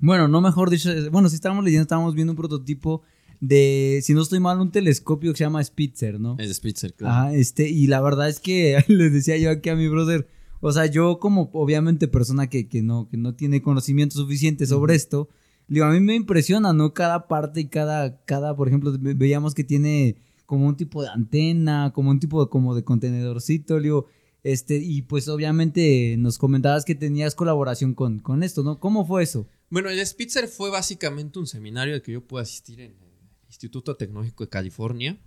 bueno, 0.00 0.28
no 0.28 0.40
mejor 0.40 0.70
dicho, 0.70 0.90
bueno, 1.10 1.28
si 1.28 1.36
estábamos 1.36 1.64
leyendo, 1.64 1.82
estábamos 1.82 2.14
viendo 2.14 2.32
un 2.32 2.36
prototipo 2.36 3.02
de, 3.40 4.00
si 4.02 4.14
no 4.14 4.22
estoy 4.22 4.40
mal, 4.40 4.60
un 4.60 4.70
telescopio 4.70 5.32
que 5.32 5.38
se 5.38 5.44
llama 5.44 5.62
Spitzer, 5.62 6.18
¿no? 6.18 6.36
Es 6.38 6.54
Spitzer, 6.56 6.94
claro. 6.94 7.14
Ajá, 7.14 7.34
este, 7.34 7.68
y 7.68 7.86
la 7.86 8.00
verdad 8.00 8.28
es 8.28 8.40
que 8.40 8.82
les 8.88 9.12
decía 9.12 9.36
yo 9.36 9.50
aquí 9.50 9.68
a 9.68 9.76
mi 9.76 9.88
brother, 9.88 10.28
o 10.60 10.72
sea, 10.72 10.86
yo 10.86 11.18
como 11.18 11.50
obviamente 11.52 12.08
persona 12.08 12.48
que, 12.48 12.68
que 12.68 12.82
no, 12.82 13.08
que 13.08 13.16
no 13.16 13.34
tiene 13.34 13.62
conocimiento 13.62 14.16
suficiente 14.16 14.66
sobre 14.66 14.94
esto, 14.94 15.28
digo, 15.68 15.86
a 15.86 15.90
mí 15.90 16.00
me 16.00 16.14
impresiona, 16.14 16.72
¿no? 16.72 16.94
Cada 16.94 17.28
parte 17.28 17.60
y 17.60 17.66
cada, 17.66 18.22
cada, 18.24 18.56
por 18.56 18.68
ejemplo, 18.68 18.92
veíamos 18.98 19.54
que 19.54 19.64
tiene 19.64 20.16
como 20.46 20.66
un 20.66 20.76
tipo 20.76 21.02
de 21.02 21.08
antena, 21.08 21.92
como 21.94 22.10
un 22.10 22.20
tipo 22.20 22.42
de, 22.42 22.50
como 22.50 22.74
de 22.74 22.82
contenedorcito, 22.82 23.78
digo, 23.80 24.06
este, 24.42 24.78
y 24.78 25.02
pues 25.02 25.28
obviamente 25.28 26.16
nos 26.18 26.38
comentabas 26.38 26.84
que 26.84 26.94
tenías 26.94 27.34
colaboración 27.34 27.94
con, 27.94 28.18
con 28.18 28.42
esto, 28.42 28.62
¿no? 28.62 28.80
¿Cómo 28.80 29.06
fue 29.06 29.22
eso? 29.22 29.46
Bueno, 29.70 29.90
el 29.90 30.04
Spitzer 30.06 30.48
fue 30.48 30.70
básicamente 30.70 31.38
un 31.38 31.46
seminario 31.46 31.94
al 31.94 32.02
que 32.02 32.12
yo 32.12 32.26
pude 32.26 32.42
asistir 32.42 32.80
en 32.80 32.92
el 32.92 33.08
Instituto 33.46 33.96
Tecnológico 33.96 34.44
de 34.44 34.50
California. 34.50 35.18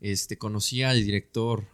Este, 0.00 0.36
conocí 0.36 0.82
al 0.82 1.02
director 1.02 1.66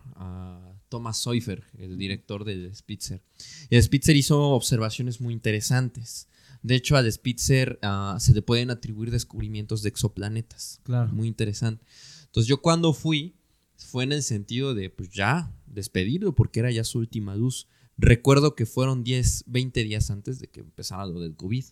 Thomas 0.88 1.18
Seufer, 1.22 1.64
el 1.78 1.96
director 1.96 2.44
del 2.44 2.74
Spitzer. 2.74 3.22
El 3.70 3.82
Spitzer 3.82 4.14
hizo 4.14 4.50
observaciones 4.50 5.20
muy 5.20 5.32
interesantes. 5.32 6.28
De 6.62 6.76
hecho, 6.76 6.96
al 6.96 7.10
Spitzer 7.10 7.78
ah, 7.82 8.16
se 8.20 8.34
le 8.34 8.42
pueden 8.42 8.70
atribuir 8.70 9.10
descubrimientos 9.10 9.82
de 9.82 9.88
exoplanetas. 9.88 10.80
Claro. 10.84 11.10
Muy 11.12 11.26
interesante. 11.26 11.84
Entonces, 12.26 12.48
yo 12.48 12.60
cuando 12.60 12.92
fui, 12.92 13.34
fue 13.76 14.04
en 14.04 14.12
el 14.12 14.22
sentido 14.22 14.74
de, 14.74 14.88
pues 14.90 15.10
ya, 15.10 15.52
despedirlo, 15.66 16.34
porque 16.34 16.60
era 16.60 16.70
ya 16.70 16.84
su 16.84 16.98
última 16.98 17.34
luz. 17.34 17.66
Recuerdo 17.98 18.54
que 18.54 18.66
fueron 18.66 19.02
10, 19.02 19.44
20 19.46 19.84
días 19.84 20.10
antes 20.10 20.38
de 20.38 20.48
que 20.48 20.60
empezara 20.60 21.06
lo 21.06 21.20
del 21.20 21.34
COVID. 21.34 21.64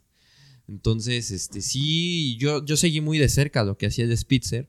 Entonces, 0.71 1.33
este, 1.33 1.61
sí, 1.63 2.37
yo, 2.37 2.65
yo 2.65 2.77
seguí 2.77 3.01
muy 3.01 3.19
de 3.19 3.29
cerca 3.29 3.65
lo 3.65 3.77
que 3.77 3.87
hacía 3.87 4.05
el 4.05 4.17
Spitzer. 4.17 4.69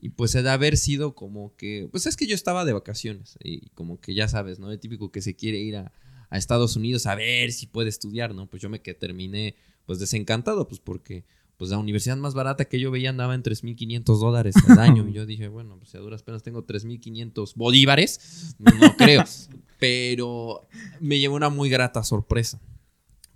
Y 0.00 0.10
pues 0.10 0.32
de 0.32 0.48
haber 0.50 0.76
sido 0.76 1.14
como 1.14 1.56
que, 1.56 1.88
pues 1.90 2.06
es 2.06 2.16
que 2.16 2.26
yo 2.26 2.34
estaba 2.34 2.64
de 2.64 2.74
vacaciones 2.74 3.38
y 3.42 3.70
como 3.70 3.98
que 3.98 4.14
ya 4.14 4.28
sabes, 4.28 4.58
¿no? 4.58 4.70
El 4.70 4.78
típico 4.78 5.10
que 5.10 5.22
se 5.22 5.34
quiere 5.34 5.58
ir 5.58 5.76
a, 5.76 5.92
a 6.28 6.36
Estados 6.36 6.76
Unidos 6.76 7.06
a 7.06 7.14
ver 7.14 7.50
si 7.52 7.66
puede 7.66 7.88
estudiar, 7.88 8.34
¿no? 8.34 8.46
Pues 8.46 8.60
yo 8.60 8.68
me 8.68 8.82
que 8.82 8.92
terminé 8.92 9.54
pues 9.86 9.98
desencantado, 9.98 10.68
pues 10.68 10.80
porque 10.80 11.24
pues 11.56 11.70
la 11.70 11.78
universidad 11.78 12.16
más 12.18 12.34
barata 12.34 12.66
que 12.66 12.78
yo 12.78 12.90
veía 12.90 13.08
andaba 13.08 13.34
en 13.34 13.42
3.500 13.42 14.18
dólares 14.18 14.54
al 14.68 14.78
año. 14.78 15.08
Y 15.08 15.12
yo 15.12 15.24
dije, 15.24 15.48
bueno, 15.48 15.76
pues 15.78 15.90
si 15.90 15.96
a 15.96 16.00
duras 16.00 16.22
penas 16.22 16.42
tengo 16.42 16.66
3.500 16.66 17.54
bolívares, 17.54 18.56
no 18.58 18.96
creo. 18.96 19.24
Pero 19.78 20.66
me 21.00 21.18
llevó 21.18 21.36
una 21.36 21.48
muy 21.48 21.70
grata 21.70 22.02
sorpresa. 22.02 22.60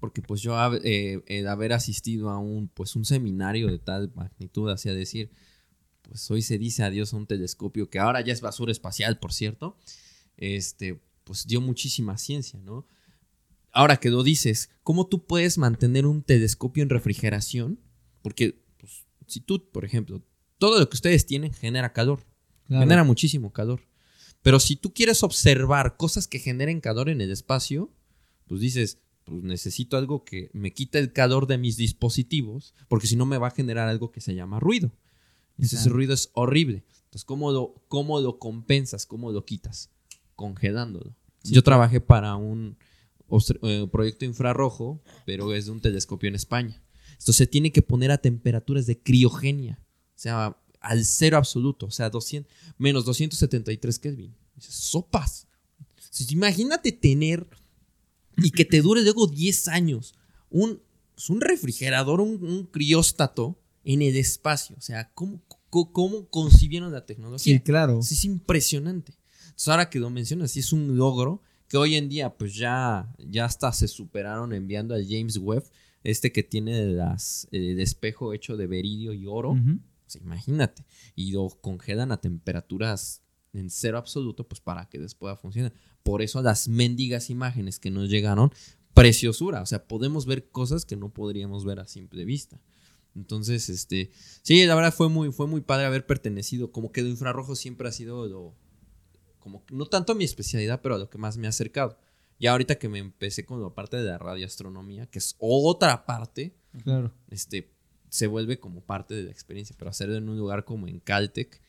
Porque 0.01 0.23
pues 0.23 0.41
yo 0.41 0.57
eh, 0.83 1.23
el 1.27 1.47
haber 1.47 1.75
asistido 1.75 2.31
a 2.31 2.39
un, 2.39 2.69
pues, 2.69 2.97
un 2.97 3.05
seminario 3.05 3.69
de 3.69 3.79
tal 3.79 4.11
magnitud, 4.15 4.71
hacia 4.71 4.95
decir, 4.95 5.31
pues 6.03 6.29
hoy 6.31 6.43
se 6.43 6.59
dice 6.59 6.83
adiós 6.83 7.13
a 7.13 7.19
un 7.19 7.27
telescopio 7.27 7.91
que 7.91 7.99
ahora 7.99 8.23
ya 8.23 8.33
es 8.33 8.41
basura 8.41 8.73
espacial, 8.73 9.19
por 9.19 9.33
cierto, 9.33 9.77
este, 10.39 11.01
pues 11.25 11.47
dio 11.47 11.61
muchísima 11.61 12.17
ciencia, 12.17 12.59
¿no? 12.61 12.87
Ahora 13.73 13.99
que 13.99 14.11
lo 14.11 14.25
dices, 14.25 14.71
¿cómo 14.83 15.07
tú 15.07 15.27
puedes 15.27 15.59
mantener 15.59 16.07
un 16.07 16.23
telescopio 16.23 16.83
en 16.83 16.89
refrigeración? 16.89 17.79
Porque 18.23 18.65
pues, 18.79 19.07
si 19.27 19.41
tú, 19.41 19.71
por 19.71 19.85
ejemplo, 19.85 20.25
todo 20.59 20.81
lo 20.81 20.89
que 20.89 20.97
ustedes 20.97 21.27
tienen 21.27 21.53
genera 21.53 21.93
calor, 21.93 22.27
genera 22.69 23.05
muchísimo 23.05 23.53
calor. 23.53 23.83
Pero 24.43 24.59
si 24.59 24.77
tú 24.77 24.93
quieres 24.95 25.23
observar 25.23 25.97
cosas 25.97 26.27
que 26.27 26.39
generen 26.39 26.81
calor 26.81 27.11
en 27.11 27.21
el 27.21 27.31
espacio, 27.31 27.93
pues 28.47 28.61
dices, 28.61 28.99
pues 29.25 29.43
necesito 29.43 29.97
algo 29.97 30.25
que 30.25 30.51
me 30.53 30.73
quite 30.73 30.99
el 30.99 31.13
calor 31.13 31.47
de 31.47 31.59
mis 31.59 31.77
dispositivos, 31.77 32.75
porque 32.89 33.07
si 33.07 33.17
no 33.17 33.27
me 33.27 33.39
va 33.39 33.49
a 33.49 33.53
generar 33.53 33.89
algo 33.89 34.11
que 34.11 34.21
se 34.21 34.35
llama 34.35 34.61
ruido. 34.61 34.93
Ese 35.59 35.89
ruido 35.91 36.15
es 36.15 36.31
horrible. 36.33 36.85
Entonces, 37.05 37.25
¿cómo 37.25 37.53
lo, 37.53 37.75
cómo 37.89 38.21
lo 38.21 38.39
compensas? 38.39 39.05
¿Cómo 39.05 39.31
lo 39.31 39.45
quitas? 39.45 39.91
Congelándolo. 40.37 41.15
Yo 41.43 41.63
trabajé 41.63 42.01
para 42.01 42.37
un 42.37 42.77
eh, 43.63 43.87
proyecto 43.91 44.25
infrarrojo, 44.25 45.03
pero 45.27 45.53
es 45.55 45.67
de 45.67 45.73
un 45.73 45.81
telescopio 45.81 46.29
en 46.29 46.35
España. 46.35 46.83
Esto 47.19 47.33
se 47.33 47.47
tiene 47.47 47.73
que 47.73 47.83
poner 47.83 48.11
a 48.11 48.19
temperaturas 48.19 48.87
de 48.87 48.99
criogenia, 48.99 49.79
o 49.83 50.19
sea, 50.19 50.57
al 50.81 51.05
cero 51.05 51.37
absoluto, 51.37 51.87
o 51.87 51.91
sea, 51.91 52.09
200, 52.11 52.51
menos 52.79 53.05
273 53.05 53.99
Kelvin. 53.99 54.35
Sopas. 54.59 55.47
imagínate 56.31 56.93
tener 56.93 57.47
y 58.43 58.51
que 58.51 58.65
te 58.65 58.81
dure 58.81 59.03
luego 59.03 59.27
10 59.27 59.69
años 59.69 60.15
un, 60.51 60.81
pues, 61.15 61.31
un 61.31 61.41
refrigerador, 61.41 62.21
un, 62.21 62.69
crióstato 62.71 63.59
en 63.85 64.03
el 64.03 64.17
espacio. 64.17 64.77
O 64.79 64.81
sea, 64.81 65.11
¿cómo, 65.15 65.43
cómo, 65.69 66.29
concibieron 66.29 66.93
la 66.93 67.07
tecnología? 67.07 67.55
Sí, 67.55 67.61
claro. 67.61 68.01
Es 68.01 68.25
impresionante. 68.25 69.15
Entonces, 69.45 69.69
ahora 69.69 69.91
que 69.91 69.99
lo 69.99 70.11
mencionas, 70.11 70.53
sí 70.53 70.61
es 70.61 70.73
un 70.73 70.97
logro 70.97 71.43
que 71.69 71.77
hoy 71.77 71.95
en 71.95 72.09
día, 72.09 72.37
pues 72.37 72.55
ya, 72.55 73.15
ya 73.19 73.45
hasta 73.45 73.73
se 73.73 73.87
superaron 73.87 74.53
enviando 74.53 74.95
al 74.95 75.07
James 75.09 75.37
Webb 75.37 75.65
este 76.03 76.33
que 76.33 76.43
tiene 76.43 76.87
las, 76.87 77.47
el 77.53 77.79
espejo 77.79 78.33
hecho 78.33 78.57
de 78.57 78.67
beridio 78.67 79.13
y 79.13 79.27
oro. 79.27 79.57
imagínate. 80.21 80.85
Y 81.15 81.33
lo 81.33 81.49
congelan 81.49 82.11
a 82.13 82.21
temperaturas 82.21 83.23
en 83.53 83.71
cero 83.71 83.99
absoluto, 83.99 84.47
pues 84.47 84.61
para 84.61 84.89
que 84.89 84.99
después 84.99 85.39
funcione. 85.39 85.73
Por 86.03 86.23
eso 86.23 86.43
las 86.43 86.69
mendigas 86.69 87.31
imágenes 87.31 87.79
que 87.79 87.91
nos 87.91 88.09
llegaron, 88.09 88.53
preciosura. 88.95 89.63
O 89.63 89.67
sea, 89.67 89.87
podemos 89.87 90.27
ver 90.27 90.51
cosas 90.51 90.85
que 90.85 90.97
no 90.97 91.13
podríamos 91.13 91.65
ver 91.65 91.81
a 91.81 91.87
simple 91.87 92.25
vista. 92.25 92.61
Entonces, 93.15 93.69
este, 93.69 94.11
sí, 94.43 94.65
la 94.67 94.75
verdad 94.75 94.95
fue 94.95 95.09
muy, 95.09 95.33
fue 95.33 95.47
muy 95.47 95.61
padre 95.61 95.87
haber 95.87 96.07
pertenecido. 96.07 96.71
Como 96.71 96.93
que 96.93 97.01
el 97.01 97.09
infrarrojo 97.09 97.57
siempre 97.57 97.89
ha 97.89 97.93
sido 97.93 98.27
lo, 98.27 98.55
como 99.41 99.65
no 99.71 99.87
tanto 99.87 100.15
mi 100.15 100.25
especialidad, 100.25 100.81
pero 100.83 100.95
a 100.95 100.99
lo 100.99 101.11
que 101.11 101.19
más 101.19 101.37
me 101.37 101.47
ha 101.47 101.51
acercado. 101.51 101.99
Ya 102.39 102.53
ahorita 102.53 102.79
que 102.79 102.89
me 102.89 102.99
empecé 102.99 103.45
con 103.45 103.63
la 103.63 103.75
parte 103.75 103.97
de 103.97 104.05
la 104.05 104.19
radioastronomía, 104.19 105.07
que 105.07 105.19
es 105.19 105.37
otra 105.39 106.07
parte, 106.07 106.55
claro. 106.83 107.13
este, 107.29 107.71
se 108.09 108.27
vuelve 108.27 108.59
como 108.59 108.81
parte 108.81 109.15
de 109.15 109.25
la 109.25 109.31
experiencia, 109.31 109.77
pero 109.79 109.91
hacerlo 109.91 110.17
en 110.17 110.29
un 110.29 110.39
lugar 110.39 110.65
como 110.65 110.89
en 110.89 111.01
Caltech, 111.01 111.61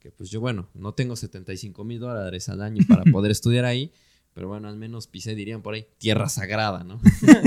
que 0.00 0.10
pues 0.10 0.30
yo, 0.30 0.40
bueno, 0.40 0.68
no 0.74 0.94
tengo 0.94 1.14
75 1.14 1.84
mil 1.84 2.00
dólares 2.00 2.48
al 2.48 2.62
año 2.62 2.82
para 2.88 3.04
poder 3.12 3.30
estudiar 3.30 3.66
ahí, 3.66 3.92
pero 4.34 4.48
bueno, 4.48 4.68
al 4.68 4.76
menos 4.76 5.06
pisé, 5.06 5.34
dirían 5.34 5.62
por 5.62 5.74
ahí, 5.74 5.86
tierra 5.98 6.28
sagrada, 6.28 6.82
¿no? 6.82 7.00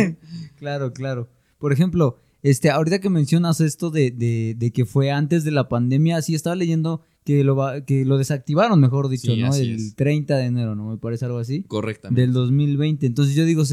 claro, 0.55 0.93
claro. 0.93 1.29
Por 1.57 1.73
ejemplo, 1.73 2.19
este, 2.43 2.69
ahorita 2.69 2.99
que 2.99 3.09
mencionas 3.09 3.59
esto 3.59 3.89
de, 3.89 4.11
de, 4.11 4.55
de 4.57 4.71
que 4.71 4.85
fue 4.85 5.11
antes 5.11 5.43
de 5.43 5.51
la 5.51 5.67
pandemia, 5.67 6.21
sí 6.21 6.35
estaba 6.35 6.55
leyendo 6.55 7.01
que 7.23 7.43
lo, 7.43 7.57
que 7.85 8.05
lo 8.05 8.17
desactivaron, 8.17 8.79
mejor 8.79 9.09
dicho, 9.09 9.35
¿no? 9.35 9.53
El 9.55 9.95
30 9.95 10.37
de 10.37 10.45
enero, 10.45 10.75
¿no? 10.75 10.89
Me 10.89 10.97
parece 10.97 11.25
algo 11.25 11.37
así. 11.37 11.63
Correctamente. 11.63 12.21
Del 12.21 12.33
2020. 12.33 13.05
Entonces 13.05 13.35
yo 13.35 13.45
digo, 13.45 13.63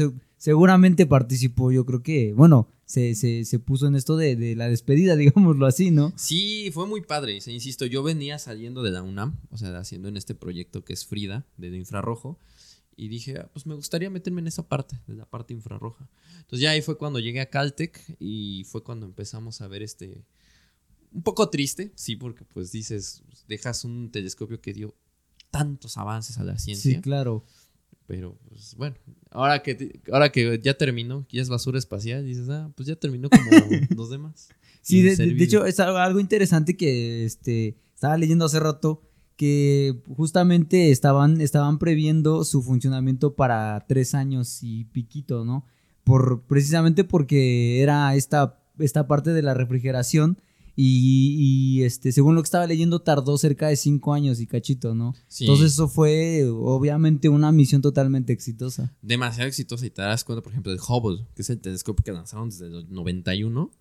seguramente 0.41 1.05
participó, 1.05 1.71
yo 1.71 1.85
creo 1.85 2.01
que, 2.01 2.33
bueno, 2.33 2.67
se, 2.85 3.13
se, 3.13 3.59
puso 3.59 3.85
en 3.85 3.95
esto 3.95 4.17
de, 4.17 4.55
la 4.55 4.67
despedida, 4.69 5.15
digámoslo 5.15 5.67
así, 5.67 5.91
¿no? 5.91 6.13
Sí, 6.17 6.71
fue 6.73 6.87
muy 6.87 7.01
padre, 7.01 7.37
insisto, 7.45 7.85
yo 7.85 8.01
venía 8.01 8.39
saliendo 8.39 8.81
de 8.81 8.89
la 8.89 9.03
UNAM, 9.03 9.39
o 9.51 9.57
sea, 9.57 9.77
haciendo 9.77 10.07
en 10.07 10.17
este 10.17 10.33
proyecto 10.33 10.83
que 10.83 10.93
es 10.93 11.05
Frida, 11.05 11.45
de 11.57 11.67
infrarrojo, 11.77 12.39
y 12.95 13.07
dije, 13.07 13.37
ah, 13.37 13.51
pues 13.53 13.67
me 13.67 13.75
gustaría 13.75 14.09
meterme 14.09 14.41
en 14.41 14.47
esa 14.47 14.67
parte, 14.67 14.99
de 15.05 15.13
la 15.13 15.29
parte 15.29 15.53
infrarroja. 15.53 16.09
Entonces 16.39 16.61
ya 16.61 16.71
ahí 16.71 16.81
fue 16.81 16.97
cuando 16.97 17.19
llegué 17.19 17.39
a 17.39 17.49
Caltech 17.51 17.99
y 18.19 18.63
fue 18.65 18.83
cuando 18.83 19.05
empezamos 19.05 19.61
a 19.61 19.67
ver 19.67 19.83
este 19.83 20.25
un 21.13 21.21
poco 21.21 21.49
triste, 21.49 21.91
sí, 21.95 22.15
porque 22.15 22.45
pues 22.45 22.71
dices, 22.71 23.21
dejas 23.47 23.85
un 23.85 24.09
telescopio 24.11 24.59
que 24.59 24.73
dio 24.73 24.95
tantos 25.51 25.97
avances 25.97 26.39
a 26.39 26.43
la 26.43 26.57
ciencia. 26.57 26.95
Sí, 26.95 27.01
claro. 27.01 27.45
Pero 28.11 28.37
pues 28.49 28.75
bueno, 28.75 28.97
ahora 29.29 29.63
que, 29.63 30.01
ahora 30.11 30.33
que 30.33 30.59
ya 30.61 30.73
terminó, 30.73 31.25
ya 31.29 31.41
es 31.41 31.47
basura 31.47 31.79
espacial, 31.79 32.25
dices, 32.25 32.49
ah, 32.49 32.69
pues 32.75 32.85
ya 32.89 32.97
terminó 32.97 33.29
como 33.29 33.41
los 33.95 34.09
demás. 34.09 34.49
Sí, 34.81 35.01
de, 35.01 35.41
hecho 35.41 35.65
es 35.65 35.79
algo, 35.79 36.19
interesante 36.19 36.75
que 36.75 37.23
este, 37.23 37.77
estaba 37.93 38.17
leyendo 38.17 38.43
hace 38.43 38.59
rato 38.59 39.01
que 39.37 40.01
justamente 40.13 40.91
estaban, 40.91 41.39
estaban 41.39 41.79
previendo 41.79 42.43
su 42.43 42.61
funcionamiento 42.61 43.33
para 43.33 43.85
tres 43.87 44.13
años 44.13 44.59
y 44.61 44.83
piquito, 44.83 45.45
¿no? 45.45 45.65
Por, 46.03 46.43
precisamente 46.47 47.05
porque 47.05 47.81
era 47.81 48.13
esta, 48.15 48.59
esta 48.77 49.07
parte 49.07 49.29
de 49.29 49.41
la 49.41 49.53
refrigeración 49.53 50.41
y, 50.75 51.83
este, 51.83 52.11
según 52.11 52.35
lo 52.35 52.41
que 52.41 52.45
estaba 52.45 52.65
leyendo, 52.65 53.01
tardó 53.01 53.37
cerca 53.37 53.67
de 53.67 53.75
cinco 53.75 54.13
años 54.13 54.39
y 54.39 54.47
cachito, 54.47 54.95
¿no? 54.95 55.13
Entonces 55.39 55.73
eso 55.73 55.87
fue 55.87 56.45
obviamente 56.49 57.29
una 57.29 57.51
misión 57.51 57.81
totalmente 57.81 58.33
exitosa. 58.33 58.93
Demasiado 59.01 59.47
exitosa. 59.47 59.85
Y 59.85 59.89
te 59.89 60.01
das 60.01 60.23
cuenta, 60.23 60.41
por 60.41 60.51
ejemplo, 60.51 60.71
del 60.71 60.81
Hubble, 60.81 61.25
que 61.35 61.41
es 61.41 61.49
el 61.49 61.59
telescopio 61.59 62.03
que 62.03 62.11
lanzaron 62.11 62.49
desde 62.49 62.67
el 62.67 62.91
91. 62.91 63.71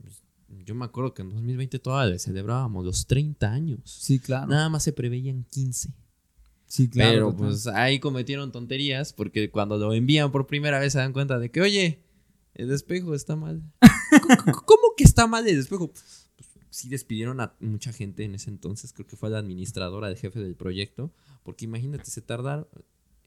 Pues, 0.00 0.22
yo 0.64 0.74
me 0.74 0.84
acuerdo 0.84 1.14
que 1.14 1.22
en 1.22 1.30
2020 1.30 1.78
todavía 1.78 2.18
celebrábamos 2.18 2.84
los 2.84 3.06
30 3.06 3.50
años. 3.50 3.80
Sí, 3.84 4.18
claro. 4.18 4.46
Nada 4.46 4.68
más 4.68 4.82
se 4.82 4.92
preveían 4.92 5.44
15. 5.50 5.90
Sí, 6.66 6.88
claro. 6.88 7.10
Pero 7.10 7.36
pues 7.36 7.66
ahí 7.66 8.00
cometieron 8.00 8.50
tonterías 8.50 9.12
porque 9.12 9.50
cuando 9.50 9.76
lo 9.76 9.92
envían 9.92 10.32
por 10.32 10.46
primera 10.46 10.78
vez 10.78 10.94
se 10.94 10.98
dan 11.00 11.12
cuenta 11.12 11.38
de 11.38 11.50
que, 11.50 11.60
oye, 11.60 12.02
el 12.54 12.70
espejo 12.70 13.14
está 13.14 13.36
mal. 13.36 13.62
¿Cómo 14.64 14.94
que 14.96 15.04
está 15.04 15.26
mal 15.26 15.46
el 15.46 15.58
espejo? 15.58 15.92
Sí 16.72 16.88
despidieron 16.88 17.40
a 17.40 17.54
mucha 17.60 17.92
gente 17.92 18.24
en 18.24 18.34
ese 18.34 18.48
entonces, 18.48 18.92
creo 18.92 19.06
que 19.06 19.16
fue 19.16 19.28
la 19.28 19.38
administradora, 19.38 20.08
el 20.08 20.16
jefe 20.16 20.40
del 20.40 20.56
proyecto, 20.56 21.12
porque 21.42 21.66
imagínate, 21.66 22.10
se 22.10 22.22
tardaron 22.22 22.66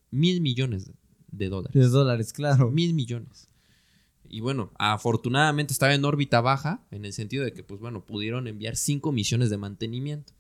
mil 0.10 0.42
millones 0.42 0.92
de 1.32 1.50
dólares. 1.50 1.74
De 1.74 1.88
dólares, 1.88 2.34
claro. 2.34 2.72
Mil 2.72 2.94
millones. 2.96 3.48
Y 4.28 4.40
bueno, 4.40 4.72
afortunadamente 4.80 5.74
estaba 5.74 5.94
en 5.94 6.04
órbita 6.04 6.42
baja, 6.42 6.84
en 6.90 7.06
el 7.06 7.14
sentido 7.14 7.46
de 7.46 7.54
que, 7.54 7.64
pues 7.64 7.80
bueno, 7.80 8.04
pudieron 8.04 8.48
enviar 8.48 8.76
cinco 8.76 9.12
misiones 9.12 9.52
de 9.52 9.58
mantenimiento. 9.58 10.34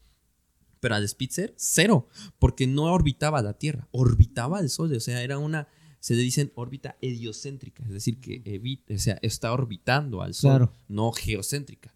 Pero 0.79 0.95
al 0.95 1.07
Spitzer, 1.07 1.53
cero, 1.57 2.09
porque 2.39 2.65
no 2.65 2.85
orbitaba 2.85 3.41
la 3.43 3.53
Tierra, 3.53 3.87
orbitaba 3.91 4.59
el 4.59 4.69
Sol, 4.69 4.91
o 4.93 4.99
sea, 4.99 5.21
era 5.21 5.37
una, 5.37 5.67
se 5.99 6.15
le 6.15 6.23
dicen 6.23 6.51
órbita 6.55 6.97
heliocéntrica, 7.01 7.83
es 7.83 7.91
decir, 7.91 8.19
que 8.19 8.41
evita, 8.45 8.93
o 8.93 8.97
sea, 8.97 9.19
está 9.21 9.53
orbitando 9.53 10.23
al 10.23 10.33
Sol, 10.33 10.69
no 10.87 11.11
geocéntrica. 11.11 11.94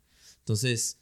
Entonces, 0.50 0.98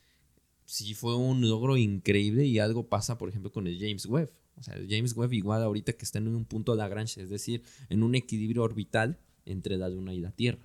sí 0.66 0.94
fue 0.94 1.16
un 1.16 1.48
logro 1.48 1.78
increíble 1.78 2.46
y 2.46 2.60
algo 2.60 2.90
pasa, 2.90 3.18
por 3.18 3.30
ejemplo, 3.30 3.50
con 3.50 3.66
el 3.66 3.80
James 3.80 4.06
Webb. 4.06 4.30
O 4.58 4.64
sea, 4.64 4.74
el 4.74 4.90
James 4.90 5.16
Webb 5.16 5.32
igual 5.32 5.64
ahorita 5.64 5.94
que 5.94 6.04
está 6.04 6.18
en 6.18 6.28
un 6.28 6.44
punto 6.44 6.74
de 6.74 6.80
Lagrange, 6.80 7.22
es 7.22 7.30
decir, 7.30 7.64
en 7.88 8.04
un 8.04 8.14
equilibrio 8.16 8.64
orbital 8.64 9.22
entre 9.46 9.78
la 9.78 9.88
Luna 9.88 10.14
y 10.14 10.20
la 10.20 10.32
Tierra. 10.32 10.60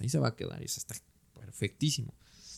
Ahí 0.00 0.10
se 0.10 0.18
va 0.18 0.28
a 0.28 0.36
quedar 0.36 0.60
y 0.60 0.66
eso 0.66 0.80
está 0.80 0.94
perfectísimo. 1.32 2.12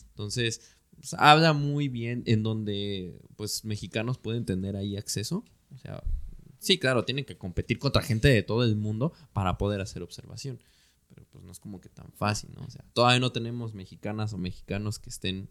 Entonces, 0.09 0.59
pues, 0.97 1.13
habla 1.13 1.53
muy 1.53 1.87
bien 1.87 2.23
en 2.25 2.43
donde 2.43 3.17
pues 3.37 3.63
mexicanos 3.63 4.17
pueden 4.17 4.43
tener 4.43 4.75
ahí 4.75 4.97
acceso. 4.97 5.45
O 5.73 5.77
sea, 5.77 6.03
sí, 6.59 6.77
claro, 6.77 7.05
tienen 7.05 7.23
que 7.23 7.37
competir 7.37 7.79
contra 7.79 8.01
gente 8.01 8.27
de 8.27 8.43
todo 8.43 8.65
el 8.65 8.75
mundo 8.75 9.13
para 9.31 9.57
poder 9.57 9.79
hacer 9.79 10.03
observación. 10.03 10.59
Pero 11.19 11.29
pues 11.31 11.43
no 11.43 11.51
es 11.51 11.59
como 11.59 11.81
que 11.81 11.89
tan 11.89 12.11
fácil, 12.13 12.51
¿no? 12.55 12.61
O 12.61 12.69
sea, 12.69 12.85
todavía 12.93 13.19
no 13.19 13.31
tenemos 13.31 13.73
mexicanas 13.73 14.31
o 14.33 14.37
mexicanos 14.37 14.99
que 14.99 15.09
estén, 15.09 15.49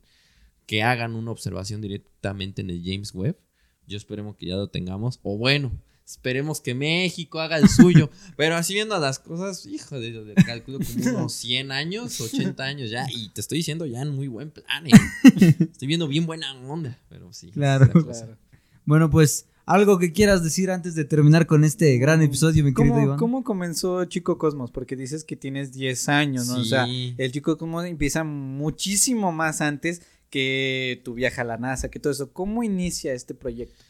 que 0.67 0.83
hagan 0.83 1.15
una 1.15 1.31
observación 1.31 1.83
directamente 1.83 2.63
en 2.63 2.71
el 2.71 2.83
James 2.83 3.15
Webb. 3.15 3.39
Yo 3.87 3.99
esperemos 3.99 4.37
que 4.37 4.47
ya 4.47 4.57
lo 4.57 4.69
tengamos. 4.69 5.21
O 5.23 5.37
bueno, 5.37 5.71
esperemos 6.07 6.63
que 6.63 6.75
México 6.75 7.41
haga 7.41 7.59
el 7.59 7.69
suyo. 7.69 8.11
Pero 8.39 8.57
así 8.57 8.73
viendo 8.73 8.99
las 8.99 9.19
cosas, 9.19 9.67
hijo 9.67 10.01
de, 10.01 10.25
de 10.25 10.35
calculo 10.37 10.79
como 10.79 11.19
unos 11.19 11.33
100 11.35 11.71
años, 11.71 12.19
80 12.19 12.65
años 12.65 12.89
ya. 12.89 13.07
Y 13.11 13.29
te 13.29 13.43
estoy 13.43 13.59
diciendo 13.59 13.85
ya 13.85 14.01
en 14.01 14.17
muy 14.17 14.29
buen 14.29 14.51
plan. 14.51 14.87
¿eh? 14.87 14.93
Estoy 15.71 15.87
viendo 15.87 16.09
bien 16.09 16.25
buena 16.25 16.55
onda. 16.67 16.99
Pero 17.11 17.31
sí. 17.35 17.51
Claro. 17.51 17.91
Claro. 17.91 18.39
Bueno, 18.87 19.11
pues 19.11 19.47
algo 19.69 19.99
que 19.99 20.13
quieras 20.13 20.43
decir 20.43 20.71
antes 20.71 20.95
de 20.95 21.05
terminar 21.05 21.47
con 21.47 21.63
este 21.63 21.99
gran 21.99 22.23
episodio, 22.23 22.65
mi 22.65 22.73
querido 22.73 22.95
¿Cómo, 22.95 23.05
Iván. 23.05 23.19
cómo 23.19 23.45
comenzó 23.45 24.03
Chico 24.07 24.39
Cosmos? 24.39 24.71
Porque 24.71 24.97
dices 24.97 25.25
que 25.25 25.37
tienes 25.37 25.73
10 25.73 26.09
años, 26.09 26.47
¿no? 26.47 26.61
O 26.61 26.65
sea, 26.65 26.87
el 26.87 27.33
Chico 27.33 27.59
Cosmos 27.59 27.85
empieza 27.85 28.25
muchísimo 28.25 29.31
más 29.31 29.61
antes 29.61 30.01
que 30.31 31.03
tu 31.05 31.13
viaje 31.13 31.43
a 31.43 31.45
la 31.45 31.59
NASA, 31.59 31.91
que 31.91 32.01
todo 32.01 32.15
eso. 32.15 32.33
¿Cómo 32.33 32.63
inicia 32.63 33.13
este 33.13 33.35
proyecto? 33.35 33.85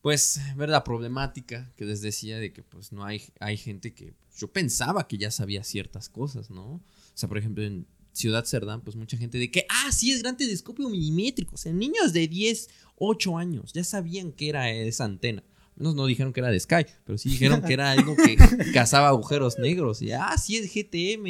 Pues 0.00 0.40
ver 0.56 0.68
la 0.68 0.84
problemática 0.84 1.72
que 1.76 1.86
les 1.86 2.00
decía 2.00 2.38
de 2.38 2.52
que 2.52 2.62
pues 2.62 2.92
no 2.92 3.04
hay, 3.04 3.20
hay 3.40 3.56
gente 3.56 3.94
que 3.94 4.14
yo 4.36 4.52
pensaba 4.52 5.08
que 5.08 5.18
ya 5.18 5.32
sabía 5.32 5.64
ciertas 5.64 6.08
cosas, 6.08 6.50
¿no? 6.50 6.74
O 6.74 6.82
sea, 7.14 7.28
por 7.28 7.38
ejemplo, 7.38 7.64
en 7.64 7.88
Ciudad 8.14 8.44
Cerdán, 8.44 8.80
pues 8.80 8.94
mucha 8.96 9.16
gente 9.16 9.38
de 9.38 9.50
que, 9.50 9.66
ah, 9.68 9.90
sí, 9.90 10.12
es 10.12 10.22
gran 10.22 10.36
telescopio 10.36 10.88
milimétrico. 10.88 11.56
O 11.56 11.58
sea, 11.58 11.72
niños 11.72 12.12
de 12.12 12.28
10, 12.28 12.68
8 12.96 13.36
años 13.38 13.72
ya 13.72 13.84
sabían 13.84 14.32
que 14.32 14.48
era 14.48 14.70
esa 14.70 15.04
antena. 15.04 15.42
Menos 15.76 15.94
no 15.96 16.06
dijeron 16.06 16.32
que 16.32 16.40
era 16.40 16.50
de 16.50 16.60
Sky, 16.60 16.86
pero 17.04 17.18
sí 17.18 17.28
dijeron 17.30 17.60
que 17.62 17.72
era 17.72 17.90
algo 17.90 18.14
que 18.14 18.36
cazaba 18.72 19.08
agujeros 19.08 19.58
negros. 19.58 20.00
Y, 20.02 20.12
ah, 20.12 20.36
sí, 20.38 20.56
es 20.56 20.72
GTM. 20.72 21.26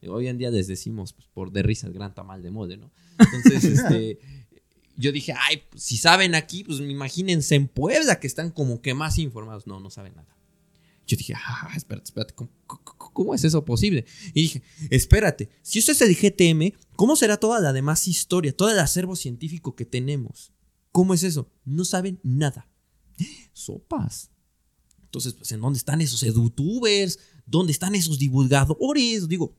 Y 0.00 0.08
hoy 0.08 0.28
en 0.28 0.38
día 0.38 0.50
les 0.50 0.66
decimos, 0.66 1.12
pues, 1.12 1.28
por 1.34 1.52
de 1.52 1.62
risa, 1.62 1.86
el 1.86 1.92
gran 1.92 2.14
tamal 2.14 2.42
de 2.42 2.50
mole, 2.50 2.76
¿no? 2.78 2.90
Entonces, 3.18 3.64
este 3.64 4.18
yo 4.96 5.10
dije, 5.12 5.34
ay, 5.48 5.62
pues, 5.70 5.82
si 5.82 5.96
saben 5.96 6.34
aquí, 6.34 6.64
pues 6.64 6.78
imagínense 6.80 7.54
en 7.54 7.66
Puebla 7.68 8.18
que 8.20 8.26
están 8.26 8.50
como 8.50 8.80
que 8.82 8.94
más 8.94 9.18
informados. 9.18 9.66
No, 9.66 9.78
no 9.80 9.90
saben 9.90 10.14
nada. 10.14 10.36
Yo 11.06 11.16
dije, 11.16 11.34
ah, 11.36 11.70
espérate, 11.76 12.04
espérate, 12.04 12.34
¿cómo, 12.34 12.50
cómo- 12.66 12.82
cómo 13.12 13.34
es 13.34 13.44
eso 13.44 13.64
posible? 13.64 14.06
Y 14.32 14.42
dije, 14.42 14.62
espérate, 14.90 15.50
si 15.62 15.78
esto 15.80 15.92
es 15.92 16.00
el 16.00 16.14
GTM, 16.16 16.72
¿cómo 16.96 17.16
será 17.16 17.36
toda 17.36 17.60
la 17.60 17.72
demás 17.74 18.08
historia, 18.08 18.56
todo 18.56 18.70
el 18.70 18.78
acervo 18.78 19.16
científico 19.16 19.74
que 19.76 19.84
tenemos? 19.84 20.52
¿Cómo 20.92 21.14
es 21.14 21.22
eso? 21.22 21.50
No 21.64 21.84
saben 21.84 22.20
nada. 22.22 22.68
Sopas. 23.52 24.30
Entonces, 25.02 25.34
pues, 25.34 25.50
¿en 25.52 25.60
dónde 25.60 25.78
están 25.78 26.00
esos 26.00 26.20
youtubers? 26.20 27.18
¿Dónde 27.46 27.72
están 27.72 27.94
esos 27.94 28.18
divulgadores? 28.18 29.28
Digo, 29.28 29.54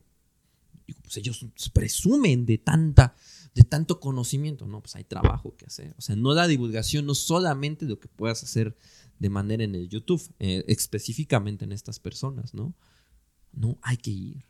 digo, 0.86 1.00
pues 1.02 1.16
ellos 1.16 1.44
presumen 1.72 2.46
de 2.46 2.58
tanta 2.58 3.14
de 3.54 3.62
tanto 3.62 4.00
conocimiento. 4.00 4.66
No, 4.66 4.80
pues 4.80 4.96
hay 4.96 5.04
trabajo 5.04 5.56
que 5.56 5.66
hacer. 5.66 5.94
O 5.96 6.00
sea, 6.00 6.16
no 6.16 6.34
la 6.34 6.48
divulgación, 6.48 7.06
no 7.06 7.14
solamente 7.14 7.86
lo 7.86 8.00
que 8.00 8.08
puedas 8.08 8.42
hacer 8.42 8.76
de 9.20 9.28
manera 9.30 9.62
en 9.62 9.76
el 9.76 9.88
YouTube, 9.88 10.20
eh, 10.40 10.64
específicamente 10.66 11.64
en 11.64 11.70
estas 11.70 12.00
personas, 12.00 12.52
¿no? 12.52 12.74
No, 13.52 13.78
hay 13.82 13.96
que 13.96 14.10
ir. 14.10 14.44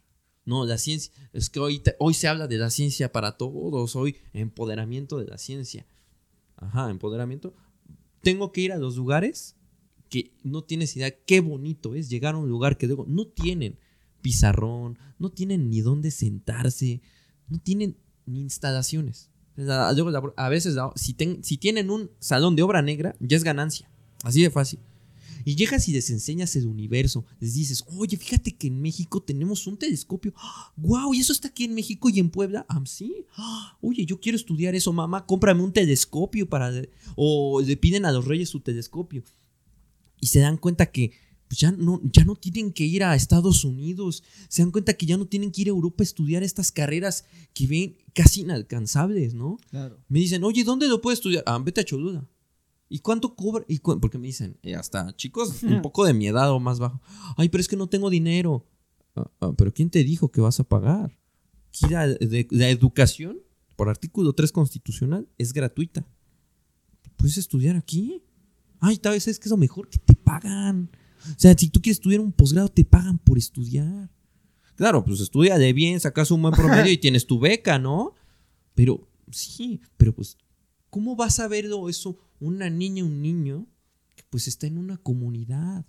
No, 0.46 0.64
la 0.64 0.78
ciencia, 0.78 1.12
es 1.34 1.50
que 1.50 1.60
hoy, 1.60 1.80
te- 1.80 1.96
hoy 1.98 2.14
se 2.14 2.28
habla 2.28 2.46
de 2.48 2.56
la 2.56 2.70
ciencia 2.70 3.12
para 3.12 3.36
todos, 3.36 3.94
hoy 3.94 4.16
empoderamiento 4.32 5.18
de 5.18 5.26
la 5.26 5.36
ciencia. 5.36 5.86
Ajá, 6.56 6.90
empoderamiento. 6.90 7.54
Tengo 8.22 8.52
que 8.52 8.62
ir 8.62 8.72
a 8.72 8.76
los 8.78 8.96
lugares 8.96 9.56
que 10.08 10.32
no 10.42 10.62
tienes 10.62 10.96
idea 10.96 11.10
qué 11.26 11.40
bonito 11.40 11.94
es 11.94 12.08
llegar 12.08 12.34
a 12.34 12.38
un 12.38 12.48
lugar 12.48 12.78
que 12.78 12.86
luego 12.86 13.04
no 13.08 13.26
tienen 13.26 13.78
pizarrón, 14.22 14.98
no 15.18 15.30
tienen 15.30 15.68
ni 15.68 15.80
dónde 15.80 16.10
sentarse, 16.10 17.02
no 17.48 17.58
tienen 17.58 17.96
ni 18.26 18.40
instalaciones. 18.40 19.30
A 20.36 20.48
veces, 20.48 20.76
si, 20.96 21.14
ten- 21.14 21.44
si 21.44 21.58
tienen 21.58 21.90
un 21.90 22.10
salón 22.18 22.56
de 22.56 22.62
obra 22.62 22.80
negra, 22.82 23.14
ya 23.20 23.36
es 23.36 23.44
ganancia. 23.44 23.90
Así 24.22 24.42
de 24.42 24.50
fácil. 24.50 24.80
Y 25.44 25.56
llegas 25.56 25.88
y 25.88 25.92
les 25.92 26.10
enseñas 26.10 26.56
el 26.56 26.66
universo. 26.66 27.24
Les 27.40 27.54
dices, 27.54 27.84
oye, 27.86 28.16
fíjate 28.16 28.56
que 28.56 28.68
en 28.68 28.80
México 28.80 29.22
tenemos 29.22 29.66
un 29.66 29.76
telescopio. 29.76 30.32
¡Wow! 30.76 31.14
¿Y 31.14 31.20
eso 31.20 31.32
está 31.32 31.48
aquí 31.48 31.64
en 31.64 31.74
México 31.74 32.08
y 32.08 32.18
en 32.18 32.30
Puebla? 32.30 32.64
Ah, 32.68 32.82
sí. 32.86 33.26
Oye, 33.80 34.06
yo 34.06 34.20
quiero 34.20 34.36
estudiar 34.36 34.74
eso, 34.74 34.92
mamá. 34.92 35.26
Cómprame 35.26 35.62
un 35.62 35.72
telescopio 35.72 36.48
para. 36.48 36.72
O 37.16 37.60
le 37.60 37.76
piden 37.76 38.06
a 38.06 38.12
los 38.12 38.24
reyes 38.24 38.48
su 38.48 38.60
telescopio. 38.60 39.22
Y 40.20 40.28
se 40.28 40.40
dan 40.40 40.56
cuenta 40.56 40.86
que 40.86 41.12
pues, 41.48 41.60
ya, 41.60 41.72
no, 41.72 42.00
ya 42.02 42.24
no 42.24 42.34
tienen 42.34 42.72
que 42.72 42.84
ir 42.84 43.04
a 43.04 43.14
Estados 43.14 43.64
Unidos. 43.64 44.24
Se 44.48 44.62
dan 44.62 44.70
cuenta 44.70 44.94
que 44.94 45.06
ya 45.06 45.16
no 45.16 45.26
tienen 45.26 45.52
que 45.52 45.62
ir 45.62 45.68
a 45.68 45.70
Europa 45.70 46.02
a 46.02 46.04
estudiar 46.04 46.42
estas 46.42 46.72
carreras 46.72 47.26
que 47.52 47.66
ven 47.66 47.96
casi 48.12 48.40
inalcanzables, 48.40 49.34
¿no? 49.34 49.58
Claro. 49.70 50.00
Me 50.08 50.18
dicen, 50.20 50.42
oye, 50.44 50.64
¿dónde 50.64 50.88
lo 50.88 51.00
puedo 51.00 51.14
estudiar? 51.14 51.44
Ah, 51.46 51.60
vete 51.62 51.82
a 51.82 51.84
Cholula. 51.84 52.28
¿Y 52.88 52.98
cuánto 53.00 53.34
cobra? 53.34 53.64
¿Y 53.68 53.78
cu- 53.78 53.98
Porque 54.00 54.18
me 54.18 54.26
dicen, 54.26 54.58
eh, 54.62 54.74
hasta 54.74 55.14
chicos 55.16 55.62
un 55.62 55.82
poco 55.82 56.04
de 56.04 56.14
mi 56.14 56.26
edad 56.26 56.50
o 56.52 56.60
más 56.60 56.78
bajo. 56.78 57.00
Ay, 57.36 57.48
pero 57.48 57.60
es 57.60 57.68
que 57.68 57.76
no 57.76 57.88
tengo 57.88 58.10
dinero. 58.10 58.66
"Ah, 59.16 59.30
ah, 59.40 59.52
pero 59.56 59.72
¿quién 59.72 59.90
te 59.90 60.04
dijo 60.04 60.30
que 60.30 60.40
vas 60.40 60.60
a 60.60 60.64
pagar? 60.64 61.18
La, 61.90 62.06
de- 62.06 62.46
la 62.50 62.68
educación, 62.68 63.38
por 63.76 63.88
artículo 63.88 64.32
3 64.34 64.52
constitucional, 64.52 65.28
es 65.38 65.52
gratuita. 65.52 66.06
¿Puedes 67.16 67.38
estudiar 67.38 67.76
aquí? 67.76 68.22
Ay, 68.80 68.98
tal 68.98 69.12
vez 69.14 69.26
es 69.28 69.38
que 69.38 69.44
es 69.46 69.50
lo 69.50 69.56
mejor 69.56 69.88
que 69.88 69.98
te 69.98 70.14
pagan. 70.14 70.90
O 71.30 71.34
sea, 71.38 71.56
si 71.56 71.68
tú 71.70 71.80
quieres 71.80 71.96
estudiar 71.98 72.20
un 72.20 72.32
posgrado, 72.32 72.68
te 72.68 72.84
pagan 72.84 73.18
por 73.18 73.38
estudiar. 73.38 74.10
Claro, 74.76 75.04
pues 75.04 75.20
estudia 75.20 75.56
de 75.58 75.72
bien, 75.72 76.00
sacas 76.00 76.30
un 76.30 76.42
buen 76.42 76.54
promedio 76.54 76.92
y 76.92 76.98
tienes 76.98 77.26
tu 77.26 77.38
beca, 77.38 77.78
¿no? 77.78 78.14
Pero, 78.74 79.08
sí, 79.30 79.80
pero 79.96 80.12
pues, 80.14 80.36
¿cómo 80.90 81.16
vas 81.16 81.38
a 81.40 81.48
ver 81.48 81.66
eso 81.88 82.18
una 82.40 82.70
niña, 82.70 83.04
un 83.04 83.22
niño 83.22 83.66
que 84.16 84.24
pues 84.30 84.48
está 84.48 84.66
en 84.66 84.78
una 84.78 84.96
comunidad? 84.98 85.84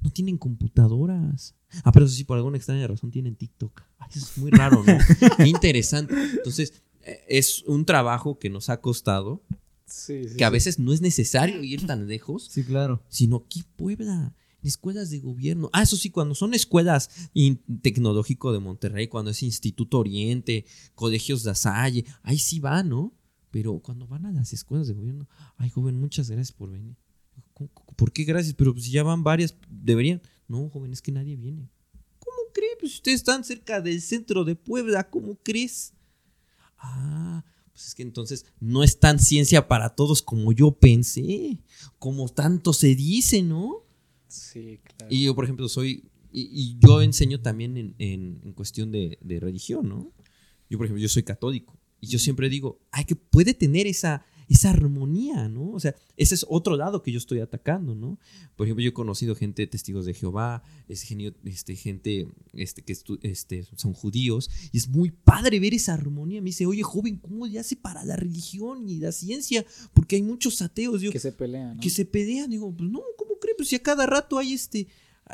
No 0.00 0.10
tienen 0.10 0.38
computadoras. 0.38 1.54
Ah, 1.82 1.92
pero 1.92 2.06
eso 2.06 2.14
sí, 2.14 2.24
por 2.24 2.36
alguna 2.36 2.56
extraña 2.56 2.86
razón 2.86 3.10
tienen 3.10 3.34
TikTok. 3.36 3.82
Ay, 3.98 4.08
eso 4.14 4.26
es 4.26 4.38
muy 4.38 4.50
raro, 4.50 4.82
¿no? 4.84 4.96
Qué 5.36 5.48
interesante. 5.48 6.14
Entonces, 6.14 6.72
eh, 7.02 7.18
es 7.28 7.62
un 7.64 7.84
trabajo 7.84 8.38
que 8.38 8.48
nos 8.50 8.68
ha 8.70 8.80
costado, 8.80 9.42
Sí, 9.86 10.28
sí, 10.28 10.36
que 10.36 10.44
a 10.44 10.48
sí. 10.48 10.52
veces 10.52 10.78
no 10.78 10.92
es 10.92 11.00
necesario 11.00 11.62
ir 11.64 11.86
tan 11.86 12.06
lejos, 12.06 12.48
Sí, 12.50 12.62
claro. 12.62 13.02
sino 13.08 13.36
aquí 13.46 13.64
Puebla, 13.76 14.34
en 14.62 14.68
escuelas 14.68 15.10
de 15.10 15.18
gobierno. 15.18 15.68
Ah, 15.72 15.82
eso 15.82 15.96
sí, 15.96 16.10
cuando 16.10 16.34
son 16.34 16.52
escuelas 16.54 17.10
tecnológico 17.82 18.52
de 18.52 18.58
Monterrey, 18.60 19.08
cuando 19.08 19.30
es 19.30 19.42
Instituto 19.42 19.98
Oriente, 19.98 20.64
colegios 20.94 21.42
de 21.42 21.54
Salle, 21.54 22.04
ahí 22.22 22.38
sí 22.38 22.60
va, 22.60 22.82
¿no? 22.82 23.14
Pero 23.50 23.78
cuando 23.80 24.06
van 24.06 24.26
a 24.26 24.32
las 24.32 24.52
escuelas 24.52 24.86
de 24.88 24.94
gobierno, 24.94 25.28
ay, 25.56 25.70
joven, 25.70 25.98
muchas 25.98 26.28
gracias 26.30 26.52
por 26.52 26.70
venir. 26.70 26.96
¿Cómo- 27.54 27.70
cómo- 27.72 27.92
¿Por 27.96 28.12
qué 28.12 28.24
gracias? 28.24 28.54
Pero 28.54 28.72
pues, 28.72 28.84
si 28.84 28.90
ya 28.92 29.02
van 29.02 29.22
varias, 29.24 29.54
deberían. 29.70 30.20
No, 30.48 30.68
joven, 30.70 30.92
es 30.92 31.00
que 31.02 31.12
nadie 31.12 31.36
viene. 31.36 31.70
¿Cómo 32.18 32.36
cree? 32.52 32.68
Pues 32.80 32.94
ustedes 32.94 33.16
están 33.20 33.44
cerca 33.44 33.80
del 33.80 34.00
centro 34.02 34.44
de 34.44 34.54
Puebla, 34.56 35.08
¿cómo 35.08 35.36
crees? 35.42 35.94
Ah, 36.78 37.44
pues 37.72 37.88
es 37.88 37.94
que 37.94 38.02
entonces 38.02 38.44
no 38.60 38.82
es 38.82 38.98
tan 39.00 39.18
ciencia 39.18 39.66
para 39.68 39.90
todos 39.94 40.22
como 40.22 40.52
yo 40.52 40.72
pensé, 40.72 41.58
como 41.98 42.28
tanto 42.28 42.72
se 42.72 42.94
dice, 42.94 43.42
¿no? 43.42 43.84
Sí, 44.28 44.80
claro. 44.84 45.06
Y 45.14 45.24
yo, 45.24 45.34
por 45.34 45.44
ejemplo, 45.44 45.68
soy, 45.68 46.04
y, 46.30 46.42
y 46.52 46.78
yo 46.80 47.00
enseño 47.02 47.40
también 47.40 47.76
en, 47.76 47.94
en- 47.98 48.40
en 48.44 48.52
cuestión 48.52 48.92
de, 48.92 49.18
de 49.22 49.40
religión, 49.40 49.88
¿no? 49.88 50.12
Yo, 50.70 50.76
por 50.76 50.86
ejemplo, 50.86 51.00
yo 51.02 51.08
soy 51.08 51.22
católico 51.22 51.77
y 52.00 52.06
yo 52.08 52.18
siempre 52.18 52.48
digo, 52.48 52.80
ay, 52.90 53.04
que 53.04 53.16
puede 53.16 53.54
tener 53.54 53.86
esa, 53.86 54.24
esa 54.48 54.70
armonía, 54.70 55.48
¿no? 55.48 55.72
O 55.72 55.80
sea, 55.80 55.94
ese 56.16 56.34
es 56.34 56.46
otro 56.48 56.76
lado 56.76 57.02
que 57.02 57.12
yo 57.12 57.18
estoy 57.18 57.40
atacando, 57.40 57.94
¿no? 57.94 58.18
Por 58.56 58.66
ejemplo, 58.66 58.82
yo 58.82 58.90
he 58.90 58.94
conocido 58.94 59.34
gente, 59.34 59.66
testigos 59.66 60.06
de 60.06 60.14
Jehová, 60.14 60.62
es 60.88 61.02
genio- 61.02 61.34
este, 61.44 61.76
gente 61.76 62.28
este, 62.54 62.82
que 62.82 62.96
este, 63.22 63.66
son 63.76 63.92
judíos, 63.92 64.48
y 64.72 64.78
es 64.78 64.88
muy 64.88 65.10
padre 65.10 65.60
ver 65.60 65.74
esa 65.74 65.92
armonía. 65.94 66.40
Me 66.40 66.46
dice, 66.46 66.66
oye, 66.66 66.82
joven, 66.82 67.18
¿cómo 67.18 67.46
le 67.46 67.58
hace 67.58 67.76
para 67.76 68.04
la 68.04 68.16
religión 68.16 68.88
y 68.88 68.98
la 68.98 69.12
ciencia? 69.12 69.64
Porque 69.92 70.16
hay 70.16 70.22
muchos 70.22 70.62
ateos. 70.62 71.02
Yo, 71.02 71.10
que 71.12 71.18
se 71.18 71.32
pelean, 71.32 71.76
¿no? 71.76 71.82
que 71.82 71.90
se 71.90 72.04
pelean. 72.04 72.48
Digo, 72.50 72.74
pues 72.74 72.88
no, 72.88 73.00
¿cómo 73.16 73.32
cree? 73.40 73.54
Pues 73.56 73.68
si 73.68 73.76
a 73.76 73.82
cada 73.82 74.06
rato 74.06 74.38
hay 74.38 74.52
este. 74.54 74.86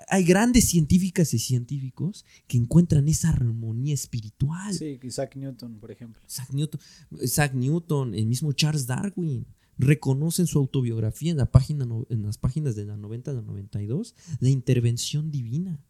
Hay 0.08 0.24
grandes 0.24 0.68
científicas 0.68 1.34
y 1.34 1.38
científicos 1.38 2.24
que 2.46 2.56
encuentran 2.56 3.08
esa 3.08 3.30
armonía 3.30 3.94
espiritual. 3.94 4.74
Sí, 4.74 4.98
Isaac 5.02 5.36
Newton, 5.36 5.78
por 5.78 5.90
ejemplo. 5.90 6.22
Isaac 6.26 6.50
Newton, 6.52 6.80
Isaac 7.20 7.54
Newton, 7.54 8.14
el 8.14 8.26
mismo 8.26 8.52
Charles 8.52 8.86
Darwin, 8.86 9.46
reconocen 9.78 10.46
su 10.46 10.58
autobiografía 10.58 11.30
en, 11.30 11.38
la 11.38 11.50
página, 11.50 11.86
en 12.08 12.22
las 12.22 12.38
páginas 12.38 12.76
de 12.76 12.84
la 12.84 12.96
90 12.96 13.30
a 13.30 13.34
la 13.34 13.42
92 13.42 14.14
la 14.40 14.48
intervención 14.48 15.30
divina. 15.30 15.80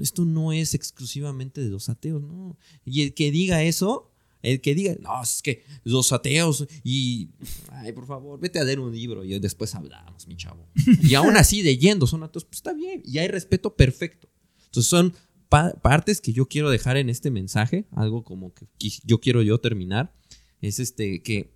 Esto 0.00 0.24
no 0.24 0.52
es 0.52 0.74
exclusivamente 0.74 1.62
de 1.62 1.70
los 1.70 1.88
ateos, 1.88 2.20
no. 2.20 2.58
Y 2.84 3.02
el 3.02 3.14
que 3.14 3.30
diga 3.30 3.62
eso, 3.62 4.12
el 4.46 4.60
que 4.60 4.74
diga, 4.76 4.94
no, 5.00 5.22
es 5.22 5.42
que 5.42 5.64
los 5.82 6.12
ateos 6.12 6.66
y, 6.84 7.30
ay, 7.70 7.92
por 7.92 8.06
favor, 8.06 8.38
vete 8.38 8.60
a 8.60 8.64
leer 8.64 8.78
un 8.78 8.94
libro 8.94 9.24
y 9.24 9.36
después 9.40 9.74
hablamos, 9.74 10.28
mi 10.28 10.36
chavo. 10.36 10.70
Y 11.02 11.14
aún 11.14 11.36
así, 11.36 11.64
leyendo, 11.64 12.06
son 12.06 12.22
ateos, 12.22 12.44
pues 12.44 12.58
está 12.58 12.72
bien, 12.72 13.02
y 13.04 13.18
hay 13.18 13.26
respeto 13.26 13.74
perfecto. 13.74 14.28
Entonces 14.66 14.88
son 14.88 15.14
partes 15.48 16.20
que 16.20 16.32
yo 16.32 16.46
quiero 16.46 16.70
dejar 16.70 16.96
en 16.96 17.10
este 17.10 17.30
mensaje, 17.32 17.88
algo 17.90 18.22
como 18.22 18.54
que 18.54 18.68
yo 19.04 19.20
quiero 19.20 19.42
yo 19.42 19.58
terminar, 19.58 20.14
es 20.60 20.78
este 20.78 21.22
que 21.22 21.52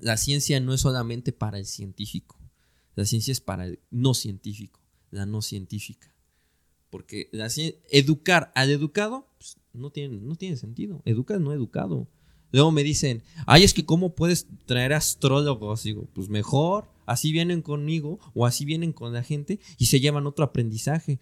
la 0.00 0.16
ciencia 0.16 0.58
no 0.60 0.72
es 0.72 0.80
solamente 0.80 1.32
para 1.32 1.58
el 1.58 1.66
científico, 1.66 2.40
la 2.94 3.04
ciencia 3.04 3.32
es 3.32 3.42
para 3.42 3.66
el 3.66 3.80
no 3.90 4.14
científico, 4.14 4.80
la 5.10 5.26
no 5.26 5.42
científica. 5.42 6.15
Porque 6.90 7.28
la 7.32 7.48
educar 7.90 8.52
al 8.54 8.70
educado 8.70 9.28
pues, 9.38 9.56
no, 9.72 9.90
tiene, 9.90 10.16
no 10.16 10.36
tiene 10.36 10.56
sentido. 10.56 11.02
Educa 11.04 11.38
no 11.38 11.52
educado. 11.52 12.08
Luego 12.52 12.70
me 12.70 12.84
dicen, 12.84 13.22
ay, 13.46 13.64
es 13.64 13.74
que 13.74 13.84
cómo 13.84 14.14
puedes 14.14 14.46
traer 14.66 14.92
astrólogos. 14.92 15.82
Digo, 15.82 16.08
pues 16.14 16.28
mejor, 16.28 16.88
así 17.04 17.32
vienen 17.32 17.62
conmigo 17.62 18.18
o 18.34 18.46
así 18.46 18.64
vienen 18.64 18.92
con 18.92 19.12
la 19.12 19.22
gente 19.22 19.58
y 19.78 19.86
se 19.86 20.00
llevan 20.00 20.26
otro 20.26 20.44
aprendizaje. 20.44 21.18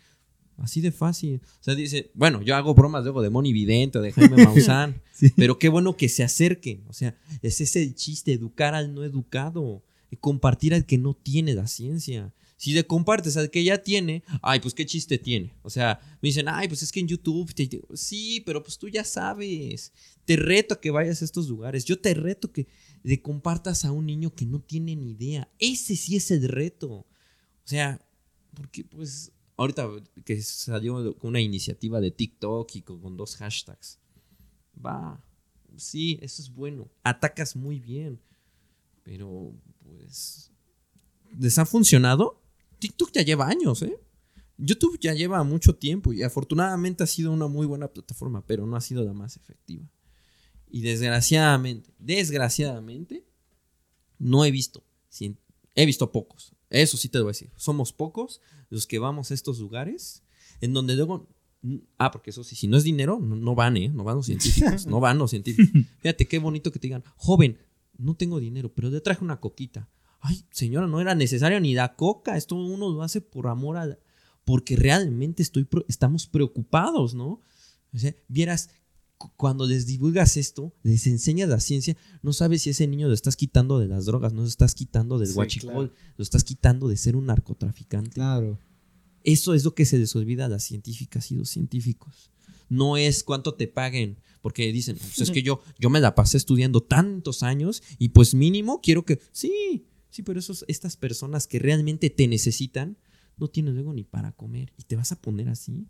Así 0.59 0.81
de 0.81 0.93
fácil. 0.93 1.41
O 1.61 1.65
sea, 1.65 1.74
dice, 1.74 2.11
bueno, 2.15 2.41
yo 2.43 2.55
hago 2.55 2.74
bromas 2.74 3.03
luego 3.03 3.23
de 3.23 3.31
Moni 3.31 3.53
Vidente 3.53 3.99
o 3.99 4.03
de 4.03 4.12
Jaime 4.12 4.36
Maussan, 4.45 5.03
pero 5.36 5.59
qué 5.59 5.69
bueno 5.69 5.97
que 5.97 6.09
se 6.09 6.23
acerquen. 6.23 6.85
O 6.89 6.93
sea, 6.93 7.16
ese 7.43 7.65
es 7.65 7.74
el 7.77 7.95
chiste, 7.95 8.32
educar 8.32 8.74
al 8.74 8.95
no 8.95 9.03
educado 9.03 9.82
y 10.11 10.16
compartir 10.16 10.74
al 10.74 10.86
que 10.86 10.99
no 10.99 11.15
tiene 11.15 11.55
la 11.55 11.66
ciencia. 11.66 12.32
Si 12.65 12.73
le 12.73 12.86
compartes 12.86 13.36
al 13.36 13.51
que 13.51 13.62
ya 13.62 13.77
tiene, 13.77 14.24
ay, 14.41 14.59
pues 14.59 14.73
qué 14.73 14.86
chiste 14.86 15.19
tiene. 15.19 15.53
O 15.61 15.69
sea, 15.69 16.01
me 16.23 16.31
dicen, 16.31 16.49
ay, 16.49 16.66
pues 16.66 16.82
es 16.82 16.93
que 16.93 17.01
en 17.01 17.09
YouTube, 17.09 17.53
sí, 17.93 18.43
pero 18.47 18.62
pues 18.62 18.78
tú 18.78 18.89
ya 18.89 19.05
sabes. 19.05 19.93
Te 20.24 20.36
reto 20.36 20.73
a 20.73 20.81
que 20.81 20.91
vayas 20.91 21.20
a 21.20 21.27
estos 21.27 21.47
lugares. 21.47 21.85
Yo 21.85 22.01
te 22.01 22.15
reto 22.15 22.51
que 22.51 22.66
le 23.03 23.20
compartas 23.20 23.85
a 23.85 23.93
un 23.93 24.07
niño 24.07 24.35
que 24.35 24.47
no 24.47 24.61
tiene 24.61 24.97
ni 24.97 25.11
idea. 25.11 25.47
Ese 25.59 25.95
sí 25.95 26.16
es 26.16 26.31
el 26.31 26.49
reto. 26.49 26.89
O 26.91 27.07
sea, 27.65 28.01
porque 28.55 28.82
pues 28.82 29.31
ahorita 29.59 29.91
que 30.24 30.41
salió 30.41 31.15
una 31.20 31.43
iniciativa 31.43 32.01
de 32.01 32.12
TikTok 32.12 32.77
y 32.77 32.81
con, 32.81 33.15
dos 33.19 33.36
hashtags. 33.36 33.99
Va, 34.82 35.23
sí, 35.77 36.19
eso 36.23 36.41
es 36.41 36.49
bueno. 36.49 36.89
Atacas 37.03 37.57
muy 37.57 37.78
bien. 37.78 38.19
Pero, 39.03 39.53
pues, 39.82 40.51
¿les 41.39 41.59
ha 41.59 41.66
funcionado? 41.66 42.41
TikTok 42.85 43.12
ya 43.12 43.23
lleva 43.23 43.48
años, 43.48 43.81
¿eh? 43.81 43.98
YouTube 44.59 44.98
ya 45.01 45.15
lleva 45.15 45.43
mucho 45.43 45.74
tiempo 45.74 46.12
y 46.12 46.23
afortunadamente 46.23 47.02
ha 47.02 47.06
sido 47.06 47.32
una 47.32 47.47
muy 47.47 47.66
buena 47.66 47.89
plataforma, 47.89 48.44
pero 48.47 48.66
no 48.66 48.77
ha 48.77 48.82
sido 48.82 49.02
la 49.02 49.15
más 49.15 49.39
efectiva. 49.39 49.90
Y 50.69 50.82
desgraciadamente, 50.82 51.94
desgraciadamente, 51.98 53.24
no 54.19 54.44
he 54.44 54.51
visto. 54.51 54.85
He 55.74 55.86
visto 55.86 56.12
pocos. 56.12 56.55
Eso 56.69 56.98
sí 56.98 57.09
te 57.09 57.19
voy 57.20 57.28
a 57.28 57.31
decir. 57.31 57.51
Somos 57.56 57.94
pocos 57.94 58.43
los 58.69 58.86
que 58.86 58.98
vamos 58.98 59.31
a 59.31 59.35
estos 59.35 59.59
lugares 59.61 60.23
en 60.61 60.74
donde 60.74 60.94
luego. 60.94 61.27
Ah, 61.97 62.11
porque 62.11 62.28
eso 62.28 62.44
sí, 62.44 62.55
si 62.55 62.69
no 62.69 62.77
es 62.77 62.85
dinero, 62.85 63.19
no, 63.19 63.55
van, 63.55 63.78
¿eh? 63.78 63.89
No 63.89 64.05
van 64.05 64.16
los 64.16 64.27
científicos. 64.27 64.85
no 64.86 65.01
van 65.01 65.16
los 65.16 65.31
científicos. 65.31 65.70
Fíjate 66.01 66.28
qué 66.28 66.39
bonito 66.39 66.70
que 66.70 66.78
te 66.78 66.89
digan, 66.89 67.02
joven, 67.16 67.56
no 67.97 68.15
tengo 68.15 68.40
dinero, 68.40 68.74
pero 68.74 68.90
te 68.90 69.01
traje 69.01 69.24
una 69.24 69.40
coquita. 69.40 69.89
Ay, 70.26 70.42
señora, 70.51 70.86
no 70.86 71.02
era 71.02 71.14
necesario 71.14 71.60
ni 71.60 71.74
la 71.74 71.96
coca. 71.96 72.38
Esto 72.38 72.56
uno 72.56 72.88
lo 72.88 73.02
hace 73.02 73.20
por 73.20 73.46
amor 73.46 73.76
a. 73.76 73.98
Porque 74.46 74.74
realmente 74.74 75.42
estoy, 75.42 75.68
estamos 75.86 76.26
preocupados, 76.26 77.14
¿no? 77.14 77.42
O 77.92 77.98
sea, 77.98 78.14
vieras 78.26 78.70
cuando 79.36 79.66
les 79.66 79.86
divulgas 79.86 80.38
esto, 80.38 80.74
les 80.82 81.06
enseñas 81.06 81.48
la 81.51 81.60
ciencia, 81.60 81.96
no 82.22 82.32
sabes 82.32 82.62
si 82.62 82.70
ese 82.70 82.86
niño 82.86 83.06
lo 83.09 83.14
estás 83.14 83.36
quitando 83.36 83.78
de 83.78 83.86
las 83.86 84.06
drogas, 84.06 84.32
no 84.32 84.42
lo 84.42 84.48
estás 84.48 84.74
quitando 84.74 85.18
del 85.18 85.32
guachicol, 85.32 85.92
lo 86.16 86.22
estás 86.22 86.42
quitando 86.42 86.88
de 86.88 86.96
ser 86.96 87.16
un 87.16 87.26
narcotraficante. 87.26 88.12
Claro. 88.12 88.59
Eso 89.22 89.52
es 89.55 89.64
lo 89.64 89.74
que 89.74 89.84
se 89.84 89.98
les 89.98 90.16
olvida 90.16 90.46
a 90.46 90.48
las 90.48 90.64
científicas 90.64 91.30
y 91.30 91.36
los 91.36 91.51
científicos. 91.51 92.30
No 92.70 92.96
es 92.96 93.24
cuánto 93.24 93.55
te 93.55 93.68
paguen, 93.68 94.18
porque 94.40 94.72
dicen, 94.72 94.96
pues 94.96 95.20
es 95.20 95.30
que 95.30 95.42
yo, 95.42 95.60
yo 95.78 95.90
me 95.90 96.01
la 96.01 96.14
pasé 96.14 96.38
estudiando 96.38 96.82
tantos 96.82 97.42
años 97.42 97.82
y 97.98 98.09
pues 98.09 98.34
mínimo 98.34 98.80
quiero 98.82 99.05
que, 99.05 99.20
sí, 99.32 99.86
sí, 100.15 100.23
pero 100.23 100.39
esos, 100.39 100.65
estas 100.69 100.97
personas 100.97 101.47
que 101.47 101.59
realmente 101.59 102.11
te 102.11 102.28
necesitan, 102.28 102.99
no 103.36 103.49
tienen 103.49 103.74
luego 103.74 103.93
ni 103.93 104.05
para 104.05 104.32
comer 104.32 104.73
y 104.78 104.85
te 104.85 104.97
vas 104.97 105.11
a 105.12 105.20
poner 105.20 105.49
así 105.49 105.89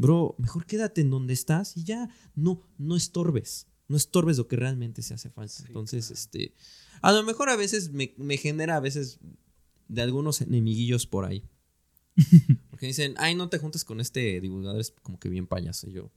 bro, 0.00 0.34
mejor 0.38 0.64
quédate 0.64 1.02
en 1.02 1.10
donde 1.10 1.34
estás 1.34 1.76
y 1.76 1.84
ya 1.84 2.08
no, 2.34 2.66
no 2.78 2.96
estorbes. 2.96 3.66
No 3.86 3.96
estorbes 3.96 4.38
lo 4.38 4.48
que 4.48 4.56
realmente 4.56 5.02
se 5.02 5.14
hace 5.14 5.30
falta. 5.30 5.62
Entonces, 5.66 6.10
este, 6.10 6.54
a 7.02 7.12
lo 7.12 7.22
mejor 7.22 7.50
a 7.50 7.56
veces 7.56 7.90
me, 7.90 8.36
genera 8.38 8.76
a 8.76 8.80
veces 8.80 9.18
de 9.88 10.00
algunos 10.00 10.40
enemiguillos 10.40 11.06
por 11.06 11.24
ahí. 11.24 11.44
Porque 12.70 12.86
dicen, 12.86 13.14
ay, 13.18 13.34
no 13.34 13.48
te 13.50 13.58
juntes 13.58 13.84
con 13.84 14.00
este 14.00 14.40
divulgador, 14.40 14.80
es 14.80 14.92
como 15.02 15.18
que 15.18 15.28
bien 15.28 15.46
payaso. 15.46 15.88
Y 15.90 15.94
yo, 15.94 16.10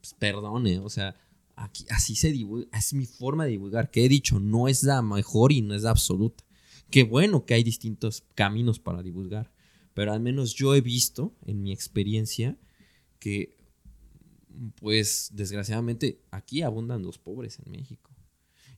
pues 0.00 0.14
perdone, 0.14 0.78
o 0.78 0.88
sea, 0.88 1.16
aquí, 1.56 1.84
así 1.90 2.14
se 2.14 2.32
divulga, 2.32 2.68
es 2.78 2.94
mi 2.94 3.04
forma 3.04 3.44
de 3.44 3.50
divulgar. 3.50 3.90
Que 3.90 4.06
he 4.06 4.08
dicho, 4.08 4.40
no 4.40 4.68
es 4.68 4.84
la 4.84 5.02
mejor 5.02 5.52
y 5.52 5.60
no 5.60 5.74
es 5.74 5.82
la 5.82 5.90
absoluta. 5.90 6.44
Qué 6.92 7.02
bueno 7.02 7.44
que 7.46 7.54
hay 7.54 7.64
distintos 7.64 8.22
caminos 8.34 8.78
para 8.78 9.02
divulgar. 9.02 9.50
Pero 9.94 10.12
al 10.12 10.20
menos 10.20 10.54
yo 10.54 10.74
he 10.74 10.80
visto, 10.80 11.34
en 11.46 11.62
mi 11.62 11.72
experiencia, 11.72 12.56
que 13.18 13.56
pues 14.76 15.30
desgraciadamente 15.32 16.20
aquí 16.30 16.62
abundan 16.62 17.02
los 17.02 17.18
pobres 17.18 17.58
en 17.64 17.72
México. 17.72 18.10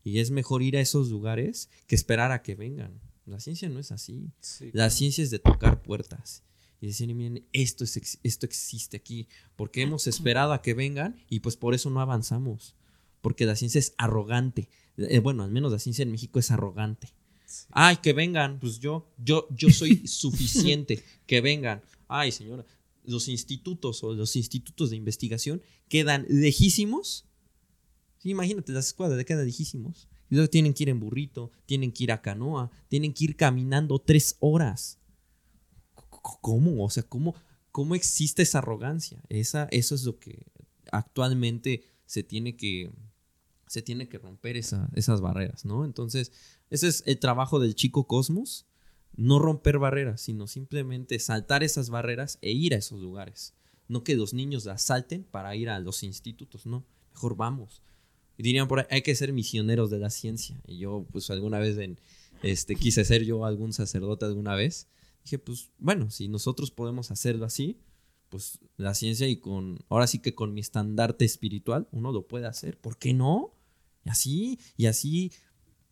Y 0.05 0.21
es 0.21 0.31
mejor 0.31 0.63
ir 0.63 0.77
a 0.77 0.81
esos 0.81 1.11
lugares 1.11 1.69
que 1.87 1.95
esperar 1.95 2.31
a 2.31 2.43
que 2.43 2.55
vengan. 2.55 3.01
La 3.27 3.41
ciencia 3.41 3.69
no 3.69 3.81
es 3.81 3.91
así. 3.91 4.31
la 4.73 4.91
ciencia 4.91 5.25
es 5.25 5.31
de 5.31 5.39
tocar 5.39 5.83
puertas 5.83 6.45
y 6.81 6.87
decir, 6.87 7.13
miren, 7.15 7.47
esto, 7.53 7.83
es, 7.83 8.19
esto 8.23 8.47
existe 8.47 8.97
aquí, 8.97 9.29
porque 9.57 9.83
hemos 9.83 10.07
esperado 10.07 10.53
a 10.53 10.63
que 10.63 10.75
vengan 10.75 11.17
y 11.29 11.41
pues 11.41 11.57
por 11.57 11.75
eso 11.75 11.91
no 11.91 12.01
avanzamos. 12.01 12.77
Porque 13.23 13.47
la 13.47 13.57
ciencia 13.57 13.79
es 13.79 13.95
arrogante. 13.99 14.69
Eh, 14.99 15.19
bueno, 15.19 15.43
al 15.43 15.51
menos 15.51 15.73
la 15.73 15.79
ciencia 15.79 16.03
en 16.03 16.13
México 16.13 16.39
es 16.39 16.51
arrogante. 16.51 17.15
Ay, 17.71 17.97
que 17.97 18.13
vengan, 18.13 18.59
pues 18.61 18.79
yo, 18.79 19.07
yo, 19.19 19.47
yo 19.51 19.71
soy 19.71 20.07
suficiente, 20.07 21.03
que 21.27 21.41
vengan. 21.41 21.83
Ay, 22.09 22.33
señora, 22.33 22.65
los 23.05 23.29
institutos 23.29 24.03
o 24.03 24.15
los 24.15 24.37
institutos 24.37 24.91
de 24.91 24.97
investigación 24.97 25.63
quedan 25.89 26.27
lejísimos. 26.29 27.27
Sí, 28.19 28.31
imagínate, 28.31 28.73
las 28.73 28.87
escuadras 28.87 29.19
de 29.19 29.25
quedan 29.25 29.45
lejísimos. 29.45 30.09
Y 30.31 30.37
luego 30.37 30.49
tienen 30.49 30.73
que 30.73 30.85
ir 30.85 30.89
en 30.89 31.01
burrito, 31.01 31.51
tienen 31.67 31.93
que 31.93 32.05
ir 32.05 32.13
a 32.13 32.23
canoa, 32.23 32.71
tienen 32.89 33.13
que 33.13 33.25
ir 33.25 33.37
caminando 33.37 33.99
tres 33.99 34.37
horas. 34.41 34.99
¿Cómo? 36.41 36.83
O 36.85 36.91
sea, 36.91 37.03
¿cómo, 37.03 37.35
cómo 37.71 37.95
existe 37.95 38.43
esa 38.43 38.59
arrogancia? 38.59 39.23
Esa, 39.29 39.69
eso 39.71 39.95
es 39.95 40.05
lo 40.05 40.19
que 40.19 40.47
actualmente 40.91 41.85
se 42.07 42.23
tiene 42.23 42.57
que, 42.57 42.91
se 43.67 43.83
tiene 43.83 44.09
que 44.09 44.19
romper 44.19 44.57
esas 44.57 45.21
barreras, 45.21 45.65
¿no? 45.65 45.85
Entonces, 45.85 46.33
ese 46.75 46.89
es 46.89 47.03
el 47.07 47.19
trabajo 47.19 47.61
del 47.61 47.75
chico 47.75 48.07
Cosmos 48.07 48.67
no 49.17 49.39
romper 49.39 49.79
barreras, 49.79 50.21
sino 50.21 50.47
simplemente 50.47 51.19
saltar 51.19 51.63
esas 51.63 51.89
barreras 51.89 52.39
e 52.43 52.51
ir 52.51 52.75
a 52.75 52.79
esos 52.79 53.01
lugares. 53.01 53.55
No 53.87 54.03
que 54.03 54.17
los 54.17 54.35
niños 54.35 54.65
las 54.65 54.83
salten 54.83 55.25
para 55.25 55.55
ir 55.55 55.69
a 55.69 55.79
los 55.79 56.03
institutos, 56.03 56.67
no. 56.67 56.85
Mejor 57.13 57.37
vamos. 57.37 57.81
Y 58.37 58.43
dirían 58.43 58.67
por 58.67 58.81
ahí, 58.81 58.87
hay 58.91 59.03
que 59.03 59.15
ser 59.15 59.33
misioneros 59.33 59.91
de 59.91 59.99
la 59.99 60.11
ciencia. 60.11 60.61
Y 60.67 60.79
yo, 60.79 61.07
pues 61.13 61.31
alguna 61.31 61.61
vez 61.61 61.79
en, 61.79 62.01
este, 62.43 62.75
quise 62.75 63.05
ser 63.05 63.25
yo 63.25 63.45
algún 63.45 63.73
sacerdote 63.73 64.25
alguna 64.25 64.57
vez. 64.57 64.89
Dije, 65.23 65.39
pues 65.39 65.71
bueno, 65.79 66.11
si 66.11 66.27
nosotros 66.29 66.71
podemos 66.73 67.11
hacerlo 67.11 67.45
así, 67.45 67.79
pues 68.31 68.59
la 68.77 68.95
ciencia 68.95 69.29
y 69.29 69.37
con, 69.37 69.79
ahora 69.89 70.09
sí 70.09 70.19
que 70.19 70.35
con 70.35 70.53
mi 70.55 70.61
estandarte 70.61 71.25
espiritual, 71.25 71.87
uno 71.93 72.11
lo 72.11 72.27
puede 72.27 72.47
hacer. 72.47 72.79
¿Por 72.79 72.99
qué 72.99 73.15
no? 73.15 73.55
Y 74.05 74.11
así, 74.11 74.59
y 74.77 74.87
así 74.87 75.31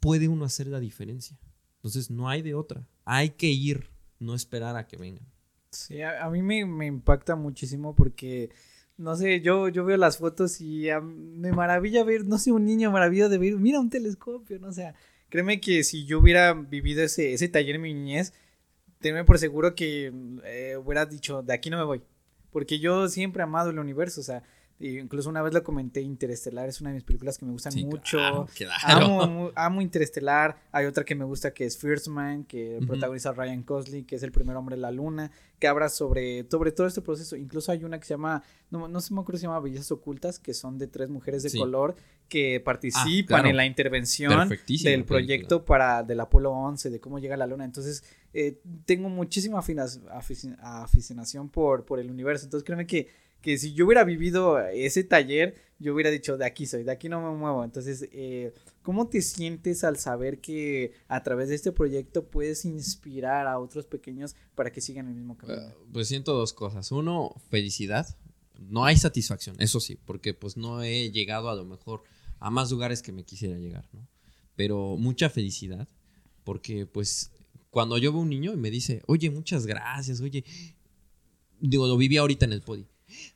puede 0.03 0.29
uno 0.29 0.45
hacer 0.45 0.67
la 0.67 0.81
diferencia. 0.81 1.39
Entonces 1.77 2.11
no 2.11 2.29
hay 2.29 2.43
de 2.43 2.55
otra 2.55 2.87
hay 3.05 3.31
que 3.31 3.49
ir, 3.49 3.91
no 4.19 4.35
esperar 4.35 4.77
a 4.77 4.87
que 4.87 4.97
vengan. 4.97 5.27
Sí, 5.71 6.03
a, 6.03 6.29
mí 6.29 6.43
me, 6.43 6.87
impacta 6.87 7.35
muchísimo 7.35 7.95
porque, 7.95 8.51
no 8.99 9.17
sé, 9.17 9.41
yo, 9.41 9.69
yo 9.69 9.85
veo 9.85 9.97
las 9.97 10.19
fotos 10.19 10.61
y 10.61 10.89
me 11.03 11.53
maravilla 11.53 12.05
ver, 12.05 12.27
no 12.27 12.39
sé, 12.39 12.53
un 12.53 12.67
niño 12.67 12.91
maravilla 12.91 13.29
de 13.29 13.39
ver, 13.39 13.57
mira 13.57 13.81
un 13.81 13.89
telescopio, 13.89 14.59
no 14.59 14.69
o 14.69 14.73
sea, 14.73 14.95
créeme 15.31 15.61
que 15.61 15.83
si 15.83 16.05
yo 16.05 16.19
hubiera 16.19 16.53
vivido 16.53 17.03
ese, 17.03 17.33
ese 17.33 17.49
taller 17.49 17.77
en 17.77 17.83
mi 17.83 17.95
niñez, 17.95 18.35
tenme 19.01 19.25
por 19.25 19.39
seguro 19.39 19.75
que 19.75 20.13
eh, 20.45 20.77
hubiera 20.77 21.07
dicho, 21.07 21.43
de 21.43 21.55
aquí 21.55 21.71
no 21.71 21.79
me 21.79 21.85
voy, 21.85 22.03
porque 22.51 22.79
yo 22.79 23.09
siempre 23.09 23.41
he 23.41 23.45
amado 23.45 23.71
el 23.71 23.79
universo, 23.79 24.21
o 24.21 24.25
sea, 24.25 24.43
incluso 24.83 25.29
una 25.29 25.43
vez 25.43 25.55
lo 25.55 25.63
comenté, 25.63 26.01
Interestelar 26.01 26.69
es 26.69 26.81
una 26.81 26.91
de 26.91 26.95
mis 26.95 27.05
películas 27.05 27.39
que 27.39 27.47
me 27.47 27.53
gustan 27.53 27.73
mucho. 27.85 28.19
Amo, 28.83 29.53
amo, 29.55 29.81
Interestelar. 29.81 30.57
Hay 30.73 30.87
otra 30.87 31.05
que 31.05 31.15
me 31.15 31.25
gusta 31.25 31.53
que 31.53 31.65
es 31.65 31.79
First 31.79 32.09
Man, 32.09 32.45
que 32.45 32.81
protagoniza 32.87 33.33
Ryan 33.33 33.63
Cosley, 33.63 34.03
que 34.05 34.17
es 34.17 34.23
el 34.23 34.33
primer 34.33 34.57
hombre 34.57 34.75
en 34.75 34.83
la 34.83 34.91
luna, 34.91 35.31
que 35.59 35.69
habla 35.69 35.89
sobre, 35.89 36.47
sobre 36.51 36.73
todo 36.73 36.87
este 36.87 37.01
proceso. 37.01 37.37
Incluso 37.37 37.71
hay 37.71 37.85
una 37.85 37.99
que 37.99 38.07
se 38.07 38.15
llama, 38.15 38.43
no, 38.71 38.89
no 38.89 39.01
sé 39.01 39.15
me 39.15 39.21
acuerdo 39.21 39.39
si 39.39 39.43
se 39.43 39.47
llama 39.47 39.61
Bellezas 39.61 39.93
Ocultas, 39.93 40.39
que 40.39 40.55
son 40.55 40.79
de 40.79 40.89
tres 40.89 41.09
mujeres 41.09 41.43
de 41.43 41.57
color 41.57 41.95
que 42.29 42.61
participan 42.61 43.45
ah, 43.45 43.51
en 43.51 43.57
la 43.59 43.67
intervención 43.67 44.49
del 44.49 45.05
proyecto 45.05 45.67
para 45.67 46.03
del 46.03 46.19
Apolo 46.19 46.51
11, 46.51 46.89
de 46.89 46.99
cómo 46.99 47.19
llega 47.19 47.35
a 47.35 47.39
la 47.39 47.47
luna. 47.47 47.65
Entonces, 47.67 48.03
eh, 48.33 48.59
tengo 48.87 49.11
muchísima 49.11 49.61
aficionación 49.61 51.51
por, 51.51 51.85
por 51.85 52.01
el 52.01 52.11
universo. 52.11 52.47
Entonces, 52.47 52.65
créeme 52.65 52.87
que 52.87 53.09
que 53.43 53.59
si 53.59 53.75
yo 53.75 53.85
hubiera 53.85 54.05
vivido 54.05 54.59
ese 54.69 55.05
taller, 55.05 55.55
yo 55.79 55.93
hubiera 55.93 56.11
dicho, 56.11 56.39
de 56.39 56.47
aquí 56.47 56.65
soy, 56.65 56.85
de 56.85 56.93
aquí 56.93 57.09
no 57.09 57.21
me 57.21 57.37
muevo. 57.37 57.65
Entonces, 57.65 58.09
eh, 58.13 58.55
¿cómo 58.83 59.09
te 59.09 59.21
sientes 59.21 59.85
al 59.85 59.99
saber 59.99 60.41
que 60.41 60.93
a 61.09 61.23
través 61.23 61.49
de 61.49 61.57
este 61.57 61.73
proyecto 61.73 62.25
puedes 62.25 62.65
inspirar 62.65 63.47
a 63.49 63.59
otros 63.59 63.87
pequeños 63.87 64.37
para 64.55 64.71
que 64.71 64.81
sigan 64.81 65.09
el 65.09 65.15
mismo 65.15 65.37
camino? 65.37 65.61
Uh, 65.61 65.93
pues 65.93 66.09
siento 66.09 66.33
dos 66.33 66.53
cosas. 66.53 66.91
Uno, 66.93 67.35
felicidad. 67.51 68.07
No 68.59 68.85
hay 68.85 68.97
satisfacción, 68.97 69.57
eso 69.59 69.81
sí, 69.81 69.99
porque 70.05 70.35
pues 70.35 70.57
no 70.57 70.83
he 70.83 71.11
llegado 71.11 71.51
a 71.51 71.57
lo 71.57 71.65
mejor 71.65 72.05
a 72.39 72.49
más 72.49 72.71
lugares 72.71 73.03
que 73.03 73.11
me 73.11 73.25
quisiera 73.25 73.59
llegar, 73.59 73.89
¿no? 73.93 74.07
Pero 74.55 74.97
mucha 74.97 75.31
felicidad, 75.31 75.89
porque 76.45 76.87
pues 76.87 77.33
cuando 77.71 77.99
yo 77.99 78.13
veo 78.13 78.21
un 78.21 78.29
niño 78.29 78.53
y 78.53 78.57
me 78.57 78.71
dice, 78.71 79.03
oye, 79.07 79.31
muchas 79.31 79.67
gracias, 79.67 80.21
oye, 80.21 80.45
digo, 81.59 81.89
lo 81.89 81.97
viví 81.97 82.19
ahorita 82.19 82.45
en 82.45 82.53
el 82.53 82.63
podi. 82.63 82.87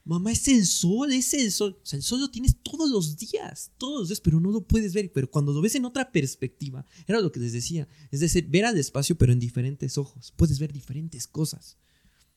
Mamá, 0.05 0.33
es 0.33 0.49
el 0.49 0.67
sol, 0.67 1.13
es 1.13 1.35
el 1.35 1.53
sol. 1.53 1.79
O 1.83 1.87
sea, 1.87 1.97
el 1.97 2.03
sol 2.03 2.21
lo 2.21 2.31
tienes 2.31 2.57
todos 2.63 2.91
los 2.91 3.17
días, 3.17 3.73
todos 3.79 4.01
los 4.01 4.09
días, 4.09 4.21
pero 4.21 4.41
no 4.41 4.51
lo 4.51 4.63
puedes 4.63 4.95
ver. 4.95 5.11
Pero 5.13 5.31
cuando 5.31 5.53
lo 5.53 5.61
ves 5.61 5.75
en 5.75 5.85
otra 5.85 6.13
perspectiva, 6.13 6.85
era 7.07 7.21
lo 7.21 7.33
que 7.33 7.41
les 7.41 7.53
decía. 7.53 7.89
Es 8.11 8.21
decir, 8.21 8.47
ver 8.49 8.65
al 8.65 8.79
espacio, 8.79 9.17
pero 9.17 9.33
en 9.33 9.41
diferentes 9.41 9.99
ojos. 9.99 10.33
Puedes 10.37 10.59
ver 10.59 10.73
diferentes 10.73 11.27
cosas. 11.27 11.79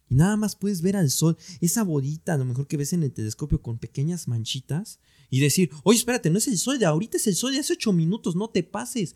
Y 0.09 0.15
nada 0.15 0.37
más 0.37 0.55
puedes 0.55 0.81
ver 0.81 0.95
al 0.95 1.11
sol, 1.11 1.37
esa 1.61 1.83
bolita, 1.83 2.33
a 2.33 2.37
lo 2.37 2.45
mejor 2.45 2.67
que 2.67 2.77
ves 2.77 2.93
en 2.93 3.03
el 3.03 3.11
telescopio 3.11 3.61
con 3.61 3.77
pequeñas 3.77 4.27
manchitas, 4.27 4.99
y 5.29 5.39
decir, 5.39 5.69
oye, 5.83 5.99
espérate, 5.99 6.31
no 6.31 6.39
es 6.39 6.47
el 6.47 6.57
sol 6.57 6.79
de 6.79 6.85
ahorita, 6.85 7.17
es 7.17 7.27
el 7.27 7.35
sol 7.35 7.53
de 7.53 7.59
hace 7.59 7.73
ocho 7.73 7.93
minutos, 7.93 8.35
no 8.35 8.49
te 8.49 8.63
pases. 8.63 9.15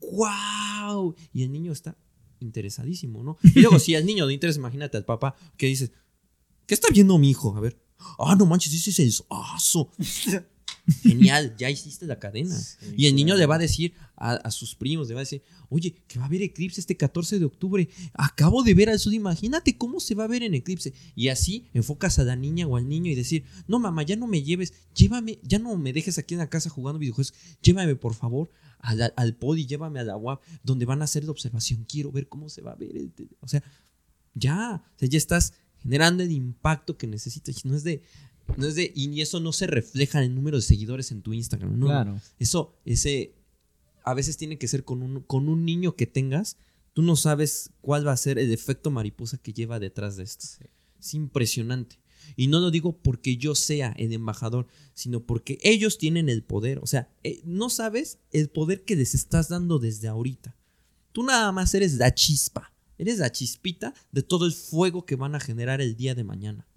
¡Wow! 0.00 1.14
Y 1.32 1.44
el 1.44 1.52
niño 1.52 1.70
está 1.70 1.96
interesadísimo, 2.40 3.22
¿no? 3.22 3.38
Y 3.54 3.60
luego, 3.60 3.78
si 3.78 3.94
al 3.94 4.04
niño 4.04 4.26
le 4.26 4.34
interesa, 4.34 4.58
imagínate 4.58 4.96
al 4.96 5.04
papá 5.04 5.36
que 5.56 5.66
dice, 5.66 5.92
¿qué 6.70 6.74
está 6.74 6.86
viendo 6.92 7.18
mi 7.18 7.30
hijo? 7.30 7.56
A 7.56 7.60
ver, 7.60 7.76
ah, 8.20 8.36
no 8.36 8.46
manches, 8.46 8.72
ese 8.72 8.90
es 8.90 9.00
el 9.00 9.26
aso. 9.28 9.90
Genial, 11.02 11.56
ya 11.58 11.68
hiciste 11.68 12.06
la 12.06 12.20
cadena. 12.20 12.56
y 12.96 13.06
el 13.06 13.16
niño 13.16 13.34
le 13.34 13.44
va 13.44 13.56
a 13.56 13.58
decir 13.58 13.92
a, 14.14 14.48
sus 14.52 14.76
primos, 14.76 15.08
le 15.08 15.14
va 15.14 15.20
a 15.20 15.26
decir, 15.26 15.42
oye, 15.68 15.96
que 16.06 16.20
va 16.20 16.26
a 16.26 16.28
haber 16.28 16.42
eclipse 16.42 16.80
este 16.80 16.96
14 16.96 17.40
de 17.40 17.44
octubre. 17.44 17.88
Acabo 18.14 18.62
de 18.62 18.74
ver 18.74 18.88
al 18.88 19.00
sur, 19.00 19.12
imagínate 19.12 19.76
cómo 19.76 19.98
se 19.98 20.14
va 20.14 20.22
a 20.22 20.28
ver 20.28 20.44
en 20.44 20.54
eclipse. 20.54 20.94
Y 21.16 21.26
así 21.26 21.66
enfocas 21.74 22.20
a 22.20 22.24
la 22.24 22.36
niña 22.36 22.68
o 22.68 22.76
al 22.76 22.88
niño 22.88 23.10
y 23.10 23.16
decir, 23.16 23.42
no 23.66 23.80
mamá, 23.80 24.04
ya 24.04 24.14
no 24.14 24.28
me 24.28 24.44
lleves, 24.44 24.72
llévame, 24.94 25.40
ya 25.42 25.58
no 25.58 25.76
me 25.76 25.92
dejes 25.92 26.18
aquí 26.18 26.34
en 26.34 26.38
la 26.38 26.50
casa 26.50 26.70
jugando 26.70 27.00
videojuegos, 27.00 27.34
llévame 27.62 27.96
por 27.96 28.14
favor 28.14 28.48
al, 28.78 29.12
al 29.16 29.34
podi, 29.34 29.66
llévame 29.66 29.98
a 29.98 30.04
la 30.04 30.16
UAP, 30.16 30.40
donde 30.62 30.84
van 30.84 31.00
a 31.00 31.06
hacer 31.06 31.24
la 31.24 31.32
observación, 31.32 31.84
quiero 31.88 32.12
ver 32.12 32.28
cómo 32.28 32.48
se 32.48 32.62
va 32.62 32.70
a 32.70 32.76
ver. 32.76 32.92
o 33.40 33.48
sea, 33.48 33.60
ya, 34.34 34.84
o 34.94 34.98
sea, 35.00 35.08
ya 35.08 35.18
estás 35.18 35.54
generando 35.82 36.22
el 36.22 36.32
impacto 36.32 36.96
que 36.96 37.06
necesitas. 37.06 37.64
No 37.64 37.76
es 37.76 37.84
de, 37.84 38.02
no 38.56 38.66
es 38.66 38.74
de, 38.74 38.92
y 38.94 39.20
eso 39.20 39.40
no 39.40 39.52
se 39.52 39.66
refleja 39.66 40.18
en 40.18 40.30
el 40.30 40.34
número 40.34 40.58
de 40.58 40.62
seguidores 40.62 41.10
en 41.10 41.22
tu 41.22 41.32
Instagram. 41.32 41.78
No, 41.78 41.86
claro. 41.86 42.20
Eso, 42.38 42.78
ese, 42.84 43.34
a 44.04 44.14
veces 44.14 44.36
tiene 44.36 44.58
que 44.58 44.68
ser 44.68 44.84
con 44.84 45.02
un, 45.02 45.20
con 45.22 45.48
un 45.48 45.64
niño 45.64 45.96
que 45.96 46.06
tengas. 46.06 46.56
Tú 46.92 47.02
no 47.02 47.16
sabes 47.16 47.70
cuál 47.80 48.06
va 48.06 48.12
a 48.12 48.16
ser 48.16 48.38
el 48.38 48.52
efecto 48.52 48.90
mariposa 48.90 49.38
que 49.38 49.52
lleva 49.52 49.78
detrás 49.78 50.16
de 50.16 50.24
esto. 50.24 50.46
Es 50.98 51.14
impresionante. 51.14 51.98
Y 52.36 52.48
no 52.48 52.60
lo 52.60 52.70
digo 52.70 52.96
porque 52.96 53.36
yo 53.36 53.54
sea 53.54 53.94
el 53.96 54.12
embajador, 54.12 54.66
sino 54.94 55.24
porque 55.24 55.58
ellos 55.62 55.98
tienen 55.98 56.28
el 56.28 56.42
poder. 56.42 56.78
O 56.80 56.86
sea, 56.86 57.08
eh, 57.22 57.40
no 57.44 57.70
sabes 57.70 58.18
el 58.32 58.50
poder 58.50 58.84
que 58.84 58.96
les 58.96 59.14
estás 59.14 59.48
dando 59.48 59.78
desde 59.78 60.08
ahorita. 60.08 60.56
Tú 61.12 61.22
nada 61.22 61.50
más 61.52 61.74
eres 61.74 61.94
la 61.94 62.14
chispa. 62.14 62.72
Eres 63.00 63.18
la 63.18 63.32
chispita 63.32 63.94
de 64.12 64.22
todo 64.22 64.44
el 64.44 64.52
fuego 64.52 65.06
que 65.06 65.16
van 65.16 65.34
a 65.34 65.40
generar 65.40 65.80
el 65.80 65.96
día 65.96 66.14
de 66.14 66.22
mañana. 66.22 66.68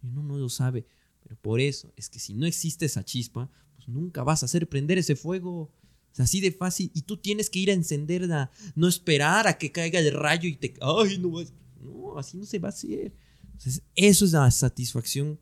Y 0.00 0.06
uno 0.06 0.22
no 0.22 0.38
lo 0.38 0.48
sabe. 0.48 0.86
Pero 1.20 1.36
por 1.40 1.60
eso 1.60 1.92
es 1.96 2.08
que 2.08 2.20
si 2.20 2.32
no 2.32 2.46
existe 2.46 2.86
esa 2.86 3.04
chispa, 3.04 3.50
pues 3.74 3.88
nunca 3.88 4.22
vas 4.22 4.44
a 4.44 4.46
hacer 4.46 4.68
prender 4.68 4.98
ese 4.98 5.16
fuego. 5.16 5.72
Es 6.12 6.20
así 6.20 6.40
de 6.40 6.52
fácil. 6.52 6.92
Y 6.94 7.02
tú 7.02 7.16
tienes 7.16 7.50
que 7.50 7.58
ir 7.58 7.70
a 7.70 7.74
encenderla. 7.74 8.52
No 8.76 8.86
esperar 8.86 9.48
a 9.48 9.58
que 9.58 9.72
caiga 9.72 9.98
el 9.98 10.12
rayo 10.12 10.48
y 10.48 10.54
te. 10.54 10.74
¡Ay, 10.80 11.18
no! 11.18 11.42
No, 11.80 12.18
así 12.18 12.36
no 12.36 12.44
se 12.44 12.60
va 12.60 12.68
a 12.68 12.70
hacer. 12.70 13.12
Entonces, 13.42 13.82
eso 13.96 14.24
es 14.26 14.30
la 14.30 14.48
satisfacción 14.52 15.40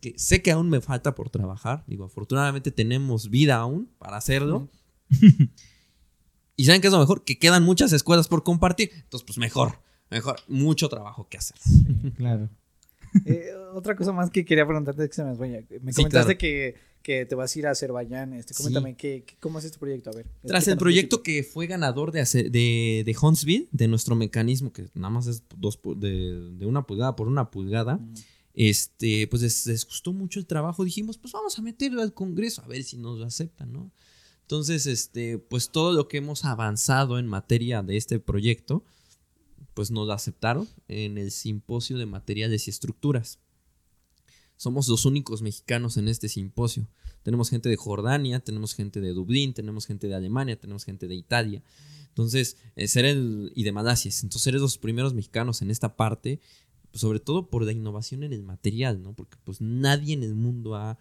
que 0.00 0.18
sé 0.18 0.42
que 0.42 0.50
aún 0.50 0.68
me 0.68 0.80
falta 0.80 1.14
por 1.14 1.30
trabajar. 1.30 1.84
Digo, 1.86 2.04
afortunadamente 2.04 2.72
tenemos 2.72 3.30
vida 3.30 3.54
aún 3.54 3.88
para 3.98 4.16
hacerlo. 4.16 4.68
y 6.56 6.64
saben 6.64 6.80
que 6.80 6.88
es 6.88 6.92
lo 6.92 7.00
mejor, 7.00 7.24
que 7.24 7.38
quedan 7.38 7.62
muchas 7.62 7.92
escuelas 7.92 8.28
por 8.28 8.42
compartir. 8.42 8.90
Entonces, 8.94 9.24
pues 9.26 9.38
mejor, 9.38 9.80
mejor, 10.10 10.36
mucho 10.48 10.88
trabajo 10.88 11.28
que 11.28 11.38
hacer. 11.38 11.56
claro. 12.16 12.48
Eh, 13.26 13.50
otra 13.72 13.94
cosa 13.94 14.12
más 14.12 14.30
que 14.30 14.44
quería 14.44 14.66
preguntarte 14.66 15.06
que 15.08 15.14
se 15.14 15.22
me 15.22 15.36
Me 15.80 15.92
comentaste 15.92 16.36
que, 16.36 16.74
te 17.02 17.34
vas 17.34 17.54
a 17.54 17.58
ir 17.58 17.66
a 17.66 17.70
Azerbaiyán. 17.70 18.32
Este, 18.32 18.54
coméntame, 18.54 18.96
¿cómo 19.38 19.58
es 19.60 19.66
este 19.66 19.78
proyecto? 19.78 20.10
A 20.10 20.16
ver. 20.16 20.26
Tras 20.44 20.66
el 20.66 20.76
proyecto 20.76 21.22
que 21.22 21.44
fue 21.44 21.66
ganador 21.66 22.10
de, 22.10 22.24
de, 22.24 23.02
de 23.04 23.16
Huntsville, 23.20 23.68
de 23.70 23.86
nuestro 23.86 24.16
mecanismo, 24.16 24.72
que 24.72 24.88
nada 24.94 25.10
más 25.10 25.26
es 25.26 25.44
dos, 25.56 25.78
de, 25.96 26.66
una 26.66 26.86
pulgada 26.86 27.14
por 27.14 27.28
una 27.28 27.50
pulgada, 27.50 28.00
este, 28.54 29.26
pues 29.28 29.42
les, 29.42 29.86
gustó 29.86 30.12
mucho 30.12 30.40
el 30.40 30.46
trabajo. 30.46 30.84
Dijimos, 30.84 31.18
pues 31.18 31.32
vamos 31.32 31.58
a 31.58 31.62
meterlo 31.62 32.02
al 32.02 32.14
Congreso 32.14 32.62
a 32.62 32.68
ver 32.68 32.82
si 32.84 32.96
nos 32.96 33.18
lo 33.18 33.26
aceptan, 33.26 33.72
¿no? 33.72 33.92
Entonces, 34.44 34.86
este, 34.86 35.38
pues 35.38 35.70
todo 35.70 35.94
lo 35.94 36.06
que 36.06 36.18
hemos 36.18 36.44
avanzado 36.44 37.18
en 37.18 37.26
materia 37.26 37.82
de 37.82 37.96
este 37.96 38.20
proyecto, 38.20 38.84
pues 39.72 39.90
nos 39.90 40.10
aceptaron 40.10 40.68
en 40.86 41.16
el 41.16 41.30
simposio 41.30 41.96
de 41.96 42.04
materiales 42.04 42.66
y 42.66 42.70
estructuras. 42.70 43.38
Somos 44.58 44.86
los 44.86 45.06
únicos 45.06 45.40
mexicanos 45.40 45.96
en 45.96 46.08
este 46.08 46.28
simposio. 46.28 46.86
Tenemos 47.22 47.48
gente 47.48 47.70
de 47.70 47.76
Jordania, 47.76 48.40
tenemos 48.40 48.74
gente 48.74 49.00
de 49.00 49.14
Dublín, 49.14 49.54
tenemos 49.54 49.86
gente 49.86 50.08
de 50.08 50.14
Alemania, 50.14 50.60
tenemos 50.60 50.84
gente 50.84 51.08
de 51.08 51.14
Italia. 51.14 51.62
Entonces, 52.08 52.58
eh, 52.76 52.86
ser 52.86 53.06
el, 53.06 53.50
y 53.54 53.64
de 53.64 53.72
Malasia. 53.72 54.10
Entonces, 54.22 54.46
eres 54.46 54.60
los 54.60 54.76
primeros 54.76 55.14
mexicanos 55.14 55.62
en 55.62 55.70
esta 55.70 55.96
parte, 55.96 56.38
sobre 56.92 57.18
todo 57.18 57.48
por 57.48 57.64
la 57.64 57.72
innovación 57.72 58.24
en 58.24 58.34
el 58.34 58.42
material, 58.42 59.02
¿no? 59.02 59.14
Porque 59.14 59.38
pues 59.42 59.62
nadie 59.62 60.12
en 60.12 60.22
el 60.22 60.34
mundo 60.34 60.74
ha 60.76 60.98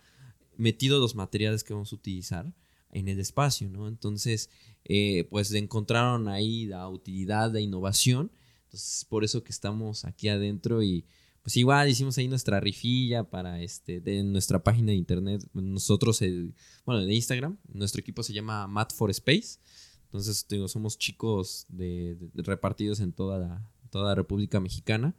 metido 0.56 1.00
los 1.00 1.14
materiales 1.14 1.66
que 1.66 1.74
vamos 1.74 1.92
a 1.92 1.96
utilizar 1.96 2.54
en 2.94 3.10
el 3.10 3.20
espacio, 3.20 3.70
¿no? 3.70 3.90
Entonces, 3.90 4.50
eh, 4.86 5.28
pues 5.30 5.52
encontraron 5.54 6.30
ahí 6.30 6.66
la 6.66 6.88
utilidad, 6.88 7.52
la 7.52 7.60
innovación 7.60 8.32
entonces, 8.74 9.06
por 9.06 9.24
eso 9.24 9.44
que 9.44 9.52
estamos 9.52 10.04
aquí 10.04 10.30
adentro 10.30 10.82
y 10.82 11.06
pues 11.44 11.56
igual 11.58 11.88
hicimos 11.90 12.18
ahí 12.18 12.28
nuestra 12.28 12.60
rifilla 12.60 13.24
para 13.24 13.62
este 13.62 14.02
de 14.02 14.24
nuestra 14.24 14.64
página 14.64 14.88
de 14.88 14.96
internet. 14.96 15.48
Nosotros, 15.54 16.24
el, 16.24 16.56
bueno, 16.84 17.06
de 17.06 17.14
Instagram, 17.14 17.60
nuestro 17.72 18.02
equipo 18.02 18.24
se 18.24 18.34
llama 18.34 18.66
Mat 18.66 18.92
for 18.92 19.12
Space. 19.12 19.60
Entonces, 20.06 20.48
digo, 20.50 20.68
somos 20.68 20.98
chicos 20.98 21.68
de, 21.70 22.18
repartidos 22.34 23.00
en 23.00 23.14
toda 23.14 23.38
la, 23.38 23.70
toda 23.92 24.06
la 24.10 24.16
República 24.16 24.60
Mexicana. 24.60 25.16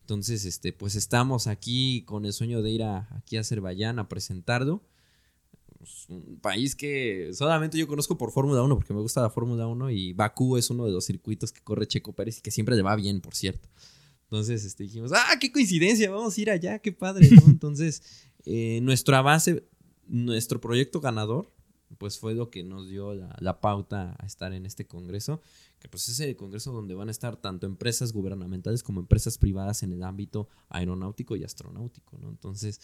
Entonces, 0.00 0.46
este, 0.46 0.72
pues 0.72 0.94
estamos 0.94 1.46
aquí 1.46 2.04
con 2.06 2.24
el 2.24 2.32
sueño 2.32 2.62
de 2.62 2.70
ir 2.70 2.84
a, 2.84 3.14
aquí 3.14 3.36
a 3.36 3.40
Azerbaiyán 3.40 3.98
a 3.98 4.08
presentarlo. 4.08 4.82
Pues, 5.84 6.06
un 6.08 6.38
país 6.40 6.74
que 6.74 7.28
solamente 7.34 7.76
yo 7.76 7.86
conozco 7.86 8.16
por 8.16 8.30
Fórmula 8.30 8.62
1, 8.62 8.74
porque 8.74 8.94
me 8.94 9.02
gusta 9.02 9.20
la 9.20 9.28
Fórmula 9.28 9.66
1 9.66 9.90
y 9.90 10.14
Bakú 10.14 10.56
es 10.56 10.70
uno 10.70 10.86
de 10.86 10.92
los 10.92 11.04
circuitos 11.04 11.52
que 11.52 11.60
corre 11.60 11.86
Checo 11.86 12.14
Pérez 12.14 12.38
y 12.38 12.40
que 12.40 12.50
siempre 12.50 12.74
le 12.74 12.80
va 12.80 12.96
bien, 12.96 13.20
por 13.20 13.34
cierto. 13.34 13.68
Entonces 14.22 14.64
este, 14.64 14.84
dijimos, 14.84 15.12
ah, 15.14 15.36
qué 15.38 15.52
coincidencia, 15.52 16.10
vamos 16.10 16.38
a 16.38 16.40
ir 16.40 16.50
allá, 16.50 16.78
qué 16.78 16.90
padre, 16.90 17.28
Entonces, 17.46 18.02
eh, 18.46 18.80
nuestro 18.80 19.14
avance, 19.14 19.68
nuestro 20.06 20.58
proyecto 20.58 21.02
ganador, 21.02 21.52
pues 21.98 22.18
fue 22.18 22.34
lo 22.34 22.48
que 22.48 22.64
nos 22.64 22.88
dio 22.88 23.12
la, 23.12 23.60
pauta 23.60 24.16
a 24.18 24.24
estar 24.24 24.54
en 24.54 24.64
este 24.64 24.86
congreso, 24.86 25.42
que 25.80 25.88
pues 25.90 26.08
es 26.08 26.18
el 26.20 26.34
congreso 26.34 26.72
donde 26.72 26.94
van 26.94 27.08
a 27.08 27.10
estar 27.10 27.36
tanto 27.36 27.66
empresas 27.66 28.14
gubernamentales 28.14 28.82
como 28.82 29.00
empresas 29.00 29.36
privadas 29.36 29.82
en 29.82 29.92
el 29.92 30.02
ámbito 30.02 30.48
aeronáutico 30.70 31.36
y 31.36 31.44
astronáutico, 31.44 32.16
¿no? 32.16 32.30
Entonces, 32.30 32.80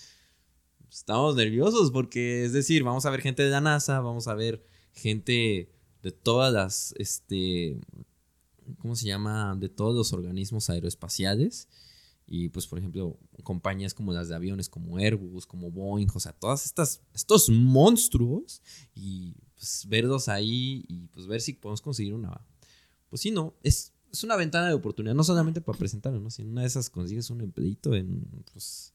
estamos 0.91 1.37
nerviosos 1.37 1.91
porque, 1.91 2.45
es 2.45 2.53
decir, 2.53 2.83
vamos 2.83 3.07
a 3.07 3.11
ver 3.11 3.21
gente 3.21 3.43
de 3.43 3.51
la 3.51 3.61
NASA, 3.61 4.01
vamos 4.01 4.29
a 4.29 4.35
ver 4.35 4.65
gente 4.93 5.71
de 6.03 6.13
todas 6.13 6.53
las, 6.53 6.95
este, 6.99 7.81
¿cómo 8.79 8.97
se 8.97 9.07
llama? 9.07 9.57
De 9.57 9.69
todos 9.69 9.95
los 9.95 10.13
organismos 10.13 10.71
aeroespaciales. 10.71 11.69
Y 12.27 12.49
pues, 12.51 12.67
por 12.69 12.79
ejemplo, 12.79 13.19
compañías 13.43 13.93
como 13.93 14.13
las 14.13 14.29
de 14.29 14.37
aviones, 14.37 14.69
como 14.69 14.99
Airbus, 14.99 15.47
como 15.47 15.71
Boeing, 15.71 16.09
o 16.15 16.21
sea, 16.21 16.33
todas 16.33 16.65
estas, 16.65 17.03
estos 17.13 17.49
monstruos. 17.49 18.63
Y 18.95 19.35
pues 19.57 19.87
verlos 19.89 20.29
ahí 20.29 20.85
y 20.89 21.09
pues 21.09 21.27
ver 21.27 21.41
si 21.41 21.55
podemos 21.55 21.83
conseguir 21.83 22.15
una. 22.15 22.41
Pues 23.09 23.23
sí, 23.23 23.33
no, 23.33 23.55
es, 23.65 23.93
es 24.13 24.23
una 24.23 24.37
ventana 24.37 24.69
de 24.69 24.75
oportunidad, 24.75 25.15
no 25.15 25.25
solamente 25.25 25.61
para 25.61 25.77
presentarlo, 25.77 26.21
¿no? 26.21 26.31
Si 26.31 26.43
una 26.43 26.61
de 26.61 26.69
esas 26.69 26.89
consigues 26.89 27.31
un 27.31 27.41
empleito 27.41 27.97
en, 27.97 28.45
pues, 28.53 28.95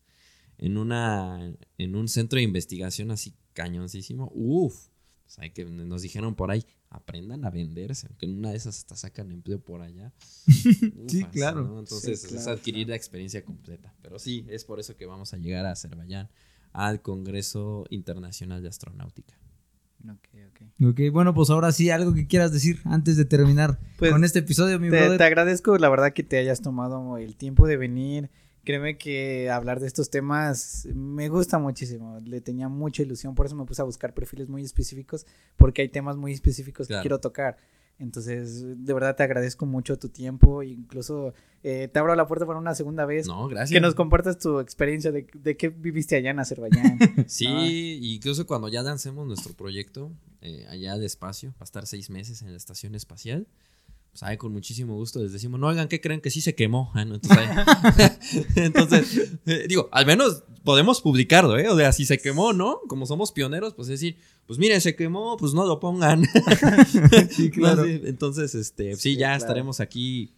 en, 0.58 0.78
una, 0.78 1.54
en 1.78 1.96
un 1.96 2.08
centro 2.08 2.38
de 2.38 2.44
investigación 2.44 3.12
así 3.12 3.34
cañoncísimo, 3.54 4.32
uff, 4.34 4.88
pues 5.24 5.40
hay 5.40 5.52
que, 5.52 5.66
nos 5.66 6.02
dijeron 6.02 6.36
por 6.36 6.52
ahí, 6.52 6.66
aprendan 6.90 7.44
a 7.46 7.50
venderse, 7.50 8.08
aunque 8.08 8.26
en 8.26 8.38
una 8.38 8.52
de 8.52 8.58
esas 8.58 8.78
hasta 8.78 8.96
sacan 8.96 9.32
empleo 9.32 9.60
por 9.60 9.82
allá. 9.82 10.14
Sí, 11.08 11.24
claro. 11.32 11.64
¿no? 11.64 11.80
Entonces 11.80 12.22
Sí, 12.22 12.28
es 12.36 12.44
claro, 12.44 12.52
adquirir 12.58 12.90
la 12.90 12.96
experiencia 12.96 13.44
completa. 13.44 13.94
Pero 14.02 14.18
sí, 14.20 14.46
es 14.50 14.64
por 14.66 14.80
eso 14.80 14.96
que 14.96 15.06
vamos 15.06 15.34
a 15.34 15.38
llegar 15.38 15.66
a 15.66 15.72
Azerbaiyán, 15.72 16.30
al 16.74 17.02
Congreso 17.02 17.86
Internacional 17.90 18.62
de 18.62 18.70
Astronáutica. 18.70 19.34
Ok, 20.08 20.28
ok. 20.50 20.88
Ok, 20.90 21.00
bueno, 21.12 21.34
pues 21.34 21.50
ahora 21.50 21.72
sí, 21.72 21.90
algo 21.90 22.14
que 22.14 22.28
quieras 22.28 22.52
decir 22.52 22.80
antes 22.84 23.18
de 23.18 23.26
terminar 23.26 23.80
Pues, 23.98 24.12
con 24.12 24.24
este 24.24 24.40
episodio, 24.40 24.80
mi 24.80 24.90
Te, 24.90 24.98
brother. 24.98 25.18
te 25.18 25.24
agradezco, 25.24 25.78
la 25.78 25.90
verdad, 25.90 26.14
que 26.14 26.22
te 26.24 26.38
hayas 26.38 26.62
tomado 26.62 27.18
el 27.18 27.36
tiempo 27.36 27.66
de 27.66 27.78
venir. 27.78 28.30
Créeme 28.66 28.98
que 28.98 29.50
hablar 29.50 29.80
de 29.80 29.88
estos 29.88 30.10
temas 30.10 30.88
me 30.94 31.30
gusta 31.30 31.60
muchísimo. 31.60 32.20
Le 32.26 32.42
tenía 32.42 32.68
mucha 32.68 33.04
ilusión, 33.04 33.36
por 33.36 33.46
eso 33.46 33.56
me 33.56 33.66
puse 33.66 33.82
a 33.82 33.86
buscar 33.86 34.14
perfiles 34.14 34.50
muy 34.50 34.64
específicos, 34.64 35.26
porque 35.56 35.84
hay 35.84 35.90
temas 35.90 36.18
muy 36.18 36.34
específicos 36.34 36.88
Claro. 36.88 37.02
que 37.02 37.04
quiero 37.04 37.20
tocar. 37.20 37.58
Entonces, 37.98 38.64
de 38.86 38.94
verdad 38.94 39.16
te 39.16 39.24
agradezco 39.24 39.66
mucho 39.66 39.98
tu 39.98 40.10
tiempo. 40.10 40.64
Incluso 40.64 41.34
eh, 41.64 41.88
te 41.92 41.98
abro 42.00 42.14
la 42.16 42.28
puerta 42.28 42.46
para 42.46 42.60
una 42.60 42.76
segunda 42.76 43.06
vez. 43.06 43.26
No, 43.26 43.48
gracias. 43.48 43.72
Que 43.72 43.80
nos 43.80 43.96
compartas 43.96 44.38
tu 44.38 44.60
experiencia 44.60 45.14
de, 45.14 45.28
de 45.34 45.56
qué 45.56 45.70
viviste 45.70 46.18
allá 46.18 46.32
en 46.32 46.40
Azerbaiyán. 46.40 47.00
Sí, 47.28 47.46
Ah. 47.48 47.66
incluso 48.02 48.46
cuando 48.46 48.68
ya 48.68 48.82
lancemos 48.82 49.26
nuestro 49.26 49.54
proyecto 49.54 50.12
eh, 50.42 50.66
allá 50.70 50.98
de 50.98 51.06
espacio, 51.06 51.52
va 51.52 51.62
a 51.62 51.64
estar 51.64 51.88
seis 51.88 52.10
meses 52.10 52.42
en 52.42 52.52
la 52.52 52.58
estación 52.58 52.96
espacial. 52.96 53.48
Pues 54.16 54.24
ahí 54.24 54.38
con 54.38 54.54
muchísimo 54.54 54.96
gusto 54.96 55.22
les 55.22 55.34
decimos, 55.34 55.60
no 55.60 55.68
oigan, 55.68 55.90
¿qué 55.90 56.00
creen 56.00 56.22
que 56.22 56.32
sí 56.32 56.40
se 56.40 56.56
quemó? 56.56 56.90
Ah, 56.96 57.02
Entonces, 57.02 57.32
ahí- 57.38 58.46
entonces, 58.56 59.32
eh, 59.46 59.66
digo, 59.68 59.90
al 59.92 60.06
menos 60.06 60.44
podemos 60.64 61.02
publicarlo, 61.02 61.58
¿eh? 61.58 61.68
O 61.68 61.76
sea, 61.78 61.92
si 61.92 62.06
se 62.06 62.18
quemó, 62.20 62.54
¿no? 62.54 62.80
Como 62.88 63.06
somos 63.06 63.34
pioneros, 63.34 63.74
pues 63.74 63.90
decir, 63.90 64.16
pues 64.48 64.58
miren, 64.58 64.80
se 64.80 64.96
quemó, 64.96 65.36
pues 65.36 65.54
no 65.54 65.66
lo 65.66 65.82
pongan. 65.82 66.24
Sí, 67.30 67.50
claro. 67.52 67.82
No, 67.86 67.88
sí, 67.90 68.02
Entonces, 68.06 68.56
este, 68.56 68.96
sí, 68.96 69.02
Sí, 69.02 69.14
ya 69.18 69.28
claro. 69.28 69.38
estaremos 69.40 69.80
aquí 69.82 70.34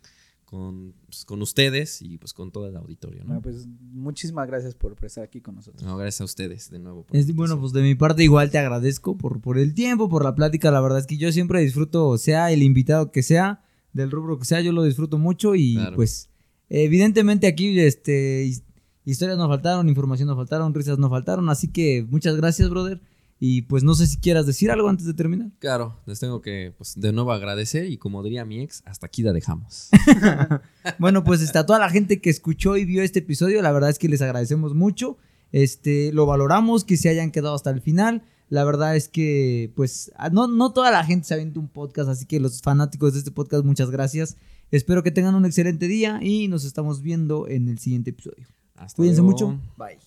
con, 0.46 0.94
pues, 1.06 1.24
con 1.26 1.42
ustedes 1.44 2.02
y 2.02 2.18
pues 2.18 2.34
con 2.34 2.52
todo 2.52 2.66
el 2.68 2.76
auditorio, 2.78 3.20
¿no? 3.20 3.26
Bueno, 3.28 3.42
pues 3.42 3.68
muchísimas 3.68 4.48
gracias 4.48 4.74
por, 4.74 4.96
estar 5.04 5.24
aquí 5.24 5.40
con 5.40 5.54
nosotros. 5.56 5.84
No, 5.84 5.98
gracias 5.98 6.22
a 6.22 6.24
ustedes 6.24 6.72
de 6.72 6.80
nuevo. 6.80 7.04
por 7.04 7.16
Es- 7.16 7.32
bueno, 7.36 7.60
pues 7.60 7.74
de 7.74 7.82
mi 7.84 7.94
parte 7.94 8.24
igual 8.24 8.50
te 8.50 8.58
agradezco 8.58 9.18
por, 9.20 9.40
por 9.40 9.60
el 9.60 9.76
tiempo, 9.76 10.10
por 10.10 10.24
la 10.24 10.34
plática. 10.34 10.72
La 10.72 10.82
verdad 10.82 10.98
es 11.00 11.06
que 11.06 11.18
yo 11.18 11.32
siempre 11.32 11.62
disfruto, 11.62 12.18
sea 12.18 12.52
el 12.52 12.64
invitado 12.64 13.12
que 13.12 13.22
sea, 13.24 13.62
del 13.98 14.12
rubro 14.12 14.40
que 14.40 14.46
sea, 14.46 14.62
yo 14.62 14.72
lo 14.72 14.84
disfruto 14.84 15.18
mucho 15.18 15.56
y 15.56 15.74
Claro. 15.76 15.96
pues 15.98 16.30
evidentemente 16.70 17.48
aquí 17.48 17.78
este, 17.80 18.46
his- 18.46 18.64
historias 19.06 19.38
no 19.38 19.48
faltaron, 19.48 19.90
información 19.90 20.28
no 20.28 20.36
faltaron, 20.36 20.74
risas 20.74 20.98
no 21.00 21.10
faltaron. 21.10 21.50
Así 21.50 21.68
que 21.70 22.06
muchas 22.10 22.36
gracias, 22.38 22.70
brother. 22.70 23.02
Y 23.40 23.62
pues 23.64 23.84
no 23.84 23.94
sé 23.94 24.08
si 24.08 24.18
quieras 24.18 24.48
decir 24.48 24.72
algo 24.72 24.90
antes 24.90 25.06
de 25.06 25.14
terminar. 25.14 25.50
Claro, 25.60 25.96
les 26.08 26.20
tengo 26.20 26.42
que, 26.42 26.74
pues, 26.76 27.00
de 27.00 27.14
nuevo 27.14 27.32
agradecer 27.32 27.86
y 27.86 27.98
como 27.98 28.24
diría 28.24 28.46
mi 28.46 28.62
ex, 28.62 28.82
hasta 28.86 29.06
aquí 29.06 29.22
la 29.22 29.32
dejamos. 29.32 29.90
Bueno, 31.00 31.24
pues 31.24 31.42
está 31.42 31.66
toda 31.66 31.80
la 31.80 31.90
gente 31.90 32.20
que 32.22 32.30
escuchó 32.30 32.78
y 32.78 32.86
vio 32.86 33.04
este 33.04 33.20
episodio, 33.20 33.62
la 33.62 33.72
verdad 33.72 33.90
es 33.90 34.00
que 34.00 34.08
les 34.10 34.22
agradecemos 34.22 34.74
mucho. 34.74 35.18
Este, 35.52 36.12
lo 36.14 36.26
valoramos 36.26 36.84
que 36.84 36.98
se 36.98 37.10
hayan 37.10 37.32
quedado 37.32 37.54
hasta 37.56 37.70
el 37.70 37.82
final. 37.82 38.24
La 38.50 38.64
verdad 38.64 38.96
es 38.96 39.10
que, 39.10 39.72
pues, 39.76 40.12
a- 40.18 40.30
no, 40.30 40.48
no 40.48 40.72
toda 40.74 40.90
la 40.92 41.04
gente 41.04 41.28
se 41.28 41.34
avienta 41.34 41.60
un 41.60 41.68
podcast, 41.68 42.10
así 42.10 42.26
que 42.26 42.40
los 42.40 42.62
fanáticos 42.62 43.14
de 43.14 43.20
este 43.20 43.32
podcast, 43.32 43.66
muchas 43.66 43.90
gracias. 43.92 44.38
Espero 44.72 45.04
que 45.04 45.12
tengan 45.12 45.36
un 45.36 45.46
excelente 45.46 45.88
día 45.88 46.20
y 46.22 46.48
nos 46.48 46.64
estamos 46.66 47.02
viendo 47.02 47.48
en 47.48 47.68
el 47.68 47.80
siguiente 47.80 48.12
episodio. 48.12 48.48
Hasta 48.76 48.96
Cuídense 48.98 49.22
luego. 49.22 49.32
mucho. 49.52 49.62
Bye. 49.78 50.07